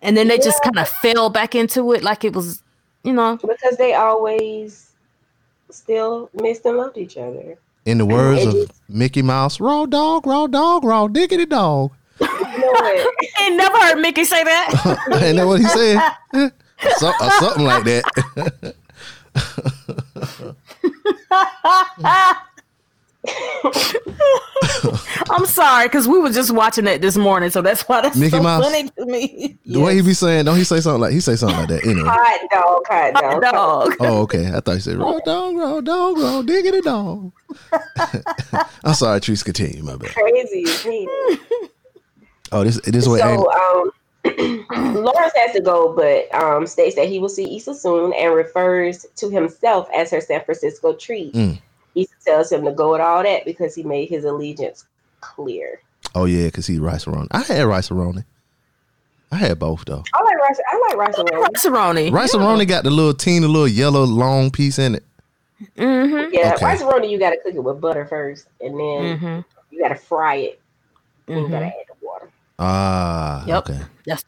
And 0.05 0.15
then 0.15 0.27
they 0.27 0.37
just 0.37 0.61
kind 0.61 0.77
of 0.77 0.87
fell 0.87 1.31
back 1.31 1.55
into 1.55 1.91
it 1.91 2.03
like 2.03 2.23
it 2.23 2.33
was, 2.33 2.61
you 3.03 3.11
know. 3.11 3.37
Because 3.37 3.75
they 3.77 3.95
always 3.95 4.91
still 5.71 6.29
missed 6.35 6.63
and 6.65 6.77
loved 6.77 6.99
each 6.99 7.17
other. 7.17 7.57
In 7.85 7.97
the 7.97 8.05
words 8.05 8.45
of 8.45 8.71
Mickey 8.87 9.23
Mouse, 9.23 9.59
raw 9.59 9.87
dog, 9.87 10.27
raw 10.27 10.45
dog, 10.45 10.83
raw 10.83 11.07
diggity 11.07 11.47
dog. 11.47 11.91
You 12.19 12.27
know? 12.27 12.31
I 12.31 13.13
ain't 13.41 13.55
never 13.57 13.77
heard 13.79 13.95
Mickey 13.97 14.25
say 14.25 14.43
that. 14.43 15.07
Ain't 15.23 15.37
that 15.37 15.47
what 15.47 15.59
he 15.59 15.65
said? 15.65 15.99
so, 16.97 17.11
or 17.19 17.31
something 17.31 17.65
like 17.65 17.83
that. 17.85 18.75
I'm 25.29 25.45
sorry, 25.45 25.87
because 25.87 26.07
we 26.07 26.19
were 26.19 26.31
just 26.31 26.51
watching 26.51 26.87
it 26.87 27.01
this 27.01 27.17
morning, 27.17 27.49
so 27.49 27.61
that's 27.61 27.83
why 27.83 28.01
that's 28.01 28.17
Mickey 28.17 28.31
so 28.31 28.43
Mouse? 28.43 28.63
funny 28.63 28.89
to 28.89 29.05
me. 29.05 29.57
The 29.65 29.79
way 29.79 29.95
he 29.95 30.01
be 30.01 30.13
saying, 30.13 30.45
don't 30.45 30.57
he 30.57 30.63
say 30.63 30.79
something 30.79 31.01
like 31.01 31.13
he 31.13 31.19
say 31.19 31.35
something 31.35 31.57
like 31.57 31.69
that 31.69 31.85
anyway? 31.85 32.07
Hot 32.07 32.49
dog, 32.51 32.83
hot 32.87 33.13
dog. 33.13 33.43
Hot 33.43 33.53
dog. 33.53 33.95
Oh, 33.99 34.21
okay. 34.21 34.47
I 34.47 34.59
thought 34.59 34.73
you 34.73 34.79
said 34.79 34.97
raw 34.97 35.19
dog, 35.19 35.55
raw 35.55 35.81
dog, 35.81 36.17
raw 36.17 36.41
diggity 36.41 36.81
dog. 36.81 37.31
I'm 38.83 38.93
sorry, 38.93 39.19
Treese, 39.19 39.43
continue. 39.43 39.83
My 39.83 39.95
bad. 39.95 40.11
Crazy. 40.11 41.07
Oh, 42.51 42.63
this 42.63 42.79
this 42.81 43.07
way. 43.07 43.19
So 43.19 43.51
um, 43.51 43.91
Lawrence 44.95 45.33
has 45.35 45.51
to 45.53 45.61
go, 45.61 45.93
but 45.93 46.33
um, 46.33 46.65
states 46.65 46.95
that 46.95 47.07
he 47.07 47.19
will 47.19 47.29
see 47.29 47.57
Issa 47.57 47.75
soon 47.75 48.13
and 48.13 48.33
refers 48.33 49.05
to 49.17 49.29
himself 49.29 49.87
as 49.95 50.09
her 50.11 50.21
San 50.21 50.43
Francisco 50.43 50.93
treat. 50.93 51.33
Mm. 51.33 51.61
Issa 51.95 52.13
tells 52.25 52.51
him 52.51 52.65
to 52.65 52.71
go 52.71 52.91
with 52.91 53.01
all 53.01 53.23
that 53.23 53.45
because 53.45 53.73
he 53.75 53.83
made 53.83 54.09
his 54.09 54.25
allegiance 54.25 54.85
clear. 55.21 55.79
Oh 56.13 56.25
yeah, 56.25 56.49
cause 56.49 56.67
he 56.67 56.77
rice 56.79 57.05
roni. 57.05 57.27
I 57.31 57.41
had 57.41 57.63
rice 57.65 57.89
roni. 57.89 58.23
I 59.31 59.37
had 59.37 59.59
both 59.59 59.83
though. 59.85 60.03
I 60.13 60.23
like 60.23 60.37
rice. 60.37 60.59
I 60.71 60.87
like 60.89 60.97
rice 60.97 61.17
and 61.17 61.29
Saroni. 61.57 62.11
Rice 62.11 62.33
roni 62.35 62.67
got 62.67 62.83
the 62.83 62.91
little 62.91 63.13
teeny 63.13 63.45
little 63.47 63.67
yellow 63.67 64.03
long 64.03 64.51
piece 64.51 64.77
in 64.79 64.95
it. 64.95 65.03
Mm-hmm. 65.77 66.33
Yeah, 66.33 66.53
Okay. 66.55 66.65
rice 66.65 66.81
roni 66.83 67.09
you 67.09 67.17
got 67.17 67.31
to 67.31 67.37
cook 67.37 67.55
it 67.55 67.59
with 67.63 67.81
butter 67.81 68.05
first, 68.05 68.47
and 68.61 68.79
then 68.79 69.17
Mm-hmm. 69.19 69.39
you 69.71 69.81
got 69.81 69.89
to 69.89 69.95
fry 69.95 70.35
it. 70.35 70.61
And 71.27 71.39
you 71.41 71.49
got 71.49 71.59
to 71.61 71.65
add 71.65 71.73
the 71.87 71.95
water. 72.05 72.29
Ah, 72.59 73.45
Yep. 73.47 73.69
okay. 73.69 73.79
Yes. 74.05 74.23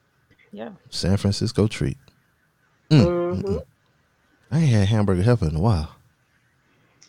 Yeah. 0.52 0.70
San 0.90 1.16
Francisco 1.18 1.68
treat. 1.68 1.98
hmm 2.90 3.58
I 4.52 4.60
ain't 4.60 4.70
had 4.70 4.88
hamburger 4.88 5.22
helper 5.22 5.48
in 5.48 5.56
a 5.56 5.60
while. 5.60 5.97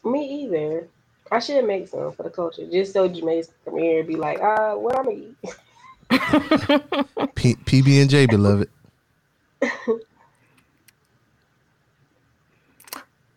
Me 0.04 0.44
either. 0.44 0.88
I 1.30 1.40
should 1.40 1.64
make 1.66 1.88
some 1.88 2.12
for 2.12 2.22
the 2.22 2.30
culture, 2.30 2.66
just 2.70 2.92
so 2.92 3.08
Jameis 3.08 3.50
come 3.64 3.78
here 3.78 3.98
and 4.00 4.08
be 4.08 4.16
like, 4.16 4.40
uh, 4.40 4.74
what 4.74 4.96
I'm 4.98 5.04
gonna 5.04 5.16
eat. 5.16 5.36
P- 7.34 7.56
PB 7.56 8.00
and 8.00 8.10
J, 8.10 8.26
beloved. 8.26 8.70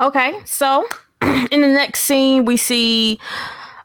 Okay, 0.02 0.42
so 0.46 0.88
in 1.22 1.62
the 1.62 1.68
next 1.68 2.02
scene, 2.02 2.44
we 2.46 2.58
see 2.58 3.20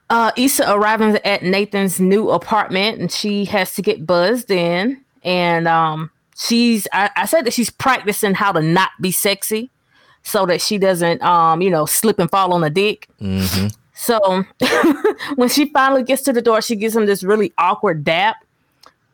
uh, 0.09 0.33
Issa 0.35 0.73
arriving 0.73 1.19
at 1.27 1.43
Nathan's 1.43 2.01
new 2.01 2.31
apartment, 2.31 2.99
and 2.99 3.13
she 3.13 3.45
has 3.45 3.75
to 3.75 3.83
get 3.83 4.07
buzzed 4.07 4.51
in. 4.51 5.05
And 5.23 5.69
um, 5.69 6.11
she's, 6.35 6.89
I, 6.95 7.11
I 7.17 7.27
said 7.27 7.45
that 7.45 7.53
she's 7.53 7.69
practicing 7.69 8.33
how 8.33 8.53
to 8.53 8.63
not 8.63 8.93
be 8.99 9.11
sexy, 9.11 9.71
so 10.27 10.45
that 10.45 10.61
she 10.61 10.77
doesn't, 10.77 11.23
um, 11.23 11.63
you 11.63 11.71
know, 11.71 11.87
slip 11.87 12.19
and 12.19 12.29
fall 12.29 12.53
on 12.53 12.65
a 12.65 12.69
dick. 12.69 13.07
Mm-hmm. 13.23 13.69
So 13.95 14.45
when 15.37 15.49
she 15.49 15.67
finally 15.67 16.03
gets 16.03 16.23
to 16.23 16.33
the 16.33 16.43
door, 16.43 16.61
she 16.61 16.75
gives 16.75 16.97
him 16.97 17.07
this 17.07 17.23
really 17.23 17.53
awkward 17.57 18.03
dap. 18.03 18.35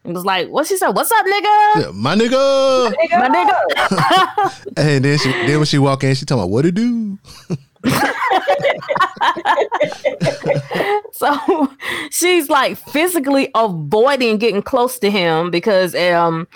And 0.04 0.14
was 0.14 0.24
like, 0.24 0.48
"What 0.48 0.66
she 0.66 0.76
said? 0.76 0.88
What's 0.88 1.12
up, 1.12 1.24
nigga? 1.24 1.80
Yeah, 1.80 1.92
my 1.94 2.16
nigga. 2.16 2.92
My 3.10 3.28
nigga." 3.28 4.66
And 4.76 5.04
then 5.04 5.16
she, 5.18 5.30
then 5.30 5.58
when 5.58 5.66
she 5.66 5.78
walk 5.78 6.02
in, 6.02 6.16
she 6.16 6.24
talking 6.24 6.40
about 6.40 6.50
what 6.50 6.62
to 6.62 6.72
do. 6.72 7.16
so 11.12 11.70
she's 12.10 12.48
like 12.48 12.76
physically 12.78 13.50
avoiding 13.54 14.38
getting 14.38 14.62
close 14.62 14.98
to 14.98 15.10
him 15.10 15.50
because 15.50 15.94
um 15.94 16.48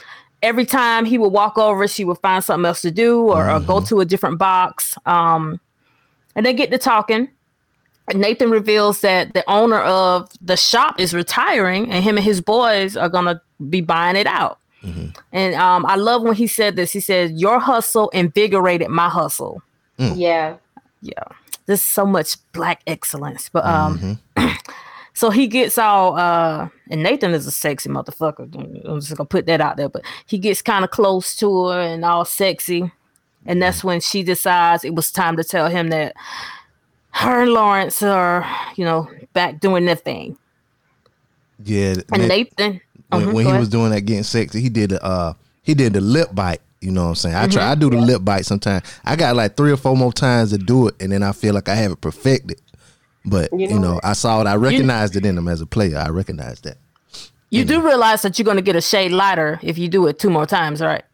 every 0.47 0.65
time 0.65 1.05
he 1.05 1.19
would 1.19 1.33
walk 1.33 1.59
over 1.59 1.87
she 1.89 2.05
would 2.05 2.19
find 2.19 2.43
something 2.45 2.67
else 2.67 2.81
to 2.83 2.91
do 2.91 3.23
or, 3.23 3.51
or 3.51 3.61
go 3.61 3.81
to 3.81 4.01
a 4.01 4.05
different 4.05 4.39
box. 4.39 4.97
Um 5.05 5.61
and 6.35 6.45
they 6.47 6.55
get 6.55 6.71
to 6.71 6.79
talking. 6.79 7.29
Nathan 8.15 8.51
reveals 8.51 9.01
that 9.01 9.35
the 9.35 9.43
owner 9.51 9.81
of 9.81 10.31
the 10.41 10.57
shop 10.57 11.01
is 11.01 11.13
retiring 11.13 11.91
and 11.91 12.05
him 12.05 12.17
and 12.17 12.25
his 12.25 12.41
boys 12.41 12.97
are 12.97 13.09
gonna 13.09 13.43
be 13.69 13.81
buying 13.81 14.17
it 14.17 14.27
out. 14.27 14.59
And 15.33 15.55
um 15.57 15.85
i 15.87 15.97
love 15.97 16.23
when 16.23 16.35
he 16.35 16.47
said 16.47 16.77
this. 16.77 16.93
He 16.93 17.01
said 17.01 17.33
your 17.33 17.59
hustle 17.59 18.09
invigorated 18.11 18.89
my 18.89 19.09
hustle. 19.09 19.63
Yeah. 19.99 20.57
yeah. 21.03 21.25
There's 21.67 21.83
so 21.83 22.07
much 22.07 22.37
black 22.53 22.83
excellence. 22.87 23.49
But 23.49 23.65
um 23.67 24.21
so 25.17 25.31
he 25.31 25.47
gets 25.47 25.79
all 25.79 26.17
uh 26.17 26.69
and 26.91 27.03
nathan 27.03 27.33
is 27.33 27.47
a 27.47 27.51
sexy 27.51 27.89
motherfucker 27.89 28.45
i'm 28.89 29.01
just 29.01 29.17
gonna 29.17 29.27
put 29.27 29.47
that 29.47 29.61
out 29.61 29.77
there 29.77 29.89
but 29.89 30.03
he 30.27 30.37
gets 30.39 30.61
kind 30.63 30.85
of 30.85 30.91
close 30.91 31.35
to 31.37 31.69
her 31.69 31.81
and 31.81 32.05
all 32.05 32.25
sexy 32.25 32.93
and 33.47 33.61
that's 33.63 33.83
when 33.83 34.01
she 34.01 34.23
decides 34.23 34.85
it 34.85 34.95
was 34.95 35.11
time 35.11 35.37
to 35.37 35.43
tell 35.45 35.69
him 35.69 35.89
that 35.89 36.15
her 37.11 37.43
and 37.43 37.53
lawrence 37.53 38.03
are 38.03 38.47
you 38.77 38.85
know 38.85 39.09
back 39.33 39.59
doing 39.61 39.87
their 39.87 39.97
thing 39.97 40.37
Yeah. 41.65 41.95
and 42.13 42.29
nathan 42.29 42.81
when, 43.09 43.21
Mhm, 43.23 43.33
when 43.33 43.45
he 43.45 43.51
ahead. 43.51 43.61
was 43.61 43.69
doing 43.69 43.91
that 43.93 44.01
getting 44.03 44.25
sexy, 44.25 44.61
he 44.61 44.69
did 44.69 44.91
the 44.91 45.03
uh 45.05 45.33
he 45.63 45.75
did 45.75 45.93
the 45.93 46.01
lip 46.01 46.35
bite. 46.35 46.61
You 46.81 46.91
know 46.91 47.05
what 47.05 47.09
I'm 47.11 47.15
saying? 47.15 47.35
I 47.37 47.47
try 47.47 47.63
Mhm. 47.63 47.71
I 47.71 47.75
do 47.77 47.89
the 47.91 47.97
lip 47.99 48.25
bite 48.25 48.45
sometimes. 48.47 48.83
I 49.05 49.15
got 49.17 49.35
like 49.37 49.57
three 49.57 49.71
or 49.73 49.77
four 49.77 49.97
more 49.97 50.13
times 50.13 50.51
to 50.51 50.59
do 50.59 50.89
it, 50.89 50.97
and 51.01 51.13
then 51.13 51.23
I 51.23 51.31
feel 51.33 51.55
like 51.55 51.69
I 51.69 51.77
have 51.77 51.93
it 51.93 52.01
perfected. 52.01 52.61
But 53.27 53.53
You 53.53 53.69
you 53.69 53.79
know 53.79 53.95
know. 53.95 54.01
I 54.05 54.13
saw 54.13 54.41
it. 54.41 54.47
I 54.47 54.55
recognized 54.55 55.17
it 55.17 55.27
in 55.27 55.37
him 55.37 55.49
as 55.49 55.61
a 55.61 55.67
player. 55.67 55.99
I 55.99 56.09
recognized 56.11 56.65
that. 56.65 56.79
you 57.51 57.65
do 57.65 57.81
realize 57.85 58.23
that 58.23 58.39
you're 58.39 58.45
going 58.45 58.57
to 58.57 58.63
get 58.63 58.77
a 58.77 58.81
shade 58.81 59.13
lighter 59.13 59.59
if 59.63 59.77
you 59.79 59.89
do 59.89 60.07
it 60.07 60.19
two 60.19 60.31
more 60.31 60.47
times 60.47 60.81
right 60.81 61.05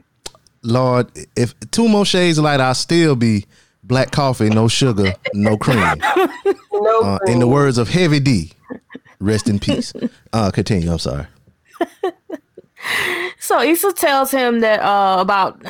Lord, 0.62 1.08
if 1.36 1.54
two 1.70 1.88
more 1.88 2.04
shades 2.06 2.38
of 2.38 2.44
light, 2.44 2.60
I'll 2.60 2.74
still 2.74 3.16
be 3.16 3.46
black 3.82 4.12
coffee, 4.12 4.48
no 4.48 4.68
sugar, 4.68 5.14
no 5.34 5.56
cream. 5.64 5.98
No 6.72 7.00
Uh, 7.02 7.18
in 7.26 7.40
the 7.40 7.48
words 7.48 7.78
of 7.78 7.88
Heavy 7.88 8.20
D, 8.20 8.52
rest 9.18 9.48
in 9.48 9.58
peace. 9.58 9.92
Uh, 10.32 10.50
continue. 10.50 10.90
I'm 10.92 10.98
sorry. 10.98 11.26
So 13.38 13.60
Issa 13.60 13.92
tells 13.92 14.30
him 14.30 14.60
that 14.60 14.80
uh, 14.80 15.16
about 15.20 15.60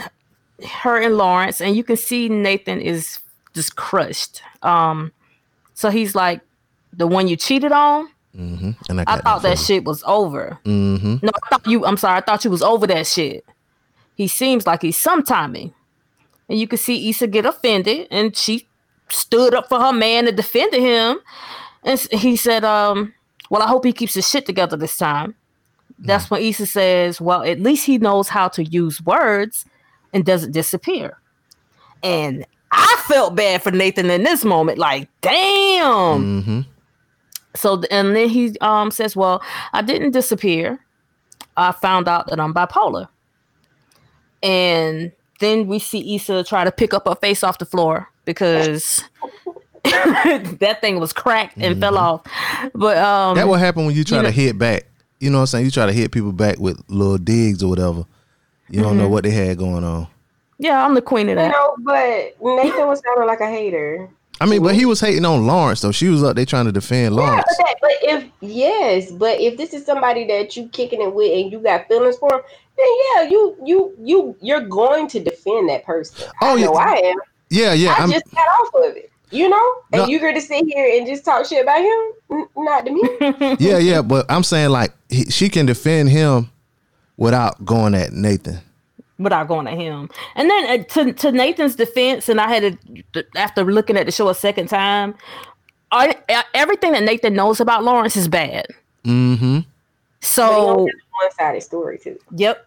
her 0.82 1.00
and 1.00 1.16
Lawrence, 1.16 1.60
and 1.60 1.74
you 1.74 1.82
can 1.84 1.96
see 1.96 2.28
Nathan 2.28 2.80
is 2.80 3.18
just 3.54 3.76
crushed. 3.76 4.42
Um, 4.62 5.10
so 5.82 5.90
he's 5.90 6.14
like, 6.14 6.40
"The 6.92 7.08
one 7.08 7.26
you 7.26 7.36
cheated 7.36 7.72
on." 7.72 8.08
Mm-hmm. 8.38 8.70
And 8.88 9.00
I, 9.00 9.04
I 9.06 9.18
thought 9.18 9.42
that 9.42 9.58
shit 9.58 9.84
was 9.84 10.02
over. 10.04 10.58
Mm-hmm. 10.64 11.16
No, 11.20 11.30
I 11.42 11.48
thought 11.48 11.66
you. 11.66 11.84
I'm 11.84 11.96
sorry. 11.96 12.18
I 12.18 12.20
thought 12.20 12.44
you 12.44 12.50
was 12.50 12.62
over 12.62 12.86
that 12.86 13.06
shit. 13.06 13.44
He 14.14 14.28
seems 14.28 14.64
like 14.64 14.82
he's 14.82 15.02
sometiming, 15.02 15.74
and 16.48 16.58
you 16.58 16.68
can 16.68 16.78
see 16.78 17.10
Issa 17.10 17.26
get 17.26 17.44
offended, 17.44 18.06
and 18.12 18.36
she 18.36 18.68
stood 19.08 19.54
up 19.54 19.68
for 19.68 19.80
her 19.80 19.92
man 19.92 20.28
and 20.28 20.36
defended 20.36 20.80
him. 20.80 21.18
And 21.82 21.98
he 22.12 22.36
said, 22.36 22.64
"Um, 22.64 23.12
well, 23.50 23.62
I 23.62 23.66
hope 23.66 23.84
he 23.84 23.92
keeps 23.92 24.14
his 24.14 24.28
shit 24.28 24.46
together 24.46 24.76
this 24.76 24.96
time." 24.96 25.34
That's 25.98 26.30
when 26.30 26.42
Issa 26.42 26.66
says, 26.66 27.20
"Well, 27.20 27.42
at 27.42 27.60
least 27.60 27.86
he 27.86 27.98
knows 27.98 28.28
how 28.28 28.46
to 28.48 28.62
use 28.62 29.02
words 29.02 29.66
and 30.12 30.24
doesn't 30.24 30.52
disappear." 30.52 31.18
And 32.04 32.46
I 32.72 33.02
felt 33.06 33.34
bad 33.36 33.62
for 33.62 33.70
Nathan 33.70 34.10
in 34.10 34.22
this 34.24 34.44
moment. 34.44 34.78
Like, 34.78 35.08
damn. 35.20 36.42
Mm-hmm. 36.42 36.60
So 37.54 37.82
and 37.90 38.16
then 38.16 38.28
he 38.30 38.56
um 38.60 38.90
says, 38.90 39.14
"Well, 39.14 39.42
I 39.74 39.82
didn't 39.82 40.12
disappear. 40.12 40.80
I 41.56 41.72
found 41.72 42.08
out 42.08 42.28
that 42.28 42.40
I'm 42.40 42.54
bipolar." 42.54 43.08
And 44.42 45.12
then 45.40 45.66
we 45.66 45.78
see 45.78 46.14
Issa 46.16 46.44
try 46.44 46.64
to 46.64 46.72
pick 46.72 46.94
up 46.94 47.06
her 47.06 47.14
face 47.14 47.44
off 47.44 47.58
the 47.58 47.66
floor 47.66 48.08
because 48.24 49.04
that 49.84 50.78
thing 50.80 50.98
was 50.98 51.12
cracked 51.12 51.58
and 51.58 51.78
fell 51.78 51.98
off. 51.98 52.22
But 52.74 52.96
um 52.98 53.36
that 53.36 53.46
will 53.46 53.54
happen 53.54 53.86
when 53.86 53.94
you 53.94 54.04
try 54.04 54.18
you 54.18 54.24
to 54.24 54.30
hit 54.30 54.58
back. 54.58 54.84
You 55.20 55.30
know 55.30 55.38
what 55.38 55.42
I'm 55.42 55.46
saying? 55.46 55.64
You 55.66 55.70
try 55.70 55.86
to 55.86 55.92
hit 55.92 56.10
people 56.10 56.32
back 56.32 56.58
with 56.58 56.82
little 56.88 57.18
digs 57.18 57.62
or 57.62 57.68
whatever. 57.68 58.04
You 58.68 58.82
don't 58.82 58.96
know 58.96 59.06
Mhm. 59.08 59.10
what 59.10 59.24
they 59.24 59.30
had 59.30 59.58
going 59.58 59.84
on. 59.84 60.08
Yeah, 60.62 60.84
I'm 60.84 60.94
the 60.94 61.02
queen 61.02 61.28
of 61.28 61.30
You 61.32 61.36
that. 61.36 61.50
know, 61.50 61.74
but 61.80 62.36
Nathan 62.56 62.86
was 62.86 63.02
sounding 63.04 63.26
like 63.26 63.40
a 63.40 63.50
hater. 63.50 64.08
I 64.40 64.46
mean, 64.46 64.62
but 64.62 64.74
he 64.76 64.86
was 64.86 65.00
hating 65.00 65.24
on 65.24 65.44
Lawrence 65.46 65.80
though. 65.80 65.90
She 65.92 66.08
was 66.08 66.22
up 66.22 66.36
there 66.36 66.44
trying 66.46 66.66
to 66.66 66.72
defend 66.72 67.16
Yeah, 67.16 67.20
Lawrence. 67.22 67.44
but, 67.58 67.64
that, 67.66 67.76
but 67.80 67.90
if 68.02 68.24
yes, 68.40 69.10
but 69.10 69.40
if 69.40 69.56
this 69.56 69.72
is 69.74 69.84
somebody 69.84 70.24
that 70.28 70.56
you 70.56 70.68
kicking 70.68 71.02
it 71.02 71.12
with 71.12 71.32
and 71.32 71.50
you 71.50 71.58
got 71.58 71.88
feelings 71.88 72.16
for 72.16 72.32
him, 72.32 72.40
then 72.76 72.86
yeah, 73.16 73.22
you 73.28 73.56
you 73.64 73.94
you 74.00 74.36
you're 74.40 74.60
going 74.60 75.08
to 75.08 75.20
defend 75.20 75.68
that 75.68 75.84
person. 75.84 76.28
Oh, 76.42 76.56
I 76.56 76.60
know 76.60 76.72
yeah. 76.74 76.78
I 76.78 76.94
am. 76.94 77.16
Yeah, 77.50 77.72
yeah. 77.72 77.94
I 77.98 78.02
I'm, 78.04 78.10
just 78.10 78.24
got 78.32 78.40
off 78.40 78.74
of 78.90 78.96
it. 78.96 79.10
You 79.32 79.48
know, 79.48 79.74
and 79.92 80.02
No. 80.02 80.06
you're 80.08 80.20
going 80.20 80.34
to 80.34 80.40
sit 80.42 80.64
here 80.66 80.96
and 80.96 81.06
just 81.06 81.24
talk 81.24 81.46
shit 81.46 81.62
about 81.62 81.80
him? 81.80 82.38
N- 82.38 82.46
not 82.56 82.84
to 82.86 82.92
me. 82.92 83.56
yeah, 83.66 83.78
yeah. 83.78 84.02
But 84.02 84.26
I'm 84.30 84.44
saying 84.44 84.70
like 84.70 84.92
he, 85.08 85.24
she 85.24 85.48
can 85.48 85.66
defend 85.66 86.10
him 86.10 86.50
without 87.16 87.64
going 87.64 87.94
at 87.94 88.12
Nathan. 88.12 88.60
Without 89.22 89.48
going 89.48 89.66
at 89.66 89.74
him. 89.78 90.08
And 90.34 90.50
then 90.50 90.80
uh, 90.80 90.84
to 90.84 91.12
to 91.12 91.32
Nathan's 91.32 91.76
defense, 91.76 92.28
and 92.28 92.40
I 92.40 92.48
had 92.48 92.78
to 93.12 93.26
after 93.36 93.64
looking 93.64 93.96
at 93.96 94.06
the 94.06 94.12
show 94.12 94.28
a 94.28 94.34
second 94.34 94.68
time, 94.68 95.14
I, 95.90 96.16
uh, 96.28 96.42
everything 96.54 96.92
that 96.92 97.02
Nathan 97.02 97.34
knows 97.34 97.60
about 97.60 97.84
Lawrence 97.84 98.16
is 98.16 98.28
bad. 98.28 98.66
Mm-hmm. 99.04 99.60
So 100.20 100.74
one 100.84 100.90
sided 101.38 101.62
story 101.62 101.98
too. 101.98 102.18
Yep. 102.36 102.66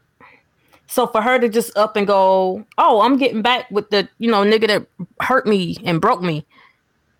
So 0.88 1.08
for 1.08 1.22
her 1.22 1.40
to 1.40 1.50
just 1.50 1.76
up 1.76 1.96
and 1.96 2.06
go, 2.06 2.64
oh, 2.78 3.02
I'm 3.02 3.18
getting 3.18 3.42
back 3.42 3.70
with 3.72 3.90
the 3.90 4.08
you 4.20 4.30
know 4.30 4.44
nigga 4.44 4.68
that 4.68 4.88
hurt 5.22 5.48
me 5.48 5.78
and 5.84 6.00
broke 6.00 6.22
me. 6.22 6.46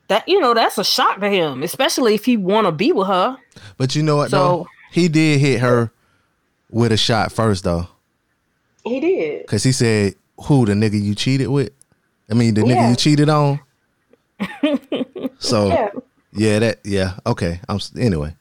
That 0.08 0.28
you 0.28 0.40
know 0.40 0.54
that's 0.54 0.78
a 0.78 0.84
shock 0.84 1.20
to 1.20 1.30
him, 1.30 1.64
especially 1.64 2.14
if 2.14 2.26
he 2.26 2.38
want 2.38 2.68
to 2.68 2.72
be 2.72 2.92
with 2.92 3.08
her. 3.08 3.38
But 3.78 3.96
you 3.96 4.04
know 4.04 4.18
what 4.18 4.30
So- 4.30 4.38
though? 4.38 4.68
He 4.92 5.10
did 5.10 5.42
hit 5.42 5.60
her 5.60 5.92
with 6.70 6.94
a 6.94 6.98
shot 6.98 7.32
first 7.32 7.66
though. 7.66 7.88
He 8.86 9.00
did. 9.00 9.48
Cause 9.48 9.64
he 9.64 9.72
said, 9.72 10.16
Who 10.46 10.66
the 10.66 10.74
nigga 10.74 11.02
you 11.02 11.16
cheated 11.16 11.48
with? 11.48 11.72
I 12.30 12.34
mean 12.34 12.54
the 12.54 12.62
nigga 12.62 12.76
Yeah. 12.76 12.90
you 12.92 12.96
cheated 12.96 13.30
on. 13.30 13.60
So 15.40 15.68
Yeah. 15.70 15.90
yeah. 16.34 16.60
that 16.60 16.80
yeah, 16.86 17.18
okay. 17.26 17.60
I'm 17.70 17.80
anyway. 17.98 18.36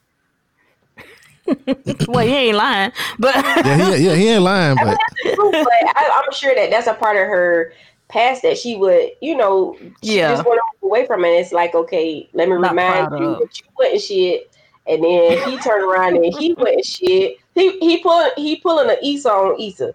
well, 2.08 2.26
he 2.26 2.34
ain't 2.34 2.56
lying, 2.56 2.92
but 3.18 3.34
Yeah, 3.64 3.96
he, 3.96 4.04
yeah, 4.06 4.14
he 4.14 4.28
ain't 4.28 4.42
lying, 4.42 4.78
I 4.78 4.84
mean, 4.84 4.96
but 5.24 5.34
true, 5.34 5.50
but 5.50 5.72
I, 5.96 6.22
I'm 6.24 6.32
sure 6.32 6.54
that 6.54 6.70
that's 6.70 6.86
a 6.86 6.94
part 6.94 7.16
of 7.16 7.22
her 7.28 7.72
past 8.08 8.42
that 8.42 8.56
she 8.56 8.76
would, 8.76 9.10
you 9.20 9.36
know, 9.36 9.76
she 10.02 10.16
Yeah. 10.16 10.30
just 10.30 10.44
want 10.46 10.58
to 10.58 10.62
move 10.86 10.90
away 10.90 11.06
from 11.06 11.24
it. 11.24 11.30
It's 11.30 11.52
like, 11.52 11.74
okay, 11.74 12.28
let 12.32 12.48
me 12.48 12.54
Not 12.56 12.70
remind 12.70 13.10
you 13.20 13.26
of. 13.26 13.38
that 13.40 13.58
you 13.60 13.64
wasn't 13.78 14.00
shit. 14.02 14.50
And 14.86 15.02
then 15.02 15.38
he 15.48 15.58
turned 15.58 15.84
around 15.84 16.16
and 16.16 16.34
he 16.38 16.54
wasn't 16.54 16.84
shit. 16.84 17.38
He 17.54 17.78
he 17.80 18.02
pull 18.02 18.30
he 18.36 18.56
pulling 18.56 18.90
an 18.90 18.96
Issa 19.02 19.30
on 19.30 19.60
Issa. 19.60 19.94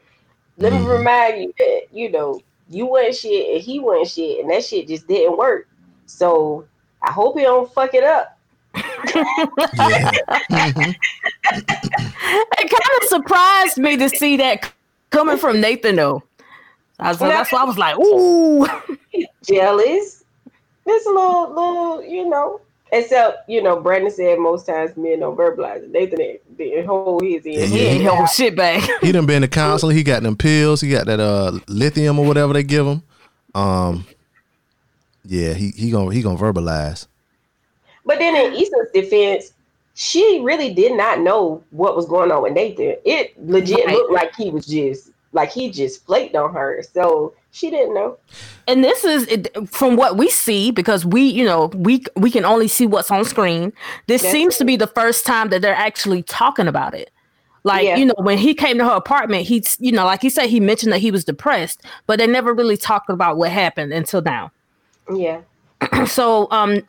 Let 0.59 0.73
Mm-hmm. 0.73 0.83
me 0.83 0.89
remind 0.89 1.41
you 1.41 1.53
that 1.57 1.81
you 1.91 2.11
know 2.11 2.41
you 2.69 2.85
wasn't 2.85 3.15
shit 3.15 3.55
and 3.55 3.63
he 3.63 3.79
wasn't 3.79 4.09
shit, 4.09 4.41
and 4.41 4.49
that 4.51 4.63
shit 4.63 4.87
just 4.87 5.07
didn't 5.07 5.37
work. 5.37 5.67
So 6.05 6.65
I 7.01 7.11
hope 7.11 7.37
he 7.37 7.43
don't 7.43 7.71
fuck 7.73 7.93
it 7.93 8.03
up. 8.03 8.37
Mm-hmm. 8.75 10.91
it 11.51 12.69
kind 12.69 13.01
of 13.01 13.07
surprised 13.07 13.77
me 13.77 13.97
to 13.97 14.09
see 14.09 14.37
that 14.37 14.71
coming 15.09 15.37
from 15.37 15.61
Nathan 15.61 15.95
though. 15.95 16.23
I 16.99 17.09
was, 17.09 17.19
that's 17.19 17.51
why 17.51 17.61
I 17.61 17.63
was 17.63 17.77
like, 17.77 17.97
ooh. 17.97 18.67
jealous. 19.43 20.23
This 20.85 21.05
little 21.05 21.49
little, 21.49 22.03
you 22.03 22.29
know. 22.29 22.61
Except, 22.91 23.49
you 23.49 23.61
know, 23.61 23.79
Brandon 23.81 24.11
said 24.11 24.39
most 24.39 24.65
times 24.65 24.97
men 24.97 25.19
don't 25.19 25.37
verbalize 25.37 25.83
it. 25.83 25.91
Nathan 25.91 26.17
didn't, 26.17 26.57
didn't 26.57 26.85
hold 26.87 27.23
his 27.23 27.45
in. 27.45 27.53
Yeah, 27.53 27.65
He 27.67 27.87
ain't 27.87 28.03
yeah. 28.03 28.09
hold 28.09 28.29
shit 28.29 28.55
back. 28.55 28.89
he 29.01 29.11
done 29.11 29.27
been 29.27 29.43
to 29.43 29.47
counseling. 29.47 29.95
He 29.95 30.03
got 30.03 30.23
them 30.23 30.35
pills. 30.37 30.81
He 30.81 30.89
got 30.89 31.05
that 31.07 31.19
uh 31.19 31.59
lithium 31.67 32.19
or 32.19 32.25
whatever 32.25 32.53
they 32.53 32.63
give 32.63 32.87
him. 32.87 33.03
Um, 33.55 34.05
yeah, 35.25 35.53
he 35.53 35.71
he 35.71 35.91
gonna 35.91 36.13
he 36.13 36.21
gonna 36.21 36.37
verbalize. 36.39 37.07
But 38.05 38.19
then 38.19 38.35
in 38.35 38.53
Issa's 38.53 38.89
defense, 38.93 39.53
she 39.95 40.41
really 40.43 40.73
did 40.73 40.93
not 40.97 41.19
know 41.19 41.63
what 41.71 41.95
was 41.95 42.07
going 42.07 42.31
on 42.31 42.43
with 42.43 42.53
Nathan. 42.53 42.95
It 43.05 43.33
legit 43.45 43.85
Right. 43.85 43.95
looked 43.95 44.11
like 44.13 44.35
he 44.35 44.49
was 44.49 44.65
just 44.65 45.11
like 45.33 45.51
he 45.51 45.69
just 45.71 46.05
flaked 46.05 46.35
on 46.35 46.53
her. 46.53 46.83
So 46.93 47.33
she 47.51 47.69
didn't 47.71 47.93
know. 47.95 48.17
and 48.67 48.83
this 48.83 49.03
is 49.03 49.25
it, 49.27 49.47
from 49.69 49.95
what 49.95 50.17
we 50.17 50.29
see 50.29 50.71
because 50.71 51.05
we 51.05 51.21
you 51.23 51.43
know 51.43 51.67
we 51.75 52.03
we 52.15 52.29
can 52.29 52.45
only 52.45 52.67
see 52.67 52.85
what's 52.85 53.09
on 53.11 53.25
screen 53.25 53.73
this 54.07 54.21
That's 54.21 54.31
seems 54.31 54.57
to 54.57 54.65
be 54.65 54.75
the 54.75 54.87
first 54.87 55.25
time 55.25 55.49
that 55.49 55.61
they're 55.61 55.73
actually 55.75 56.21
talking 56.23 56.67
about 56.67 56.93
it 56.93 57.09
like 57.63 57.85
Yeah. 57.85 57.95
you 57.97 58.05
know 58.05 58.13
when 58.17 58.37
he 58.37 58.53
came 58.53 58.77
to 58.77 58.85
her 58.85 58.91
apartment 58.91 59.45
he's 59.47 59.77
you 59.79 59.91
know 59.91 60.05
like 60.05 60.21
he 60.21 60.29
said 60.29 60.47
he 60.49 60.59
mentioned 60.59 60.91
that 60.93 60.99
he 60.99 61.11
was 61.11 61.25
depressed 61.25 61.81
but 62.05 62.19
they 62.19 62.27
never 62.27 62.53
really 62.53 62.77
talked 62.77 63.09
about 63.09 63.37
what 63.37 63.51
happened 63.51 63.91
until 63.93 64.21
now 64.21 64.51
Yeah. 65.13 65.41
so 66.05 66.47
um 66.51 66.81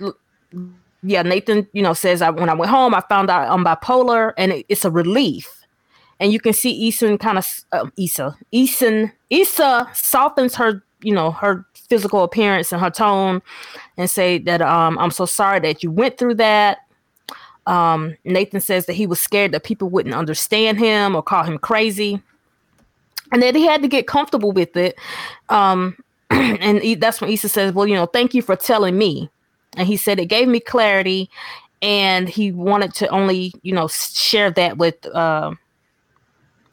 yeah 1.02 1.22
nathan 1.22 1.66
you 1.72 1.82
know 1.82 1.94
says 1.94 2.20
I, 2.20 2.28
when 2.30 2.50
i 2.50 2.54
went 2.54 2.70
home 2.70 2.94
i 2.94 3.00
found 3.08 3.30
out 3.30 3.50
i'm 3.50 3.64
bipolar 3.64 4.32
and 4.36 4.52
it- 4.52 4.66
it's 4.68 4.84
a 4.84 4.90
relief 4.90 5.59
and 6.20 6.32
you 6.32 6.38
can 6.38 6.52
see 6.52 6.88
Eason 6.88 7.18
kind 7.18 7.38
of 7.38 7.64
uh, 7.72 7.86
Issa. 7.96 8.36
Eason 8.52 9.10
Issa 9.30 9.90
softens 9.94 10.54
her 10.54 10.82
you 11.02 11.14
know 11.14 11.32
her 11.32 11.64
physical 11.88 12.22
appearance 12.22 12.72
and 12.72 12.80
her 12.80 12.90
tone 12.90 13.42
and 13.96 14.08
say 14.08 14.38
that 14.38 14.62
um 14.62 14.98
I'm 14.98 15.10
so 15.10 15.24
sorry 15.24 15.58
that 15.60 15.82
you 15.82 15.90
went 15.90 16.18
through 16.18 16.34
that. 16.36 16.78
Um 17.66 18.16
Nathan 18.24 18.60
says 18.60 18.86
that 18.86 18.92
he 18.92 19.06
was 19.06 19.18
scared 19.18 19.52
that 19.52 19.64
people 19.64 19.88
wouldn't 19.88 20.14
understand 20.14 20.78
him 20.78 21.16
or 21.16 21.22
call 21.22 21.42
him 21.42 21.58
crazy 21.58 22.22
and 23.32 23.42
that 23.42 23.54
he 23.54 23.64
had 23.64 23.82
to 23.82 23.88
get 23.88 24.06
comfortable 24.06 24.52
with 24.52 24.76
it. 24.76 24.96
Um 25.48 25.96
and 26.30 27.00
that's 27.00 27.20
when 27.20 27.30
Issa 27.30 27.48
says 27.48 27.72
well 27.72 27.86
you 27.86 27.94
know 27.94 28.06
thank 28.06 28.34
you 28.34 28.42
for 28.42 28.56
telling 28.56 28.96
me. 28.98 29.30
And 29.76 29.88
he 29.88 29.96
said 29.96 30.18
it 30.18 30.26
gave 30.26 30.48
me 30.48 30.60
clarity 30.60 31.30
and 31.80 32.28
he 32.28 32.52
wanted 32.52 32.92
to 32.94 33.08
only 33.08 33.54
you 33.62 33.72
know 33.72 33.88
share 33.88 34.50
that 34.50 34.76
with 34.76 35.06
uh, 35.06 35.54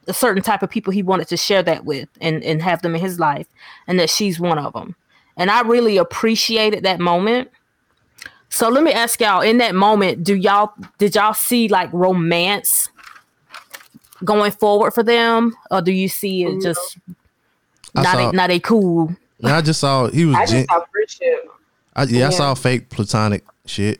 a 0.07 0.13
certain 0.13 0.41
type 0.43 0.63
of 0.63 0.69
people 0.69 0.91
he 0.93 1.03
wanted 1.03 1.27
to 1.27 1.37
share 1.37 1.61
that 1.63 1.85
with 1.85 2.07
and 2.21 2.43
and 2.43 2.61
have 2.61 2.81
them 2.81 2.95
in 2.95 3.01
his 3.01 3.19
life 3.19 3.47
and 3.87 3.99
that 3.99 4.09
she's 4.09 4.39
one 4.39 4.57
of 4.57 4.73
them 4.73 4.95
and 5.35 5.51
i 5.51 5.61
really 5.61 5.97
appreciated 5.97 6.83
that 6.83 6.99
moment 6.99 7.49
so 8.49 8.69
let 8.69 8.83
me 8.83 8.91
ask 8.93 9.19
y'all 9.19 9.41
in 9.41 9.57
that 9.57 9.75
moment 9.75 10.23
do 10.23 10.35
y'all 10.35 10.71
did 10.97 11.15
y'all 11.15 11.33
see 11.33 11.67
like 11.67 11.89
romance 11.91 12.89
going 14.23 14.51
forward 14.51 14.91
for 14.91 15.03
them 15.03 15.55
or 15.69 15.81
do 15.81 15.91
you 15.91 16.07
see 16.09 16.43
it 16.45 16.61
just 16.61 16.97
I 17.95 18.01
not 18.03 18.15
saw- 18.15 18.29
a, 18.29 18.33
not 18.33 18.49
a 18.49 18.59
cool 18.59 19.15
And 19.43 19.51
I 19.51 19.61
just 19.61 19.79
saw 19.79 20.07
he 20.07 20.25
was. 20.25 20.35
I 20.35 20.41
just 20.41 20.51
gen- 20.53 20.65
saw 20.67 20.83
friendship. 20.91 21.51
I, 21.95 22.03
yeah, 22.03 22.27
I 22.27 22.29
saw 22.31 22.53
fake 22.55 22.89
platonic 22.89 23.43
shit. 23.65 23.99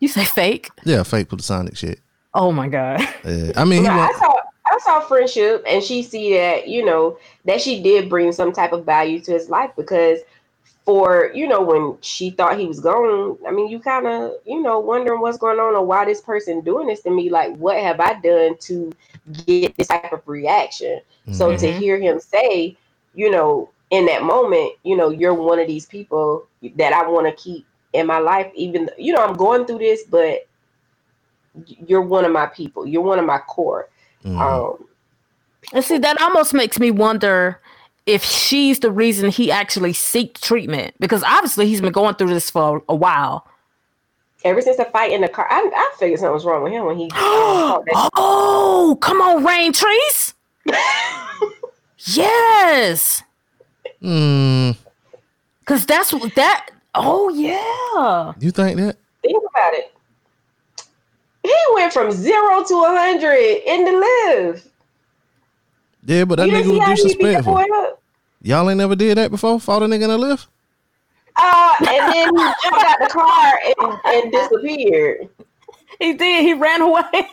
you 0.00 0.08
say 0.08 0.24
fake 0.24 0.68
Yeah, 0.84 1.02
fake 1.02 1.28
platonic 1.28 1.76
shit. 1.76 2.00
oh 2.34 2.52
my 2.52 2.68
god 2.68 3.00
Yeah. 3.24 3.52
I 3.56 3.64
mean, 3.64 3.82
he 3.82 3.88
No, 3.88 3.94
I 3.94 3.96
wa- 4.10 4.18
saw 4.18 4.36
I 4.74 4.78
saw 4.78 5.00
friendship 5.00 5.64
and 5.68 5.82
she 5.82 6.02
see 6.02 6.34
that, 6.34 6.68
you 6.68 6.84
know, 6.84 7.18
that 7.46 7.60
she 7.60 7.82
did 7.82 8.10
bring 8.10 8.32
some 8.32 8.52
type 8.52 8.72
of 8.72 8.84
value 8.86 9.20
to 9.22 9.32
his 9.32 9.50
life 9.50 9.72
because 9.76 10.20
for, 10.84 11.32
you 11.34 11.48
know, 11.48 11.62
when 11.62 11.98
she 12.02 12.30
thought 12.30 12.58
he 12.58 12.66
was 12.66 12.80
gone, 12.80 13.38
I 13.46 13.52
mean, 13.52 13.68
you 13.70 13.80
kind 13.80 14.06
of, 14.06 14.34
you 14.46 14.62
know, 14.62 14.80
wondering 14.80 15.20
what's 15.20 15.38
going 15.38 15.60
on 15.60 15.74
or 15.76 15.84
why 15.84 16.04
this 16.06 16.20
person 16.22 16.60
doing 16.62 16.88
this 16.88 17.02
to 17.02 17.10
me. 17.10 17.30
Like, 17.30 17.56
what 17.56 17.78
have 17.80 18.00
I 18.00 18.20
done 18.20 18.56
to 18.62 18.92
get 19.32 19.76
this 19.76 19.88
type 19.88 20.12
of 20.12 20.26
reaction? 20.26 21.00
So 21.30 21.54
to 21.56 21.66
Mhm. 21.66 21.72
hear 21.72 21.98
him 21.98 22.20
say, 22.20 22.76
you 23.14 23.30
know, 23.30 23.70
in 23.90 24.06
that 24.06 24.22
moment, 24.24 24.72
you 24.82 24.96
know, 24.96 25.10
you're 25.10 25.34
one 25.34 25.58
of 25.60 25.68
these 25.68 25.86
people 25.86 26.46
that 26.76 26.92
I 26.92 27.08
want 27.08 27.26
to 27.26 27.32
keep 27.42 27.66
in 27.92 28.06
my 28.06 28.18
life, 28.18 28.50
even 28.54 28.90
you 28.98 29.12
know, 29.12 29.24
I'm 29.24 29.36
going 29.36 29.66
through 29.66 29.78
this, 29.78 30.04
but 30.04 30.46
you're 31.66 32.02
one 32.02 32.24
of 32.24 32.32
my 32.32 32.46
people. 32.46 32.86
You're 32.86 33.02
one 33.02 33.18
of 33.18 33.26
my 33.26 33.38
core. 33.38 33.88
Mhm. 34.24 34.40
Um, 34.40 34.84
And 35.72 35.84
see, 35.84 35.98
that 35.98 36.20
almost 36.20 36.52
makes 36.54 36.78
me 36.78 36.90
wonder 36.90 37.60
if 38.06 38.22
she's 38.22 38.80
the 38.80 38.90
reason 38.90 39.30
he 39.30 39.50
actually 39.50 39.92
seeked 39.92 40.40
treatment 40.40 40.94
because 41.00 41.22
obviously 41.22 41.66
he's 41.66 41.80
been 41.80 41.92
going 41.92 42.14
through 42.16 42.28
this 42.34 42.50
for 42.50 42.82
a 42.88 42.94
while. 42.94 43.46
ever 44.44 44.60
since 44.60 44.76
the 44.76 44.84
fight 44.84 45.10
in 45.10 45.22
the 45.22 45.28
car, 45.28 45.46
I, 45.50 45.70
I 45.74 45.94
figured 45.98 46.20
something 46.20 46.34
was 46.34 46.44
wrong 46.44 46.62
with 46.62 46.72
him 46.72 46.84
when 46.84 46.98
he. 46.98 47.08
that- 47.14 48.10
Oh, 48.14 48.98
come 49.00 49.22
on, 49.22 49.42
Rain 49.42 49.72
Treese. 49.72 50.34
yes, 51.98 53.22
Hmm. 54.00 54.72
because 55.60 55.86
that's 55.86 56.12
what 56.12 56.34
that. 56.34 56.68
Oh 56.94 57.28
yeah. 57.30 58.32
you 58.38 58.50
think 58.50 58.76
that? 58.78 58.96
Think 59.22 59.42
about 59.50 59.72
it. 59.74 59.94
He 61.44 61.54
went 61.74 61.92
from 61.92 62.10
zero 62.10 62.64
to 62.64 62.74
a 62.74 62.88
hundred 62.88 63.62
in 63.66 63.84
the 63.84 63.92
live. 63.92 64.68
Yeah, 66.06 66.24
but 66.24 66.36
that 66.36 66.48
you 66.48 66.54
nigga 66.54 66.56
didn't 66.56 66.70
see 66.70 66.78
how 66.80 66.90
was 66.90 67.02
he 67.02 67.08
beat 67.08 67.18
the 67.18 67.24
disrespectful. 67.24 67.98
Y'all 68.42 68.70
ain't 68.70 68.78
never 68.78 68.96
did 68.96 69.18
that 69.18 69.30
before? 69.30 69.60
Fought 69.60 69.82
a 69.82 69.86
nigga 69.86 70.04
in 70.04 70.10
a 70.10 70.18
Lyft? 70.18 70.46
Uh, 71.36 71.74
and 71.80 72.12
then 72.12 72.36
he 72.36 72.42
jumped 72.62 72.84
out 72.84 72.96
the 73.00 73.08
car 73.10 73.58
and, 73.78 74.00
and 74.06 74.32
disappeared. 74.32 75.28
He 75.98 76.14
did. 76.14 76.42
He 76.42 76.54
ran 76.54 76.80
away. 76.80 77.02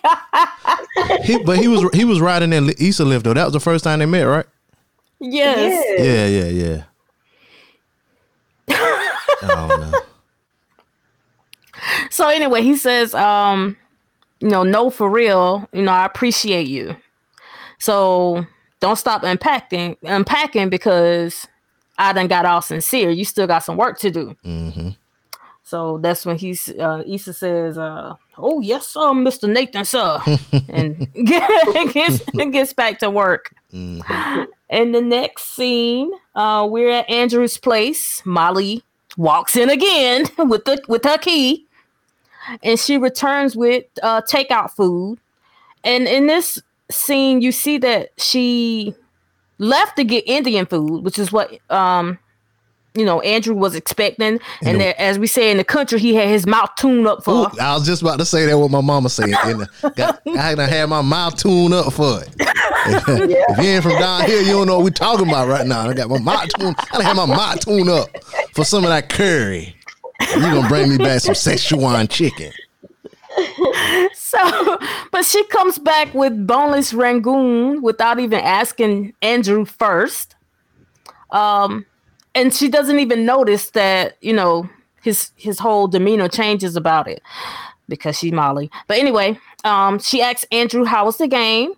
He, 1.23 1.41
but 1.43 1.57
he 1.57 1.67
was 1.67 1.89
he 1.93 2.05
was 2.05 2.19
riding 2.19 2.53
in 2.53 2.69
Issa 2.69 3.03
Lyft 3.03 3.23
though. 3.23 3.33
That 3.33 3.45
was 3.45 3.53
the 3.53 3.59
first 3.59 3.83
time 3.83 3.99
they 3.99 4.05
met, 4.05 4.23
right? 4.23 4.45
yes. 5.19 5.85
Yeah, 5.99 6.27
yeah, 6.27 6.83
yeah. 8.67 8.93
I 9.41 9.67
don't 9.67 9.91
know. 9.91 9.99
So 12.09 12.27
anyway, 12.27 12.61
he 12.61 12.75
says, 12.75 13.13
um, 13.13 13.77
you 14.41 14.49
know, 14.49 14.63
no, 14.63 14.89
for 14.89 15.09
real, 15.09 15.67
you 15.71 15.83
know, 15.83 15.91
I 15.91 16.05
appreciate 16.05 16.67
you. 16.67 16.95
So 17.79 18.45
don't 18.79 18.97
stop 18.97 19.23
unpacking, 19.23 19.97
unpacking 20.03 20.69
because 20.69 21.47
I 21.97 22.13
done 22.13 22.27
got 22.27 22.45
all 22.45 22.61
sincere. 22.61 23.11
You 23.11 23.23
still 23.23 23.47
got 23.47 23.59
some 23.59 23.77
work 23.77 23.99
to 23.99 24.11
do. 24.11 24.35
hmm 24.43 24.89
So 25.63 25.99
that's 25.99 26.25
when 26.25 26.37
he's 26.37 26.69
uh 26.69 27.03
Issa 27.07 27.33
says, 27.33 27.77
uh, 27.77 28.15
oh 28.37 28.59
yes, 28.61 28.87
sir, 28.87 28.99
Mr. 29.13 29.47
Nathan, 29.51 29.85
sir. 29.85 30.19
and 30.69 31.07
gets 31.93 32.23
gets 32.51 32.73
back 32.73 32.99
to 32.99 33.09
work. 33.09 33.53
Mm-hmm. 33.73 34.43
In 34.69 34.93
the 34.93 35.01
next 35.01 35.53
scene, 35.55 36.11
uh, 36.33 36.65
we're 36.69 36.89
at 36.89 37.09
Andrew's 37.09 37.57
place. 37.57 38.25
Molly 38.25 38.83
walks 39.17 39.57
in 39.57 39.69
again 39.69 40.25
with 40.37 40.63
the 40.65 40.81
with 40.87 41.03
her 41.03 41.17
key, 41.17 41.67
and 42.63 42.79
she 42.79 42.97
returns 42.97 43.55
with 43.55 43.85
uh, 44.03 44.21
takeout 44.21 44.71
food. 44.71 45.19
And 45.83 46.07
in 46.07 46.27
this 46.27 46.61
scene, 46.89 47.41
you 47.41 47.51
see 47.51 47.77
that 47.79 48.09
she 48.17 48.93
left 49.57 49.95
to 49.97 50.03
get 50.03 50.23
Indian 50.27 50.65
food, 50.65 51.03
which 51.03 51.17
is 51.19 51.31
what 51.31 51.51
um, 51.71 52.17
you 52.93 53.05
know 53.05 53.21
Andrew 53.21 53.55
was 53.55 53.75
expecting. 53.75 54.39
And 54.63 54.79
the- 54.81 54.99
as 55.01 55.17
we 55.17 55.27
say 55.27 55.49
in 55.51 55.57
the 55.57 55.63
country, 55.63 55.99
he 55.99 56.13
had 56.15 56.27
his 56.27 56.45
mouth 56.45 56.69
tuned 56.75 57.07
up 57.07 57.23
for. 57.23 57.33
Ooh, 57.47 57.59
I 57.59 57.73
was 57.73 57.85
just 57.85 58.01
about 58.01 58.19
to 58.19 58.25
say 58.25 58.45
that 58.45 58.57
what 58.57 58.69
my 58.69 58.81
mama 58.81 59.09
said. 59.09 59.29
And 59.29 59.67
got, 59.95 60.21
I 60.37 60.55
done 60.55 60.69
had 60.69 60.85
my 60.89 61.01
mouth 61.01 61.37
tuned 61.37 61.73
up 61.73 61.93
for 61.93 62.21
it. 62.21 62.29
if 62.39 63.57
you 63.57 63.63
ain't 63.69 63.83
from 63.83 63.93
down 63.93 64.25
here, 64.25 64.41
you 64.41 64.51
don't 64.53 64.67
know 64.67 64.77
what 64.77 64.85
we 64.85 64.91
talking 64.91 65.27
about 65.29 65.47
right 65.47 65.65
now. 65.65 65.87
I 65.87 65.93
got 65.93 66.09
my 66.09 66.19
mouth 66.19 66.49
tuned. 66.49 66.75
I 66.91 67.03
had 67.03 67.15
my 67.15 67.25
mouth 67.25 67.59
tuned 67.61 67.89
up 67.89 68.09
for 68.53 68.65
some 68.65 68.83
of 68.83 68.89
that 68.89 69.09
curry. 69.09 69.75
You 70.35 70.41
gonna 70.41 70.67
bring 70.67 70.89
me 70.89 70.97
back 70.97 71.21
some 71.21 71.35
Szechuan 71.35 72.09
chicken? 72.09 72.51
So, 74.31 74.79
but 75.11 75.25
she 75.25 75.43
comes 75.47 75.77
back 75.77 76.13
with 76.13 76.47
boneless 76.47 76.93
rangoon 76.93 77.81
without 77.81 78.17
even 78.17 78.39
asking 78.39 79.13
Andrew 79.21 79.65
first. 79.65 80.35
Um, 81.31 81.85
and 82.33 82.53
she 82.53 82.69
doesn't 82.69 82.99
even 82.99 83.25
notice 83.25 83.71
that 83.71 84.17
you 84.21 84.31
know 84.31 84.69
his 85.01 85.31
his 85.35 85.59
whole 85.59 85.87
demeanor 85.87 86.29
changes 86.29 86.77
about 86.77 87.09
it 87.09 87.21
because 87.89 88.17
she's 88.17 88.31
Molly. 88.31 88.71
But 88.87 88.99
anyway, 88.99 89.37
um, 89.65 89.99
she 89.99 90.21
asked 90.21 90.45
Andrew 90.51 90.85
how 90.85 91.05
was 91.05 91.17
the 91.17 91.27
game, 91.27 91.73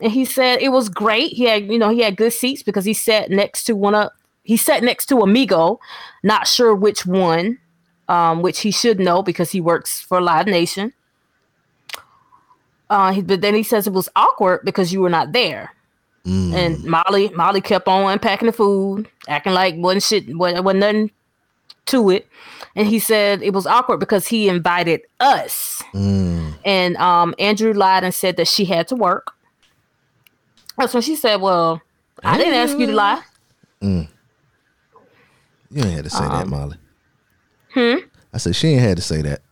and 0.00 0.12
he 0.12 0.24
said 0.24 0.60
it 0.62 0.68
was 0.68 0.88
great. 0.88 1.32
He 1.32 1.44
had 1.44 1.66
you 1.66 1.78
know 1.78 1.90
he 1.90 2.00
had 2.00 2.16
good 2.16 2.32
seats 2.32 2.62
because 2.62 2.84
he 2.84 2.94
sat 2.94 3.30
next 3.30 3.64
to 3.64 3.74
one 3.74 3.96
of 3.96 4.10
he 4.44 4.56
sat 4.56 4.84
next 4.84 5.06
to 5.06 5.18
a 5.18 5.26
Migo, 5.26 5.78
not 6.22 6.46
sure 6.46 6.72
which 6.72 7.04
one, 7.04 7.58
um, 8.08 8.42
which 8.42 8.60
he 8.60 8.70
should 8.70 8.98
know 9.00 9.22
because 9.22 9.50
he 9.52 9.60
works 9.60 10.00
for 10.00 10.20
Live 10.20 10.46
Nation. 10.46 10.92
Uh, 12.88 13.12
he- 13.12 13.22
but 13.22 13.40
then 13.40 13.54
he 13.54 13.62
says 13.62 13.86
it 13.86 13.92
was 13.92 14.08
awkward 14.16 14.60
because 14.64 14.92
you 14.92 15.00
were 15.00 15.10
not 15.10 15.32
there. 15.32 15.72
And 16.28 16.82
Molly, 16.84 17.28
Molly 17.36 17.60
kept 17.60 17.86
on 17.86 18.10
unpacking 18.12 18.46
the 18.46 18.52
food, 18.52 19.08
acting 19.28 19.52
like 19.52 19.76
wasn't 19.76 20.02
shit, 20.02 20.36
wasn't, 20.36 20.64
wasn't 20.64 20.80
nothing 20.80 21.10
to 21.86 22.10
it. 22.10 22.26
And 22.74 22.88
he 22.88 22.98
said 22.98 23.42
it 23.42 23.52
was 23.52 23.64
awkward 23.64 23.98
because 23.98 24.26
he 24.26 24.48
invited 24.48 25.02
us. 25.20 25.80
And 25.94 26.96
um, 26.96 27.32
Andrew 27.38 27.72
lied 27.72 28.02
and 28.02 28.12
said 28.12 28.38
that 28.38 28.48
she 28.48 28.64
had 28.64 28.88
to 28.88 28.96
work. 28.96 29.34
That's 30.76 30.92
when 30.92 31.02
she 31.04 31.14
said, 31.14 31.36
"Well, 31.40 31.80
I 32.24 32.36
didn't 32.38 32.54
ask 32.54 32.76
you 32.76 32.86
to 32.86 32.92
lie." 32.92 33.22
Mm. 33.80 34.08
You 35.70 35.82
ain't 35.84 35.92
had 35.94 36.04
to 36.04 36.10
say 36.10 36.24
that, 36.24 36.42
Um, 36.42 36.50
Molly. 36.50 36.76
Hmm. 37.76 37.96
I 38.32 38.38
said 38.38 38.56
she 38.56 38.68
ain't 38.68 38.80
had 38.80 38.96
to 38.96 39.02
say 39.02 39.20
that. 39.22 39.42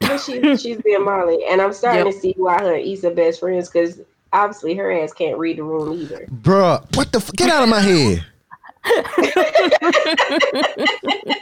But 0.00 0.18
she, 0.18 0.40
she's 0.56 0.78
being 0.82 1.04
Molly, 1.04 1.44
and 1.48 1.60
I'm 1.62 1.72
starting 1.72 2.04
Yep. 2.06 2.14
to 2.14 2.20
see 2.20 2.34
why 2.36 2.58
her 2.60 2.74
and 2.74 2.84
Issa 2.84 3.10
best 3.12 3.38
friends 3.40 3.68
because 3.70 4.00
obviously 4.32 4.74
her 4.74 4.90
ass 4.90 5.12
can't 5.12 5.38
read 5.38 5.58
the 5.58 5.62
room 5.62 5.92
either. 6.00 6.26
Bruh, 6.42 6.84
what 6.96 7.12
the 7.12 7.18
f- 7.18 7.32
get 7.34 7.48
out 7.48 7.62
of 7.62 7.68
my 7.68 7.80
head. 7.80 8.24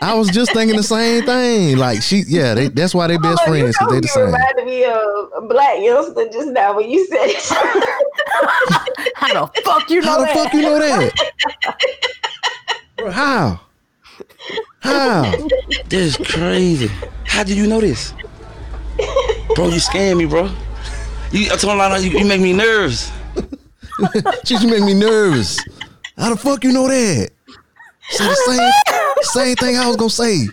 I 0.03 0.15
was 0.15 0.29
just 0.31 0.53
thinking 0.53 0.77
the 0.77 0.83
same 0.83 1.25
thing. 1.25 1.77
Like 1.79 2.03
she, 2.03 2.25
yeah, 2.29 2.55
they, 2.55 2.69
that's 2.69 2.95
why 2.95 3.07
they 3.07 3.17
best 3.19 3.41
Oh, 3.47 3.53
you 3.55 3.61
friends 3.61 3.77
know 3.81 3.87
because 3.87 3.95
they 3.95 4.01
the 4.01 4.07
you 4.07 4.09
same. 4.09 4.25
reminded 4.27 4.65
me 4.67 4.85
of 4.85 5.31
a 5.37 5.41
black 5.49 5.79
youngster 5.81 6.29
just 6.29 6.49
now 6.49 6.77
when 6.77 6.91
you 6.91 7.07
said 7.07 7.27
it. 7.29 7.37
How 9.17 9.47
the 9.47 9.63
fuck 9.63 9.89
you 9.91 10.01
know 10.01 10.09
How 10.09 10.19
the 10.19 10.25
that? 10.27 10.35
fuck 10.35 10.53
you 10.55 10.63
know 10.63 10.79
that? 10.79 11.33
Bro, 12.97 13.11
how? 13.11 13.61
How? 14.81 15.33
This 15.89 16.19
is 16.19 16.27
crazy. 16.29 16.89
How 17.25 17.43
did 17.43 17.57
you 17.57 17.67
know 17.67 17.81
this? 17.81 18.15
Bro, 19.55 19.69
you 19.69 19.81
scared 19.81 20.17
me, 20.17 20.27
bro. 20.27 20.51
You, 21.33 21.51
I 21.53 21.57
told 21.57 22.03
you, 22.03 22.11
you, 22.11 22.19
you 22.21 22.25
make 22.25 22.41
me 22.41 22.53
nervous. 22.53 23.11
She 24.45 24.55
just 24.55 24.67
make 24.67 24.83
me 24.83 24.93
nervous. 24.93 25.59
How 26.19 26.29
the 26.29 26.37
fuck 26.37 26.63
you 26.65 26.73
know 26.73 26.87
that? 26.87 27.31
Say 28.11 28.25
the 28.25 28.35
same, 28.35 28.73
same 29.23 29.57
thing 29.57 29.77
I 29.79 29.87
was 29.87 29.97
gonna 29.97 30.11
say. 30.11 30.47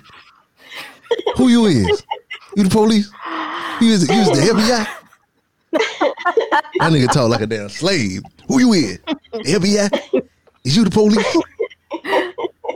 Who 1.36 1.50
you 1.50 1.66
is? 1.66 2.04
You 2.56 2.64
the 2.64 2.70
police? 2.70 3.12
You 3.82 3.90
is, 3.90 4.10
you 4.10 4.22
is 4.22 4.30
the 4.30 4.54
FBI? 4.54 4.88
That 6.80 6.92
nigga 6.92 7.12
talk 7.12 7.30
like 7.30 7.42
a 7.42 7.48
damn 7.48 7.70
slave. 7.70 8.24
Who 8.48 8.60
you 8.60 8.74
is? 8.74 8.98
FBI? 9.34 10.22
Is 10.64 10.78
you 10.78 10.86
the 10.86 10.90
police? 10.90 11.38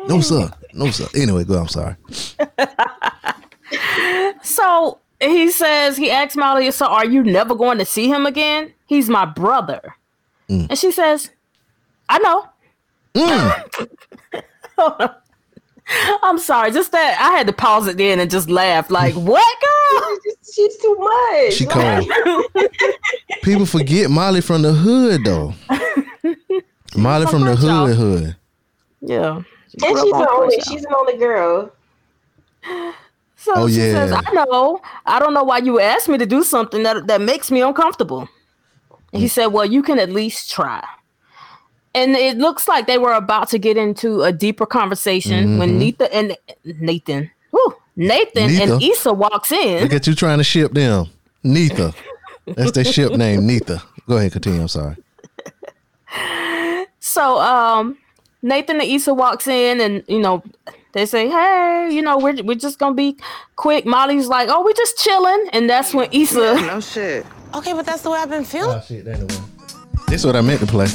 No 0.08 0.22
sir. 0.22 0.52
No 0.74 0.92
sir. 0.92 1.08
Anyway, 1.16 1.44
go. 1.44 1.60
I'm 1.60 1.68
sorry. 1.68 1.96
So 4.42 5.00
he 5.20 5.52
says 5.52 5.98
he 5.98 6.10
asked 6.10 6.38
Molly, 6.38 6.72
"So 6.72 6.86
are 6.86 7.06
you 7.06 7.24
never 7.24 7.56
going 7.56 7.78
to 7.80 7.86
see 7.86 8.08
him 8.08 8.26
again? 8.26 8.74
He's 8.86 9.10
my 9.10 9.26
brother." 9.26 9.96
Mm. 10.50 10.68
And 10.70 10.80
she 10.80 10.92
says, 10.92 11.32
"I 12.08 12.20
know." 12.20 12.48
I'm 16.24 16.38
sorry, 16.38 16.72
just 16.72 16.92
that 16.92 17.18
I 17.20 17.38
had 17.38 17.48
to 17.48 17.54
pause 17.54 17.88
it 17.88 17.98
then 17.98 18.20
and 18.20 18.30
just 18.30 18.50
laugh. 18.50 18.90
Like, 18.90 19.14
what, 19.16 19.56
girl? 19.62 20.18
She's 20.54 20.78
too 20.78 20.96
much. 21.00 21.54
She 21.54 21.66
cold. 21.66 22.12
People 23.42 23.66
forget 23.66 24.10
Molly 24.10 24.42
from 24.42 24.62
the 24.62 24.74
hood 24.74 25.24
though. 25.26 25.54
Molly 26.96 27.26
from 27.28 27.44
the 27.44 27.56
hood 27.56 27.96
hood. 27.96 28.36
Yeah. 29.02 29.42
And 29.86 29.98
she's 29.98 30.12
the 30.12 30.30
only 30.32 30.60
she's 30.62 30.84
an 30.86 30.94
only 30.96 31.18
girl. 31.18 31.72
So 33.36 33.54
Oh, 33.56 33.68
she 33.68 33.76
yeah. 33.76 33.94
says, 33.94 34.12
I 34.26 34.32
know. 34.34 34.82
I 35.06 35.20
don't 35.20 35.34
know 35.34 35.44
why 35.44 35.60
you 35.60 35.80
asked 35.80 36.10
me 36.10 36.18
to 36.18 36.26
do 36.26 36.44
something 36.44 36.84
that, 36.84 37.08
that 37.08 37.22
makes 37.22 37.52
me 37.52 37.62
uncomfortable. 37.62 38.28
And 39.14 39.22
he 39.22 39.28
said, 39.28 39.48
Well, 39.48 39.66
you 39.66 39.84
can 39.84 40.00
at 40.00 40.10
least 40.10 40.52
try. 40.52 40.84
And 41.96 42.16
it 42.16 42.38
looks 42.38 42.68
like 42.68 42.86
they 42.88 42.98
were 42.98 43.14
about 43.14 43.50
to 43.50 43.58
get 43.60 43.78
into 43.78 44.24
a 44.24 44.32
deeper 44.32 44.66
conversation 44.66 45.58
when 45.58 45.76
Mhm. 45.76 45.78
Nathan 45.80 46.08
and 46.12 46.38
Nathan, 46.82 47.32
whew, 47.52 47.76
Nathan 47.96 48.44
and 48.50 48.72
Neither. 48.72 48.78
Issa 48.82 49.14
walks 49.14 49.52
in. 49.52 49.82
Look 49.84 49.94
at 49.94 50.06
you 50.08 50.14
trying 50.16 50.38
to 50.40 50.44
ship 50.44 50.74
them. 50.74 51.08
Neither. 51.44 51.94
That's 52.46 52.72
their 52.72 52.84
ship 52.86 53.12
name, 53.24 53.48
Neither. 53.48 53.82
Go 54.10 54.18
ahead, 54.18 54.32
continue. 54.34 54.62
I'm 54.62 54.68
sorry. 54.68 54.96
So 57.00 57.40
um 57.40 57.98
Nathan 58.42 58.80
and 58.80 58.90
Issa 58.90 59.14
walks 59.14 59.48
in 59.48 59.82
and 59.82 60.04
you 60.08 60.20
know 60.20 60.44
they 60.94 61.06
say, 61.06 61.30
Hey, 61.30 61.90
you 61.92 62.02
know, 62.02 62.18
we're 62.18 62.42
we're 62.44 62.56
just 62.56 62.80
gonna 62.80 62.96
be 62.96 63.18
quick. 63.56 63.86
Molly's 63.86 64.28
like, 64.28 64.50
Oh, 64.50 64.64
we're 64.64 64.74
just 64.74 64.98
chilling. 64.98 65.50
And 65.54 65.70
that's 65.70 65.94
when 65.94 66.10
Issa 66.12 66.56
no 66.62 66.80
shit. 66.80 67.26
Okay, 67.56 67.74
but 67.74 67.86
that's 67.86 68.02
the 68.02 68.12
way 68.12 68.20
I've 68.20 68.30
been 68.30 68.46
feeling. 68.46 68.82
shit, 68.82 69.08
anyway. 69.08 69.28
This 70.08 70.22
is 70.22 70.26
what 70.26 70.36
I 70.36 70.42
meant 70.42 70.60
to 70.62 70.68
play. 70.68 70.88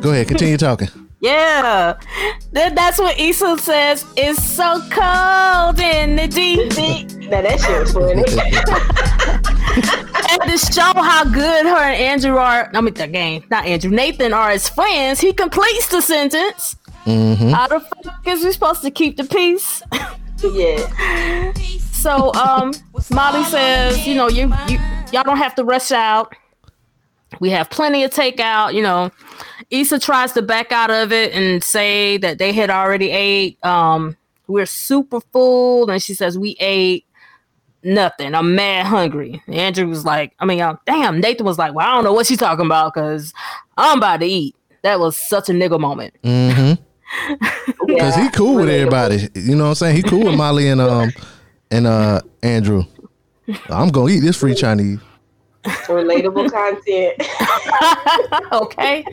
Go 0.00 0.10
ahead, 0.10 0.28
continue 0.28 0.56
talking. 0.56 0.88
Yeah. 1.20 1.98
Then 2.52 2.74
that's 2.74 2.98
what 2.98 3.18
Issa 3.18 3.58
says, 3.58 4.04
It's 4.16 4.42
so 4.42 4.80
cold 4.90 5.78
in 5.78 6.16
the 6.16 6.26
deep. 6.28 6.72
now 7.30 7.42
that 7.42 7.60
shit 7.60 7.80
was 7.80 7.92
funny. 7.92 8.24
and 10.30 10.42
to 10.50 10.58
show 10.72 10.92
how 11.00 11.24
good 11.24 11.66
her 11.66 11.76
and 11.76 12.02
Andrew 12.02 12.36
are, 12.38 12.70
I 12.74 12.80
mean 12.80 12.94
the 12.94 13.06
game, 13.06 13.44
not 13.50 13.66
Andrew, 13.66 13.90
Nathan 13.90 14.32
are 14.32 14.50
as 14.50 14.68
friends, 14.68 15.20
he 15.20 15.32
completes 15.32 15.88
the 15.88 16.00
sentence. 16.00 16.76
Mm-hmm. 17.04 17.50
How 17.50 17.68
the 17.68 17.80
fuck 17.80 18.26
is 18.26 18.44
we 18.44 18.52
supposed 18.52 18.82
to 18.82 18.90
keep 18.90 19.16
the 19.16 19.24
peace? 19.24 19.82
yeah. 20.42 21.52
So 22.00 22.32
um 22.32 22.72
Molly 23.10 23.44
says, 23.44 24.06
you 24.06 24.14
know, 24.14 24.28
you, 24.30 24.50
you 24.68 24.78
y'all 25.12 25.22
don't 25.22 25.36
have 25.36 25.54
to 25.56 25.64
rush 25.64 25.92
out. 25.92 26.34
We 27.40 27.50
have 27.50 27.68
plenty 27.68 28.04
of 28.04 28.10
takeout, 28.10 28.72
you 28.72 28.80
know. 28.82 29.10
Issa 29.70 29.98
tries 29.98 30.32
to 30.32 30.42
back 30.42 30.72
out 30.72 30.90
of 30.90 31.12
it 31.12 31.32
and 31.32 31.62
say 31.62 32.16
that 32.18 32.38
they 32.38 32.52
had 32.52 32.70
already 32.70 33.10
ate. 33.10 33.62
Um, 33.64 34.16
we're 34.46 34.66
super 34.66 35.20
full, 35.20 35.90
and 35.90 36.02
she 36.02 36.14
says 36.14 36.38
we 36.38 36.56
ate 36.60 37.04
nothing. 37.82 38.34
I'm 38.34 38.54
mad 38.54 38.86
hungry. 38.86 39.42
And 39.46 39.54
Andrew 39.54 39.86
was 39.86 40.04
like, 40.04 40.34
I 40.38 40.44
mean, 40.44 40.58
damn. 40.86 41.20
Nathan 41.20 41.46
was 41.46 41.58
like, 41.58 41.74
well, 41.74 41.88
I 41.88 41.94
don't 41.94 42.04
know 42.04 42.12
what 42.12 42.26
she's 42.26 42.38
talking 42.38 42.66
about 42.66 42.94
because 42.94 43.32
I'm 43.76 43.98
about 43.98 44.20
to 44.20 44.26
eat. 44.26 44.54
That 44.82 44.98
was 44.98 45.16
such 45.16 45.48
a 45.48 45.52
nigga 45.52 45.78
moment. 45.78 46.14
Mm-hmm. 46.22 46.82
Because 47.86 48.14
he 48.14 48.30
cool 48.30 48.54
with 48.54 48.68
everybody. 48.68 49.28
You 49.34 49.56
know 49.56 49.64
what 49.64 49.70
I'm 49.70 49.74
saying? 49.74 49.96
He 49.96 50.02
cool 50.02 50.26
with 50.26 50.36
Molly 50.36 50.68
and 50.68 50.80
um 50.80 51.10
and 51.72 51.84
uh 51.84 52.20
Andrew. 52.40 52.84
I'm 53.68 53.88
gonna 53.88 54.12
eat 54.12 54.20
this 54.20 54.36
free 54.36 54.54
Chinese. 54.54 55.00
Relatable 55.64 56.52
content. 56.52 58.52
okay. 58.52 59.04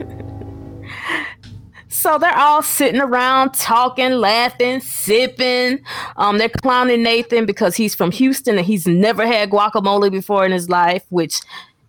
So 1.89 2.17
they're 2.17 2.37
all 2.37 2.61
sitting 2.61 3.01
around 3.01 3.53
talking, 3.53 4.11
laughing, 4.11 4.81
sipping. 4.81 5.79
Um, 6.17 6.37
they're 6.37 6.49
clowning 6.49 7.01
Nathan 7.01 7.45
because 7.45 7.75
he's 7.75 7.95
from 7.95 8.11
Houston 8.11 8.57
and 8.57 8.67
he's 8.67 8.85
never 8.85 9.25
had 9.25 9.49
guacamole 9.49 10.11
before 10.11 10.45
in 10.45 10.51
his 10.51 10.69
life. 10.69 11.03
Which, 11.09 11.39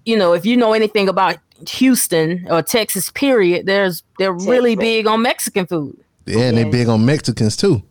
you 0.07 0.17
know, 0.17 0.33
if 0.33 0.47
you 0.47 0.57
know 0.57 0.73
anything 0.73 1.09
about 1.09 1.37
Houston 1.69 2.47
or 2.49 2.63
Texas, 2.63 3.11
period, 3.11 3.67
there's 3.67 4.03
they're 4.19 4.33
really 4.33 4.77
big 4.77 5.07
on 5.07 5.23
Mexican 5.23 5.67
food. 5.67 5.99
Yeah, 6.27 6.49
and 6.49 6.57
they 6.57 6.65
big 6.65 6.89
on 6.89 7.05
Mexicans 7.05 7.57
too. 7.57 7.83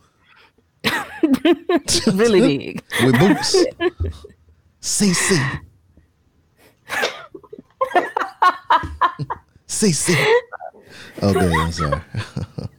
really 2.07 2.57
big. 2.57 2.83
With 3.03 3.19
boots. 3.19 3.63
CC. 4.81 5.59
CC. 9.67 10.33
Okay, 11.21 11.53
I'm 11.53 11.71
sorry. 11.71 12.01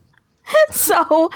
so 0.71 1.31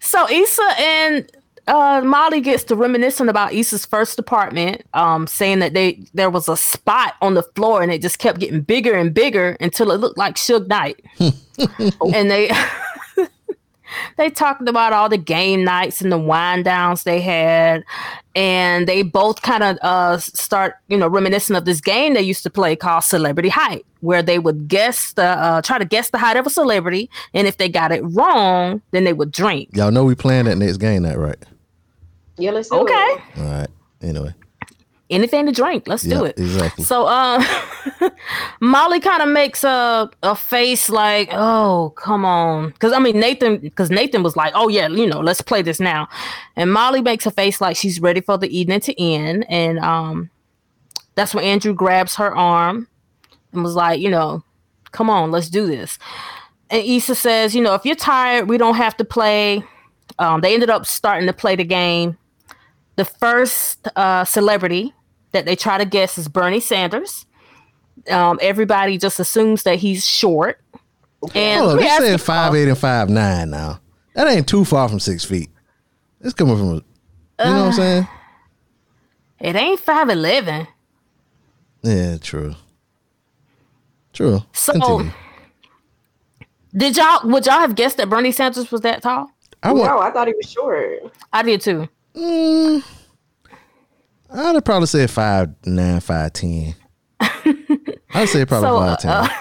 so 0.00 0.28
Issa 0.30 0.74
and 0.78 1.30
uh, 1.66 2.02
Molly 2.04 2.40
gets 2.40 2.64
to 2.64 2.76
reminiscing 2.76 3.28
about 3.28 3.52
Issa's 3.52 3.86
first 3.86 4.18
apartment, 4.18 4.82
um, 4.92 5.26
saying 5.26 5.60
that 5.60 5.74
they 5.74 6.00
there 6.12 6.30
was 6.30 6.48
a 6.48 6.56
spot 6.56 7.14
on 7.22 7.34
the 7.34 7.42
floor 7.42 7.82
and 7.82 7.90
it 7.90 8.02
just 8.02 8.18
kept 8.18 8.38
getting 8.38 8.60
bigger 8.60 8.94
and 8.94 9.14
bigger 9.14 9.56
until 9.60 9.90
it 9.90 10.00
looked 10.00 10.18
like 10.18 10.36
Suge 10.36 10.66
Knight. 10.68 11.02
and 12.14 12.30
they 12.30 12.50
they 14.16 14.30
talked 14.30 14.68
about 14.68 14.92
all 14.92 15.08
the 15.08 15.16
game 15.18 15.64
nights 15.64 16.00
and 16.00 16.10
the 16.12 16.18
wind 16.18 16.64
downs 16.64 17.04
they 17.04 17.20
had, 17.20 17.84
and 18.34 18.86
they 18.86 19.02
both 19.02 19.42
kind 19.42 19.62
of 19.62 19.78
uh, 19.82 20.18
start 20.18 20.74
you 20.88 20.96
know 20.96 21.08
reminiscing 21.08 21.56
of 21.56 21.64
this 21.64 21.80
game 21.80 22.14
they 22.14 22.22
used 22.22 22.42
to 22.42 22.50
play 22.50 22.76
called 22.76 23.04
Celebrity 23.04 23.48
Height, 23.48 23.84
where 24.00 24.22
they 24.22 24.38
would 24.38 24.68
guess 24.68 25.12
the 25.14 25.24
uh, 25.24 25.62
try 25.62 25.78
to 25.78 25.84
guess 25.84 26.10
the 26.10 26.18
height 26.18 26.36
of 26.36 26.46
a 26.46 26.50
celebrity, 26.50 27.08
and 27.32 27.46
if 27.46 27.56
they 27.58 27.68
got 27.68 27.92
it 27.92 28.02
wrong, 28.04 28.80
then 28.90 29.04
they 29.04 29.12
would 29.12 29.32
drink. 29.32 29.70
Y'all 29.72 29.90
know 29.90 30.04
we 30.04 30.14
playing 30.14 30.46
that 30.46 30.56
next 30.56 30.78
game 30.78 31.02
night, 31.02 31.18
right? 31.18 31.42
Yeah, 32.36 32.50
let's 32.50 32.68
do 32.68 32.76
Okay. 32.80 32.92
it. 32.92 33.20
All 33.38 33.44
right. 33.44 33.68
Anyway. 34.02 34.34
Anything 35.10 35.46
to 35.46 35.52
drink. 35.52 35.86
Let's 35.86 36.02
do 36.02 36.24
it. 36.24 36.38
exactly. 36.38 36.84
So, 36.84 37.06
uh, 37.06 37.44
Molly 38.60 39.00
kind 39.00 39.22
of 39.22 39.28
makes 39.28 39.64
a 39.64 40.10
a 40.22 40.34
face 40.34 40.88
like, 40.88 41.28
"Oh, 41.32 41.92
come 41.96 42.24
on," 42.24 42.70
because 42.70 42.92
I 42.92 42.98
mean 42.98 43.18
Nathan, 43.18 43.58
because 43.58 43.90
Nathan 43.90 44.22
was 44.22 44.36
like, 44.36 44.52
"Oh 44.54 44.68
yeah, 44.68 44.88
you 44.88 45.06
know, 45.06 45.20
let's 45.20 45.40
play 45.40 45.62
this 45.62 45.80
now," 45.80 46.08
and 46.56 46.72
Molly 46.72 47.02
makes 47.02 47.26
a 47.26 47.30
face 47.30 47.60
like 47.60 47.76
she's 47.76 48.00
ready 48.00 48.20
for 48.20 48.38
the 48.38 48.48
evening 48.56 48.80
to 48.80 49.00
end, 49.00 49.46
and 49.48 49.78
um, 49.78 50.30
that's 51.14 51.34
when 51.34 51.44
Andrew 51.44 51.74
grabs 51.74 52.14
her 52.16 52.34
arm 52.34 52.88
and 53.52 53.62
was 53.62 53.74
like, 53.74 54.00
you 54.00 54.10
know, 54.10 54.42
Come 54.94 55.10
on, 55.10 55.32
let's 55.32 55.50
do 55.50 55.66
this. 55.66 55.98
And 56.70 56.86
Issa 56.86 57.16
says, 57.16 57.54
you 57.54 57.60
know, 57.60 57.74
if 57.74 57.84
you're 57.84 57.96
tired, 57.96 58.48
we 58.48 58.56
don't 58.56 58.76
have 58.76 58.96
to 58.98 59.04
play. 59.04 59.64
Um, 60.20 60.40
they 60.40 60.54
ended 60.54 60.70
up 60.70 60.86
starting 60.86 61.26
to 61.26 61.32
play 61.32 61.56
the 61.56 61.64
game. 61.64 62.16
The 62.96 63.04
first 63.04 63.88
uh, 63.96 64.24
celebrity 64.24 64.92
that 65.32 65.44
they 65.46 65.56
try 65.56 65.78
to 65.78 65.84
guess 65.84 66.16
is 66.18 66.28
Bernie 66.28 66.60
Sanders. 66.60 67.26
Um, 68.10 68.38
everybody 68.42 68.98
just 68.98 69.18
assumes 69.20 69.62
that 69.64 69.76
he's 69.78 70.06
short. 70.06 70.60
And 71.34 71.60
Hold 71.60 71.70
on, 71.72 71.76
me 71.78 71.82
they 71.84 71.88
ask 71.88 72.00
you, 72.02 72.06
said 72.08 72.20
five 72.20 72.54
eight 72.54 72.68
and 72.68 72.78
five 72.78 73.08
nine 73.08 73.50
now. 73.50 73.80
That 74.14 74.28
ain't 74.28 74.46
too 74.46 74.64
far 74.64 74.88
from 74.88 75.00
six 75.00 75.24
feet. 75.24 75.48
It's 76.20 76.34
coming 76.34 76.56
from, 76.56 76.68
a, 76.68 76.74
you 76.74 76.80
know 76.80 76.82
what 77.36 77.46
I'm 77.48 77.68
Uh, 77.68 77.72
saying? 77.72 78.08
it 79.40 79.56
ain't 79.56 79.80
five 79.80 80.08
eleven. 80.10 80.66
Yeah, 81.82 82.16
true. 82.18 82.54
True. 84.12 84.42
So, 84.52 84.72
Continue. 84.72 85.10
did 86.76 86.96
y'all 86.96 87.28
would 87.28 87.46
y'all 87.46 87.58
have 87.60 87.74
guessed 87.74 87.96
that 87.96 88.08
Bernie 88.08 88.32
Sanders 88.32 88.70
was 88.70 88.82
that 88.82 89.02
tall? 89.02 89.30
I 89.62 89.72
want. 89.72 89.86
no, 89.86 89.98
I 89.98 90.10
thought 90.10 90.28
he 90.28 90.34
was 90.34 90.50
short. 90.50 91.12
I 91.32 91.42
did 91.42 91.60
too. 91.60 91.88
Mm, 92.16 92.82
I'd 94.30 94.54
have 94.54 94.64
probably 94.64 94.86
said 94.86 95.10
five 95.10 95.48
nine, 95.66 96.00
five 96.00 96.32
ten. 96.32 96.74
I'd 97.20 98.28
say 98.28 98.44
probably 98.44 98.68
So, 98.68 98.78
five 98.78 98.98
ten. 99.00 99.10
uh, 99.10 99.28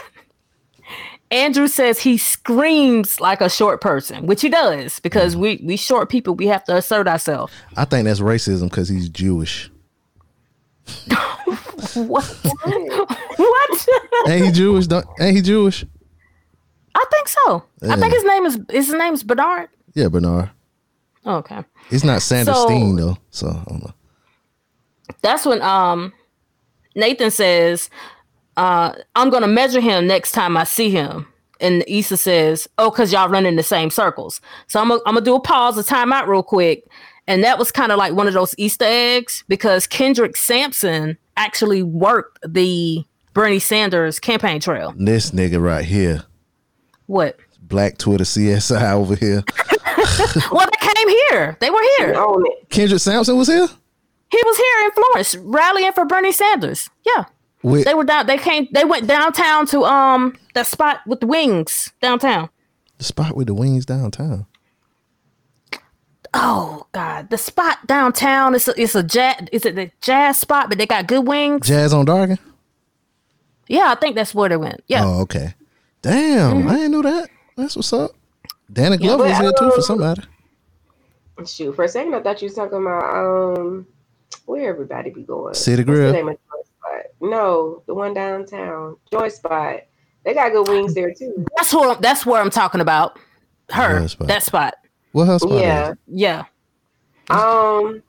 Andrew 1.31 1.67
says 1.67 1.99
he 1.99 2.17
screams 2.17 3.19
like 3.19 3.41
a 3.41 3.49
short 3.49 3.81
person, 3.81 4.27
which 4.27 4.41
he 4.41 4.49
does 4.49 4.93
Mm. 4.99 5.01
because 5.03 5.35
we 5.35 5.61
we 5.63 5.77
short 5.77 6.09
people 6.09 6.35
we 6.35 6.47
have 6.47 6.63
to 6.65 6.75
assert 6.77 7.07
ourselves. 7.07 7.53
I 7.77 7.85
think 7.85 8.05
that's 8.05 8.19
racism 8.19 8.69
because 8.69 8.89
he's 8.89 9.09
Jewish. 9.09 9.69
What? 11.95 12.23
what? 13.37 13.87
Ain't 14.27 14.45
he 14.45 14.51
Jewish? 14.51 14.87
Don't, 14.87 15.05
ain't 15.19 15.35
he 15.35 15.41
Jewish? 15.43 15.85
I 16.95 17.05
think 17.11 17.27
so. 17.27 17.63
I 17.87 17.95
think 17.99 18.13
his 18.13 18.23
name 18.23 18.45
is 18.45 18.59
his 18.71 18.93
name's 18.93 19.21
Bernard. 19.21 19.69
Yeah, 19.93 20.07
Bernard. 20.07 20.49
Okay. 21.25 21.63
He's 21.89 22.03
not 22.03 22.21
Sanders 22.21 22.55
So- 22.55 22.65
Steen 22.67 22.95
though. 22.95 23.17
So 23.31 23.47
I 23.49 23.63
don't 23.69 23.83
know. 23.83 23.93
That's 25.21 25.45
when 25.45 25.61
um 25.61 26.13
Nathan 26.95 27.31
says, 27.31 27.89
uh, 28.57 28.93
I'm 29.15 29.29
gonna 29.29 29.47
measure 29.47 29.79
him 29.81 30.05
next 30.07 30.31
time 30.31 30.55
I 30.57 30.63
see 30.63 30.89
him. 30.89 31.27
And 31.59 31.83
Issa 31.87 32.17
says, 32.17 32.67
Oh, 32.77 32.89
because 32.91 33.11
y'all 33.13 33.29
run 33.29 33.45
in 33.45 33.55
the 33.55 33.63
same 33.63 33.89
circles. 33.89 34.41
So 34.67 34.79
I'm 34.81 34.89
gonna 34.89 35.01
I'm 35.05 35.13
gonna 35.15 35.25
do 35.25 35.35
a 35.35 35.39
pause, 35.39 35.77
a 35.77 35.83
timeout 35.83 36.27
real 36.27 36.43
quick. 36.43 36.83
And 37.25 37.43
that 37.43 37.57
was 37.57 37.71
kind 37.71 37.91
of 37.93 37.97
like 37.97 38.13
one 38.13 38.27
of 38.27 38.33
those 38.33 38.53
Easter 38.57 38.83
eggs 38.85 39.45
because 39.47 39.87
Kendrick 39.87 40.35
Sampson 40.35 41.17
actually 41.37 41.81
worked 41.81 42.39
the 42.45 43.05
Bernie 43.33 43.59
Sanders 43.59 44.19
campaign 44.19 44.59
trail. 44.59 44.93
This 44.97 45.31
nigga 45.31 45.61
right 45.63 45.85
here, 45.85 46.25
What? 47.07 47.37
Black 47.61 47.97
Twitter 47.97 48.25
CSI 48.25 48.91
over 48.93 49.15
here. 49.15 49.43
well, 50.51 50.67
they 50.71 50.87
came 50.93 51.09
here. 51.09 51.57
They 51.59 51.69
were 51.69 51.81
here. 51.97 52.15
Kendrick 52.69 53.01
Sampson 53.01 53.37
was 53.37 53.47
here. 53.47 53.67
He 54.31 54.41
was 54.45 54.57
here 54.57 54.85
in 54.85 54.91
Florence 54.91 55.35
rallying 55.35 55.91
for 55.93 56.05
Bernie 56.05 56.31
Sanders. 56.31 56.89
Yeah. 57.05 57.25
With- 57.61 57.85
they 57.85 57.93
were 57.93 58.03
down 58.03 58.25
they 58.27 58.37
came 58.37 58.67
they 58.73 58.83
went 58.83 59.07
downtown 59.07 59.65
to 59.67 59.83
um 59.83 60.35
that 60.53 60.67
spot 60.67 60.99
with 61.07 61.19
the 61.21 61.27
wings 61.27 61.91
downtown. 62.01 62.49
The 62.97 63.03
spot 63.05 63.35
with 63.37 63.47
the 63.47 63.53
wings 63.53 63.85
downtown. 63.85 64.47
Oh 66.33 66.87
God, 66.93 67.29
the 67.29 67.37
spot 67.37 67.85
downtown 67.85 68.55
is 68.55 68.67
a, 68.67 68.81
it's 68.81 68.95
a 68.95 69.03
jazz 69.03 69.47
is 69.51 69.65
it 69.65 69.75
the 69.75 69.91
jazz 70.01 70.39
spot, 70.39 70.67
but 70.69 70.77
they 70.77 70.87
got 70.87 71.07
good 71.07 71.27
wings. 71.27 71.67
Jazz 71.67 71.93
on 71.93 72.05
Dargan. 72.05 72.39
Yeah, 73.67 73.91
I 73.91 73.95
think 73.95 74.15
that's 74.15 74.33
where 74.33 74.49
they 74.49 74.57
went. 74.57 74.83
Yeah. 74.87 75.05
Oh, 75.05 75.21
okay. 75.21 75.53
Damn, 76.01 76.67
I 76.67 76.75
didn't 76.75 76.91
know 76.91 77.01
that. 77.03 77.29
That's 77.55 77.75
what's 77.75 77.93
up. 77.93 78.11
Danny 78.71 78.91
Yeah, 78.97 79.07
Glover 79.07 79.23
but, 79.23 79.29
was 79.29 79.37
here 79.39 79.51
too 79.51 79.69
for 79.69 79.75
um, 79.75 79.81
somebody. 79.81 80.21
Shoot, 81.45 81.75
for 81.75 81.83
a 81.85 81.87
second 81.89 82.13
I 82.13 82.21
thought 82.21 82.41
you 82.41 82.45
was 82.47 82.55
talking 82.55 82.77
about 82.81 83.03
um 83.15 83.87
where 84.45 84.69
everybody 84.69 85.09
be 85.09 85.23
going. 85.23 85.53
City 85.53 85.83
What's 85.83 85.97
the 85.99 86.03
Grill. 86.03 86.13
name 86.13 86.29
of 86.29 86.35
the 86.37 86.63
spot? 86.65 87.05
No, 87.21 87.83
the 87.87 87.93
one 87.93 88.13
downtown, 88.13 88.97
Joy 89.11 89.29
Spot. 89.29 89.79
They 90.23 90.33
got 90.33 90.51
good 90.51 90.67
wings 90.67 90.93
there 90.93 91.13
too. 91.13 91.45
That's 91.57 91.73
what 91.73 92.01
that's 92.01 92.25
where 92.25 92.41
I'm 92.41 92.49
talking 92.49 92.81
about. 92.81 93.19
Her 93.69 94.01
Joy 94.01 94.07
Spot. 94.07 94.27
that 94.27 94.43
spot. 94.43 94.73
What 95.11 95.25
her 95.25 95.39
spot 95.39 95.59
Yeah. 95.61 95.91
is? 95.91 95.97
Yeah. 96.07 96.43
Um. 97.29 98.03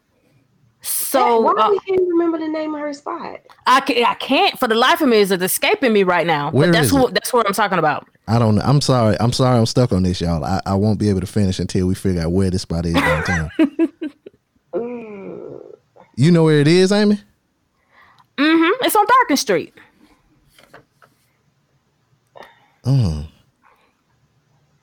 So 0.82 1.40
why 1.40 1.52
uh, 1.52 1.70
we 1.70 1.78
can't 1.80 2.06
remember 2.08 2.38
the 2.38 2.48
name 2.48 2.74
of 2.74 2.80
her 2.82 2.92
spot? 2.92 3.40
I 3.66 3.80
can, 3.80 4.04
I 4.04 4.14
can't 4.14 4.58
for 4.58 4.68
the 4.68 4.74
life 4.74 5.00
of 5.00 5.08
me 5.08 5.16
is 5.16 5.30
it 5.30 5.40
escaping 5.42 5.92
me 5.94 6.02
right 6.02 6.26
now. 6.26 6.50
Where 6.50 6.66
but 6.68 6.72
that's 6.72 6.86
is 6.88 6.92
what 6.92 7.08
it? 7.10 7.14
that's 7.14 7.32
what 7.32 7.46
I'm 7.46 7.54
talking 7.54 7.78
about. 7.78 8.06
I 8.26 8.38
don't 8.38 8.54
know. 8.54 8.62
I'm 8.64 8.80
sorry. 8.80 9.16
I'm 9.20 9.32
sorry. 9.32 9.58
I'm 9.58 9.66
stuck 9.66 9.92
on 9.92 10.02
this, 10.02 10.20
y'all. 10.20 10.44
I, 10.44 10.60
I 10.64 10.74
won't 10.74 10.98
be 10.98 11.10
able 11.10 11.20
to 11.20 11.26
finish 11.26 11.58
until 11.58 11.86
we 11.86 11.94
figure 11.94 12.22
out 12.22 12.32
where 12.32 12.50
this 12.50 12.62
spot 12.62 12.86
is 12.86 12.94
downtown. 12.94 13.50
you 16.16 16.30
know 16.30 16.44
where 16.44 16.60
it 16.60 16.68
is, 16.68 16.90
Amy? 16.92 17.20
Mm-hmm. 18.38 18.84
It's 18.84 18.96
on 18.96 19.06
Dargan 19.06 19.38
Street. 19.38 19.74
Mm. 22.84 23.28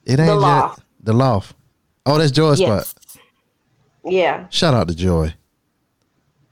It 0.04 0.16
The 0.16 0.22
ain't 0.30 0.40
Loft. 0.40 0.78
Yet, 0.78 0.86
the 1.04 1.12
loft. 1.12 1.56
Oh, 2.06 2.18
that's 2.18 2.30
Joy's 2.32 2.60
Yes. 2.60 2.88
spot. 2.88 3.16
Yeah. 4.04 4.46
Shout 4.50 4.74
out 4.74 4.88
to 4.88 4.94
Joy. 4.94 5.34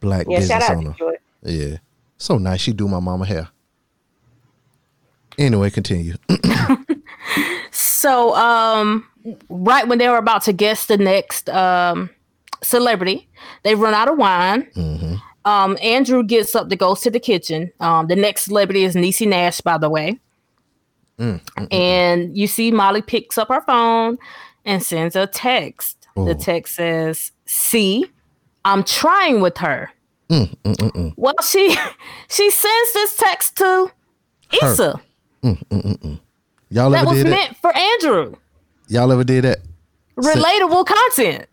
Black 0.00 0.26
Yeah, 0.28 0.38
business 0.38 0.62
shout 0.62 0.70
out 0.70 0.76
owner. 0.78 0.92
to 0.92 0.98
Joy. 0.98 1.12
Yeah. 1.42 1.76
So 2.18 2.38
nice. 2.38 2.60
She 2.60 2.72
do 2.72 2.86
my 2.88 3.00
mama 3.00 3.26
hair. 3.26 3.48
Anyway, 5.40 5.70
continue. 5.70 6.14
So, 7.72 8.34
um, 8.34 9.06
right 9.48 9.86
when 9.86 9.98
they 9.98 10.08
were 10.08 10.16
about 10.16 10.42
to 10.44 10.52
guess 10.52 10.86
the 10.86 10.96
next 10.98 11.48
um, 11.50 12.10
celebrity, 12.62 13.28
they 13.62 13.74
run 13.74 13.94
out 13.94 14.08
of 14.08 14.18
wine. 14.18 14.64
Mm-hmm. 14.74 15.14
Um, 15.44 15.78
Andrew 15.82 16.22
gets 16.24 16.54
up 16.56 16.68
to 16.70 16.76
go 16.76 16.94
to 16.96 17.10
the 17.10 17.20
kitchen. 17.20 17.70
Um, 17.78 18.08
the 18.08 18.16
next 18.16 18.42
celebrity 18.42 18.84
is 18.84 18.94
Niecy 18.96 19.28
Nash, 19.28 19.60
by 19.60 19.78
the 19.78 19.88
way. 19.88 20.18
Mm, 21.18 21.40
mm, 21.44 21.68
And 21.72 22.36
you 22.36 22.46
see 22.46 22.70
Molly 22.72 23.02
picks 23.02 23.38
up 23.38 23.48
her 23.48 23.60
phone 23.60 24.18
and 24.64 24.82
sends 24.82 25.14
a 25.14 25.26
text. 25.26 26.08
The 26.16 26.22
Oh. 26.22 26.34
text 26.34 26.74
says, 26.74 27.30
"See, 27.46 28.04
I'm 28.64 28.82
trying 28.82 29.40
with 29.40 29.58
her." 29.58 29.90
mm, 30.30 30.48
mm, 30.64 30.74
mm, 30.76 30.90
mm. 30.92 31.14
Well, 31.16 31.34
she 31.42 31.76
she 32.28 32.50
sends 32.50 32.92
this 32.94 33.16
text 33.16 33.56
to 33.58 33.90
Her. 34.60 34.66
Issa. 34.72 34.94
Mm, 34.94 35.00
mm, 35.42 35.58
mm, 35.68 35.98
mm. 35.98 36.20
Y'all 36.70 36.90
That 36.90 37.00
ever 37.00 37.10
was 37.10 37.16
did 37.18 37.26
that? 37.26 37.30
meant 37.30 37.56
for 37.56 37.76
Andrew. 37.76 38.34
Y'all 38.88 39.10
ever 39.12 39.24
did 39.24 39.44
that? 39.44 39.58
Relatable 40.16 40.86
content. 40.86 41.46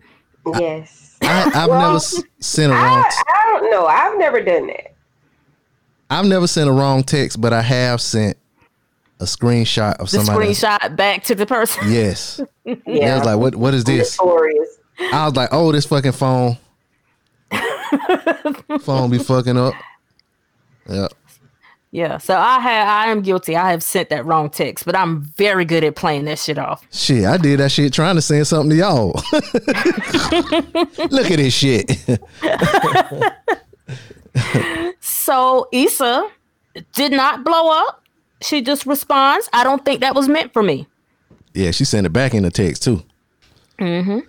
Yes. 0.60 1.18
I, 1.22 1.52
I've 1.54 1.70
Well, 1.70 1.94
never 1.94 2.00
sent 2.40 2.72
a 2.72 2.76
wrong. 2.76 3.04
I, 3.04 3.24
I 3.36 3.44
don't 3.60 3.72
know. 3.72 3.86
I've 3.88 4.18
never 4.18 4.42
done 4.42 4.68
that. 4.68 4.94
I've 6.10 6.26
never 6.26 6.48
sent 6.48 6.70
a 6.70 6.72
wrong 6.72 7.04
text, 7.04 7.42
but 7.42 7.52
I 7.54 7.62
have 7.62 8.00
sent 8.02 8.38
a 9.20 9.26
screenshot 9.26 9.96
of 9.98 10.10
The 10.12 10.20
somebody. 10.24 10.50
screenshot 10.52 10.96
back 10.96 11.24
to 11.26 11.36
the 11.36 11.46
person. 11.46 11.84
Yes. 11.92 12.40
Yeah. 12.86 13.16
I 13.16 13.18
was 13.18 13.26
like, 13.26 13.38
what? 13.40 13.56
What 13.56 13.74
is 13.74 13.84
this? 13.84 14.18
Notorious. 14.20 14.78
I 15.00 15.26
was 15.26 15.36
like, 15.36 15.50
oh, 15.52 15.72
this 15.72 15.86
fucking 15.86 16.12
phone. 16.14 16.58
phone 18.82 19.10
be 19.10 19.18
fucking 19.18 19.58
up. 19.58 19.74
Yeah. 20.90 21.08
Yeah, 21.92 22.18
so 22.18 22.38
I 22.38 22.60
have 22.60 22.88
I 22.88 23.08
am 23.12 23.22
guilty. 23.22 23.56
I 23.56 23.72
have 23.72 23.82
sent 23.82 24.10
that 24.10 24.26
wrong 24.26 24.50
text, 24.50 24.86
but 24.86 24.96
I'm 24.96 25.22
very 25.22 25.64
good 25.66 25.84
at 25.84 25.96
playing 25.96 26.26
that 26.26 26.38
shit 26.38 26.58
off. 26.58 26.86
Shit, 26.92 27.26
I 27.26 27.38
did 27.38 27.60
that 27.60 27.72
shit 27.72 27.94
trying 27.94 28.16
to 28.16 28.22
send 28.22 28.46
something 28.46 28.72
to 28.72 28.76
y'all. 28.76 29.14
Look 31.10 31.32
at 31.32 31.38
this 31.38 31.54
shit. 31.54 31.92
So 35.00 35.68
Issa 35.72 36.30
did 36.94 37.12
not 37.12 37.44
blow 37.44 37.70
up. 37.72 38.04
She 38.42 38.62
just 38.62 38.86
responds, 38.86 39.50
I 39.52 39.64
don't 39.64 39.84
think 39.84 40.02
that 40.02 40.14
was 40.16 40.28
meant 40.28 40.54
for 40.54 40.62
me. 40.62 40.88
yeah, 41.54 41.72
she 41.72 41.86
sent 41.86 42.06
it 42.06 42.14
back 42.14 42.34
in 42.34 42.44
the 42.44 42.52
text 42.52 42.84
too. 42.84 43.04
Mm-hmm. 43.80 44.20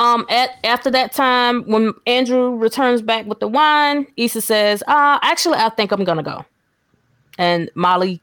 Um, 0.00 0.24
at 0.30 0.50
after 0.64 0.90
that 0.92 1.12
time, 1.12 1.64
when 1.64 1.92
Andrew 2.06 2.56
returns 2.56 3.02
back 3.02 3.26
with 3.26 3.40
the 3.40 3.48
wine, 3.48 4.06
Issa 4.16 4.40
says, 4.40 4.82
uh, 4.86 5.18
actually 5.22 5.58
I 5.58 5.68
think 5.68 5.92
I'm 5.92 6.04
gonna 6.04 6.22
go. 6.22 6.44
And 7.38 7.70
Molly 7.74 8.20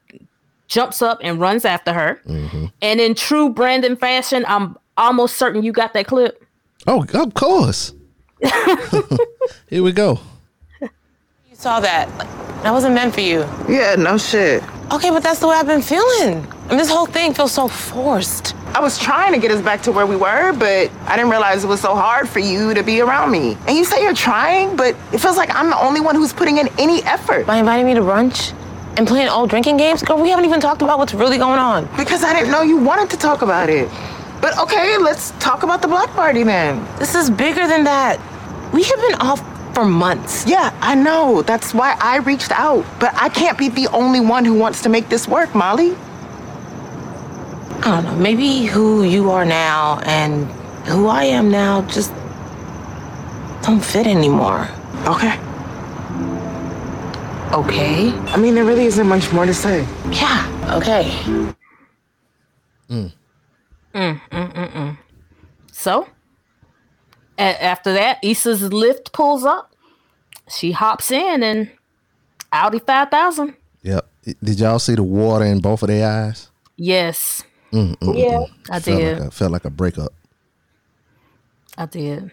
jumps 0.67 1.01
up 1.01 1.19
and 1.21 1.39
runs 1.39 1.65
after 1.65 1.93
her. 1.93 2.21
Mm-hmm. 2.27 2.65
And 2.81 2.99
in 2.99 3.15
true 3.15 3.49
Brandon 3.49 3.95
fashion, 3.95 4.45
I'm 4.47 4.77
almost 4.97 5.37
certain 5.37 5.63
you 5.63 5.71
got 5.71 5.93
that 5.93 6.07
clip. 6.07 6.43
Oh, 6.85 7.05
of 7.13 7.33
course. 7.33 7.93
Here 9.69 9.83
we 9.83 9.91
go. 9.91 10.19
You 10.81 10.89
saw 11.53 11.79
that. 11.79 12.07
That 12.63 12.71
wasn't 12.71 12.95
meant 12.95 13.13
for 13.13 13.21
you. 13.21 13.39
Yeah, 13.67 13.95
no 13.97 14.17
shit. 14.17 14.63
Okay, 14.91 15.09
but 15.09 15.21
that's 15.21 15.39
the 15.39 15.47
way 15.47 15.55
I've 15.55 15.67
been 15.67 15.81
feeling. 15.81 16.45
And 16.69 16.79
this 16.79 16.89
whole 16.89 17.05
thing 17.05 17.33
feels 17.33 17.51
so 17.51 17.67
forced. 17.67 18.55
I 18.67 18.79
was 18.79 18.97
trying 18.97 19.33
to 19.33 19.39
get 19.39 19.51
us 19.51 19.61
back 19.61 19.81
to 19.83 19.91
where 19.91 20.05
we 20.05 20.15
were, 20.15 20.53
but 20.53 20.91
I 21.05 21.15
didn't 21.15 21.29
realize 21.29 21.63
it 21.63 21.67
was 21.67 21.81
so 21.81 21.95
hard 21.95 22.29
for 22.29 22.39
you 22.39 22.73
to 22.73 22.83
be 22.83 23.01
around 23.01 23.31
me. 23.31 23.57
And 23.67 23.77
you 23.77 23.83
say 23.83 24.01
you're 24.03 24.13
trying, 24.13 24.75
but 24.75 24.95
it 25.11 25.19
feels 25.19 25.35
like 25.35 25.53
I'm 25.53 25.69
the 25.69 25.79
only 25.79 25.99
one 25.99 26.15
who's 26.15 26.31
putting 26.31 26.57
in 26.57 26.69
any 26.77 27.03
effort. 27.03 27.45
By 27.45 27.57
inviting 27.57 27.85
me 27.85 27.95
to 27.95 28.01
brunch, 28.01 28.53
and 28.97 29.07
playing 29.07 29.29
old 29.29 29.49
drinking 29.49 29.77
games? 29.77 30.01
Girl, 30.01 30.21
we 30.21 30.29
haven't 30.29 30.45
even 30.45 30.59
talked 30.59 30.81
about 30.81 30.97
what's 30.97 31.13
really 31.13 31.37
going 31.37 31.59
on. 31.59 31.85
Because 31.95 32.23
I 32.23 32.33
didn't 32.33 32.51
know 32.51 32.61
you 32.61 32.77
wanted 32.77 33.09
to 33.11 33.17
talk 33.17 33.41
about 33.41 33.69
it. 33.69 33.89
But 34.41 34.57
okay, 34.59 34.97
let's 34.97 35.31
talk 35.39 35.63
about 35.63 35.81
the 35.81 35.87
block 35.87 36.09
party 36.11 36.43
then. 36.43 36.85
This 36.97 37.15
is 37.15 37.29
bigger 37.29 37.67
than 37.67 37.83
that. 37.85 38.19
We 38.73 38.83
have 38.83 38.99
been 38.99 39.15
off 39.15 39.41
for 39.73 39.85
months. 39.85 40.45
Yeah, 40.47 40.77
I 40.81 40.95
know. 40.95 41.41
That's 41.41 41.73
why 41.73 41.95
I 41.99 42.17
reached 42.17 42.51
out. 42.51 42.85
But 42.99 43.13
I 43.15 43.29
can't 43.29 43.57
be 43.57 43.69
the 43.69 43.87
only 43.89 44.19
one 44.19 44.43
who 44.43 44.53
wants 44.53 44.81
to 44.83 44.89
make 44.89 45.09
this 45.09 45.27
work, 45.27 45.53
Molly. 45.53 45.95
I 47.81 48.01
don't 48.01 48.05
know. 48.05 48.15
Maybe 48.15 48.65
who 48.65 49.03
you 49.03 49.29
are 49.29 49.45
now 49.45 49.99
and 49.99 50.45
who 50.87 51.07
I 51.07 51.25
am 51.25 51.51
now 51.51 51.83
just 51.83 52.11
don't 53.61 53.83
fit 53.83 54.07
anymore. 54.07 54.67
Okay. 55.05 55.39
Okay. 57.53 58.11
I 58.13 58.37
mean, 58.37 58.55
there 58.55 58.65
really 58.65 58.85
isn't 58.85 59.07
much 59.07 59.33
more 59.33 59.45
to 59.45 59.53
say. 59.53 59.87
Yeah. 60.11 60.73
Okay. 60.77 61.11
Mm, 63.93 64.21
mm, 64.31 64.53
mm, 64.53 64.71
mm. 64.73 64.99
So, 65.71 66.07
a- 67.39 67.63
after 67.63 67.93
that, 67.93 68.19
Issa's 68.23 68.61
Lyft 68.69 69.13
pulls 69.13 69.45
up. 69.45 69.75
She 70.49 70.71
hops 70.73 71.11
in 71.11 71.43
and 71.43 71.71
Audi 72.53 72.79
5000. 72.79 73.55
Yep. 73.83 74.07
Did 74.43 74.59
y'all 74.59 74.79
see 74.79 74.95
the 74.95 75.03
water 75.03 75.45
in 75.45 75.59
both 75.61 75.83
of 75.83 75.89
their 75.89 76.07
eyes? 76.09 76.49
Yes, 76.77 77.43
Mm, 77.73 77.97
mm, 77.99 78.25
Yeah. 78.25 78.27
mm. 78.27 78.49
I 78.69 78.79
felt 78.79 79.03
did. 79.03 79.19
Like 79.19 79.27
a, 79.27 79.31
felt 79.31 79.51
like 79.51 79.65
a 79.65 79.71
breakup. 79.71 80.13
I 81.77 81.85
did. 81.87 82.31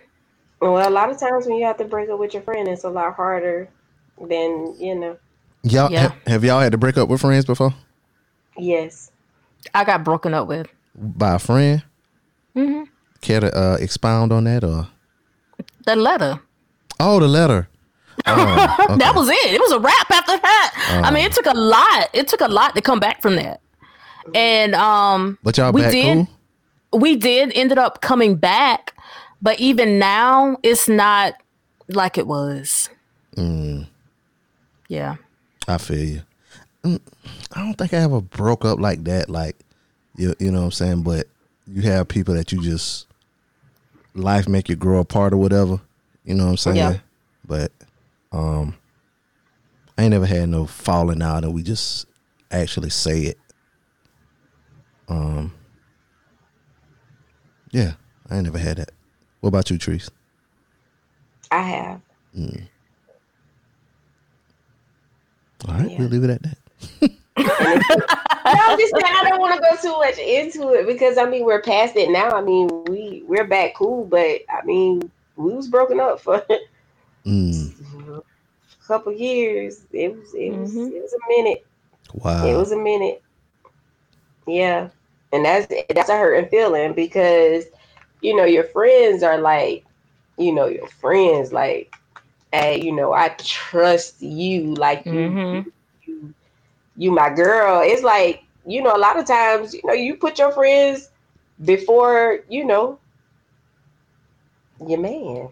Well, 0.60 0.88
a 0.88 0.90
lot 0.90 1.10
of 1.10 1.20
times 1.20 1.46
when 1.46 1.58
you 1.58 1.66
have 1.66 1.78
to 1.78 1.86
break 1.86 2.10
up 2.10 2.20
with 2.20 2.34
your 2.34 2.42
friend, 2.44 2.68
it's 2.68 2.84
a 2.84 2.90
lot 2.90 3.14
harder 3.14 3.73
than 4.20 4.74
you 4.78 4.94
know. 4.94 5.16
Y'all 5.62 5.90
Yeah. 5.90 6.08
ha- 6.08 6.16
have 6.26 6.44
y'all 6.44 6.60
had 6.60 6.72
to 6.72 6.78
break 6.78 6.96
up 6.98 7.08
with 7.08 7.20
friends 7.20 7.44
before? 7.44 7.74
Yes. 8.58 9.10
I 9.74 9.84
got 9.84 10.04
broken 10.04 10.34
up 10.34 10.46
with. 10.46 10.66
By 10.94 11.34
a 11.34 11.38
friend? 11.38 11.82
hmm 12.54 12.82
Care 13.20 13.40
to 13.40 13.56
uh, 13.58 13.76
expound 13.80 14.32
on 14.32 14.44
that 14.44 14.62
or? 14.62 14.86
The 15.86 15.96
letter. 15.96 16.38
Oh, 17.00 17.18
the 17.20 17.28
letter. 17.28 17.68
Oh, 18.26 18.76
okay. 18.84 18.96
that 18.98 19.12
was 19.14 19.28
it. 19.28 19.52
It 19.52 19.60
was 19.60 19.72
a 19.72 19.78
wrap 19.80 20.10
after 20.10 20.36
that. 20.38 21.00
I 21.04 21.10
mean, 21.10 21.26
it 21.26 21.32
took 21.32 21.46
a 21.46 21.52
lot. 21.54 22.08
It 22.14 22.28
took 22.28 22.40
a 22.40 22.48
lot 22.48 22.74
to 22.76 22.80
come 22.80 23.00
back 23.00 23.20
from 23.20 23.34
that. 23.36 23.60
And 24.34 24.74
um 24.74 25.36
But 25.42 25.58
y'all 25.58 25.72
we 25.72 25.82
back 25.82 25.90
did 25.92 26.26
cool? 26.92 27.00
we 27.00 27.16
did 27.16 27.52
ended 27.54 27.76
up 27.76 28.00
coming 28.00 28.36
back, 28.36 28.94
but 29.42 29.58
even 29.60 29.98
now 29.98 30.56
it's 30.62 30.88
not 30.88 31.34
like 31.88 32.16
it 32.16 32.26
was. 32.26 32.88
Mm, 33.36 33.88
Yeah. 34.94 35.16
I 35.66 35.78
feel 35.78 36.04
you. 36.04 36.22
Mm, 36.84 37.00
I 37.52 37.60
don't 37.60 37.74
think 37.74 37.92
I 37.92 37.98
ever 37.98 38.20
broke 38.20 38.64
up 38.64 38.78
like 38.78 39.02
that. 39.04 39.28
Like, 39.28 39.56
you, 40.16 40.34
you 40.38 40.52
know 40.52 40.60
what 40.60 40.66
I'm 40.66 40.70
saying? 40.72 41.02
But 41.02 41.26
you 41.66 41.82
have 41.82 42.06
people 42.06 42.34
that 42.34 42.52
you 42.52 42.62
just, 42.62 43.08
life 44.14 44.48
make 44.48 44.68
you 44.68 44.76
grow 44.76 45.00
apart 45.00 45.32
or 45.32 45.38
whatever. 45.38 45.80
You 46.24 46.34
know 46.34 46.44
what 46.44 46.50
I'm 46.50 46.56
saying? 46.58 46.76
Yeah. 46.76 46.98
But 47.44 47.72
um, 48.30 48.76
I 49.98 50.04
ain't 50.04 50.12
never 50.12 50.26
had 50.26 50.48
no 50.48 50.66
falling 50.66 51.22
out 51.22 51.42
and 51.44 51.52
we 51.52 51.62
just 51.62 52.06
actually 52.50 52.90
say 52.90 53.22
it. 53.22 53.38
Um, 55.08 55.52
yeah, 57.72 57.94
I 58.30 58.36
ain't 58.36 58.44
never 58.44 58.58
had 58.58 58.76
that. 58.76 58.92
What 59.40 59.48
about 59.48 59.70
you, 59.70 59.78
Treese? 59.78 60.08
I 61.50 61.62
have. 61.62 62.00
Mm. 62.36 62.68
All 65.68 65.74
right, 65.74 65.98
we'll 65.98 66.08
leave 66.08 66.24
it 66.24 66.30
at 66.30 66.42
that. 66.42 66.58
no, 67.36 67.46
I'm 68.44 68.78
just 68.78 68.92
saying 68.92 69.14
I 69.16 69.26
don't 69.28 69.40
want 69.40 69.54
to 69.54 69.60
go 69.60 69.76
too 69.80 69.96
much 69.98 70.18
into 70.18 70.72
it 70.74 70.86
because 70.86 71.16
I 71.18 71.24
mean 71.28 71.44
we're 71.44 71.62
past 71.62 71.96
it 71.96 72.10
now. 72.10 72.30
I 72.30 72.42
mean 72.42 72.68
we 72.84 73.24
we're 73.26 73.46
back 73.46 73.74
cool, 73.74 74.04
but 74.04 74.40
I 74.50 74.64
mean 74.64 75.10
we 75.36 75.52
was 75.54 75.68
broken 75.68 76.00
up 76.00 76.20
for 76.20 76.44
Mm. 77.26 77.72
a 78.20 78.86
couple 78.86 79.10
years. 79.12 79.86
It 79.92 80.14
was 80.14 80.34
it 80.34 80.50
was 80.52 80.72
Mm-hmm. 80.74 80.94
it 80.96 81.02
was 81.02 81.14
a 81.14 81.28
minute. 81.28 81.66
Wow. 82.12 82.46
It 82.46 82.54
was 82.54 82.72
a 82.72 82.76
minute. 82.76 83.22
Yeah, 84.46 84.90
and 85.32 85.44
that's 85.44 85.66
that's 85.94 86.10
a 86.10 86.18
hurting 86.18 86.50
feeling 86.50 86.92
because 86.92 87.64
you 88.20 88.36
know 88.36 88.44
your 88.44 88.64
friends 88.64 89.22
are 89.22 89.38
like, 89.38 89.86
you 90.36 90.52
know 90.52 90.66
your 90.66 90.86
friends 90.88 91.50
like, 91.50 91.94
hey, 92.54 92.80
you 92.80 92.92
know 92.92 93.12
I 93.12 93.28
trust 93.38 94.22
you 94.22 94.74
like 94.74 95.04
you 95.06 95.12
Mhm. 95.12 95.72
you 96.06 96.34
you 96.96 97.10
my 97.10 97.30
girl. 97.30 97.82
It's 97.84 98.02
like 98.02 98.44
you 98.66 98.82
know 98.82 98.96
a 98.96 98.98
lot 98.98 99.18
of 99.18 99.26
times 99.26 99.74
you 99.74 99.80
know 99.84 99.92
you 99.94 100.16
put 100.16 100.38
your 100.38 100.52
friends 100.52 101.10
before 101.64 102.40
you 102.48 102.64
know 102.64 102.98
your 104.86 105.00
man. 105.00 105.48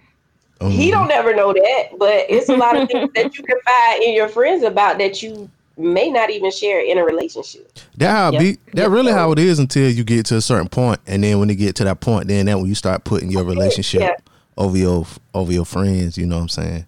He 0.71 0.91
don't 0.93 1.11
ever 1.11 1.35
know 1.35 1.53
that, 1.53 1.99
but 1.99 2.27
it's 2.29 2.49
a 2.49 2.55
lot 2.55 2.77
of 2.77 2.87
things 2.87 3.11
that 3.17 3.37
you 3.37 3.43
can 3.43 3.57
find 3.67 4.03
in 4.03 4.15
your 4.15 4.29
friends 4.29 4.63
about 4.63 4.99
that 4.99 5.21
you 5.21 5.51
may 5.77 6.09
not 6.09 6.31
even 6.31 6.53
share 6.53 6.85
in 6.85 6.99
a 6.99 7.05
relationship. 7.05 7.79
That 7.97 8.11
how 8.11 8.29
it 8.29 8.33
Yep. 8.33 8.41
be. 8.41 8.59
That 8.75 8.91
really 8.91 9.13
how 9.13 9.33
it 9.33 9.41
is 9.41 9.59
until 9.59 9.91
you 9.91 10.05
get 10.05 10.27
to 10.27 10.37
a 10.37 10.41
certain 10.41 10.69
point, 10.69 11.01
and 11.07 11.25
then 11.25 11.41
when 11.41 11.49
you 11.49 11.57
get 11.57 11.75
to 11.77 11.85
that 11.85 12.01
point, 12.01 12.29
then 12.29 12.47
that 12.47 12.59
when 12.59 12.67
you 12.67 12.77
start 12.77 13.05
putting 13.05 13.31
your 13.31 13.43
relationship 13.55 14.03
Yeah. 14.03 14.15
over 14.57 14.77
your 14.77 15.07
over 15.35 15.53
your 15.53 15.65
friends. 15.65 16.17
You 16.17 16.27
know 16.27 16.37
what 16.37 16.43
I'm 16.43 16.49
saying? 16.49 16.87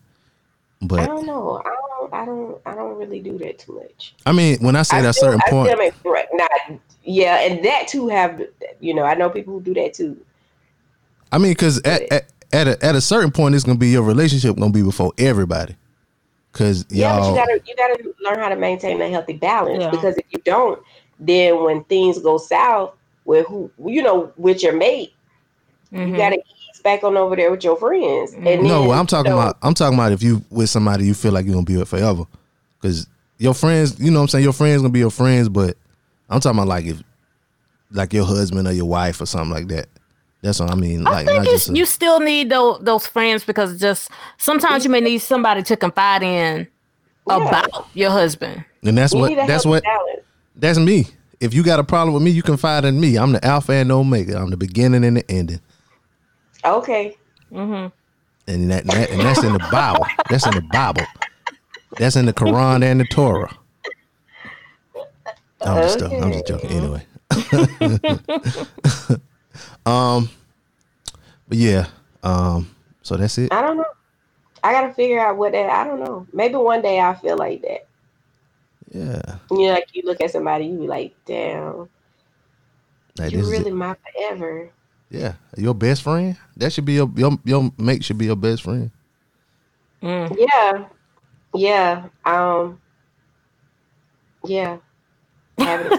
I 0.84 0.86
But 0.86 1.06
don't 1.06 1.26
know. 1.26 1.62
I 1.64 1.68
don't. 1.68 2.14
I 2.14 2.24
don't. 2.24 2.60
I 2.66 2.74
don't 2.74 2.96
really 2.98 3.20
do 3.20 3.38
that 3.38 3.58
too 3.58 3.74
much. 3.74 4.14
I 4.26 4.32
mean, 4.32 4.58
when 4.60 4.76
I 4.76 4.82
say 4.82 5.00
that 5.02 5.14
still- 5.14 5.28
certain 5.32 5.40
I 5.46 5.50
point, 5.50 5.68
still 5.68 5.78
make 5.78 5.94
threat- 5.96 6.28
not, 6.34 6.50
yeah, 7.02 7.40
and 7.40 7.64
that 7.64 7.88
too 7.88 8.08
have 8.08 8.42
you 8.80 8.94
know 8.94 9.04
I 9.04 9.14
know 9.14 9.30
people 9.30 9.54
who 9.54 9.60
do 9.62 9.74
that 9.74 9.94
too. 9.94 10.16
I 11.32 11.38
mean, 11.38 11.52
because 11.52 11.78
at, 11.82 12.02
at 12.12 12.24
at 12.52 12.68
a, 12.68 12.84
at 12.84 12.94
a 12.94 13.00
certain 13.00 13.30
point, 13.32 13.54
it's 13.54 13.64
gonna 13.64 13.78
be 13.78 13.88
your 13.88 14.02
relationship 14.02 14.56
gonna 14.56 14.70
be 14.72 14.82
before 14.82 15.12
everybody. 15.18 15.76
Cause 16.52 16.84
Yeah, 16.88 17.18
but 17.18 17.24
y'all, 17.26 17.34
gotta 17.34 17.60
you 17.66 17.74
gotta 17.76 18.14
learn 18.20 18.38
how 18.38 18.48
to 18.48 18.56
maintain 18.56 19.00
a 19.02 19.08
healthy 19.08 19.32
balance 19.32 19.82
Yeah. 19.82 19.90
because 19.90 20.16
if 20.16 20.24
you 20.30 20.38
don't, 20.44 20.80
then 21.18 21.64
when 21.64 21.82
things 21.84 22.20
go 22.20 22.38
south 22.38 22.94
with 23.24 23.46
who 23.48 23.70
you 23.84 24.02
know 24.02 24.32
with 24.36 24.62
your 24.62 24.74
mate, 24.74 25.12
Mm-hmm. 25.92 26.10
you 26.12 26.16
gotta 26.16 26.36
ease 26.36 26.53
back 26.84 27.02
on 27.02 27.16
over 27.16 27.34
there 27.34 27.50
with 27.50 27.64
your 27.64 27.76
friends. 27.76 28.34
And 28.34 28.44
mm-hmm. 28.44 28.66
no, 28.66 28.82
then, 28.82 28.90
I'm 28.98 29.06
talking 29.06 29.32
you 29.32 29.36
know, 29.36 29.42
about 29.42 29.58
I'm 29.62 29.74
talking 29.74 29.98
about 29.98 30.12
if 30.12 30.22
you 30.22 30.44
with 30.50 30.70
somebody 30.70 31.04
you 31.06 31.14
feel 31.14 31.32
like 31.32 31.46
you're 31.46 31.54
gonna 31.54 31.64
be 31.64 31.76
with 31.76 31.88
forever. 31.88 32.24
Cause 32.80 33.08
your 33.38 33.54
friends, 33.54 33.98
you 33.98 34.10
know 34.10 34.18
what 34.18 34.24
I'm 34.24 34.28
saying, 34.28 34.44
your 34.44 34.52
friends 34.52 34.82
gonna 34.82 34.92
be 34.92 35.00
your 35.00 35.10
friends, 35.10 35.48
but 35.48 35.76
I'm 36.30 36.38
talking 36.38 36.58
about 36.58 36.68
like 36.68 36.84
if 36.84 37.02
like 37.90 38.12
your 38.12 38.26
husband 38.26 38.68
or 38.68 38.72
your 38.72 38.84
wife 38.84 39.20
or 39.20 39.26
something 39.26 39.50
like 39.52 39.68
that. 39.68 39.88
That's 40.42 40.60
what 40.60 40.70
I 40.70 40.74
mean. 40.74 41.06
I 41.06 41.10
Like 41.10 41.26
think 41.26 41.38
not 41.38 41.46
just 41.46 41.70
a- 41.70 41.74
you 41.74 41.86
still 41.86 42.20
need 42.20 42.50
those 42.50 42.78
those 42.80 43.06
friends 43.06 43.44
because 43.44 43.80
just 43.80 44.10
sometimes 44.36 44.84
you 44.84 44.90
may 44.90 45.00
need 45.00 45.18
somebody 45.18 45.62
to 45.64 45.76
confide 45.76 46.22
in 46.22 46.68
about 47.26 47.88
your 47.94 48.10
husband. 48.10 48.64
and 48.84 48.98
that's 48.98 49.14
you 49.14 49.20
what 49.20 49.34
that's 49.46 49.64
what 49.64 49.82
balance. 49.82 50.20
that's 50.54 50.78
me. 50.78 51.06
If 51.40 51.54
you 51.54 51.62
got 51.62 51.80
a 51.80 51.84
problem 51.84 52.14
with 52.14 52.22
me, 52.22 52.30
you 52.30 52.42
confide 52.42 52.84
in 52.84 53.00
me. 53.00 53.16
I'm 53.16 53.32
the 53.32 53.44
alpha 53.44 53.72
and 53.72 53.90
omega. 53.90 54.38
I'm 54.38 54.50
the 54.50 54.56
beginning 54.56 55.04
and 55.04 55.16
the 55.16 55.30
ending. 55.30 55.60
Okay. 56.64 57.16
Mm-hmm. 57.52 57.88
And 58.46 58.70
that, 58.70 58.84
that 58.84 59.10
and 59.10 59.20
that's 59.20 59.42
in 59.42 59.52
the 59.52 59.68
Bible. 59.70 60.06
That's 60.28 60.46
in 60.46 60.54
the 60.54 60.60
Bible. 60.60 61.06
That's 61.98 62.16
in 62.16 62.26
the 62.26 62.32
Quran 62.32 62.82
and 62.82 63.00
the 63.00 63.04
Torah. 63.06 63.56
I'm 65.62 65.82
just, 65.82 65.98
joking. 65.98 66.22
I'm 66.22 66.32
just 66.32 66.46
joking. 66.46 66.70
Anyway. 66.70 67.06
um, 69.86 70.28
but 71.48 71.58
yeah. 71.58 71.86
Um, 72.22 72.74
so 73.02 73.16
that's 73.16 73.38
it. 73.38 73.52
I 73.52 73.62
don't 73.62 73.78
know. 73.78 73.84
I 74.62 74.72
gotta 74.72 74.92
figure 74.94 75.20
out 75.20 75.36
what 75.36 75.52
that. 75.52 75.70
I 75.70 75.84
don't 75.84 76.00
know. 76.00 76.26
Maybe 76.32 76.54
one 76.56 76.82
day 76.82 76.98
I'll 77.00 77.14
feel 77.14 77.36
like 77.36 77.62
that. 77.62 77.86
Yeah. 78.90 79.36
You 79.50 79.68
know, 79.68 79.74
like 79.74 79.88
you 79.92 80.02
look 80.04 80.20
at 80.20 80.30
somebody, 80.30 80.66
you 80.66 80.78
be 80.78 80.86
like, 80.86 81.14
"Damn, 81.26 81.88
Like, 83.18 83.32
you 83.32 83.38
this 83.38 83.48
really 83.48 83.70
it. 83.70 83.74
my 83.74 83.94
forever." 83.94 84.70
Yeah. 85.14 85.34
Your 85.56 85.74
best 85.74 86.02
friend. 86.02 86.36
That 86.56 86.72
should 86.72 86.84
be 86.84 86.94
your 86.94 87.10
your 87.16 87.38
your 87.44 87.72
mate 87.78 88.04
should 88.04 88.18
be 88.18 88.26
your 88.26 88.36
best 88.36 88.62
friend. 88.62 88.90
Yeah, 90.02 90.86
yeah, 91.54 92.08
um, 92.26 92.80
yeah. 94.44 94.76
Having 95.58 95.98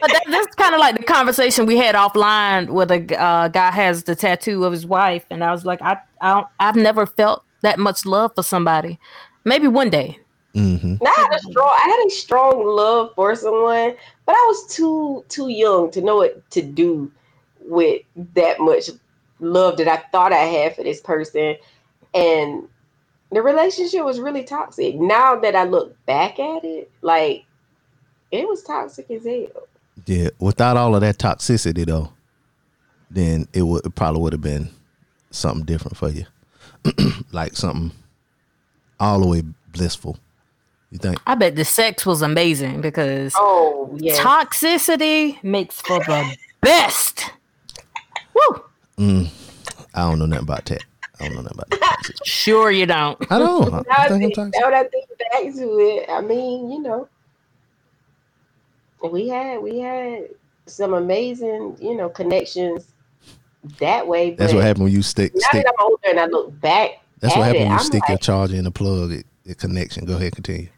But 0.00 0.12
that, 0.12 0.22
that's 0.28 0.54
kind 0.54 0.74
of 0.74 0.80
like 0.80 0.98
the 0.98 1.04
conversation 1.04 1.66
we 1.66 1.76
had 1.76 1.94
offline 1.94 2.70
where 2.70 2.86
the 2.86 3.20
uh, 3.20 3.48
guy 3.48 3.70
has 3.70 4.04
the 4.04 4.14
tattoo 4.14 4.64
of 4.64 4.72
his 4.72 4.86
wife, 4.86 5.24
and 5.30 5.42
I 5.42 5.50
was 5.52 5.64
like, 5.64 5.82
I, 5.82 5.98
I 6.20 6.34
don't, 6.34 6.46
I've 6.60 6.76
never 6.76 7.06
felt 7.06 7.44
that 7.62 7.78
much 7.78 8.06
love 8.06 8.32
for 8.34 8.42
somebody. 8.42 8.98
Maybe 9.44 9.68
one 9.68 9.90
day. 9.90 10.18
Mm-hmm. 10.54 10.96
I 11.04 11.14
had 11.16 11.34
a 11.34 11.38
strong, 11.40 11.70
I 11.70 11.88
had 11.88 12.06
a 12.06 12.10
strong 12.10 12.66
love 12.66 13.12
for 13.14 13.34
someone, 13.34 13.94
but 14.24 14.32
I 14.32 14.44
was 14.48 14.74
too 14.74 15.24
too 15.28 15.48
young 15.48 15.90
to 15.90 16.00
know 16.00 16.16
what 16.16 16.50
to 16.52 16.62
do 16.62 17.10
with 17.66 18.02
that 18.34 18.60
much 18.60 18.90
love 19.40 19.76
that 19.78 19.88
I 19.88 19.96
thought 20.10 20.32
I 20.32 20.36
had 20.36 20.76
for 20.76 20.82
this 20.82 21.00
person, 21.00 21.56
and 22.14 22.68
the 23.32 23.42
relationship 23.42 24.04
was 24.04 24.20
really 24.20 24.44
toxic. 24.44 24.94
Now 24.96 25.36
that 25.40 25.54
I 25.54 25.64
look 25.64 25.96
back 26.06 26.38
at 26.38 26.64
it, 26.64 26.90
like 27.02 27.44
it 28.30 28.48
was 28.48 28.62
toxic 28.62 29.10
as 29.10 29.24
hell. 29.24 29.68
Yeah, 30.06 30.30
without 30.38 30.76
all 30.76 30.94
of 30.94 31.00
that 31.00 31.18
toxicity 31.18 31.84
though, 31.84 32.12
then 33.10 33.48
it 33.52 33.62
would 33.62 33.84
it 33.86 33.94
probably 33.94 34.22
would 34.22 34.32
have 34.32 34.42
been 34.42 34.70
something 35.30 35.64
different 35.64 35.96
for 35.96 36.08
you, 36.08 36.26
like 37.32 37.56
something 37.56 37.92
all 39.00 39.20
the 39.20 39.26
way 39.26 39.42
blissful. 39.72 40.18
You 40.90 40.98
think? 40.98 41.18
I 41.26 41.34
bet 41.34 41.56
the 41.56 41.64
sex 41.64 42.06
was 42.06 42.22
amazing 42.22 42.80
because 42.80 43.34
oh 43.36 43.96
yes. 43.98 44.18
toxicity 44.18 45.42
makes 45.42 45.80
for 45.80 45.98
the 46.00 46.36
best. 46.60 47.24
Woo! 48.36 48.62
Mm, 48.98 49.28
I 49.94 50.00
don't 50.02 50.18
know 50.18 50.26
nothing 50.26 50.44
about 50.44 50.64
that. 50.66 50.84
I 51.20 51.28
don't 51.28 51.36
know 51.36 51.42
nothing 51.42 51.58
about 51.58 51.70
that. 51.70 51.96
Sure, 52.24 52.70
you 52.70 52.86
don't. 52.86 53.18
I 53.32 53.38
don't. 53.38 53.72
Now, 53.72 53.82
I 53.90 54.04
I 54.04 54.08
think 54.08 54.12
I'm 54.12 54.20
think, 54.20 54.34
toxic. 54.34 54.60
now 54.60 54.70
that 54.70 54.86
I 54.86 54.88
think 54.88 55.08
back 55.18 55.54
to 55.54 55.78
it, 55.80 56.10
I 56.10 56.20
mean, 56.20 56.70
you 56.70 56.82
know, 56.82 57.08
we 59.10 59.28
had 59.28 59.62
we 59.62 59.78
had 59.78 60.28
some 60.66 60.94
amazing, 60.94 61.76
you 61.80 61.96
know, 61.96 62.08
connections 62.08 62.86
that 63.78 64.06
way. 64.06 64.34
That's 64.34 64.52
what 64.52 64.62
happened 64.64 64.84
when 64.84 64.92
you 64.92 65.02
stick. 65.02 65.32
Now 65.34 65.48
stick 65.48 65.64
that 65.64 65.74
I'm 65.78 65.84
older 65.84 66.08
and 66.08 66.20
I 66.20 66.26
look 66.26 66.60
back, 66.60 67.00
that's 67.20 67.34
at 67.34 67.38
what 67.38 67.46
happened 67.46 67.62
it, 67.62 67.64
when 67.64 67.72
you 67.72 67.78
I'm 67.78 67.84
stick 67.84 68.02
your 68.08 68.14
like, 68.14 68.22
charger 68.22 68.56
in 68.56 68.64
the 68.64 68.70
plug. 68.70 69.12
It, 69.12 69.26
it 69.44 69.58
connection. 69.58 70.04
Go 70.04 70.16
ahead, 70.16 70.34
continue. 70.34 70.68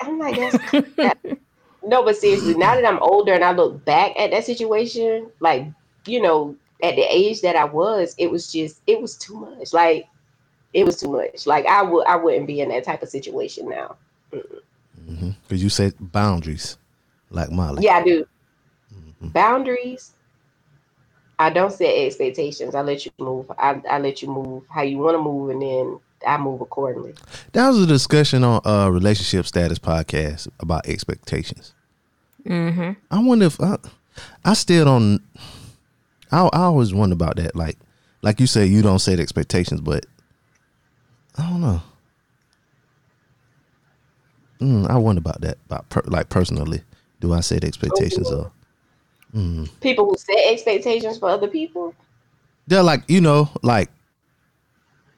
I'm 0.00 0.18
like, 0.18 0.36
that's 0.36 0.70
that, 0.96 1.18
no, 1.84 2.02
but 2.04 2.16
seriously, 2.16 2.54
now 2.54 2.74
that 2.74 2.84
I'm 2.84 2.98
older 3.00 3.32
and 3.32 3.44
I 3.44 3.52
look 3.52 3.84
back 3.84 4.18
at 4.18 4.30
that 4.30 4.44
situation, 4.44 5.30
like, 5.40 5.66
you 6.06 6.20
know, 6.20 6.56
at 6.82 6.96
the 6.96 7.02
age 7.02 7.40
that 7.42 7.56
I 7.56 7.64
was, 7.64 8.14
it 8.18 8.30
was 8.30 8.52
just, 8.52 8.80
it 8.86 9.00
was 9.00 9.16
too 9.16 9.34
much. 9.34 9.72
Like, 9.72 10.06
it 10.72 10.84
was 10.84 11.00
too 11.00 11.10
much. 11.10 11.46
Like, 11.46 11.66
I 11.66 11.82
would, 11.82 12.06
I 12.06 12.16
wouldn't 12.16 12.46
be 12.46 12.60
in 12.60 12.68
that 12.68 12.84
type 12.84 13.02
of 13.02 13.08
situation 13.08 13.68
now. 13.68 13.96
Because 14.30 15.62
you 15.62 15.70
said 15.70 15.94
boundaries, 15.98 16.76
like 17.30 17.50
Molly. 17.50 17.82
Yeah, 17.82 17.96
I 17.96 18.04
do. 18.04 18.26
Mm-hmm. 18.94 19.28
Boundaries. 19.28 20.12
I 21.38 21.50
don't 21.50 21.72
set 21.72 21.94
expectations. 21.94 22.74
I 22.74 22.82
let 22.82 23.06
you 23.06 23.12
move. 23.18 23.50
I, 23.58 23.80
I 23.88 23.98
let 24.00 24.22
you 24.22 24.28
move 24.28 24.64
how 24.68 24.82
you 24.82 24.98
want 24.98 25.16
to 25.16 25.22
move, 25.22 25.50
and 25.50 25.62
then 25.62 26.00
I 26.26 26.36
move 26.36 26.60
accordingly. 26.60 27.14
That 27.52 27.68
was 27.68 27.80
a 27.80 27.86
discussion 27.86 28.42
on 28.42 28.60
uh 28.64 28.90
relationship 28.90 29.46
status 29.46 29.78
podcast 29.78 30.48
about 30.58 30.86
expectations. 30.86 31.74
Mm-hmm. 32.44 32.92
I 33.10 33.22
wonder 33.22 33.46
if 33.46 33.60
I, 33.60 33.78
I 34.44 34.54
still 34.54 34.84
don't. 34.84 35.22
I 36.30 36.48
I 36.52 36.60
always 36.62 36.92
wonder 36.94 37.14
about 37.14 37.36
that. 37.36 37.54
Like, 37.56 37.76
like 38.22 38.40
you 38.40 38.46
say, 38.46 38.66
you 38.66 38.82
don't 38.82 38.98
set 38.98 39.20
expectations, 39.20 39.80
but 39.80 40.06
I 41.36 41.48
don't 41.48 41.60
know. 41.60 41.82
Mm, 44.60 44.90
I 44.90 44.96
wonder 44.96 45.20
about 45.20 45.40
that. 45.42 45.58
About 45.66 45.88
per, 45.88 46.02
like 46.06 46.28
personally, 46.28 46.82
do 47.20 47.32
I 47.32 47.40
set 47.40 47.64
expectations 47.64 48.30
or? 48.30 48.50
Mm. 49.34 49.68
People 49.80 50.06
who 50.06 50.16
set 50.16 50.38
expectations 50.50 51.18
for 51.18 51.28
other 51.28 51.48
people. 51.48 51.94
They're 52.66 52.82
like 52.82 53.02
you 53.08 53.20
know, 53.20 53.50
like 53.62 53.90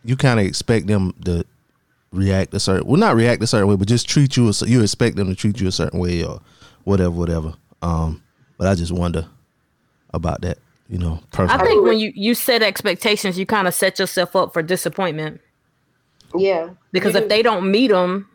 you 0.05 0.17
kind 0.17 0.41
of 0.41 0.47
expect 0.47 0.87
them 0.87 1.15
to 1.25 1.45
react 2.13 2.55
a 2.55 2.61
certain, 2.61 2.87
well, 2.87 2.99
not 2.99 3.17
react 3.17 3.43
a 3.43 3.47
certain 3.47 3.69
way, 3.69 3.77
but 3.77 3.89
just 3.89 4.09
treat 4.09 4.37
you. 4.37 4.49
a 4.49 4.53
You 4.67 4.83
expect 4.83 5.17
them 5.17 5.29
to 5.29 5.35
treat 5.35 5.61
you 5.61 5.69
a 5.69 5.73
certain 5.73 6.01
way 6.01 6.25
or 6.25 6.41
whatever, 6.85 7.11
whatever. 7.11 7.55
Um, 7.83 8.23
but 8.59 8.67
I 8.67 8.75
just 8.75 8.93
wonder 8.93 9.27
about 10.13 10.41
that. 10.43 10.59
You 10.91 10.99
know, 10.99 11.21
I 11.39 11.57
think 11.65 11.85
when 11.85 12.01
you 12.01 12.13
you 12.17 12.35
set 12.35 12.63
expectations, 12.65 13.39
you 13.39 13.47
kind 13.47 13.69
of 13.69 13.75
set 13.75 14.01
yourself 14.01 14.35
up 14.35 14.53
for 14.53 14.61
disappointment 14.61 15.41
Yeah. 16.35 16.71
because 16.91 17.15
if 17.15 17.29
they 17.29 17.43
don't 17.43 17.71
meet 17.71 17.93
them, 17.93 18.29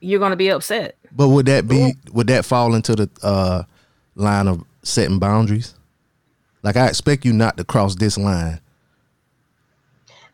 you're 0.00 0.20
gonna 0.20 0.36
be 0.36 0.50
upset. 0.50 0.96
But 1.12 1.28
would 1.28 1.46
that 1.46 1.66
be 1.66 1.94
would 2.12 2.26
that 2.26 2.44
fall 2.44 2.74
into 2.74 2.94
the 2.94 3.08
uh 3.22 3.62
line 4.16 4.48
of 4.48 4.62
setting 4.82 5.18
boundaries? 5.18 5.74
Like 6.62 6.76
I 6.76 6.88
expect 6.88 7.24
you 7.24 7.32
not 7.32 7.56
to 7.56 7.64
cross 7.64 7.94
this 7.94 8.18
line. 8.18 8.60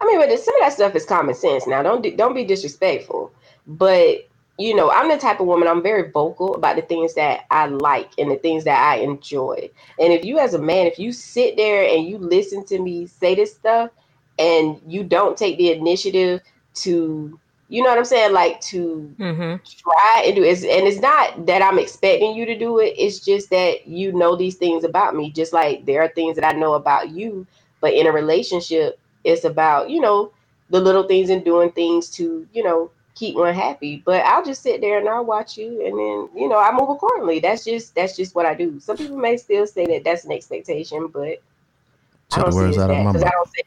I 0.01 0.07
mean, 0.07 0.19
but 0.19 0.37
some 0.37 0.57
of 0.57 0.61
that 0.61 0.73
stuff 0.73 0.97
is 0.97 1.07
common 1.07 1.37
sense. 1.37 1.69
Now, 1.69 1.85
don't 1.85 2.03
do- 2.03 2.17
don't 2.17 2.35
be 2.35 2.45
disrespectful, 2.45 3.33
but 3.69 4.29
you 4.59 4.75
know, 4.75 4.91
I'm 4.91 5.09
the 5.09 5.17
type 5.19 5.41
of 5.41 5.47
woman. 5.47 5.69
I'm 5.69 5.83
very 5.83 6.11
vocal 6.11 6.55
about 6.55 6.77
the 6.77 6.83
things 6.83 7.15
that 7.15 7.47
I 7.51 7.67
like 7.67 8.11
and 8.19 8.31
the 8.31 8.37
things 8.37 8.65
that 8.65 8.81
I 8.81 8.97
enjoy. 8.97 9.71
And 9.99 10.13
if 10.13 10.25
you, 10.25 10.39
as 10.39 10.55
a 10.55 10.59
man, 10.59 10.87
if 10.87 10.99
you 10.99 11.13
sit 11.13 11.57
there 11.57 11.89
and 11.89 12.07
you 12.07 12.19
listen 12.19 12.65
to 12.67 12.79
me 12.81 13.07
say 13.07 13.35
this 13.35 13.55
stuff, 13.55 13.91
and 14.39 14.81
you 14.87 15.05
don't 15.05 15.37
take 15.37 15.59
the 15.59 15.73
initiative 15.73 16.41
to, 16.75 17.39
you 17.69 17.83
know 17.83 17.89
what 17.91 17.99
I'm 17.99 18.05
saying, 18.05 18.33
like 18.33 18.61
to 18.63 19.17
Mm-hmm. 19.19 19.57
try 19.67 20.23
and 20.27 20.35
do 20.37 20.43
it. 20.45 20.65
And 20.65 20.87
it's 20.87 21.01
not 21.01 21.47
that 21.47 21.63
I'm 21.63 21.79
expecting 21.79 22.35
you 22.35 22.45
to 22.47 22.59
do 22.59 22.79
it. 22.81 22.95
It's 22.99 23.21
just 23.21 23.51
that 23.51 23.87
you 23.87 24.13
know 24.13 24.37
these 24.37 24.57
things 24.57 24.85
about 24.85 25.15
me. 25.15 25.31
Just 25.31 25.53
like 25.53 25.85
there 25.87 26.03
are 26.03 26.09
things 26.09 26.37
that 26.37 26.45
I 26.47 26.57
know 26.59 26.75
about 26.75 27.11
you. 27.11 27.47
But 27.81 27.95
in 27.95 28.07
a 28.07 28.13
relationship, 28.13 28.99
it's 29.25 29.45
about, 29.45 29.91
you 29.91 30.01
know, 30.01 30.33
the 30.71 30.81
little 30.81 31.05
things 31.05 31.31
and 31.31 31.45
doing 31.45 31.71
things 31.73 32.11
to, 32.11 32.47
you 32.53 32.63
know, 32.63 32.91
keep 33.15 33.37
one 33.37 33.55
happy. 33.55 34.03
But 34.05 34.25
I'll 34.25 34.45
just 34.45 34.63
sit 34.63 34.81
there 34.81 34.99
and 34.99 35.09
I'll 35.09 35.25
watch 35.25 35.57
you 35.57 35.85
and 35.87 35.99
then, 35.99 36.41
you 36.41 36.49
know, 36.49 36.59
I 36.59 36.73
move 36.73 36.91
accordingly. 36.91 37.41
That's 37.41 37.65
just 37.65 37.95
that's 37.95 38.17
just 38.17 38.35
what 38.35 38.47
I 38.47 38.55
do. 38.55 38.81
Some 38.81 38.97
people 38.97 39.17
may 39.17 39.37
still 39.37 39.67
say 39.67 39.87
that 39.87 40.05
that's 40.05 40.25
an 40.25 40.33
expectation, 40.33 41.09
but 41.09 41.23
I 41.23 42.37
Take 42.37 42.45
don't 42.45 42.53
see 42.53 42.57
words 42.57 42.77
it 42.77 42.81
out 42.81 42.91
of 42.91 42.97
that 42.97 43.13
because 43.13 43.23
I 43.23 43.31
don't 43.31 43.49
say 43.49 43.63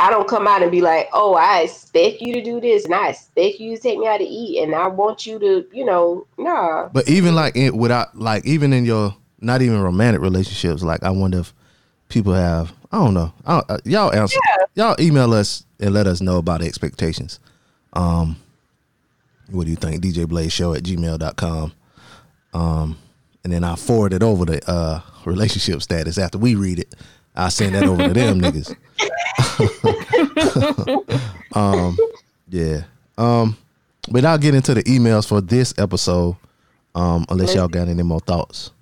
I 0.00 0.08
don't 0.08 0.26
come 0.26 0.46
out 0.46 0.62
and 0.62 0.70
be 0.70 0.80
like, 0.80 1.10
oh, 1.12 1.34
I 1.34 1.60
expect 1.60 2.22
you 2.22 2.32
to 2.32 2.42
do 2.42 2.58
this 2.58 2.86
and 2.86 2.94
I 2.94 3.10
expect 3.10 3.60
you 3.60 3.76
to 3.76 3.82
take 3.82 3.98
me 3.98 4.06
out 4.06 4.16
to 4.16 4.24
eat 4.24 4.62
and 4.62 4.74
I 4.74 4.88
want 4.88 5.26
you 5.26 5.38
to, 5.38 5.66
you 5.72 5.84
know, 5.84 6.26
nah. 6.38 6.88
But 6.88 7.06
even 7.06 7.34
like 7.34 7.54
in, 7.54 7.76
without 7.76 8.18
like 8.18 8.46
even 8.46 8.72
in 8.72 8.86
your 8.86 9.14
not 9.40 9.60
even 9.60 9.80
romantic 9.82 10.22
relationships, 10.22 10.82
like 10.82 11.02
I 11.02 11.10
wonder 11.10 11.40
if 11.40 11.52
people 12.08 12.32
have 12.32 12.72
I 12.90 12.96
don't 12.96 13.14
know. 13.14 13.32
I 13.44 13.52
don't, 13.52 13.70
uh, 13.70 13.78
y'all 13.84 14.12
answer 14.12 14.40
y'all 14.74 14.96
email 14.98 15.34
us 15.34 15.64
and 15.78 15.92
let 15.92 16.06
us 16.06 16.22
know 16.22 16.38
about 16.38 16.62
expectations. 16.62 17.38
Um 17.92 18.36
what 19.52 19.64
do 19.64 19.70
you 19.70 19.76
think? 19.76 20.02
DJ 20.02 20.28
Blaze 20.28 20.52
Show 20.52 20.74
at 20.74 20.82
gmail.com. 20.82 21.72
Um 22.52 22.98
and 23.42 23.52
then 23.52 23.64
I'll 23.64 23.76
forward 23.76 24.12
it 24.12 24.22
over 24.22 24.44
to 24.46 24.70
uh 24.70 25.00
relationship 25.24 25.82
status 25.82 26.18
after 26.18 26.38
we 26.38 26.54
read 26.54 26.78
it. 26.78 26.94
I'll 27.36 27.50
send 27.50 27.74
that 27.74 27.84
over 27.84 28.08
to 28.08 28.12
them 28.12 28.40
niggas. 28.42 28.74
um 31.56 31.96
yeah. 32.48 32.82
Um 33.18 33.56
but 34.10 34.24
I'll 34.24 34.38
get 34.38 34.54
into 34.54 34.74
the 34.74 34.82
emails 34.84 35.26
for 35.26 35.40
this 35.40 35.74
episode. 35.78 36.36
Um, 36.94 37.24
unless 37.28 37.54
y'all 37.54 37.68
got 37.68 37.86
any 37.86 38.02
more 38.02 38.18
thoughts. 38.18 38.72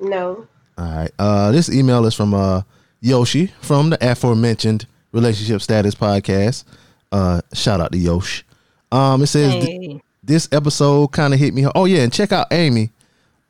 No. 0.00 0.48
All 0.76 0.84
right. 0.84 1.10
Uh, 1.18 1.52
this 1.52 1.70
email 1.70 2.04
is 2.06 2.14
from 2.14 2.34
uh 2.34 2.62
Yoshi 3.00 3.52
from 3.60 3.90
the 3.90 3.98
aforementioned 4.10 4.86
Relationship 5.12 5.62
Status 5.62 5.94
Podcast. 5.94 6.64
Uh, 7.12 7.40
shout 7.54 7.80
out 7.80 7.92
to 7.92 7.98
Yosh. 7.98 8.44
Um, 8.92 9.22
it 9.22 9.26
says 9.26 9.52
Hey. 9.64 10.00
this 10.22 10.48
episode 10.52 11.08
kind 11.12 11.34
of 11.34 11.40
hit 11.40 11.54
me. 11.54 11.66
Oh 11.74 11.84
yeah, 11.84 12.02
and 12.02 12.12
check 12.12 12.32
out 12.32 12.46
Amy 12.52 12.90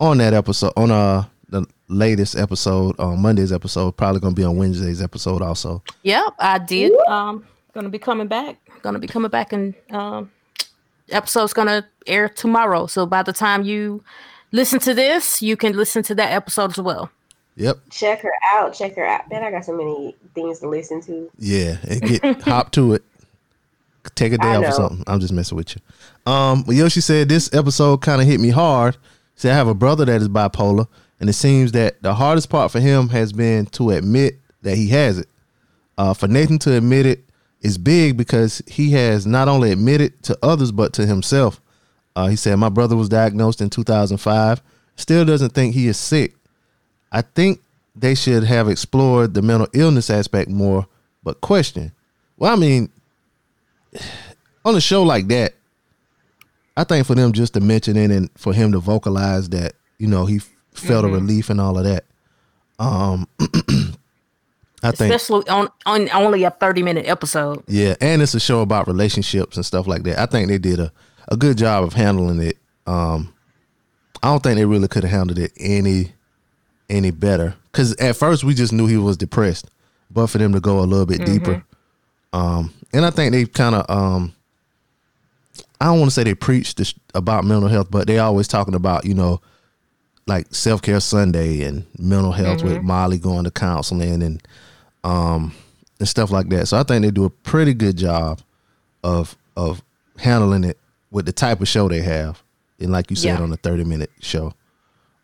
on 0.01 0.19
that 0.19 0.35
episode 0.35 0.73
on 0.77 0.91
uh 0.91 1.25
the 1.49 1.65
latest 1.89 2.37
episode 2.37 2.99
on 2.99 3.21
Monday's 3.21 3.53
episode. 3.53 3.97
Probably 3.97 4.21
gonna 4.21 4.35
be 4.35 4.45
on 4.45 4.57
Wednesday's 4.57 5.01
episode 5.03 5.43
also. 5.43 5.83
Yep, 6.03 6.35
I 6.39 6.59
did. 6.59 6.93
Um, 7.07 7.45
gonna 7.73 7.89
be 7.89 7.99
coming 7.99 8.27
back. 8.29 8.57
Gonna 8.83 8.99
be 8.99 9.07
coming 9.07 9.31
back, 9.31 9.53
and 9.53 9.75
um, 9.91 10.31
episode's 11.11 11.53
gonna 11.53 11.87
air 12.07 12.29
tomorrow. 12.29 12.87
So 12.87 13.07
by 13.07 13.23
the 13.23 13.33
time 13.33 13.65
you 13.65 14.03
listen 14.53 14.79
to 14.81 14.95
this, 14.95 15.43
you 15.43 15.57
can 15.57 15.77
listen 15.77 16.03
to 16.05 16.15
that 16.17 16.33
episode 16.33 16.71
as 16.73 16.79
well. 16.79 17.11
Yep. 17.57 17.79
Check 17.91 18.21
her 18.21 18.33
out. 18.53 18.75
Check 18.75 18.97
her 18.97 19.07
out. 19.07 19.31
Man, 19.31 19.43
I 19.43 19.51
got 19.51 19.65
so 19.65 19.75
many 19.75 20.15
things 20.35 20.59
to 20.61 20.69
listen 20.69 21.01
to. 21.03 21.31
Yeah, 21.39 21.77
and 21.89 22.03
get 22.03 22.43
hop 22.43 22.71
to 22.73 22.93
it. 22.95 23.03
Take 24.15 24.33
a 24.33 24.39
day 24.39 24.49
I 24.49 24.57
off 24.57 24.65
or 24.67 24.73
something. 24.73 25.05
I'm 25.07 25.21
just 25.21 25.33
messing 25.33 25.57
with 25.57 25.75
you. 25.77 26.33
Um, 26.33 26.65
Yoshi 26.69 27.01
said 27.01 27.29
this 27.29 27.53
episode 27.55 28.03
kind 28.03 28.21
of 28.21 28.27
hit 28.27 28.41
me 28.41 28.51
hard. 28.51 28.97
Said 29.35 29.53
I 29.53 29.55
have 29.55 29.69
a 29.69 29.75
brother 29.75 30.05
that 30.05 30.21
is 30.21 30.29
bipolar, 30.29 30.87
and 31.21 31.29
it 31.29 31.35
seems 31.35 31.73
that 31.73 32.01
the 32.03 32.15
hardest 32.15 32.49
part 32.49 32.71
for 32.71 32.81
him 32.81 33.09
has 33.11 33.33
been 33.33 33.67
to 33.67 33.91
admit 33.91 34.39
that 34.63 34.77
he 34.77 34.89
has 34.89 35.19
it. 35.19 35.29
Uh, 35.99 36.15
for 36.15 36.29
Nathan 36.29 36.59
to 36.61 36.77
admit 36.77 37.07
it 37.07 37.25
is 37.61 37.79
big 37.79 38.17
because 38.17 38.63
he 38.67 38.93
has 38.93 39.27
not 39.27 39.49
only 39.49 39.73
admitted 39.73 40.23
to 40.25 40.39
others 40.43 40.73
but 40.73 40.93
to 40.95 41.07
himself. 41.07 41.61
Uh, 42.15 42.29
he 42.29 42.37
said, 42.37 42.57
"My 42.57 42.69
brother 42.71 42.97
was 42.97 43.09
diagnosed 43.09 43.61
in 43.61 43.71
2005. 43.71 44.63
Still 44.97 45.25
doesn't 45.25 45.53
think 45.53 45.75
he 45.75 45.89
is 45.89 45.99
sick. 45.99 46.35
I 47.13 47.23
think 47.23 47.61
they 47.95 48.15
should 48.15 48.45
have 48.45 48.69
explored 48.69 49.35
the 49.35 49.43
mental 49.43 49.69
illness 49.73 50.11
aspect 50.11 50.51
more. 50.51 50.87
But 51.23 51.41
question, 51.41 51.93
well, 52.37 52.53
I 52.53 52.57
mean, 52.57 52.91
on 54.65 54.75
a 54.75 54.81
show 54.81 55.03
like 55.03 55.29
that, 55.29 55.55
I 56.77 56.85
think 56.85 57.07
for 57.07 57.15
them 57.15 57.33
just 57.33 57.55
to 57.55 57.61
mention 57.61 57.97
it 57.97 58.11
and 58.11 58.31
for 58.37 58.53
him 58.53 58.73
to 58.73 58.79
vocalize 58.79 59.49
that, 59.51 59.75
you 59.99 60.07
know, 60.07 60.27
he 60.27 60.41
felt 60.73 61.05
a 61.05 61.09
Mhm. 61.09 61.13
relief 61.15 61.51
and 61.51 61.61
all 61.61 61.79
of 61.79 61.85
that. 61.85 62.05
Um, 62.79 63.27
I 64.83 64.91
think 64.93 65.13
especially 65.15 65.49
on 65.49 65.69
on 65.87 66.09
only 66.13 66.45
a 66.45 66.51
thirty 66.51 66.83
minute 66.83 67.07
episode. 67.07 67.65
Yeah, 67.67 67.95
and 68.01 68.21
it's 68.23 68.35
a 68.35 68.41
show 68.41 68.61
about 68.61 68.87
relationships 68.87 69.57
and 69.57 69.65
stuff 69.65 69.87
like 69.87 70.03
that. 70.05 70.19
I 70.19 70.27
think 70.27 70.49
they 70.49 70.59
did 70.59 70.79
a, 70.79 70.93
a 71.29 71.37
good 71.37 71.57
job 71.59 71.83
of 71.85 71.95
handling 71.95 72.41
it. 72.43 72.59
Um, 72.87 73.33
I 74.23 74.29
don't 74.29 74.43
think 74.43 74.57
they 74.57 74.65
really 74.67 74.87
could 74.89 75.03
have 75.05 75.11
handled 75.13 75.39
it 75.39 75.53
any 75.59 76.13
any 76.91 77.11
better. 77.11 77.55
Because 77.73 77.95
at 77.97 78.17
first 78.17 78.45
we 78.45 78.55
just 78.55 78.73
knew 78.73 78.87
he 78.87 78.97
was 78.99 79.17
depressed, 79.17 79.69
but 80.11 80.27
for 80.29 80.39
them 80.39 80.53
to 80.53 80.61
go 80.61 80.81
a 80.81 80.85
little 80.87 81.07
bit 81.07 81.25
deeper, 81.25 81.65
um, 82.33 82.73
and 82.93 83.05
I 83.05 83.11
think 83.11 83.33
they 83.33 83.45
kind 83.47 83.75
of 83.75 83.85
um, 83.89 84.33
I 85.81 85.87
don't 85.87 85.99
want 85.99 86.11
to 86.11 86.15
say 86.15 86.25
they 86.25 86.35
preach 86.35 86.75
this, 86.75 86.95
about 87.15 87.45
mental 87.45 87.69
health, 87.69 87.91
but 87.91 88.07
they 88.07 88.19
always 88.19 88.49
talking 88.49 88.75
about 88.75 89.05
you 89.05 89.15
know 89.15 89.41
like 90.27 90.53
self 90.55 90.83
care 90.83 91.01
Sunday 91.01 91.63
and 91.63 91.87
mental 91.99 92.33
health 92.33 92.63
with 92.65 92.83
Molly 92.83 93.19
going 93.19 93.45
to 93.45 93.51
counseling 93.51 94.23
and 94.23 94.43
um 95.05 95.55
and 95.99 96.09
stuff 96.09 96.31
like 96.31 96.49
that. 96.49 96.67
So 96.67 96.79
I 96.79 96.83
think 96.83 97.05
they 97.05 97.11
do 97.11 97.25
a 97.25 97.31
pretty 97.31 97.75
good 97.75 97.97
job 97.97 98.41
of 99.05 99.37
of 99.57 99.83
handling 100.19 100.65
it 100.65 100.79
with 101.11 101.27
the 101.27 101.33
type 101.33 101.61
of 101.61 101.69
show 101.69 101.89
they 101.89 102.03
have. 102.03 102.43
And 102.81 102.91
like 102.93 103.11
you 103.11 103.17
said 103.17 103.39
Yeah. 103.39 103.43
on 103.43 103.51
the 103.51 103.57
30 103.57 103.85
minute 103.85 104.11
show. 104.21 104.53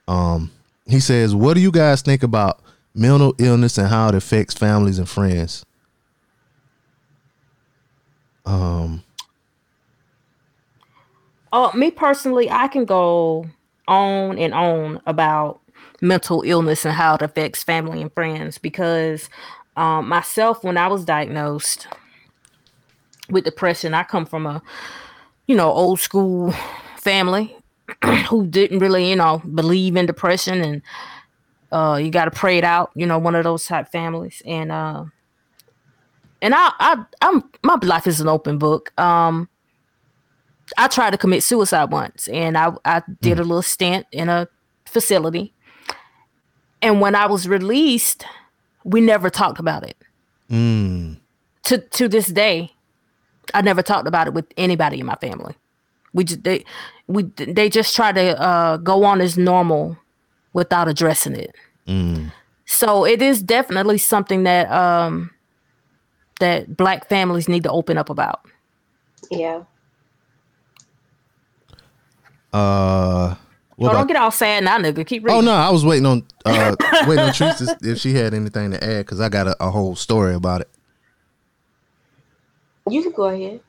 Um 0.09 0.51
he 0.87 1.01
says, 1.01 1.35
What 1.35 1.55
do 1.55 1.61
you 1.61 1.71
guys 1.73 2.03
think 2.03 2.23
about 2.23 2.61
mental 2.95 3.35
illness 3.39 3.79
and 3.79 3.89
how 3.89 4.09
it 4.09 4.15
affects 4.15 4.55
families 4.55 4.99
and 4.99 5.09
friends? 5.09 5.65
Um 8.45 9.03
Uh, 11.53 11.71
me 11.75 11.91
personally, 11.91 12.51
I 12.51 12.67
can 12.69 12.87
go 12.87 13.45
on 13.87 14.39
and 14.39 14.55
on 14.55 15.03
about 15.07 15.61
mental 16.01 16.43
illness 16.47 16.85
and 16.85 16.95
how 16.95 17.15
it 17.15 17.23
affects 17.23 17.63
family 17.63 18.01
and 18.01 18.13
friends 18.13 18.57
because 18.57 19.29
um, 19.77 20.09
myself, 20.09 20.65
when 20.65 20.79
I 20.79 20.89
was 20.89 21.05
diagnosed 21.05 21.87
with 23.29 23.45
depression, 23.45 23.93
I 23.93 24.03
come 24.03 24.25
from 24.25 24.47
a 24.47 24.63
you 25.47 25.55
know 25.55 25.71
old 25.71 26.01
school 26.01 26.55
family 26.97 27.55
who 28.29 28.47
didn't 28.47 28.79
really 28.79 29.11
you 29.11 29.17
know 29.17 29.43
believe 29.55 29.97
in 29.97 30.07
depression 30.07 30.63
and 30.63 30.83
uh, 31.71 31.97
you 31.97 32.11
got 32.11 32.27
to 32.27 32.31
pray 32.31 32.57
it 32.59 32.65
out. 32.65 32.91
You 32.95 33.07
know, 33.07 33.19
one 33.19 33.35
of 33.35 33.45
those 33.45 33.67
type 33.67 33.89
families 33.93 34.41
and. 34.47 34.73
Uh, 34.73 35.05
and 36.43 36.55
I, 36.55 36.73
I, 36.79 37.05
I'm 37.23 37.43
my 37.63 37.79
life 37.83 38.07
is 38.07 38.21
an 38.21 38.29
open 38.29 38.59
book. 38.59 38.93
Um, 39.01 39.49
I 40.77 40.89
tried 40.89 41.11
to 41.11 41.19
commit 41.19 41.43
suicide 41.43 41.91
once, 41.91 42.29
and 42.29 42.59
I, 42.59 42.73
I 42.85 43.03
did 43.21 43.39
a 43.39 43.43
little 43.45 43.63
stint 43.63 44.07
in 44.13 44.29
a 44.29 44.49
facility. 44.87 45.55
And 46.83 47.01
when 47.01 47.15
I 47.15 47.27
was 47.27 47.49
released, 47.49 48.25
we 48.85 49.01
never 49.01 49.31
talked 49.31 49.61
about 49.61 49.85
it. 49.85 49.97
mm, 50.51 51.17
To 51.65 51.79
to 51.79 52.09
this 52.09 52.27
day, 52.27 52.73
I 53.55 53.63
never 53.63 53.83
talked 53.83 54.09
about 54.09 54.27
it 54.27 54.35
with 54.35 54.47
anybody 54.57 55.01
in 55.01 55.07
my 55.07 55.17
family. 55.17 55.55
We 56.13 56.25
just 56.25 56.43
they 56.43 56.65
we 57.07 57.23
they 57.37 57.69
just 57.69 57.95
try 57.95 58.13
to 58.13 58.41
uh, 58.41 58.77
go 58.79 59.05
on 59.05 59.21
as 59.21 59.39
normal 59.39 59.97
without 60.53 60.89
addressing 60.89 61.37
it. 61.37 61.55
mm. 61.87 62.33
So 62.65 63.05
it 63.05 63.23
is 63.23 63.43
definitely 63.43 63.99
something 63.99 64.45
that 64.45 64.71
um, 64.71 65.31
that 66.43 66.77
black 66.77 67.09
families 67.09 67.49
need 67.49 67.63
to 67.63 67.71
open 67.71 67.97
up 67.97 68.11
about. 68.11 68.45
Yeah. 69.31 69.63
Uh 72.53 73.37
what 73.77 73.87
oh, 73.87 73.91
about 73.91 73.99
don't 73.99 74.07
get 74.09 74.17
all 74.17 74.31
sad 74.31 74.65
now, 74.65 74.77
nigga. 74.79 75.07
Keep 75.07 75.25
reading. 75.25 75.39
Oh 75.39 75.41
no, 75.41 75.53
I 75.53 75.71
was 75.71 75.85
waiting 75.85 76.05
on 76.05 76.27
uh 76.45 76.75
waiting 77.07 77.25
on 77.25 77.33
Teresa 77.33 77.79
if 77.81 77.99
she 77.99 78.13
had 78.13 78.35
anything 78.35 78.73
to 78.73 78.85
add 78.85 79.07
because 79.07 79.21
I 79.21 79.29
got 79.29 79.47
a, 79.47 79.57
a 79.65 79.71
whole 79.71 79.95
story 79.95 80.35
about 80.35 80.63
it. 80.63 80.69
You 82.91 83.03
can 83.03 83.13
go 83.13 83.29
ahead. 83.29 83.61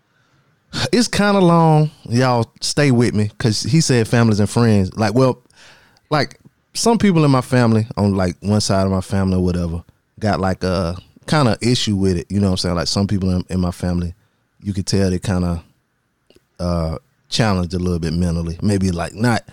It's 0.91 1.07
kind 1.07 1.37
of 1.37 1.43
long. 1.43 1.91
Y'all 2.09 2.51
stay 2.61 2.89
with 2.89 3.13
me 3.13 3.25
because 3.25 3.61
he 3.61 3.79
said 3.79 4.07
families 4.07 4.39
and 4.39 4.49
friends. 4.49 4.91
Like, 4.97 5.13
well, 5.13 5.43
like 6.09 6.39
some 6.73 6.97
people 6.97 7.23
in 7.23 7.29
my 7.29 7.41
family 7.41 7.85
on 7.95 8.15
like 8.15 8.35
one 8.41 8.61
side 8.61 8.85
of 8.85 8.91
my 8.91 9.01
family 9.01 9.37
or 9.37 9.43
whatever 9.43 9.83
got 10.19 10.39
like 10.39 10.63
a 10.63 10.97
kind 11.25 11.47
of 11.47 11.57
issue 11.61 11.95
with 11.95 12.17
it. 12.17 12.27
You 12.29 12.39
know 12.39 12.47
what 12.47 12.51
I'm 12.53 12.57
saying? 12.57 12.75
Like 12.75 12.87
some 12.87 13.07
people 13.07 13.29
in, 13.29 13.45
in 13.49 13.59
my 13.59 13.71
family, 13.71 14.13
you 14.61 14.73
could 14.73 14.87
tell 14.87 15.09
they 15.09 15.19
kind 15.19 15.45
of 15.45 15.63
uh 16.59 16.97
challenged 17.29 17.73
a 17.73 17.79
little 17.79 17.99
bit 17.99 18.13
mentally. 18.13 18.57
Maybe 18.61 18.91
like 18.91 19.13
not 19.13 19.43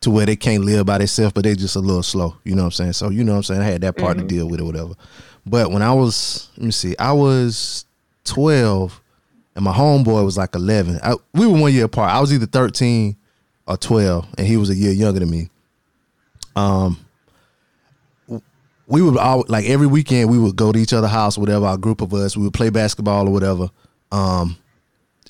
to 0.00 0.10
where 0.10 0.26
they 0.26 0.36
can't 0.36 0.64
live 0.64 0.86
by 0.86 0.98
themselves, 0.98 1.32
but 1.32 1.44
they 1.44 1.54
just 1.54 1.76
a 1.76 1.80
little 1.80 2.02
slow. 2.02 2.36
You 2.44 2.54
know 2.54 2.62
what 2.62 2.66
I'm 2.66 2.72
saying? 2.72 2.92
So 2.94 3.10
you 3.10 3.24
know 3.24 3.32
what 3.32 3.38
I'm 3.38 3.42
saying? 3.44 3.60
I 3.62 3.64
had 3.64 3.80
that 3.82 3.96
part 3.96 4.18
to 4.18 4.24
deal 4.24 4.48
with 4.48 4.60
or 4.60 4.64
whatever. 4.64 4.94
But 5.46 5.70
when 5.70 5.82
I 5.82 5.92
was, 5.92 6.48
let 6.56 6.66
me 6.66 6.70
see, 6.70 6.94
I 6.98 7.12
was 7.12 7.86
12 8.24 9.00
and 9.56 9.64
my 9.64 9.72
homeboy 9.72 10.24
was 10.24 10.36
like 10.36 10.54
11. 10.54 11.00
I, 11.02 11.14
we 11.34 11.46
were 11.46 11.58
one 11.58 11.72
year 11.72 11.86
apart. 11.86 12.12
I 12.12 12.20
was 12.20 12.32
either 12.32 12.46
13 12.46 13.16
or 13.66 13.76
12, 13.76 14.26
and 14.38 14.46
he 14.46 14.56
was 14.56 14.70
a 14.70 14.74
year 14.74 14.92
younger 14.92 15.20
than 15.20 15.30
me. 15.30 15.48
Um, 16.56 16.98
we 18.90 19.00
would 19.00 19.16
all 19.16 19.44
like 19.48 19.66
every 19.66 19.86
weekend 19.86 20.30
we 20.30 20.38
would 20.38 20.56
go 20.56 20.72
to 20.72 20.78
each 20.78 20.92
other's 20.92 21.10
house, 21.10 21.38
whatever. 21.38 21.64
Our 21.64 21.78
group 21.78 22.00
of 22.00 22.12
us, 22.12 22.36
we 22.36 22.42
would 22.42 22.52
play 22.52 22.70
basketball 22.70 23.28
or 23.28 23.32
whatever. 23.32 23.70
Um, 24.10 24.56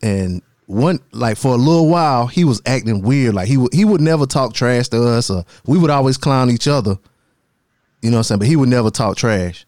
and 0.02 0.40
one 0.64 1.00
like 1.12 1.36
for 1.36 1.52
a 1.52 1.58
little 1.58 1.88
while 1.88 2.26
he 2.26 2.44
was 2.44 2.62
acting 2.64 3.02
weird. 3.02 3.34
Like 3.34 3.48
he 3.48 3.58
would 3.58 3.74
he 3.74 3.84
would 3.84 4.00
never 4.00 4.24
talk 4.24 4.54
trash 4.54 4.88
to 4.88 5.06
us, 5.06 5.28
or 5.28 5.44
we 5.66 5.76
would 5.76 5.90
always 5.90 6.16
clown 6.16 6.50
each 6.50 6.66
other. 6.66 6.98
You 8.00 8.10
know 8.10 8.16
what 8.16 8.20
I'm 8.20 8.24
saying? 8.24 8.38
But 8.38 8.48
he 8.48 8.56
would 8.56 8.70
never 8.70 8.88
talk 8.90 9.18
trash. 9.18 9.66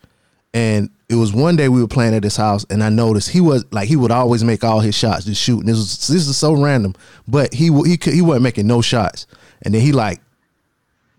And 0.54 0.88
it 1.10 1.16
was 1.16 1.34
one 1.34 1.56
day 1.56 1.68
we 1.68 1.82
were 1.82 1.88
playing 1.88 2.14
at 2.14 2.24
his 2.24 2.36
house, 2.36 2.64
and 2.70 2.82
I 2.82 2.88
noticed 2.88 3.28
he 3.28 3.42
was 3.42 3.66
like 3.72 3.88
he 3.88 3.96
would 3.96 4.10
always 4.10 4.42
make 4.42 4.64
all 4.64 4.80
his 4.80 4.94
shots 4.94 5.26
just 5.26 5.42
shooting. 5.42 5.66
This 5.66 5.76
was 5.76 6.08
this 6.08 6.26
is 6.26 6.36
so 6.38 6.54
random, 6.54 6.94
but 7.28 7.52
he 7.52 7.70
he 7.84 7.98
could, 7.98 8.14
he 8.14 8.22
wasn't 8.22 8.44
making 8.44 8.66
no 8.66 8.80
shots. 8.80 9.26
And 9.60 9.74
then 9.74 9.82
he 9.82 9.92
like 9.92 10.20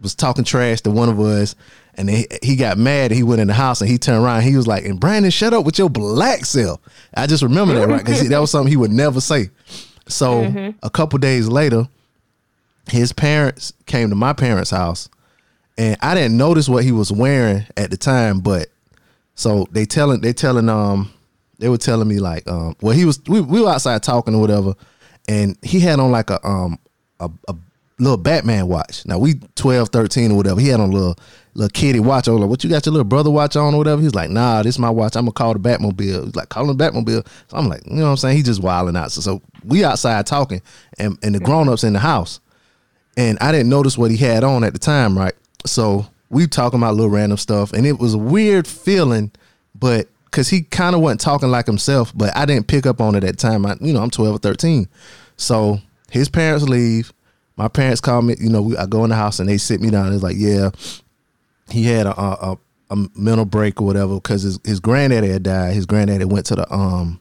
was 0.01 0.15
talking 0.15 0.43
trash 0.43 0.81
to 0.81 0.91
one 0.91 1.09
of 1.09 1.19
us, 1.19 1.55
and 1.95 2.09
he, 2.09 2.27
he 2.41 2.55
got 2.55 2.77
mad. 2.77 3.11
And 3.11 3.17
he 3.17 3.23
went 3.23 3.41
in 3.41 3.47
the 3.47 3.53
house 3.53 3.81
and 3.81 3.89
he 3.89 3.97
turned 3.97 4.23
around. 4.23 4.43
He 4.43 4.55
was 4.55 4.67
like, 4.67 4.85
"And 4.85 4.99
Brandon, 4.99 5.31
shut 5.31 5.53
up 5.53 5.65
with 5.65 5.77
your 5.77 5.89
black 5.89 6.45
self." 6.45 6.79
I 7.15 7.27
just 7.27 7.43
remember 7.43 7.73
that 7.75 7.87
right 7.87 8.03
because 8.03 8.27
that 8.29 8.39
was 8.39 8.51
something 8.51 8.69
he 8.69 8.77
would 8.77 8.91
never 8.91 9.21
say. 9.21 9.49
So 10.07 10.73
a 10.83 10.89
couple 10.89 11.19
days 11.19 11.47
later, 11.47 11.87
his 12.89 13.13
parents 13.13 13.73
came 13.85 14.09
to 14.09 14.15
my 14.15 14.33
parents' 14.33 14.71
house, 14.71 15.09
and 15.77 15.97
I 16.01 16.15
didn't 16.15 16.37
notice 16.37 16.67
what 16.67 16.83
he 16.83 16.91
was 16.91 17.11
wearing 17.11 17.65
at 17.77 17.89
the 17.91 17.97
time, 17.97 18.39
but 18.39 18.67
so 19.35 19.65
they 19.71 19.85
telling 19.85 20.21
they 20.21 20.33
telling 20.33 20.69
um 20.69 21.11
they 21.59 21.69
were 21.69 21.77
telling 21.77 22.07
me 22.07 22.19
like 22.19 22.47
um 22.47 22.75
well 22.81 22.93
he 22.93 23.05
was 23.05 23.21
we, 23.27 23.41
we 23.41 23.61
were 23.61 23.69
outside 23.69 24.03
talking 24.03 24.35
or 24.35 24.41
whatever, 24.41 24.73
and 25.27 25.57
he 25.61 25.79
had 25.79 25.99
on 25.99 26.11
like 26.11 26.29
a 26.29 26.45
um 26.45 26.77
a, 27.19 27.29
a 27.47 27.55
little 27.99 28.17
Batman 28.17 28.67
watch. 28.67 29.05
Now 29.05 29.17
we 29.17 29.35
12, 29.55 29.89
13 29.89 30.31
or 30.31 30.35
whatever. 30.37 30.59
He 30.59 30.67
had 30.67 30.79
on 30.79 30.89
a 30.89 30.93
little 30.93 31.15
little 31.53 31.69
kitty 31.69 31.99
watch. 31.99 32.27
Was 32.27 32.39
like, 32.39 32.49
what 32.49 32.63
you 32.63 32.69
got 32.69 32.85
your 32.85 32.93
little 32.93 33.03
brother 33.03 33.29
watch 33.29 33.55
on 33.55 33.73
or 33.73 33.77
whatever? 33.77 34.01
He's 34.01 34.15
like, 34.15 34.29
nah, 34.29 34.63
this 34.63 34.75
is 34.75 34.79
my 34.79 34.89
watch. 34.89 35.15
I'm 35.15 35.25
gonna 35.25 35.33
call 35.33 35.53
the 35.53 35.59
Batmobile. 35.59 36.25
He's 36.25 36.35
like, 36.35 36.49
call 36.49 36.67
the 36.67 36.73
Batmobile. 36.73 37.25
So 37.47 37.57
I'm 37.57 37.67
like, 37.67 37.85
you 37.85 37.97
know 37.97 38.05
what 38.05 38.11
I'm 38.11 38.17
saying? 38.17 38.37
He's 38.37 38.45
just 38.45 38.61
wilding 38.61 38.95
out. 38.95 39.11
So, 39.11 39.21
so 39.21 39.41
we 39.63 39.83
outside 39.83 40.25
talking 40.25 40.61
and, 40.97 41.17
and 41.23 41.35
the 41.35 41.39
grown 41.39 41.69
ups 41.69 41.83
in 41.83 41.93
the 41.93 41.99
house. 41.99 42.39
And 43.15 43.37
I 43.39 43.51
didn't 43.51 43.69
notice 43.69 43.97
what 43.97 44.11
he 44.11 44.17
had 44.17 44.43
on 44.43 44.63
at 44.63 44.73
the 44.73 44.79
time, 44.79 45.17
right? 45.17 45.33
So 45.65 46.07
we 46.29 46.47
talking 46.47 46.79
about 46.79 46.95
little 46.95 47.11
random 47.11 47.37
stuff, 47.37 47.73
and 47.73 47.85
it 47.85 47.99
was 47.99 48.15
a 48.15 48.17
weird 48.17 48.67
feeling, 48.67 49.31
but 49.75 50.07
because 50.25 50.49
he 50.49 50.63
kind 50.63 50.95
of 50.95 51.01
wasn't 51.01 51.21
talking 51.21 51.51
like 51.51 51.67
himself, 51.67 52.11
but 52.15 52.35
I 52.35 52.47
didn't 52.47 52.67
pick 52.67 52.87
up 52.87 52.99
on 52.99 53.13
it 53.13 53.23
at 53.23 53.37
the 53.37 53.37
time. 53.37 53.67
I, 53.67 53.75
you 53.79 53.93
know, 53.93 54.01
I'm 54.01 54.09
12 54.09 54.35
or 54.35 54.39
13. 54.39 54.87
So 55.37 55.79
his 56.09 56.27
parents 56.27 56.67
leave. 56.67 57.13
My 57.55 57.67
parents 57.67 58.01
call 58.01 58.23
me. 58.23 58.35
You 58.39 58.49
know, 58.49 58.63
we, 58.63 58.75
I 58.75 58.87
go 58.87 59.03
in 59.03 59.11
the 59.11 59.15
house 59.15 59.39
and 59.39 59.47
they 59.47 59.59
sit 59.59 59.79
me 59.79 59.91
down. 59.91 60.11
It's 60.11 60.23
like, 60.23 60.37
yeah, 60.37 60.71
he 61.73 61.83
had 61.83 62.05
a, 62.05 62.19
a, 62.21 62.57
a 62.91 62.95
mental 63.15 63.45
break 63.45 63.81
or 63.81 63.85
whatever 63.85 64.15
because 64.15 64.43
his, 64.43 64.59
his 64.63 64.79
granddaddy 64.79 65.27
had 65.27 65.43
died. 65.43 65.73
His 65.73 65.87
granddaddy 65.87 66.25
went 66.25 66.45
to 66.47 66.55
the 66.55 66.71
um 66.71 67.19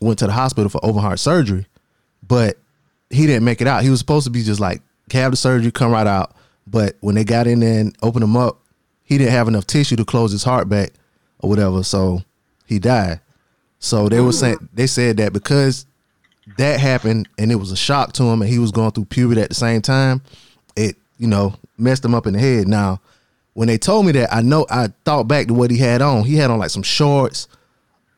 went 0.00 0.18
to 0.20 0.26
the 0.26 0.32
hospital 0.32 0.68
for 0.68 0.84
open 0.84 1.02
heart 1.02 1.18
surgery, 1.18 1.66
but 2.26 2.56
he 3.10 3.26
didn't 3.26 3.44
make 3.44 3.60
it 3.60 3.66
out. 3.66 3.82
He 3.82 3.90
was 3.90 3.98
supposed 3.98 4.24
to 4.24 4.30
be 4.30 4.42
just 4.42 4.60
like 4.60 4.82
have 5.12 5.32
the 5.32 5.36
surgery, 5.36 5.72
come 5.72 5.90
right 5.90 6.06
out. 6.06 6.34
But 6.66 6.96
when 7.00 7.14
they 7.14 7.24
got 7.24 7.46
in 7.46 7.60
there 7.60 7.80
and 7.80 7.96
opened 8.02 8.24
him 8.24 8.36
up, 8.36 8.60
he 9.02 9.18
didn't 9.18 9.32
have 9.32 9.48
enough 9.48 9.66
tissue 9.66 9.96
to 9.96 10.04
close 10.04 10.32
his 10.32 10.44
heart 10.44 10.68
back 10.68 10.92
or 11.40 11.50
whatever. 11.50 11.82
So 11.82 12.22
he 12.66 12.78
died. 12.78 13.20
So 13.78 14.08
they 14.08 14.20
were 14.20 14.32
saying 14.32 14.68
they 14.72 14.86
said 14.86 15.16
that 15.18 15.32
because 15.32 15.86
that 16.58 16.78
happened 16.78 17.28
and 17.36 17.50
it 17.50 17.56
was 17.56 17.72
a 17.72 17.76
shock 17.76 18.12
to 18.14 18.24
him 18.24 18.42
and 18.42 18.50
he 18.50 18.58
was 18.58 18.70
going 18.70 18.92
through 18.92 19.06
puberty 19.06 19.40
at 19.40 19.48
the 19.48 19.54
same 19.54 19.82
time, 19.82 20.22
it, 20.76 20.96
you 21.18 21.26
know, 21.26 21.54
messed 21.76 22.04
him 22.04 22.14
up 22.14 22.26
in 22.26 22.32
the 22.34 22.38
head. 22.38 22.68
Now, 22.68 23.00
when 23.56 23.68
they 23.68 23.78
told 23.78 24.04
me 24.04 24.12
that, 24.12 24.34
I 24.34 24.42
know 24.42 24.66
I 24.68 24.88
thought 25.06 25.28
back 25.28 25.46
to 25.46 25.54
what 25.54 25.70
he 25.70 25.78
had 25.78 26.02
on. 26.02 26.24
He 26.24 26.36
had 26.36 26.50
on 26.50 26.58
like 26.58 26.68
some 26.68 26.82
shorts, 26.82 27.48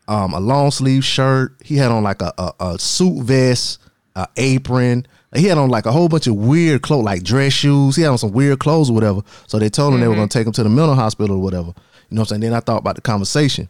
um, 0.09 0.35
a 0.35 0.41
long 0.41 0.73
sleeve 0.73 1.05
shirt. 1.05 1.55
He 1.63 1.77
had 1.77 1.93
on 1.93 2.03
like 2.03 2.21
a, 2.23 2.33
a, 2.37 2.53
a 2.59 2.79
suit 2.81 3.23
vest, 3.23 3.79
a 4.17 4.27
apron. 4.37 5.07
He 5.37 5.45
had 5.45 5.57
on 5.57 5.69
like 5.69 5.87
a 5.87 5.93
whole 5.93 6.09
bunch 6.09 6.27
of 6.27 6.35
weird 6.35 6.83
clothes, 6.83 7.05
like 7.05 7.23
dress 7.23 7.53
shoes. 7.53 7.95
He 7.95 8.03
had 8.03 8.09
on 8.09 8.19
some 8.19 8.33
weird 8.33 8.59
clothes 8.59 8.91
or 8.91 8.95
whatever. 8.95 9.21
So 9.47 9.61
they 9.61 9.71
told 9.71 9.95
him 9.95 10.01
they 10.01 10.09
were 10.09 10.17
gonna 10.17 10.27
take 10.27 10.45
him 10.45 10.53
to 10.55 10.65
the 10.65 10.69
mental 10.69 10.97
hospital 10.97 11.37
or 11.37 11.43
whatever. 11.43 11.69
You 11.69 12.17
know 12.17 12.23
what 12.23 12.23
I'm 12.23 12.27
saying? 12.27 12.41
Then 12.41 12.55
I 12.55 12.59
thought 12.59 12.79
about 12.79 12.97
the 12.97 13.03
conversation. 13.03 13.69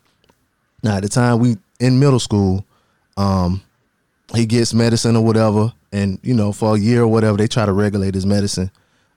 Now 0.83 0.97
at 0.97 1.03
the 1.03 1.11
time 1.11 1.39
we 1.39 1.59
in 1.81 1.99
middle 1.99 2.19
school, 2.19 2.65
um, 3.19 3.61
he 4.35 4.47
gets 4.47 4.73
medicine 4.73 5.17
or 5.17 5.25
whatever, 5.25 5.75
and 5.93 6.19
you 6.23 6.33
know, 6.33 6.51
for 6.51 6.77
a 6.77 6.79
year 6.79 7.03
or 7.03 7.09
whatever, 7.09 7.37
they 7.37 7.47
try 7.47 7.67
to 7.67 7.75
regulate 7.75 8.15
his 8.15 8.25
medicine. 8.25 8.71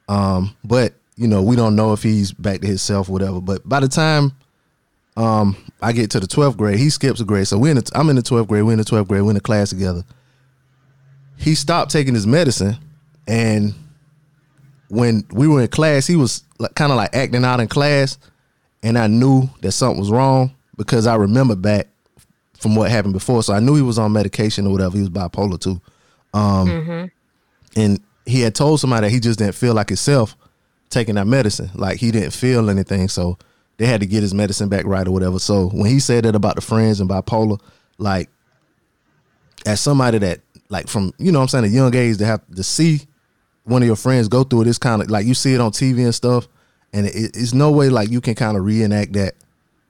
Um, 0.10 0.53
but 0.65 0.95
you 1.17 1.27
know, 1.27 1.41
we 1.41 1.55
don't 1.55 1.75
know 1.75 1.93
if 1.93 2.01
he's 2.03 2.31
back 2.31 2.61
to 2.61 2.67
himself 2.67 3.09
or 3.09 3.13
whatever. 3.13 3.41
But 3.41 3.67
by 3.67 3.79
the 3.79 3.88
time 3.88 4.31
um 5.17 5.55
I 5.81 5.91
get 5.91 6.09
to 6.11 6.19
the 6.19 6.27
12th 6.27 6.57
grade, 6.57 6.79
he 6.79 6.89
skips 6.89 7.19
a 7.19 7.25
grade. 7.25 7.47
So 7.47 7.57
we're 7.57 7.71
in 7.71 7.77
the, 7.77 7.91
I'm 7.93 8.09
in 8.09 8.15
the 8.15 8.21
12th 8.21 8.47
grade, 8.47 8.63
we're 8.63 8.71
in 8.73 8.77
the 8.77 8.85
12th 8.85 9.07
grade, 9.07 9.21
we're 9.23 9.31
in 9.31 9.35
the 9.35 9.41
class 9.41 9.69
together. 9.69 10.03
He 11.38 11.55
stopped 11.55 11.91
taking 11.91 12.13
his 12.13 12.25
medicine 12.27 12.77
and 13.27 13.73
when 14.89 15.25
we 15.31 15.47
were 15.47 15.61
in 15.61 15.67
class, 15.69 16.05
he 16.05 16.15
was 16.15 16.43
like, 16.59 16.75
kind 16.75 16.91
of 16.91 16.97
like 16.97 17.15
acting 17.15 17.45
out 17.45 17.59
in 17.59 17.67
class 17.67 18.17
and 18.83 18.97
I 18.97 19.07
knew 19.07 19.49
that 19.61 19.71
something 19.73 19.99
was 19.99 20.11
wrong 20.11 20.53
because 20.77 21.07
I 21.07 21.15
remember 21.15 21.55
back 21.55 21.88
from 22.57 22.75
what 22.75 22.91
happened 22.91 23.13
before. 23.13 23.41
So 23.43 23.53
I 23.53 23.59
knew 23.59 23.75
he 23.75 23.81
was 23.81 23.97
on 23.99 24.11
medication 24.11 24.67
or 24.67 24.71
whatever. 24.71 24.95
He 24.95 25.01
was 25.01 25.09
bipolar 25.09 25.59
too. 25.59 25.81
Um 26.33 26.67
Mm-hmm. 26.67 27.79
and 27.79 27.99
he 28.25 28.41
had 28.41 28.53
told 28.55 28.79
somebody 28.79 29.07
that 29.07 29.11
he 29.13 29.19
just 29.19 29.39
didn't 29.39 29.55
feel 29.55 29.73
like 29.73 29.89
himself 29.89 30.35
taking 30.91 31.15
that 31.15 31.27
medicine. 31.27 31.72
Like 31.73 31.97
he 31.97 32.11
didn't 32.11 32.31
feel 32.31 32.69
anything, 32.69 33.07
so 33.07 33.38
they 33.77 33.88
had 33.88 34.01
to 34.01 34.05
get 34.05 34.22
his 34.22 34.34
medicine 34.34 34.69
back 34.69 34.85
right 34.85 35.07
or 35.07 35.11
whatever. 35.11 35.39
So 35.39 35.69
when 35.69 35.89
he 35.89 35.99
said 35.99 36.26
that 36.26 36.35
about 36.35 36.55
the 36.55 36.61
friends 36.61 36.99
and 36.99 37.09
bipolar, 37.09 37.59
like 37.97 38.30
as 39.65 39.80
somebody 39.80 40.19
that 40.19 40.41
like 40.69 40.88
from 40.88 41.13
you 41.18 41.31
know 41.31 41.39
what 41.39 41.53
I'm 41.53 41.63
saying 41.63 41.65
a 41.65 41.76
young 41.76 41.95
age 41.95 42.18
to 42.19 42.26
have 42.26 42.41
to 42.55 42.63
see 42.63 43.01
one 43.63 43.81
of 43.81 43.88
your 43.88 43.95
friends 43.95 44.27
go 44.27 44.43
through 44.43 44.61
it, 44.61 44.68
it's 44.68 44.77
kind 44.77 45.01
of 45.01 45.09
like 45.09 45.26
you 45.26 45.34
see 45.34 45.53
it 45.53 45.61
on 45.61 45.72
TV 45.72 46.03
and 46.03 46.13
stuff, 46.15 46.47
and 46.93 47.07
it, 47.07 47.35
it's 47.35 47.53
no 47.53 47.72
way 47.72 47.89
like 47.89 48.09
you 48.09 48.22
can 48.22 48.35
kind 48.35 48.57
of 48.57 48.65
reenact 48.65 49.13
that. 49.13 49.34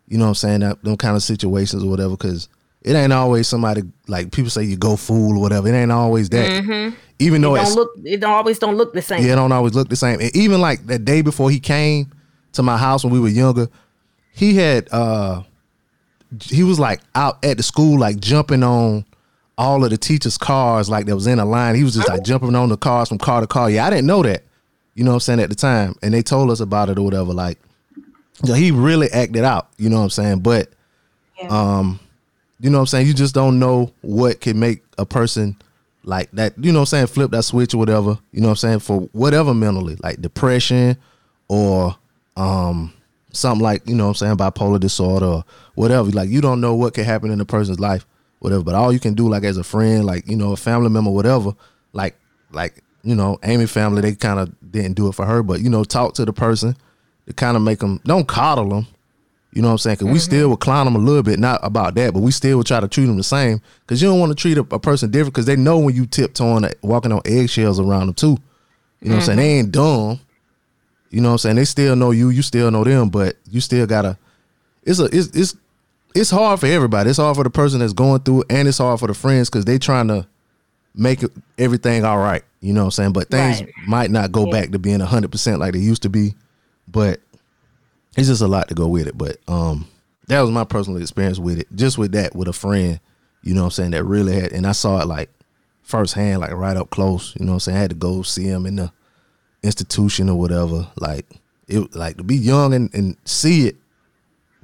You 0.07 0.17
know 0.17 0.25
what 0.25 0.29
I'm 0.29 0.35
saying? 0.35 0.59
That 0.61 0.83
them 0.83 0.97
kind 0.97 1.15
of 1.15 1.23
situations 1.23 1.83
or 1.83 1.89
whatever, 1.89 2.11
because 2.11 2.49
it 2.83 2.93
ain't 2.95 3.13
always 3.13 3.47
somebody 3.47 3.83
like 4.07 4.31
people 4.31 4.49
say 4.49 4.63
you 4.63 4.75
go 4.77 4.95
fool 4.95 5.37
or 5.37 5.41
whatever. 5.41 5.67
It 5.67 5.73
ain't 5.73 5.91
always 5.91 6.29
that. 6.29 6.63
Mhm. 6.63 6.95
Even 7.19 7.41
though 7.41 7.55
it 7.55 7.63
don't 7.63 7.75
look, 7.75 7.91
it 8.03 8.19
don't 8.19 8.31
always 8.31 8.57
don't 8.59 8.75
look 8.77 8.93
the 8.93 9.01
same. 9.01 9.23
yeah, 9.23 9.33
it 9.33 9.35
don't 9.35 9.51
always 9.51 9.73
look 9.75 9.89
the 9.89 9.95
same. 9.95 10.19
And 10.19 10.35
even 10.35 10.59
like 10.61 10.87
that 10.87 11.05
day 11.05 11.21
before 11.21 11.51
he 11.51 11.59
came 11.59 12.11
to 12.53 12.63
my 12.63 12.77
house 12.77 13.03
when 13.03 13.13
we 13.13 13.19
were 13.19 13.27
younger, 13.29 13.67
he 14.33 14.55
had 14.55 14.87
uh 14.91 15.43
he 16.45 16.63
was 16.63 16.79
like 16.79 17.01
out 17.13 17.43
at 17.45 17.57
the 17.57 17.63
school 17.63 17.99
like 17.99 18.19
jumping 18.19 18.63
on 18.63 19.05
all 19.57 19.83
of 19.83 19.89
the 19.91 19.97
teachers' 19.97 20.37
cars 20.37 20.89
like 20.89 21.05
that 21.05 21.13
was 21.15 21.27
in 21.27 21.37
a 21.39 21.45
line. 21.45 21.75
He 21.75 21.83
was 21.83 21.93
just 21.93 22.07
like 22.09 22.23
jumping 22.23 22.55
on 22.55 22.69
the 22.69 22.77
cars 22.77 23.09
from 23.09 23.19
car 23.19 23.41
to 23.41 23.47
car. 23.47 23.69
Yeah, 23.69 23.85
I 23.85 23.89
didn't 23.91 24.07
know 24.07 24.23
that. 24.23 24.43
You 24.95 25.03
know 25.03 25.11
what 25.11 25.15
I'm 25.15 25.19
saying 25.21 25.39
at 25.41 25.49
the 25.49 25.55
time. 25.55 25.95
And 26.01 26.13
they 26.13 26.21
told 26.23 26.49
us 26.49 26.59
about 26.59 26.89
it 26.89 26.97
or 26.97 27.03
whatever. 27.03 27.33
Like 27.33 27.59
you 28.43 28.49
know, 28.49 28.53
he 28.55 28.71
really 28.71 29.11
acted 29.11 29.43
out, 29.43 29.67
you 29.77 29.89
know 29.89 29.97
what 29.97 30.03
I'm 30.03 30.09
saying? 30.09 30.39
But 30.39 30.69
um 31.49 31.99
you 32.61 32.69
know 32.69 32.77
what 32.77 32.83
I'm 32.83 32.87
saying? 32.87 33.07
You 33.07 33.13
just 33.13 33.33
don't 33.33 33.59
know 33.59 33.91
what 34.01 34.39
can 34.39 34.59
make 34.59 34.83
a 34.97 35.05
person 35.05 35.55
like 36.03 36.31
that, 36.31 36.53
you 36.57 36.71
know 36.71 36.79
what 36.79 36.83
I'm 36.83 36.85
saying, 36.87 37.07
flip 37.07 37.31
that 37.31 37.43
switch 37.43 37.73
or 37.73 37.77
whatever, 37.77 38.17
you 38.31 38.41
know 38.41 38.47
what 38.47 38.63
I'm 38.63 38.79
saying, 38.79 38.79
for 38.79 39.01
whatever 39.11 39.53
mentally, 39.53 39.97
like 40.01 40.21
depression 40.21 40.97
or 41.47 41.95
um 42.37 42.93
something 43.33 43.63
like, 43.63 43.87
you 43.87 43.95
know 43.95 44.05
what 44.05 44.21
I'm 44.21 44.37
saying, 44.37 44.37
bipolar 44.37 44.79
disorder 44.79 45.25
or 45.25 45.45
whatever. 45.75 46.09
Like 46.09 46.29
you 46.29 46.41
don't 46.41 46.61
know 46.61 46.75
what 46.75 46.93
can 46.93 47.03
happen 47.03 47.31
in 47.31 47.41
a 47.41 47.45
person's 47.45 47.79
life, 47.79 48.05
whatever. 48.39 48.63
But 48.63 48.75
all 48.75 48.91
you 48.91 48.99
can 48.99 49.13
do 49.13 49.29
like 49.29 49.43
as 49.43 49.57
a 49.57 49.63
friend, 49.63 50.05
like, 50.05 50.27
you 50.27 50.35
know, 50.35 50.51
a 50.53 50.57
family 50.57 50.89
member, 50.89 51.11
whatever, 51.11 51.53
like 51.93 52.15
like, 52.51 52.83
you 53.03 53.15
know, 53.15 53.39
Amy 53.43 53.65
family, 53.65 54.01
they 54.01 54.15
kind 54.15 54.39
of 54.39 54.71
didn't 54.71 54.93
do 54.93 55.07
it 55.07 55.15
for 55.15 55.25
her, 55.25 55.43
but 55.43 55.61
you 55.61 55.69
know, 55.69 55.83
talk 55.83 56.13
to 56.15 56.25
the 56.25 56.33
person 56.33 56.75
to 57.27 57.33
kind 57.33 57.55
of 57.55 57.63
make 57.63 57.79
them 57.79 57.99
don't 58.05 58.27
coddle 58.27 58.69
them. 58.69 58.87
You 59.53 59.61
know 59.61 59.67
what 59.67 59.73
I'm 59.73 59.77
saying? 59.79 59.95
Because 59.95 60.05
we 60.07 60.13
mm-hmm. 60.13 60.19
still 60.19 60.49
would 60.49 60.59
clown 60.61 60.85
them 60.85 60.95
a 60.95 60.99
little 60.99 61.23
bit, 61.23 61.37
not 61.37 61.59
about 61.61 61.95
that, 61.95 62.13
but 62.13 62.21
we 62.21 62.31
still 62.31 62.57
would 62.57 62.67
try 62.67 62.79
to 62.79 62.87
treat 62.87 63.05
them 63.05 63.17
the 63.17 63.23
same. 63.23 63.61
Because 63.81 64.01
you 64.01 64.07
don't 64.07 64.19
want 64.19 64.31
to 64.31 64.35
treat 64.35 64.57
a, 64.57 64.61
a 64.61 64.79
person 64.79 65.11
different 65.11 65.33
because 65.33 65.45
they 65.45 65.57
know 65.57 65.79
when 65.79 65.95
you 65.95 66.05
tiptoeing, 66.05 66.65
walking 66.81 67.11
on 67.11 67.21
eggshells 67.25 67.79
around 67.79 68.07
them 68.07 68.13
too. 68.13 68.37
You 69.01 69.09
know 69.09 69.15
what 69.15 69.21
I'm 69.21 69.25
saying? 69.25 69.37
They 69.37 69.43
mm-hmm. 69.43 69.59
ain't 69.65 69.71
dumb. 69.71 70.19
You 71.09 71.19
know 71.19 71.29
what 71.29 71.33
I'm 71.33 71.37
saying? 71.39 71.55
They 71.57 71.65
still 71.65 71.95
know 71.97 72.11
you, 72.11 72.29
you 72.29 72.41
still 72.41 72.71
know 72.71 72.85
them, 72.85 73.09
but 73.09 73.35
you 73.49 73.59
still 73.59 73.85
gotta. 73.85 74.17
It's 74.83 74.99
a 74.99 75.05
it's 75.05 75.27
it's 75.35 75.55
it's 76.15 76.29
hard 76.29 76.59
for 76.59 76.67
everybody. 76.67 77.09
It's 77.09 77.19
hard 77.19 77.35
for 77.35 77.43
the 77.43 77.49
person 77.49 77.79
that's 77.79 77.93
going 77.93 78.21
through 78.21 78.41
it, 78.41 78.47
and 78.51 78.67
it's 78.67 78.77
hard 78.77 78.99
for 78.99 79.07
the 79.07 79.13
friends 79.13 79.49
because 79.49 79.65
they 79.65 79.77
trying 79.77 80.07
to 80.07 80.25
make 80.95 81.21
everything 81.57 82.05
all 82.05 82.17
right. 82.17 82.43
You 82.61 82.73
know 82.73 82.81
what 82.81 82.85
I'm 82.85 82.91
saying? 82.91 83.13
But 83.13 83.29
things 83.29 83.61
Right. 83.61 83.71
might 83.87 84.11
not 84.11 84.31
go 84.31 84.49
back 84.49 84.71
to 84.71 84.79
being 84.79 84.99
hundred 85.01 85.31
percent 85.31 85.59
like 85.59 85.73
they 85.73 85.79
used 85.79 86.03
to 86.03 86.09
be. 86.09 86.35
But 86.87 87.19
it's 88.17 88.27
just 88.27 88.41
a 88.41 88.47
lot 88.47 88.67
to 88.69 88.75
go 88.75 88.87
with 88.87 89.07
it. 89.07 89.17
But 89.17 89.37
um 89.47 89.87
that 90.27 90.41
was 90.41 90.51
my 90.51 90.63
personal 90.63 91.01
experience 91.01 91.39
with 91.39 91.59
it. 91.59 91.67
Just 91.75 91.97
with 91.97 92.13
that, 92.13 92.35
with 92.35 92.47
a 92.47 92.53
friend, 92.53 92.99
you 93.41 93.53
know 93.53 93.61
what 93.61 93.65
I'm 93.65 93.71
saying, 93.71 93.91
that 93.91 94.03
really 94.05 94.39
had 94.39 94.51
and 94.51 94.65
I 94.65 94.71
saw 94.71 94.99
it 95.01 95.07
like 95.07 95.29
firsthand, 95.83 96.41
like 96.41 96.51
right 96.51 96.77
up 96.77 96.89
close. 96.89 97.35
You 97.39 97.45
know 97.45 97.53
what 97.53 97.55
I'm 97.55 97.59
saying? 97.61 97.77
I 97.77 97.81
had 97.81 97.89
to 97.91 97.95
go 97.95 98.21
see 98.21 98.45
him 98.45 98.65
in 98.65 98.77
the 98.77 98.91
institution 99.63 100.29
or 100.29 100.37
whatever. 100.37 100.87
Like 100.97 101.25
it 101.67 101.95
like 101.95 102.17
to 102.17 102.23
be 102.23 102.35
young 102.35 102.73
and, 102.73 102.93
and 102.93 103.17
see 103.25 103.67
it 103.67 103.75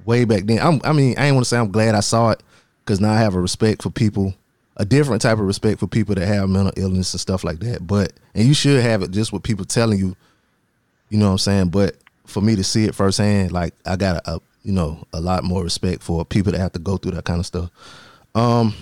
way 0.06 0.26
back 0.26 0.45
then. 0.45 0.60
I'm, 0.60 0.82
I 0.84 0.94
mean, 0.94 1.15
I 1.18 1.28
ain't 1.28 1.36
want 1.36 1.45
to 1.45 1.49
say 1.49 1.57
I'm 1.57 1.72
glad 1.72 1.95
I 1.95 1.99
saw 2.02 2.32
it 2.32 2.41
because 2.84 2.99
now 3.02 3.11
I 3.11 3.18
have 3.18 3.36
a 3.36 3.41
respect 3.41 3.84
for 3.84 3.90
people, 3.90 4.34
a 4.78 4.86
different 4.86 5.22
type 5.22 5.40
of 5.40 5.45
respect 5.45 5.80
for 5.80 5.88
people 5.88 6.15
that 6.15 6.28
have 6.28 6.49
mental 6.49 6.74
illness 6.78 7.14
and 7.14 7.22
stuff 7.22 7.44
like 7.44 7.60
that. 7.60 7.86
But 7.86 8.14
and 8.34 8.48
you 8.48 8.53
should 8.53 8.82
have 8.82 9.02
it 9.03 9.11
just 9.11 9.34
with 9.34 9.44
people 9.44 9.65
telling 9.65 9.99
you, 9.99 10.15
you 11.10 11.18
know 11.18 11.26
what 11.26 11.32
I'm 11.32 11.38
saying. 11.40 11.69
But 11.69 11.95
for 12.28 12.41
me 12.41 12.56
to 12.56 12.64
see 12.64 12.86
it 12.86 12.94
firsthand, 12.95 13.52
like 13.52 13.74
I 13.86 13.95
got 13.95 14.18
a, 14.28 14.36
a 14.36 14.41
you 14.64 14.74
know 14.74 15.06
a 15.14 15.20
lot 15.20 15.44
more 15.44 15.64
respect 15.64 16.04
for 16.04 16.24
people 16.26 16.52
that 16.52 16.60
have 16.60 16.74
to 16.74 16.80
go 16.80 16.98
through 16.98 17.14
that 17.14 17.26
kind 17.26 17.40
of 17.40 17.45
stuff. 17.45 17.72
Um, 18.36 18.76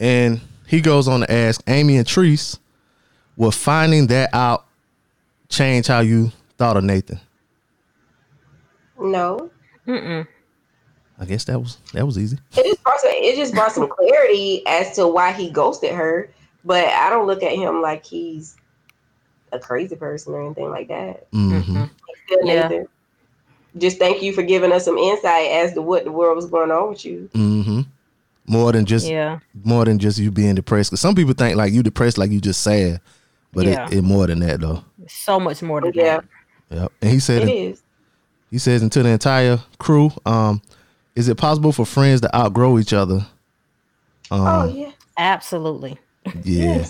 and 0.00 0.40
he 0.66 0.80
goes 0.80 1.06
on 1.06 1.20
to 1.20 1.30
ask 1.30 1.62
Amy 1.66 1.96
and 1.96 2.06
Treese, 2.06 2.58
will 3.36 3.50
finding 3.50 4.08
that 4.08 4.30
out 4.32 4.66
change 5.48 5.86
how 5.86 6.00
you 6.00 6.32
thought 6.58 6.76
of 6.76 6.84
Nathan? 6.84 7.20
No. 8.98 9.50
Mm-mm. 9.86 10.26
I 11.18 11.24
guess 11.26 11.44
that 11.44 11.58
was 11.60 11.76
that 11.92 12.04
was 12.04 12.18
easy. 12.18 12.38
It 12.56 12.64
just 12.64 12.82
brought 12.82 13.00
some, 13.00 13.10
it 13.12 13.36
just 13.36 13.54
brought 13.54 13.72
some 13.72 13.88
clarity 13.88 14.66
as 14.66 14.96
to 14.96 15.06
why 15.06 15.32
he 15.32 15.50
ghosted 15.50 15.92
her. 15.92 16.30
But 16.64 16.86
I 16.86 17.10
don't 17.10 17.26
look 17.26 17.42
at 17.42 17.52
him 17.52 17.82
like 17.82 18.04
he's 18.04 18.56
a 19.54 19.58
crazy 19.58 19.96
person 19.96 20.34
or 20.34 20.44
anything 20.44 20.70
like 20.70 20.88
that. 20.88 21.30
Mm-hmm. 21.32 21.84
Yeah. 22.44 22.84
Just 23.76 23.98
thank 23.98 24.22
you 24.22 24.32
for 24.32 24.42
giving 24.42 24.72
us 24.72 24.84
some 24.84 24.96
insight 24.98 25.50
as 25.50 25.74
to 25.74 25.82
what 25.82 26.04
the 26.04 26.12
world 26.12 26.36
was 26.36 26.46
going 26.46 26.70
on 26.70 26.90
with 26.90 27.04
you. 27.04 27.28
Mm-hmm. 27.34 27.80
More 28.46 28.72
than 28.72 28.84
just 28.84 29.06
Yeah. 29.06 29.40
more 29.64 29.84
than 29.84 29.98
just 29.98 30.18
you 30.18 30.30
being 30.30 30.54
depressed. 30.54 30.90
Cause 30.90 31.00
some 31.00 31.14
people 31.14 31.34
think 31.34 31.56
like 31.56 31.72
you 31.72 31.82
depressed, 31.82 32.18
like 32.18 32.30
you 32.30 32.40
just 32.40 32.60
sad, 32.62 33.00
but 33.52 33.64
Yeah. 33.66 33.86
it, 33.86 33.94
it 33.94 34.02
more 34.02 34.26
than 34.26 34.40
that 34.40 34.60
though. 34.60 34.84
So 35.08 35.40
much 35.40 35.62
more 35.62 35.80
than 35.80 35.92
Yeah, 35.94 36.20
that. 36.70 36.76
Yep. 36.76 36.92
And 37.02 37.10
he 37.10 37.18
said 37.20 37.48
it 37.48 37.52
is. 37.52 37.82
he 38.50 38.58
says 38.58 38.82
into 38.82 39.02
the 39.02 39.08
entire 39.08 39.58
crew, 39.78 40.10
um, 40.26 40.62
is 41.16 41.28
it 41.28 41.36
possible 41.36 41.72
for 41.72 41.84
friends 41.86 42.20
to 42.22 42.36
outgrow 42.36 42.78
each 42.78 42.92
other? 42.92 43.26
Um, 44.30 44.40
oh 44.40 44.64
yeah. 44.74 44.90
Absolutely. 45.16 45.98
Yeah. 46.42 46.86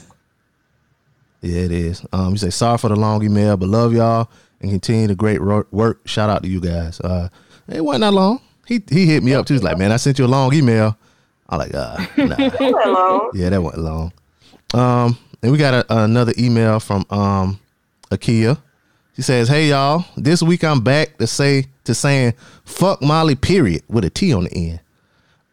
Yeah, 1.44 1.60
it 1.60 1.72
is. 1.72 2.04
Um, 2.12 2.30
you 2.30 2.38
say 2.38 2.50
sorry 2.50 2.78
for 2.78 2.88
the 2.88 2.96
long 2.96 3.22
email, 3.22 3.56
but 3.58 3.68
love 3.68 3.92
y'all 3.92 4.30
and 4.62 4.70
continue 4.70 5.06
the 5.06 5.14
great 5.14 5.42
work. 5.42 6.08
Shout 6.08 6.30
out 6.30 6.42
to 6.42 6.48
you 6.48 6.58
guys. 6.58 6.98
Uh, 7.00 7.28
it 7.68 7.84
wasn't 7.84 8.00
that 8.00 8.12
long. 8.12 8.40
He 8.66 8.82
he 8.90 9.04
hit 9.04 9.22
me 9.22 9.34
up 9.34 9.44
too. 9.44 9.54
He's 9.54 9.62
like, 9.62 9.76
man, 9.76 9.92
I 9.92 9.96
sent 9.96 10.18
you 10.18 10.24
a 10.24 10.26
long 10.26 10.54
email. 10.54 10.96
I'm 11.50 11.58
like, 11.58 11.74
uh, 11.74 11.98
nah. 12.16 13.28
Yeah, 13.34 13.50
that 13.50 13.62
wasn't 13.62 13.82
long. 13.82 14.12
Um, 14.72 15.18
and 15.42 15.52
we 15.52 15.58
got 15.58 15.74
a, 15.74 16.04
another 16.04 16.32
email 16.38 16.80
from 16.80 17.04
um, 17.10 17.60
Akia. 18.10 18.58
She 19.14 19.20
says, 19.20 19.48
"Hey 19.48 19.68
y'all, 19.68 20.06
this 20.16 20.42
week 20.42 20.64
I'm 20.64 20.80
back 20.80 21.18
to 21.18 21.26
say 21.26 21.66
to 21.84 21.94
saying 21.94 22.32
fuck 22.64 23.02
Molly 23.02 23.34
period 23.34 23.82
with 23.88 24.06
a 24.06 24.10
T 24.10 24.32
on 24.32 24.44
the 24.44 24.54
end. 24.54 24.80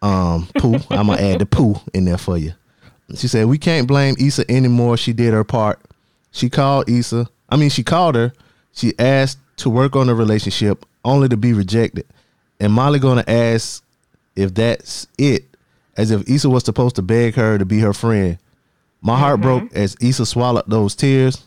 Um, 0.02 0.48
poo. 0.58 0.76
I'm 0.90 1.08
gonna 1.08 1.22
add 1.22 1.40
the 1.40 1.46
poo 1.46 1.76
in 1.94 2.06
there 2.06 2.18
for 2.18 2.38
you. 2.38 2.54
She 3.16 3.28
said 3.28 3.48
we 3.48 3.58
can't 3.58 3.88
blame 3.88 4.16
Issa 4.20 4.50
anymore. 4.50 4.98
She 4.98 5.14
did 5.14 5.34
her 5.34 5.44
part. 5.44 5.80
She 6.32 6.50
called 6.50 6.90
Issa. 6.90 7.28
I 7.50 7.58
mean, 7.58 7.70
she 7.70 7.84
called 7.84 8.16
her. 8.16 8.34
She 8.74 8.94
asked 8.98 9.40
to 9.58 9.70
work 9.70 9.96
on 9.96 10.08
the 10.08 10.16
relationship, 10.16 10.86
only 11.04 11.28
to 11.30 11.38
be 11.38 11.54
rejected. 11.54 12.06
And 12.60 12.74
Molly 12.74 13.00
gonna 13.00 13.26
ask 13.28 13.84
if 14.36 14.54
that's 14.54 15.08
it, 15.18 15.46
as 15.98 16.12
if 16.12 16.30
Issa 16.30 16.50
was 16.50 16.64
supposed 16.64 16.96
to 16.96 17.02
beg 17.02 17.36
her 17.36 17.58
to 17.58 17.66
be 17.66 17.80
her 17.80 17.94
friend. 17.94 18.38
My 19.02 19.18
heart 19.18 19.42
broke 19.42 19.74
as 19.74 19.96
Issa 20.00 20.26
swallowed 20.26 20.66
those 20.68 20.96
tears. 20.96 21.44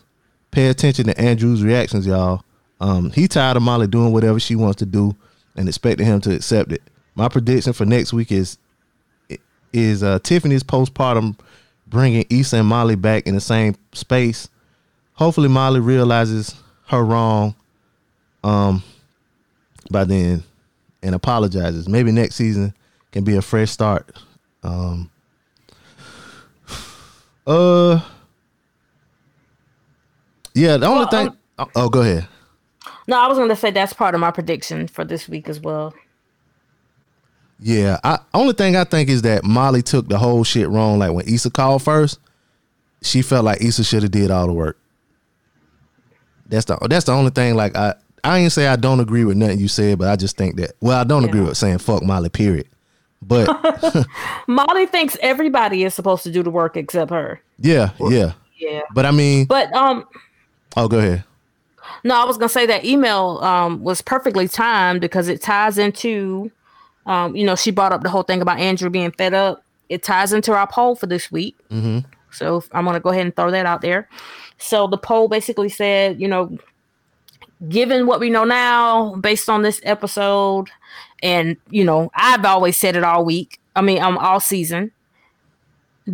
Pay 0.51 0.67
attention 0.67 1.05
to 1.05 1.19
Andrew's 1.19 1.63
reactions, 1.63 2.05
y'all. 2.05 2.43
Um, 2.79 3.11
he 3.11 3.27
tired 3.27 3.57
of 3.57 3.63
Molly 3.63 3.87
doing 3.87 4.11
whatever 4.11 4.39
she 4.39 4.55
wants 4.55 4.77
to 4.79 4.85
do 4.85 5.15
and 5.55 5.67
expecting 5.67 6.05
him 6.05 6.21
to 6.21 6.35
accept 6.35 6.71
it. 6.71 6.81
My 7.15 7.29
prediction 7.29 7.73
for 7.73 7.85
next 7.85 8.13
week 8.13 8.31
is 8.31 8.57
is 9.71 10.03
uh, 10.03 10.19
Tiffany's 10.19 10.63
postpartum 10.63 11.37
bringing 11.95 12.25
Issa 12.29 12.57
and 12.57 12.67
Molly 12.67 12.95
back 12.95 13.25
in 13.25 13.35
the 13.35 13.41
same 13.41 13.73
space. 13.93 14.49
Hopefully, 15.13 15.47
Molly 15.47 15.79
realizes 15.79 16.53
her 16.89 17.01
wrong, 17.03 17.55
um, 18.43 18.83
by 19.89 20.03
then 20.03 20.43
and 21.01 21.15
apologizes. 21.15 21.87
Maybe 21.87 22.11
next 22.11 22.35
season 22.35 22.73
can 23.13 23.23
be 23.23 23.37
a 23.37 23.41
fresh 23.41 23.71
start. 23.71 24.11
Um, 24.61 25.09
uh, 27.47 28.01
yeah. 30.53 30.75
The 30.77 30.85
only 30.87 30.99
Well, 30.99 31.07
thing. 31.07 31.27
um, 31.29 31.37
oh, 31.59 31.67
oh, 31.75 31.89
go 31.89 32.01
ahead. 32.01 32.27
No, 33.07 33.17
I 33.19 33.27
was 33.27 33.37
going 33.37 33.49
to 33.49 33.55
say 33.55 33.71
that's 33.71 33.93
part 33.93 34.15
of 34.15 34.19
my 34.21 34.31
prediction 34.31 34.87
for 34.87 35.05
this 35.05 35.29
week 35.29 35.47
as 35.47 35.59
well. 35.61 35.93
Yeah. 37.59 37.99
I 38.03 38.19
only 38.33 38.53
thing 38.53 38.75
I 38.75 38.83
think 38.83 39.09
is 39.09 39.21
that 39.23 39.43
Molly 39.43 39.81
took 39.81 40.07
the 40.07 40.17
whole 40.17 40.43
shit 40.43 40.69
wrong. 40.69 40.99
Like 40.99 41.13
when 41.13 41.27
Issa 41.27 41.49
called 41.51 41.81
first, 41.83 42.19
she 43.01 43.21
felt 43.21 43.45
like 43.45 43.61
Issa 43.61 43.83
should 43.83 44.03
have 44.03 44.11
did 44.11 44.31
all 44.31 44.47
the 44.47 44.53
work. 44.53 44.77
That's 46.47 46.65
the 46.65 46.77
that's 46.89 47.05
the 47.05 47.11
only 47.13 47.31
thing. 47.31 47.55
Like 47.55 47.75
I 47.75 47.95
I 48.23 48.39
ain't 48.39 48.51
say 48.51 48.67
I 48.67 48.75
don't 48.75 48.99
agree 48.99 49.23
with 49.25 49.37
nothing 49.37 49.59
you 49.59 49.67
said, 49.67 49.97
but 49.99 50.09
I 50.09 50.15
just 50.15 50.37
think 50.37 50.57
that 50.57 50.73
well 50.79 50.99
I 50.99 51.03
don't 51.03 51.23
agree 51.25 51.41
with 51.41 51.57
saying 51.57 51.79
fuck 51.79 52.03
Molly. 52.03 52.29
Period. 52.29 52.67
But 53.21 53.47
Molly 54.47 54.85
thinks 54.85 55.17
everybody 55.21 55.83
is 55.83 55.93
supposed 55.95 56.23
to 56.23 56.31
do 56.31 56.43
the 56.43 56.51
work 56.51 56.77
except 56.77 57.09
her. 57.11 57.41
yeah, 57.59 57.91
yeah. 57.99 58.33
Yeah. 58.57 58.81
But 58.93 59.05
I 59.05 59.11
mean, 59.11 59.45
But 59.45 59.73
um 59.73 60.05
oh, 60.77 60.87
go 60.87 60.99
ahead. 60.99 61.23
no, 62.03 62.15
I 62.15 62.25
was 62.25 62.37
gonna 62.37 62.49
say 62.49 62.65
that 62.67 62.85
email 62.85 63.39
um 63.41 63.81
was 63.83 64.01
perfectly 64.01 64.47
timed 64.47 65.01
because 65.01 65.27
it 65.27 65.41
ties 65.41 65.77
into 65.77 66.51
um, 67.05 67.35
you 67.35 67.45
know, 67.45 67.55
she 67.55 67.71
brought 67.71 67.93
up 67.93 68.03
the 68.03 68.09
whole 68.09 68.23
thing 68.23 68.41
about 68.41 68.59
Andrew 68.59 68.89
being 68.89 69.11
fed 69.11 69.33
up. 69.33 69.63
It 69.89 70.03
ties 70.03 70.33
into 70.33 70.53
our 70.53 70.67
poll 70.67 70.95
for 70.95 71.05
this 71.05 71.31
week. 71.31 71.55
Mm-hmm. 71.69 71.99
So 72.31 72.63
I'm 72.71 72.85
gonna 72.85 72.99
go 72.99 73.09
ahead 73.09 73.25
and 73.25 73.35
throw 73.35 73.51
that 73.51 73.65
out 73.65 73.81
there. 73.81 74.09
So 74.57 74.87
the 74.87 74.97
poll 74.97 75.27
basically 75.27 75.69
said, 75.69 76.19
you 76.19 76.27
know, 76.27 76.57
given 77.69 78.07
what 78.07 78.19
we 78.19 78.29
know 78.29 78.43
now, 78.43 79.15
based 79.15 79.49
on 79.49 79.61
this 79.61 79.79
episode, 79.83 80.69
and 81.21 81.57
you 81.69 81.83
know, 81.83 82.11
I've 82.15 82.45
always 82.45 82.77
said 82.77 82.95
it 82.95 83.03
all 83.03 83.23
week. 83.23 83.59
I 83.75 83.81
mean, 83.81 84.01
um, 84.01 84.17
all 84.17 84.39
season. 84.39 84.91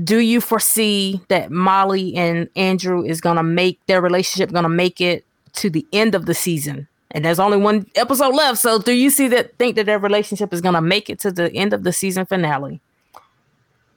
Do 0.03 0.19
you 0.19 0.39
foresee 0.39 1.19
that 1.27 1.51
Molly 1.51 2.15
and 2.15 2.49
Andrew 2.55 3.03
is 3.03 3.19
gonna 3.19 3.43
make 3.43 3.85
their 3.87 4.01
relationship 4.01 4.51
gonna 4.51 4.69
make 4.69 5.01
it 5.01 5.25
to 5.53 5.69
the 5.69 5.85
end 5.91 6.15
of 6.15 6.25
the 6.25 6.33
season? 6.33 6.87
And 7.11 7.25
there's 7.25 7.39
only 7.39 7.57
one 7.57 7.85
episode 7.95 8.33
left. 8.33 8.59
So 8.59 8.79
do 8.79 8.93
you 8.93 9.09
see 9.09 9.27
that 9.29 9.57
think 9.57 9.75
that 9.75 9.85
their 9.85 9.99
relationship 9.99 10.53
is 10.53 10.61
gonna 10.61 10.81
make 10.81 11.09
it 11.09 11.19
to 11.19 11.31
the 11.31 11.53
end 11.53 11.73
of 11.73 11.83
the 11.83 11.93
season 11.93 12.25
finale? 12.25 12.81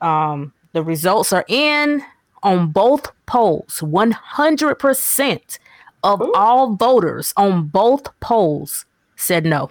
Um, 0.00 0.52
the 0.72 0.82
results 0.82 1.32
are 1.32 1.44
in 1.48 2.02
on 2.42 2.72
both 2.72 3.10
polls. 3.26 3.80
100% 3.80 5.58
of 6.02 6.22
all 6.34 6.74
voters 6.74 7.32
on 7.36 7.66
both 7.68 8.08
polls 8.20 8.84
said 9.16 9.46
no. 9.46 9.70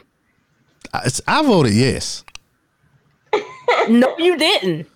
I, 0.93 1.09
I 1.27 1.43
voted 1.43 1.73
yes. 1.73 2.23
no, 3.89 4.15
you 4.17 4.37
didn't. 4.37 4.87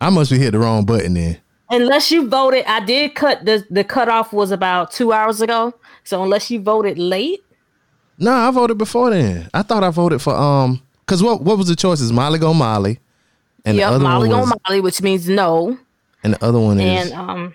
I 0.00 0.10
must 0.10 0.30
be 0.30 0.38
hit 0.38 0.50
the 0.50 0.58
wrong 0.58 0.84
button 0.84 1.14
then. 1.14 1.38
Unless 1.70 2.10
you 2.10 2.28
voted, 2.28 2.64
I 2.66 2.84
did 2.84 3.14
cut 3.14 3.44
the 3.44 3.64
the 3.70 3.84
cutoff 3.84 4.32
was 4.32 4.50
about 4.50 4.90
two 4.90 5.12
hours 5.12 5.40
ago. 5.40 5.74
So 6.04 6.22
unless 6.22 6.50
you 6.50 6.60
voted 6.60 6.98
late, 6.98 7.43
No, 8.18 8.32
I 8.32 8.50
voted 8.50 8.78
before 8.78 9.10
then. 9.10 9.48
I 9.52 9.62
thought 9.62 9.82
I 9.84 9.90
voted 9.90 10.22
for 10.22 10.34
um 10.34 10.80
because 11.00 11.22
what 11.22 11.42
what 11.42 11.58
was 11.58 11.68
the 11.68 11.76
choices? 11.76 12.12
Molly 12.12 12.38
go 12.38 12.54
Molly, 12.54 12.98
and 13.64 13.76
yep, 13.76 13.88
the 13.90 13.94
other 13.96 14.04
Molly 14.04 14.28
one 14.28 14.36
on 14.36 14.50
was, 14.50 14.58
Molly, 14.68 14.80
which 14.80 15.02
means 15.02 15.28
no. 15.28 15.78
and 16.22 16.34
the 16.34 16.44
other 16.44 16.60
one 16.60 16.80
is 16.80 17.10
And 17.10 17.20
um, 17.20 17.54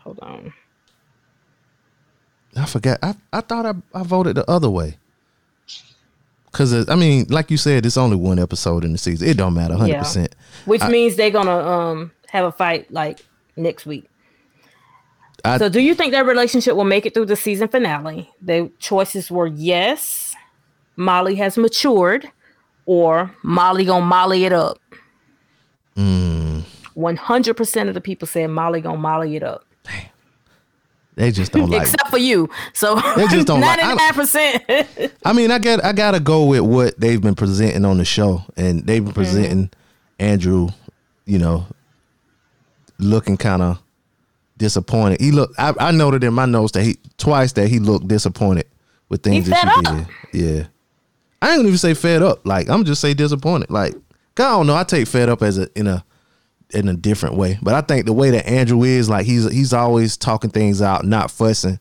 hold 0.00 0.18
on. 0.20 0.52
I 2.56 2.66
forgot. 2.66 2.98
I 3.02 3.14
I 3.32 3.40
thought 3.40 3.66
I, 3.66 3.74
I 3.98 4.02
voted 4.02 4.36
the 4.36 4.48
other 4.50 4.70
way. 4.70 4.96
Cause 6.52 6.88
I 6.88 6.94
mean, 6.94 7.26
like 7.30 7.50
you 7.50 7.56
said, 7.56 7.84
it's 7.84 7.96
only 7.96 8.14
one 8.16 8.38
episode 8.38 8.84
in 8.84 8.92
the 8.92 8.98
season. 8.98 9.26
It 9.28 9.36
don't 9.36 9.54
matter, 9.54 9.74
hundred 9.74 9.94
Yeah. 9.94 9.98
percent. 9.98 10.36
Which 10.66 10.82
I- 10.82 10.88
means 10.88 11.16
they're 11.16 11.30
gonna 11.30 11.58
um 11.58 12.12
have 12.28 12.44
a 12.44 12.52
fight 12.52 12.90
like 12.92 13.24
next 13.56 13.86
week. 13.86 14.08
I- 15.44 15.58
so 15.58 15.68
do 15.68 15.80
you 15.80 15.94
think 15.94 16.12
their 16.12 16.24
relationship 16.24 16.74
will 16.74 16.84
make 16.84 17.04
it 17.06 17.12
through 17.14 17.26
the 17.26 17.36
season 17.36 17.68
finale? 17.68 18.30
The 18.40 18.70
choices 18.78 19.30
were 19.30 19.46
yes, 19.46 20.34
Molly 20.96 21.34
has 21.36 21.56
matured, 21.58 22.30
or 22.86 23.30
Molly 23.42 23.84
gonna 23.84 24.04
Molly 24.04 24.44
it 24.44 24.52
up. 24.52 24.78
One 26.94 27.16
hundred 27.16 27.54
percent 27.54 27.88
of 27.88 27.94
the 27.94 28.00
people 28.00 28.26
said 28.28 28.48
Molly 28.50 28.80
gonna 28.80 28.98
Molly 28.98 29.34
it 29.34 29.42
up. 29.42 29.64
they 31.16 31.32
just 31.32 31.50
don't 31.52 31.68
like. 31.70 31.82
Except 31.82 32.08
for 32.08 32.18
you. 32.18 32.48
So 32.72 32.94
They 33.16 33.26
just 33.26 33.46
don't 33.48 33.60
like- 33.60 33.80
I- 33.80 33.82
ninety 33.82 33.96
nine 34.04 34.14
percent. 34.14 35.12
I 35.24 35.32
mean, 35.32 35.50
I 35.50 35.58
get 35.58 35.84
I 35.84 35.92
gotta 35.92 36.20
go 36.20 36.44
with 36.46 36.60
what 36.60 36.98
they've 37.00 37.20
been 37.20 37.34
presenting 37.34 37.84
on 37.84 37.98
the 37.98 38.04
show, 38.04 38.42
and 38.56 38.86
they've 38.86 39.02
been 39.04 39.12
Mm-hmm. 39.12 39.20
presenting 39.20 39.70
Andrew, 40.20 40.68
you 41.26 41.38
know, 41.40 41.66
looking 42.98 43.36
kind 43.36 43.62
of 43.62 43.78
disappointed. 44.56 45.20
He 45.20 45.30
looked. 45.30 45.54
I, 45.58 45.74
I 45.78 45.90
noted 45.90 46.24
in 46.24 46.34
my 46.34 46.46
notes 46.46 46.72
that 46.72 46.84
he 46.84 46.98
twice 47.18 47.52
that 47.52 47.68
he 47.68 47.78
looked 47.78 48.08
disappointed 48.08 48.66
with 49.08 49.22
things 49.22 49.46
He 49.46 49.52
that 49.52 50.06
she 50.32 50.36
did. 50.36 50.44
Yeah, 50.44 50.66
I 51.42 51.50
ain't 51.50 51.58
gonna 51.58 51.68
even 51.68 51.78
say 51.78 51.94
fed 51.94 52.22
up. 52.22 52.46
Like 52.46 52.68
I'm 52.68 52.84
just 52.84 53.00
say 53.00 53.14
disappointed. 53.14 53.70
Like 53.70 53.94
I 53.94 54.42
don't 54.42 54.66
know. 54.66 54.76
I 54.76 54.84
take 54.84 55.06
fed 55.06 55.28
up 55.28 55.42
as 55.42 55.58
a 55.58 55.68
in 55.78 55.86
a 55.86 56.04
in 56.70 56.88
a 56.88 56.94
different 56.94 57.36
way, 57.36 57.58
but 57.62 57.74
I 57.74 57.82
think 57.82 58.06
the 58.06 58.12
way 58.12 58.30
that 58.30 58.46
Andrew 58.48 58.82
is, 58.82 59.08
like 59.08 59.26
he's 59.26 59.50
he's 59.50 59.72
always 59.72 60.16
talking 60.16 60.50
things 60.50 60.82
out, 60.82 61.04
not 61.04 61.30
fussing 61.30 61.78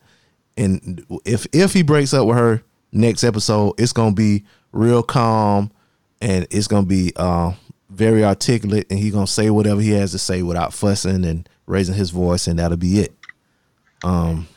and 0.57 1.05
if 1.25 1.47
if 1.51 1.73
he 1.73 1.81
breaks 1.83 2.13
up 2.13 2.27
with 2.27 2.37
her 2.37 2.63
next 2.91 3.23
episode, 3.23 3.73
it's 3.77 3.93
gonna 3.93 4.13
be 4.13 4.45
real 4.71 5.03
calm 5.03 5.71
and 6.21 6.47
it's 6.51 6.67
gonna 6.67 6.85
be 6.85 7.11
uh, 7.15 7.53
very 7.89 8.23
articulate, 8.23 8.87
and 8.89 8.99
he's 8.99 9.13
gonna 9.13 9.27
say 9.27 9.49
whatever 9.49 9.81
he 9.81 9.91
has 9.91 10.11
to 10.11 10.19
say 10.19 10.41
without 10.41 10.73
fussing 10.73 11.25
and 11.25 11.49
raising 11.65 11.95
his 11.95 12.09
voice, 12.11 12.47
and 12.47 12.59
that'll 12.59 12.77
be 12.77 12.99
it. 12.99 13.13
Um, 14.03 14.47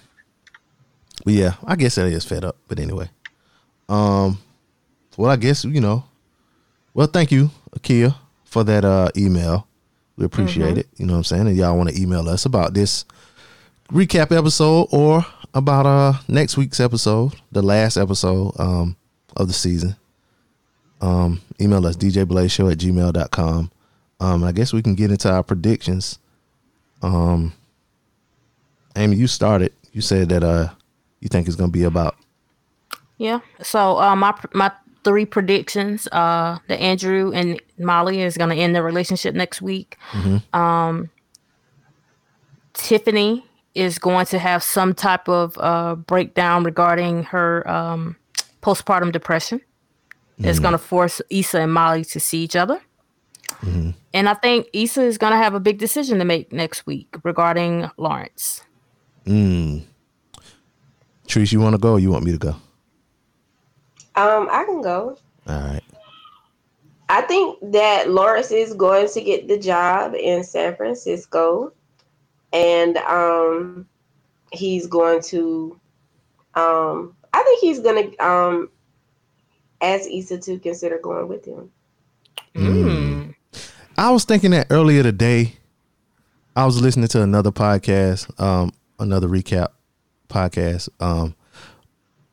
but 1.24 1.35
yeah, 1.35 1.55
I 1.65 1.77
guess 1.77 1.95
that 1.97 2.07
is 2.07 2.24
fed 2.24 2.45
up. 2.45 2.57
But 2.69 2.78
anyway, 2.81 3.11
um, 3.89 4.39
well, 5.16 5.31
I 5.31 5.37
guess 5.37 5.65
you 5.65 5.81
know. 5.81 6.05
Well, 6.95 7.07
thank 7.09 7.31
you, 7.31 7.51
Akia, 7.78 8.15
for 8.45 8.65
that 8.65 8.85
uh, 8.85 9.11
email. 9.16 9.66
We 10.16 10.24
appreciate 10.24 10.77
Mhm. 10.77 10.78
it. 10.78 10.89
You 10.97 11.07
know 11.07 11.12
what 11.12 11.19
I'm 11.19 11.24
saying? 11.24 11.47
And 11.49 11.57
y'all 11.57 11.77
want 11.77 11.91
to 11.91 12.01
email 12.01 12.27
us 12.28 12.47
about 12.47 12.73
this 12.73 13.05
recap 13.93 14.35
episode 14.37 14.89
or 14.91 15.24
about 15.53 15.85
uh 15.87 16.15
next 16.27 16.57
week's 16.57 16.81
episode, 16.81 17.35
the 17.53 17.61
last 17.62 17.97
episode 17.99 18.53
um 18.59 18.97
of 19.37 19.47
the 19.49 19.53
season. 19.55 19.95
Um 21.03 21.41
email 21.61 21.87
us 21.87 21.97
djblazeshow 21.97 22.73
at 22.73 22.78
gmail.com. 22.78 23.70
Um 24.20 24.45
I 24.45 24.53
guess 24.53 24.73
we 24.73 24.81
can 24.83 24.95
get 24.95 25.11
into 25.11 25.31
our 25.31 25.43
predictions. 25.43 26.19
Um 27.02 27.52
Amy, 28.97 29.16
you 29.16 29.27
started. 29.27 29.73
You 29.93 30.01
said 30.01 30.28
that 30.31 30.43
uh 30.43 30.68
you 31.20 31.28
think 31.28 31.47
it's 31.47 31.56
gonna 31.56 31.70
be 31.73 31.85
about 31.85 32.16
Yeah. 33.18 33.40
So 33.62 33.98
uh, 33.98 34.14
my 34.16 34.35
my 34.52 34.70
three 35.05 35.24
predictions: 35.27 36.09
uh, 36.12 36.59
that 36.68 36.81
Andrew 36.81 37.31
and 37.32 37.60
Molly 37.78 38.20
is 38.23 38.36
going 38.36 38.51
to 38.51 38.56
end 38.56 38.74
their 38.74 38.82
relationship 38.82 39.35
next 39.36 39.62
week. 39.62 39.97
Mhm. 40.12 40.43
Um, 40.52 41.10
Tiffany 42.74 43.44
is 43.74 43.98
going 43.98 44.27
to 44.27 44.39
have 44.39 44.62
some 44.62 44.94
type 44.94 45.28
of 45.28 45.56
uh, 45.59 45.94
breakdown 45.94 46.64
regarding 46.64 47.23
her 47.24 47.68
um, 47.70 48.16
postpartum 48.62 49.12
depression. 49.12 49.60
It's 50.39 50.59
Mhm. 50.59 50.62
going 50.62 50.73
to 50.73 50.78
force 50.78 51.20
Issa 51.31 51.60
and 51.60 51.73
Molly 51.73 52.05
to 52.06 52.20
see 52.20 52.43
each 52.43 52.56
other. 52.56 52.81
Mhm. 53.61 53.95
And 54.12 54.28
I 54.28 54.35
think 54.35 54.69
Issa 54.73 55.03
is 55.03 55.19
going 55.19 55.33
to 55.33 55.37
have 55.37 55.55
a 55.55 55.61
big 55.61 55.78
decision 55.78 56.19
to 56.19 56.24
make 56.24 56.53
next 56.53 56.87
week 56.87 57.16
regarding 57.23 57.91
Lawrence. 57.97 58.62
mm. 59.27 59.83
Treese, 61.27 61.53
you 61.53 61.61
wanna 61.61 61.78
go 61.78 61.93
or 61.95 61.99
you 61.99 62.11
want 62.11 62.24
me 62.24 62.33
to 62.33 62.39
go? 62.39 62.55
Um, 64.15 64.49
I 64.51 64.65
can 64.65 64.81
go. 64.81 65.19
All 65.49 65.61
right. 65.61 65.83
I 67.09 67.20
think 67.23 67.59
that 67.73 68.11
Lawrence 68.11 68.51
is 68.51 68.74
going 68.74 69.09
to 69.09 69.20
get 69.20 69.47
the 69.47 69.59
job 69.59 70.15
in 70.15 70.43
San 70.43 70.74
Francisco, 70.74 71.73
and 72.53 72.97
um, 72.99 73.87
he's 74.53 74.87
going 74.87 75.23
to. 75.24 75.78
Um, 76.55 77.15
I 77.33 77.43
think 77.43 77.61
he's 77.61 77.81
going 77.81 78.11
to 78.11 78.27
um, 78.27 78.70
ask 79.81 80.09
Issa 80.11 80.39
to 80.39 80.59
consider 80.59 80.99
going 80.99 81.28
with 81.28 81.45
him. 81.45 81.70
Mm. 82.55 83.35
I 83.98 84.10
was 84.10 84.24
thinking 84.24 84.51
that 84.51 84.66
earlier 84.70 85.02
today. 85.02 85.56
I 86.55 86.64
was 86.64 86.81
listening 86.81 87.09
to 87.09 87.23
another 87.23 87.51
podcast, 87.51 88.40
um, 88.40 88.73
another 88.98 89.28
recap 89.28 89.68
podcast. 90.28 90.89
Um, 91.01 91.35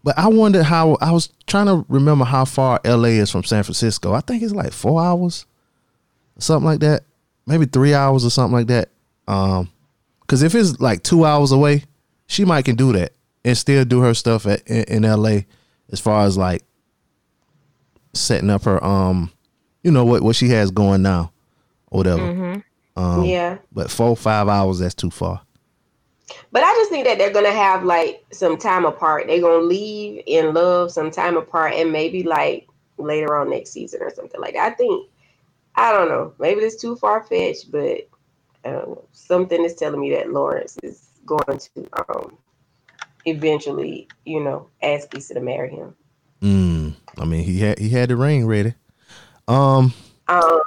but 0.04 0.18
I 0.18 0.28
wondered 0.28 0.64
how 0.64 0.98
I 1.02 1.12
was 1.12 1.30
trying 1.48 1.68
to 1.68 1.86
remember 1.90 2.26
how 2.26 2.46
far 2.46 2.80
LA 2.86 3.10
is 3.10 3.32
from 3.32 3.44
San 3.44 3.64
Francisco. 3.64 4.14
I 4.14 4.22
think 4.22 4.44
it's 4.44 4.54
like 4.54 4.72
four 4.72 5.02
hours, 5.02 5.46
something 6.38 6.66
like 6.66 6.80
that. 6.82 7.04
Maybe 7.46 7.66
three 7.66 7.94
hours 7.94 8.26
or 8.26 8.30
something 8.30 8.54
like 8.54 8.68
that. 8.68 8.90
Um, 9.28 9.70
because 10.22 10.42
if 10.42 10.56
it's 10.56 10.80
like 10.80 11.04
two 11.04 11.26
hours 11.26 11.52
away, 11.52 11.84
she 12.28 12.46
might 12.46 12.66
can 12.66 12.76
do 12.76 12.94
that 12.94 13.12
and 13.44 13.58
still 13.58 13.84
do 13.84 14.02
her 14.02 14.14
stuff 14.14 14.46
at 14.46 14.66
in, 14.68 15.04
in 15.04 15.04
LA 15.04 15.42
as 15.92 16.00
far 16.00 16.26
as 16.26 16.38
like 16.38 16.64
setting 18.14 18.50
up 18.50 18.64
her 18.64 18.84
um, 18.84 19.32
you 19.84 19.92
know 19.92 20.06
what 20.06 20.22
what 20.24 20.36
she 20.36 20.50
has 20.50 20.72
going 20.72 21.02
now, 21.02 21.33
or 21.94 21.98
whatever. 22.00 22.22
Mhm. 22.22 22.64
Um, 22.96 23.24
Yeah. 23.26 23.58
But 23.72 23.90
four 23.90 24.16
five 24.16 24.48
hours 24.48 24.80
that's 24.80 24.94
too 24.96 25.10
far. 25.10 25.42
But 26.52 26.64
I 26.64 26.74
just 26.74 26.90
think 26.90 27.06
that 27.06 27.18
they're 27.18 27.34
gonna 27.34 27.52
have 27.52 27.84
like 27.84 28.24
some 28.32 28.58
time 28.58 28.86
apart. 28.86 29.28
They're 29.28 29.42
gonna 29.42 29.64
leave 29.64 30.24
in 30.26 30.54
love 30.54 30.92
some 30.92 31.12
time 31.12 31.38
apart, 31.38 31.74
and 31.74 31.92
maybe 31.92 32.24
like 32.24 32.68
later 32.98 33.36
on 33.36 33.50
next 33.50 33.72
season 33.72 34.02
or 34.02 34.14
something 34.14 34.40
like 34.40 34.54
that. 34.54 34.72
I 34.72 34.76
think 34.76 35.10
I 35.76 35.92
don't 35.92 36.08
know. 36.10 36.34
Maybe 36.40 36.62
it's 36.62 36.80
too 36.80 36.96
far 36.96 37.24
fetched, 37.24 37.72
but 37.72 38.08
um, 38.66 38.98
something 39.12 39.64
is 39.66 39.76
telling 39.76 40.00
me 40.00 40.12
that 40.12 40.32
Lawrence 40.32 40.78
is 40.84 41.08
going 41.26 41.58
to 41.58 41.88
um, 42.10 42.38
eventually, 43.26 44.08
you 44.26 44.40
know, 44.44 44.68
ask 44.82 45.14
Issa 45.16 45.34
to 45.34 45.42
marry 45.42 45.72
him. 45.72 45.96
Mm, 46.42 46.94
I 47.18 47.26
mean, 47.26 47.44
he 47.44 47.60
had 47.60 47.80
he 47.80 47.90
had 47.90 48.10
the 48.10 48.16
ring 48.16 48.46
ready. 48.46 48.74
Um, 49.48 49.94
Um, 50.28 50.62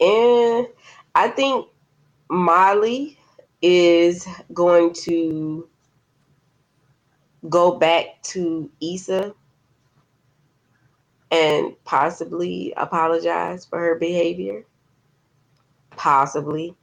and 0.00 0.66
I 1.14 1.28
think 1.28 1.66
Molly 2.30 3.18
is 3.62 4.26
going 4.52 4.92
to 4.92 5.68
go 7.48 7.76
back 7.78 8.22
to 8.22 8.70
Issa 8.80 9.34
and 11.30 11.74
possibly 11.84 12.72
apologize 12.76 13.64
for 13.64 13.78
her 13.78 13.94
behavior. 13.96 14.64
Possibly. 15.96 16.74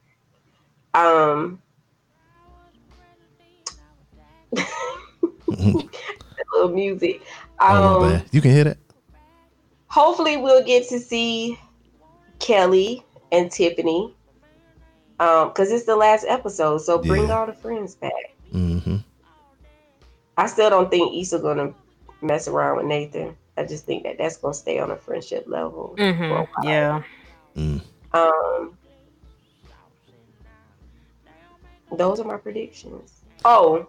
Um, 0.93 1.61
little 5.47 6.69
music. 6.69 7.21
Um. 7.59 8.21
You 8.31 8.41
can 8.41 8.51
hear 8.51 8.63
that. 8.65 8.77
hopefully 9.87 10.37
we'll 10.37 10.63
get 10.63 10.89
to 10.89 10.99
see 10.99 11.57
Kelly 12.41 13.05
and 13.31 13.49
Tiffany. 13.51 14.13
Um, 15.19 15.49
because 15.49 15.71
it's 15.71 15.85
the 15.85 15.95
last 15.95 16.25
episode, 16.27 16.79
so 16.79 16.97
bring 16.97 17.27
Yeah. 17.27 17.37
all 17.39 17.45
the 17.45 17.53
friends 17.53 17.93
back. 17.95 18.35
Mm-hmm. 18.51 18.97
I 20.37 20.47
still 20.47 20.69
don't 20.71 20.89
think 20.89 21.15
Issa 21.15 21.39
gonna 21.39 21.73
mess 22.21 22.47
around 22.47 22.77
with 22.77 22.85
Nathan. 22.87 23.37
I 23.55 23.63
just 23.65 23.85
think 23.85 24.03
that 24.03 24.17
that's 24.17 24.37
gonna 24.37 24.55
stay 24.55 24.79
on 24.79 24.89
a 24.89 24.97
friendship 24.97 25.45
level. 25.47 25.93
for 25.95 26.03
a 26.03 26.13
while. 26.45 26.47
Yeah. 26.63 27.01
Um, 28.13 28.77
those 31.95 32.19
are 32.19 32.23
my 32.23 32.37
predictions. 32.37 33.21
Oh, 33.45 33.85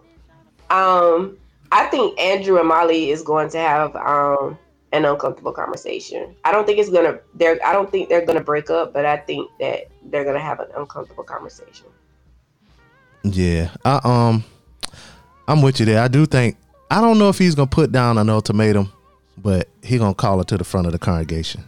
um, 0.69 1.37
I 1.71 1.85
think 1.85 2.19
Andrew 2.19 2.59
and 2.59 2.67
Molly 2.67 3.09
is 3.09 3.23
going 3.23 3.49
to 3.49 3.57
have 3.57 3.95
um 3.95 4.57
an 4.93 5.05
uncomfortable 5.05 5.51
conversation. 5.51 6.35
I 6.45 6.51
don't 6.51 6.65
think 6.65 6.79
it's 6.79 6.89
gonna. 6.89 7.19
They're. 7.33 7.59
I 7.65 7.73
don't 7.73 7.91
think 7.91 8.07
they're 8.07 8.25
gonna 8.25 8.43
break 8.43 8.69
up, 8.69 8.93
but 8.93 9.05
I 9.05 9.17
think 9.17 9.49
that 9.59 9.89
they're 10.03 10.23
gonna 10.23 10.39
have 10.39 10.59
an 10.59 10.67
uncomfortable 10.77 11.23
conversation. 11.23 11.87
Yeah, 13.23 13.71
I 13.83 13.99
um, 14.03 14.43
I'm 15.47 15.61
with 15.61 15.79
you 15.79 15.87
there. 15.87 16.01
I 16.01 16.07
do 16.07 16.25
think 16.25 16.57
I 16.91 17.01
don't 17.01 17.17
know 17.17 17.29
if 17.29 17.39
he's 17.39 17.55
gonna 17.55 17.67
put 17.67 17.91
down 17.91 18.17
an 18.17 18.29
ultimatum, 18.29 18.93
but 19.37 19.67
he 19.81 19.97
gonna 19.97 20.13
call 20.13 20.39
it 20.41 20.47
to 20.49 20.57
the 20.57 20.63
front 20.63 20.85
of 20.85 20.93
the 20.93 20.99
congregation. 20.99 21.67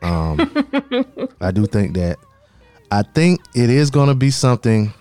Um, 0.00 0.40
I 1.40 1.50
do 1.50 1.66
think 1.66 1.94
that. 1.94 2.18
I 2.90 3.02
think 3.02 3.42
it 3.54 3.68
is 3.68 3.90
gonna 3.90 4.14
be 4.14 4.30
something 4.30 4.94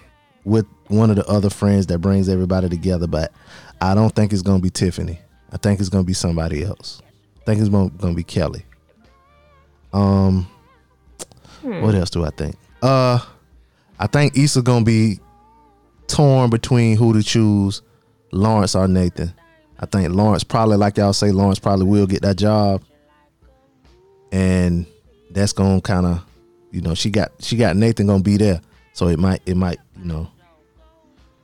with 0.43 0.65
one 0.87 1.09
of 1.09 1.15
the 1.15 1.25
other 1.27 1.49
friends 1.49 1.87
that 1.87 1.99
brings 1.99 2.27
everybody 2.27 2.67
together, 2.67 3.07
but 3.07 3.31
I 3.79 3.95
don't 3.95 4.13
think 4.13 4.33
it's 4.33 4.41
gonna 4.41 4.59
be 4.59 4.69
Tiffany. 4.69 5.19
I 5.51 5.57
think 5.57 5.79
it's 5.79 5.89
gonna 5.89 6.03
be 6.03 6.13
somebody 6.13 6.63
else. 6.63 7.01
I 7.41 7.45
think 7.45 7.59
it's 7.61 7.69
gonna 7.69 7.89
gonna 7.89 8.13
be 8.13 8.23
Kelly. 8.23 8.63
Um, 9.93 10.47
Hmm. 11.61 11.81
what 11.81 11.95
else 11.95 12.09
do 12.09 12.23
I 12.23 12.29
think? 12.31 12.55
Uh, 12.81 13.19
I 13.99 14.07
think 14.07 14.37
Issa 14.37 14.61
gonna 14.61 14.85
be 14.85 15.19
torn 16.07 16.49
between 16.49 16.97
who 16.97 17.13
to 17.13 17.23
choose, 17.23 17.81
Lawrence 18.31 18.75
or 18.75 18.87
Nathan. 18.87 19.33
I 19.79 19.85
think 19.85 20.13
Lawrence 20.13 20.43
probably, 20.43 20.77
like 20.77 20.97
y'all 20.97 21.13
say, 21.13 21.31
Lawrence 21.31 21.59
probably 21.59 21.85
will 21.85 22.05
get 22.07 22.21
that 22.23 22.35
job, 22.37 22.83
and 24.31 24.85
that's 25.31 25.53
gonna 25.53 25.81
kind 25.81 26.05
of, 26.05 26.23
you 26.71 26.81
know, 26.81 26.93
she 26.93 27.09
got 27.09 27.31
she 27.39 27.55
got 27.57 27.75
Nathan 27.75 28.07
gonna 28.07 28.21
be 28.23 28.37
there, 28.37 28.61
so 28.93 29.07
it 29.07 29.17
might 29.19 29.41
it 29.45 29.55
might 29.57 29.79
you 29.97 30.05
know, 30.05 30.27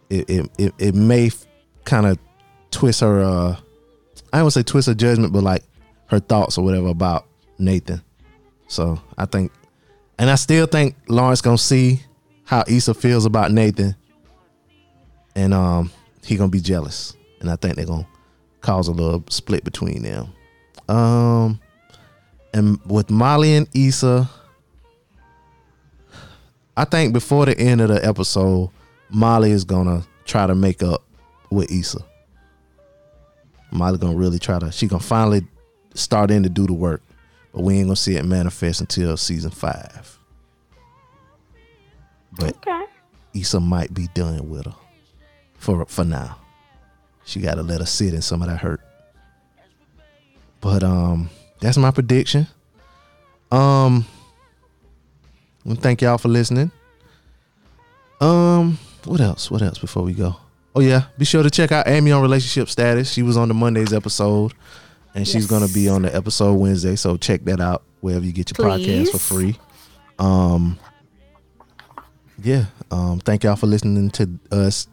it 0.09 0.29
it 0.29 0.51
it, 0.57 0.73
it 0.77 0.95
may 0.95 1.31
kind 1.85 2.05
of 2.05 2.17
twist 2.71 2.99
her. 3.01 3.21
uh 3.23 3.55
I 4.33 4.39
don't 4.39 4.49
say 4.51 4.63
twist 4.63 4.87
of 4.87 4.97
judgment, 4.97 5.31
but 5.31 5.43
like 5.43 5.63
her 6.07 6.19
thoughts 6.19 6.57
or 6.57 6.65
whatever 6.65 6.87
about 6.87 7.27
Nathan. 7.59 8.01
So 8.67 8.99
I 9.15 9.25
think, 9.25 9.51
and 10.17 10.29
I 10.29 10.35
still 10.35 10.65
think 10.65 10.95
Lawrence 11.07 11.41
gonna 11.41 11.57
see 11.59 12.01
how 12.43 12.63
Issa 12.67 12.95
feels 12.95 13.25
about 13.25 13.51
Nathan, 13.51 13.95
and 15.35 15.53
um, 15.53 15.91
he 16.25 16.35
gonna 16.35 16.49
be 16.49 16.61
jealous, 16.61 17.15
and 17.39 17.49
I 17.49 17.55
think 17.57 17.75
they're 17.75 17.85
gonna 17.85 18.07
cause 18.61 18.87
a 18.87 18.91
little 18.91 19.23
split 19.29 19.63
between 19.63 20.01
them. 20.01 20.33
Um, 20.89 21.59
and 22.55 22.79
with 22.87 23.11
Molly 23.11 23.53
and 23.53 23.67
Issa, 23.75 24.27
I 26.75 26.85
think 26.85 27.13
before 27.13 27.45
the 27.45 27.57
end 27.57 27.81
of 27.81 27.89
the 27.89 28.03
episode, 28.03 28.71
Molly 29.09 29.51
is 29.51 29.63
gonna 29.63 30.03
try 30.25 30.47
to 30.47 30.55
make 30.55 30.81
up 30.81 31.03
with 31.51 31.71
Issa. 31.71 32.03
Molly 33.73 33.97
gonna 33.97 34.15
really 34.15 34.39
try 34.39 34.59
to. 34.59 34.71
She 34.71 34.87
gonna 34.87 35.01
finally 35.03 35.45
start 35.95 36.31
in 36.31 36.43
to 36.43 36.49
do 36.49 36.65
the 36.65 36.73
work, 36.73 37.01
but 37.53 37.61
we 37.63 37.75
ain't 37.77 37.87
gonna 37.87 37.95
see 37.95 38.15
it 38.15 38.25
manifest 38.25 38.81
until 38.81 39.17
season 39.17 39.51
five. 39.51 40.17
But 42.37 42.55
Okay. 42.57 42.85
Issa 43.35 43.59
might 43.59 43.93
be 43.93 44.07
done 44.13 44.49
with 44.49 44.65
her 44.65 44.75
for 45.57 45.85
for 45.85 46.03
now. 46.03 46.37
She 47.25 47.39
got 47.39 47.55
to 47.55 47.63
let 47.63 47.79
her 47.79 47.85
sit 47.85 48.13
in 48.13 48.21
some 48.21 48.41
of 48.41 48.49
that 48.49 48.57
hurt. 48.57 48.81
But 50.59 50.83
um, 50.83 51.29
that's 51.59 51.77
my 51.77 51.89
prediction. 51.91 52.47
Um, 53.51 54.05
well, 55.63 55.75
thank 55.75 56.01
y'all 56.01 56.17
for 56.17 56.27
listening. 56.27 56.71
Um, 58.19 58.77
what 59.05 59.21
else? 59.21 59.49
What 59.49 59.61
else 59.61 59.77
before 59.79 60.03
we 60.03 60.13
go? 60.13 60.35
Oh 60.75 60.79
yeah, 60.81 61.03
be 61.17 61.25
sure 61.25 61.43
to 61.43 61.49
check 61.51 61.71
out 61.71 61.87
Amy 61.87 62.11
on 62.11 62.21
relationship 62.21 62.67
status. 62.69 63.11
She 63.11 63.21
was 63.21 63.37
on 63.37 63.47
the 63.47 63.53
Monday's 63.53 63.93
episode, 63.93 64.53
and 65.13 65.27
she's 65.27 65.43
Yes. 65.43 65.45
gonna 65.47 65.67
be 65.67 65.87
on 65.87 66.01
the 66.03 66.15
episode 66.15 66.53
Wednesday. 66.55 66.95
So 66.95 67.15
check 67.17 67.43
that 67.45 67.59
out 67.61 67.83
wherever 68.01 68.25
you 68.25 68.31
get 68.31 68.57
your 68.57 68.67
podcast 68.67 69.09
for 69.09 69.19
free. 69.19 69.57
Um, 70.19 70.79
yeah. 72.43 72.65
Um, 72.91 73.19
thank 73.19 73.43
y'all 73.43 73.55
for 73.55 73.67
listening 73.67 74.09
to 74.11 74.29
us 74.51 74.87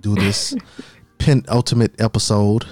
do 0.00 0.14
this 0.14 0.54
penultimate 1.18 2.00
episode. 2.00 2.64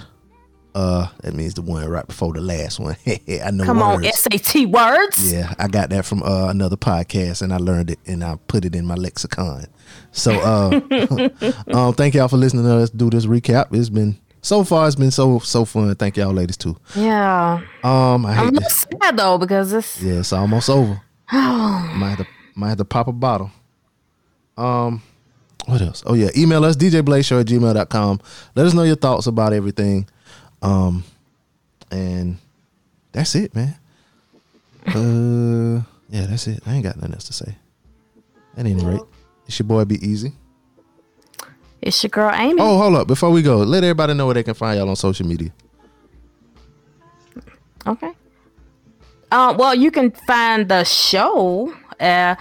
Uh, 0.77 1.07
that 1.23 1.33
means 1.33 1.55
the 1.55 1.61
one 1.63 1.87
right 1.89 2.05
before 2.05 2.31
the 2.33 2.39
last 2.39 2.79
one. 2.79 2.95
I 3.07 3.49
know. 3.49 3.63
Come 3.63 3.81
on. 3.81 4.03
SAT 4.03 4.67
words. 4.67 5.33
Yeah, 5.33 5.51
I 5.57 5.67
got 5.67 5.89
that 5.89 6.05
from 6.05 6.21
uh, 6.21 6.49
another 6.49 6.75
podcast, 6.75 7.41
and 7.41 7.51
I 7.51 7.57
learned 7.57 7.89
it, 7.89 7.99
and 8.05 8.23
I 8.23 8.37
put 8.47 8.63
it 8.63 8.75
in 8.75 8.85
my 8.85 8.93
lexicon. 8.93 9.65
So, 10.11 10.33
uh, 10.33 10.79
um, 11.73 11.93
thank 11.95 12.13
y'all 12.13 12.27
for 12.27 12.37
listening 12.37 12.65
to 12.65 12.75
us 12.75 12.91
do 12.91 13.09
this 13.09 13.25
recap. 13.25 13.73
It's 13.73 13.89
been 13.89 14.19
so 14.43 14.63
far, 14.63 14.85
it's 14.85 14.95
been 14.95 15.09
so 15.09 15.39
so 15.39 15.65
fun. 15.65 15.95
Thank 15.95 16.15
y'all, 16.15 16.31
ladies 16.31 16.57
too. 16.57 16.77
Yeah. 16.95 17.61
Um, 17.83 18.23
I 18.27 18.33
I'm 18.33 18.35
hate 18.35 18.41
a 18.41 18.43
little 18.45 18.59
this. 18.61 18.85
sad 19.01 19.17
though 19.17 19.39
because 19.39 19.73
it's 19.73 19.99
Yeah, 19.99 20.19
it's 20.19 20.31
almost 20.31 20.69
over. 20.69 21.01
oh, 21.33 21.91
Might 21.95 22.09
have 22.09 22.17
to 22.19 22.27
might 22.53 22.69
have 22.69 22.77
to 22.77 22.85
pop 22.85 23.07
a 23.07 23.11
bottle. 23.11 23.49
Um, 24.55 25.01
what 25.65 25.81
else? 25.81 26.03
Oh 26.05 26.13
yeah, 26.13 26.29
email 26.37 26.63
us 26.65 26.75
djblazeshow 26.77 27.41
at 27.41 27.47
gmail.com. 27.47 28.21
Let 28.53 28.65
us 28.67 28.75
know 28.75 28.83
your 28.83 28.95
thoughts 28.95 29.25
about 29.25 29.53
everything. 29.53 30.07
Um, 30.67 31.03
and 31.91 32.37
that's 33.13 33.35
it, 33.35 33.55
man. 33.55 33.75
Uh, 34.87 35.83
yeah, 36.09 36.25
that's 36.25 36.47
it. 36.47 36.61
I 36.65 36.73
ain't 36.73 36.83
got 36.83 36.97
nothing 36.97 37.13
else 37.13 37.25
to 37.25 37.33
say. 37.33 37.55
At 38.57 38.65
any 38.65 38.83
rate, 38.83 39.01
it's 39.45 39.57
your 39.59 39.67
boy 39.67 39.85
Be 39.85 39.95
Easy. 40.05 40.33
it's 41.81 42.01
your 42.03 42.09
girl 42.09 42.31
Amy. 42.33 42.59
Oh, 42.59 42.77
hold 42.77 42.95
up! 42.95 43.07
Before 43.07 43.29
we 43.29 43.41
go, 43.41 43.57
let 43.57 43.83
everybody 43.83 44.13
know 44.13 44.25
where 44.25 44.35
they 44.35 44.43
can 44.43 44.55
find 44.55 44.77
y'all 44.77 44.89
on 44.89 44.95
social 44.95 45.25
media. 45.27 45.51
Okay. 47.85 48.11
Uh, 49.31 49.55
well, 49.57 49.75
you 49.75 49.91
can 49.91 50.11
find 50.11 50.67
the 50.67 50.83
show 50.83 51.73
uh, 51.99 52.35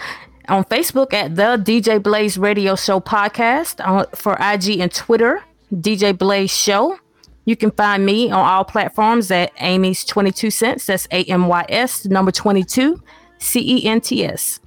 on 0.49 0.65
Facebook 0.65 1.13
at 1.13 1.37
the 1.37 1.63
DJ 1.63 2.03
Blaze 2.03 2.39
Radio 2.39 2.75
Show 2.75 2.99
podcast 3.01 3.87
on, 3.87 4.07
for 4.15 4.35
IG 4.41 4.81
and 4.81 4.93
Twitter, 4.93 5.43
DJ 5.73 6.17
Blaze 6.17 6.51
Show. 6.51 6.99
You 7.47 7.57
can 7.57 7.71
find 7.71 8.05
me 8.05 8.31
on 8.31 8.41
all 8.41 8.65
platforms 8.65 9.31
at 9.31 9.53
Amy's 9.61 10.05
22 10.05 10.51
Cents. 10.51 10.87
That's 10.87 11.07
A 11.13 11.23
M 11.25 11.47
Y 11.47 11.65
S, 11.69 12.05
number 12.05 12.33
22, 12.33 13.01
C 13.39 13.79
E 13.79 13.87
N 13.87 14.01
T 14.01 14.25
S. 14.25 14.59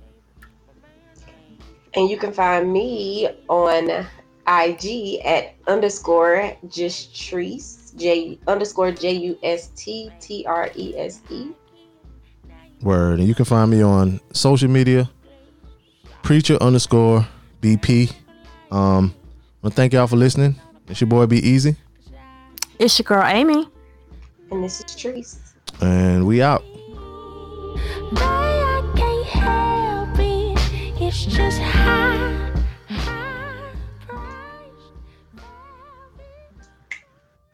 And 1.94 2.10
you 2.10 2.18
can 2.18 2.32
find 2.32 2.72
me 2.72 3.30
on 3.50 3.90
IG 4.48 5.20
at 5.26 5.56
underscore 5.68 6.56
just 6.70 7.14
trees 7.14 7.94
J 7.98 8.40
underscore 8.48 8.92
J 8.92 9.12
U 9.12 9.38
S 9.44 9.72
T 9.76 10.10
T 10.22 10.46
R 10.48 10.72
E 10.76 10.98
S 10.98 11.22
E. 11.30 11.50
Word. 12.82 13.20
And 13.20 13.28
you 13.28 13.36
can 13.36 13.44
find 13.44 13.70
me 13.70 13.84
on 13.84 14.22
social 14.32 14.70
media, 14.70 15.10
preacher 16.24 16.56
underscore 16.62 17.28
BP. 17.62 18.14
Um, 18.72 19.14
well, 19.62 19.72
thank 19.72 19.92
y'all 19.92 20.08
for 20.08 20.16
listening. 20.16 20.56
It's 20.88 21.02
your 21.02 21.10
boy 21.10 21.26
Be 21.26 21.38
Easy, 21.46 21.76
It's 22.80 22.98
your 22.98 23.04
girl 23.04 23.26
Amy. 23.26 23.68
And 24.52 24.64
this 24.64 24.80
is 24.80 24.86
Treese. 24.86 25.38
and 25.82 26.26
we 26.26 26.42
out. 26.42 26.64
Can't 30.98 32.29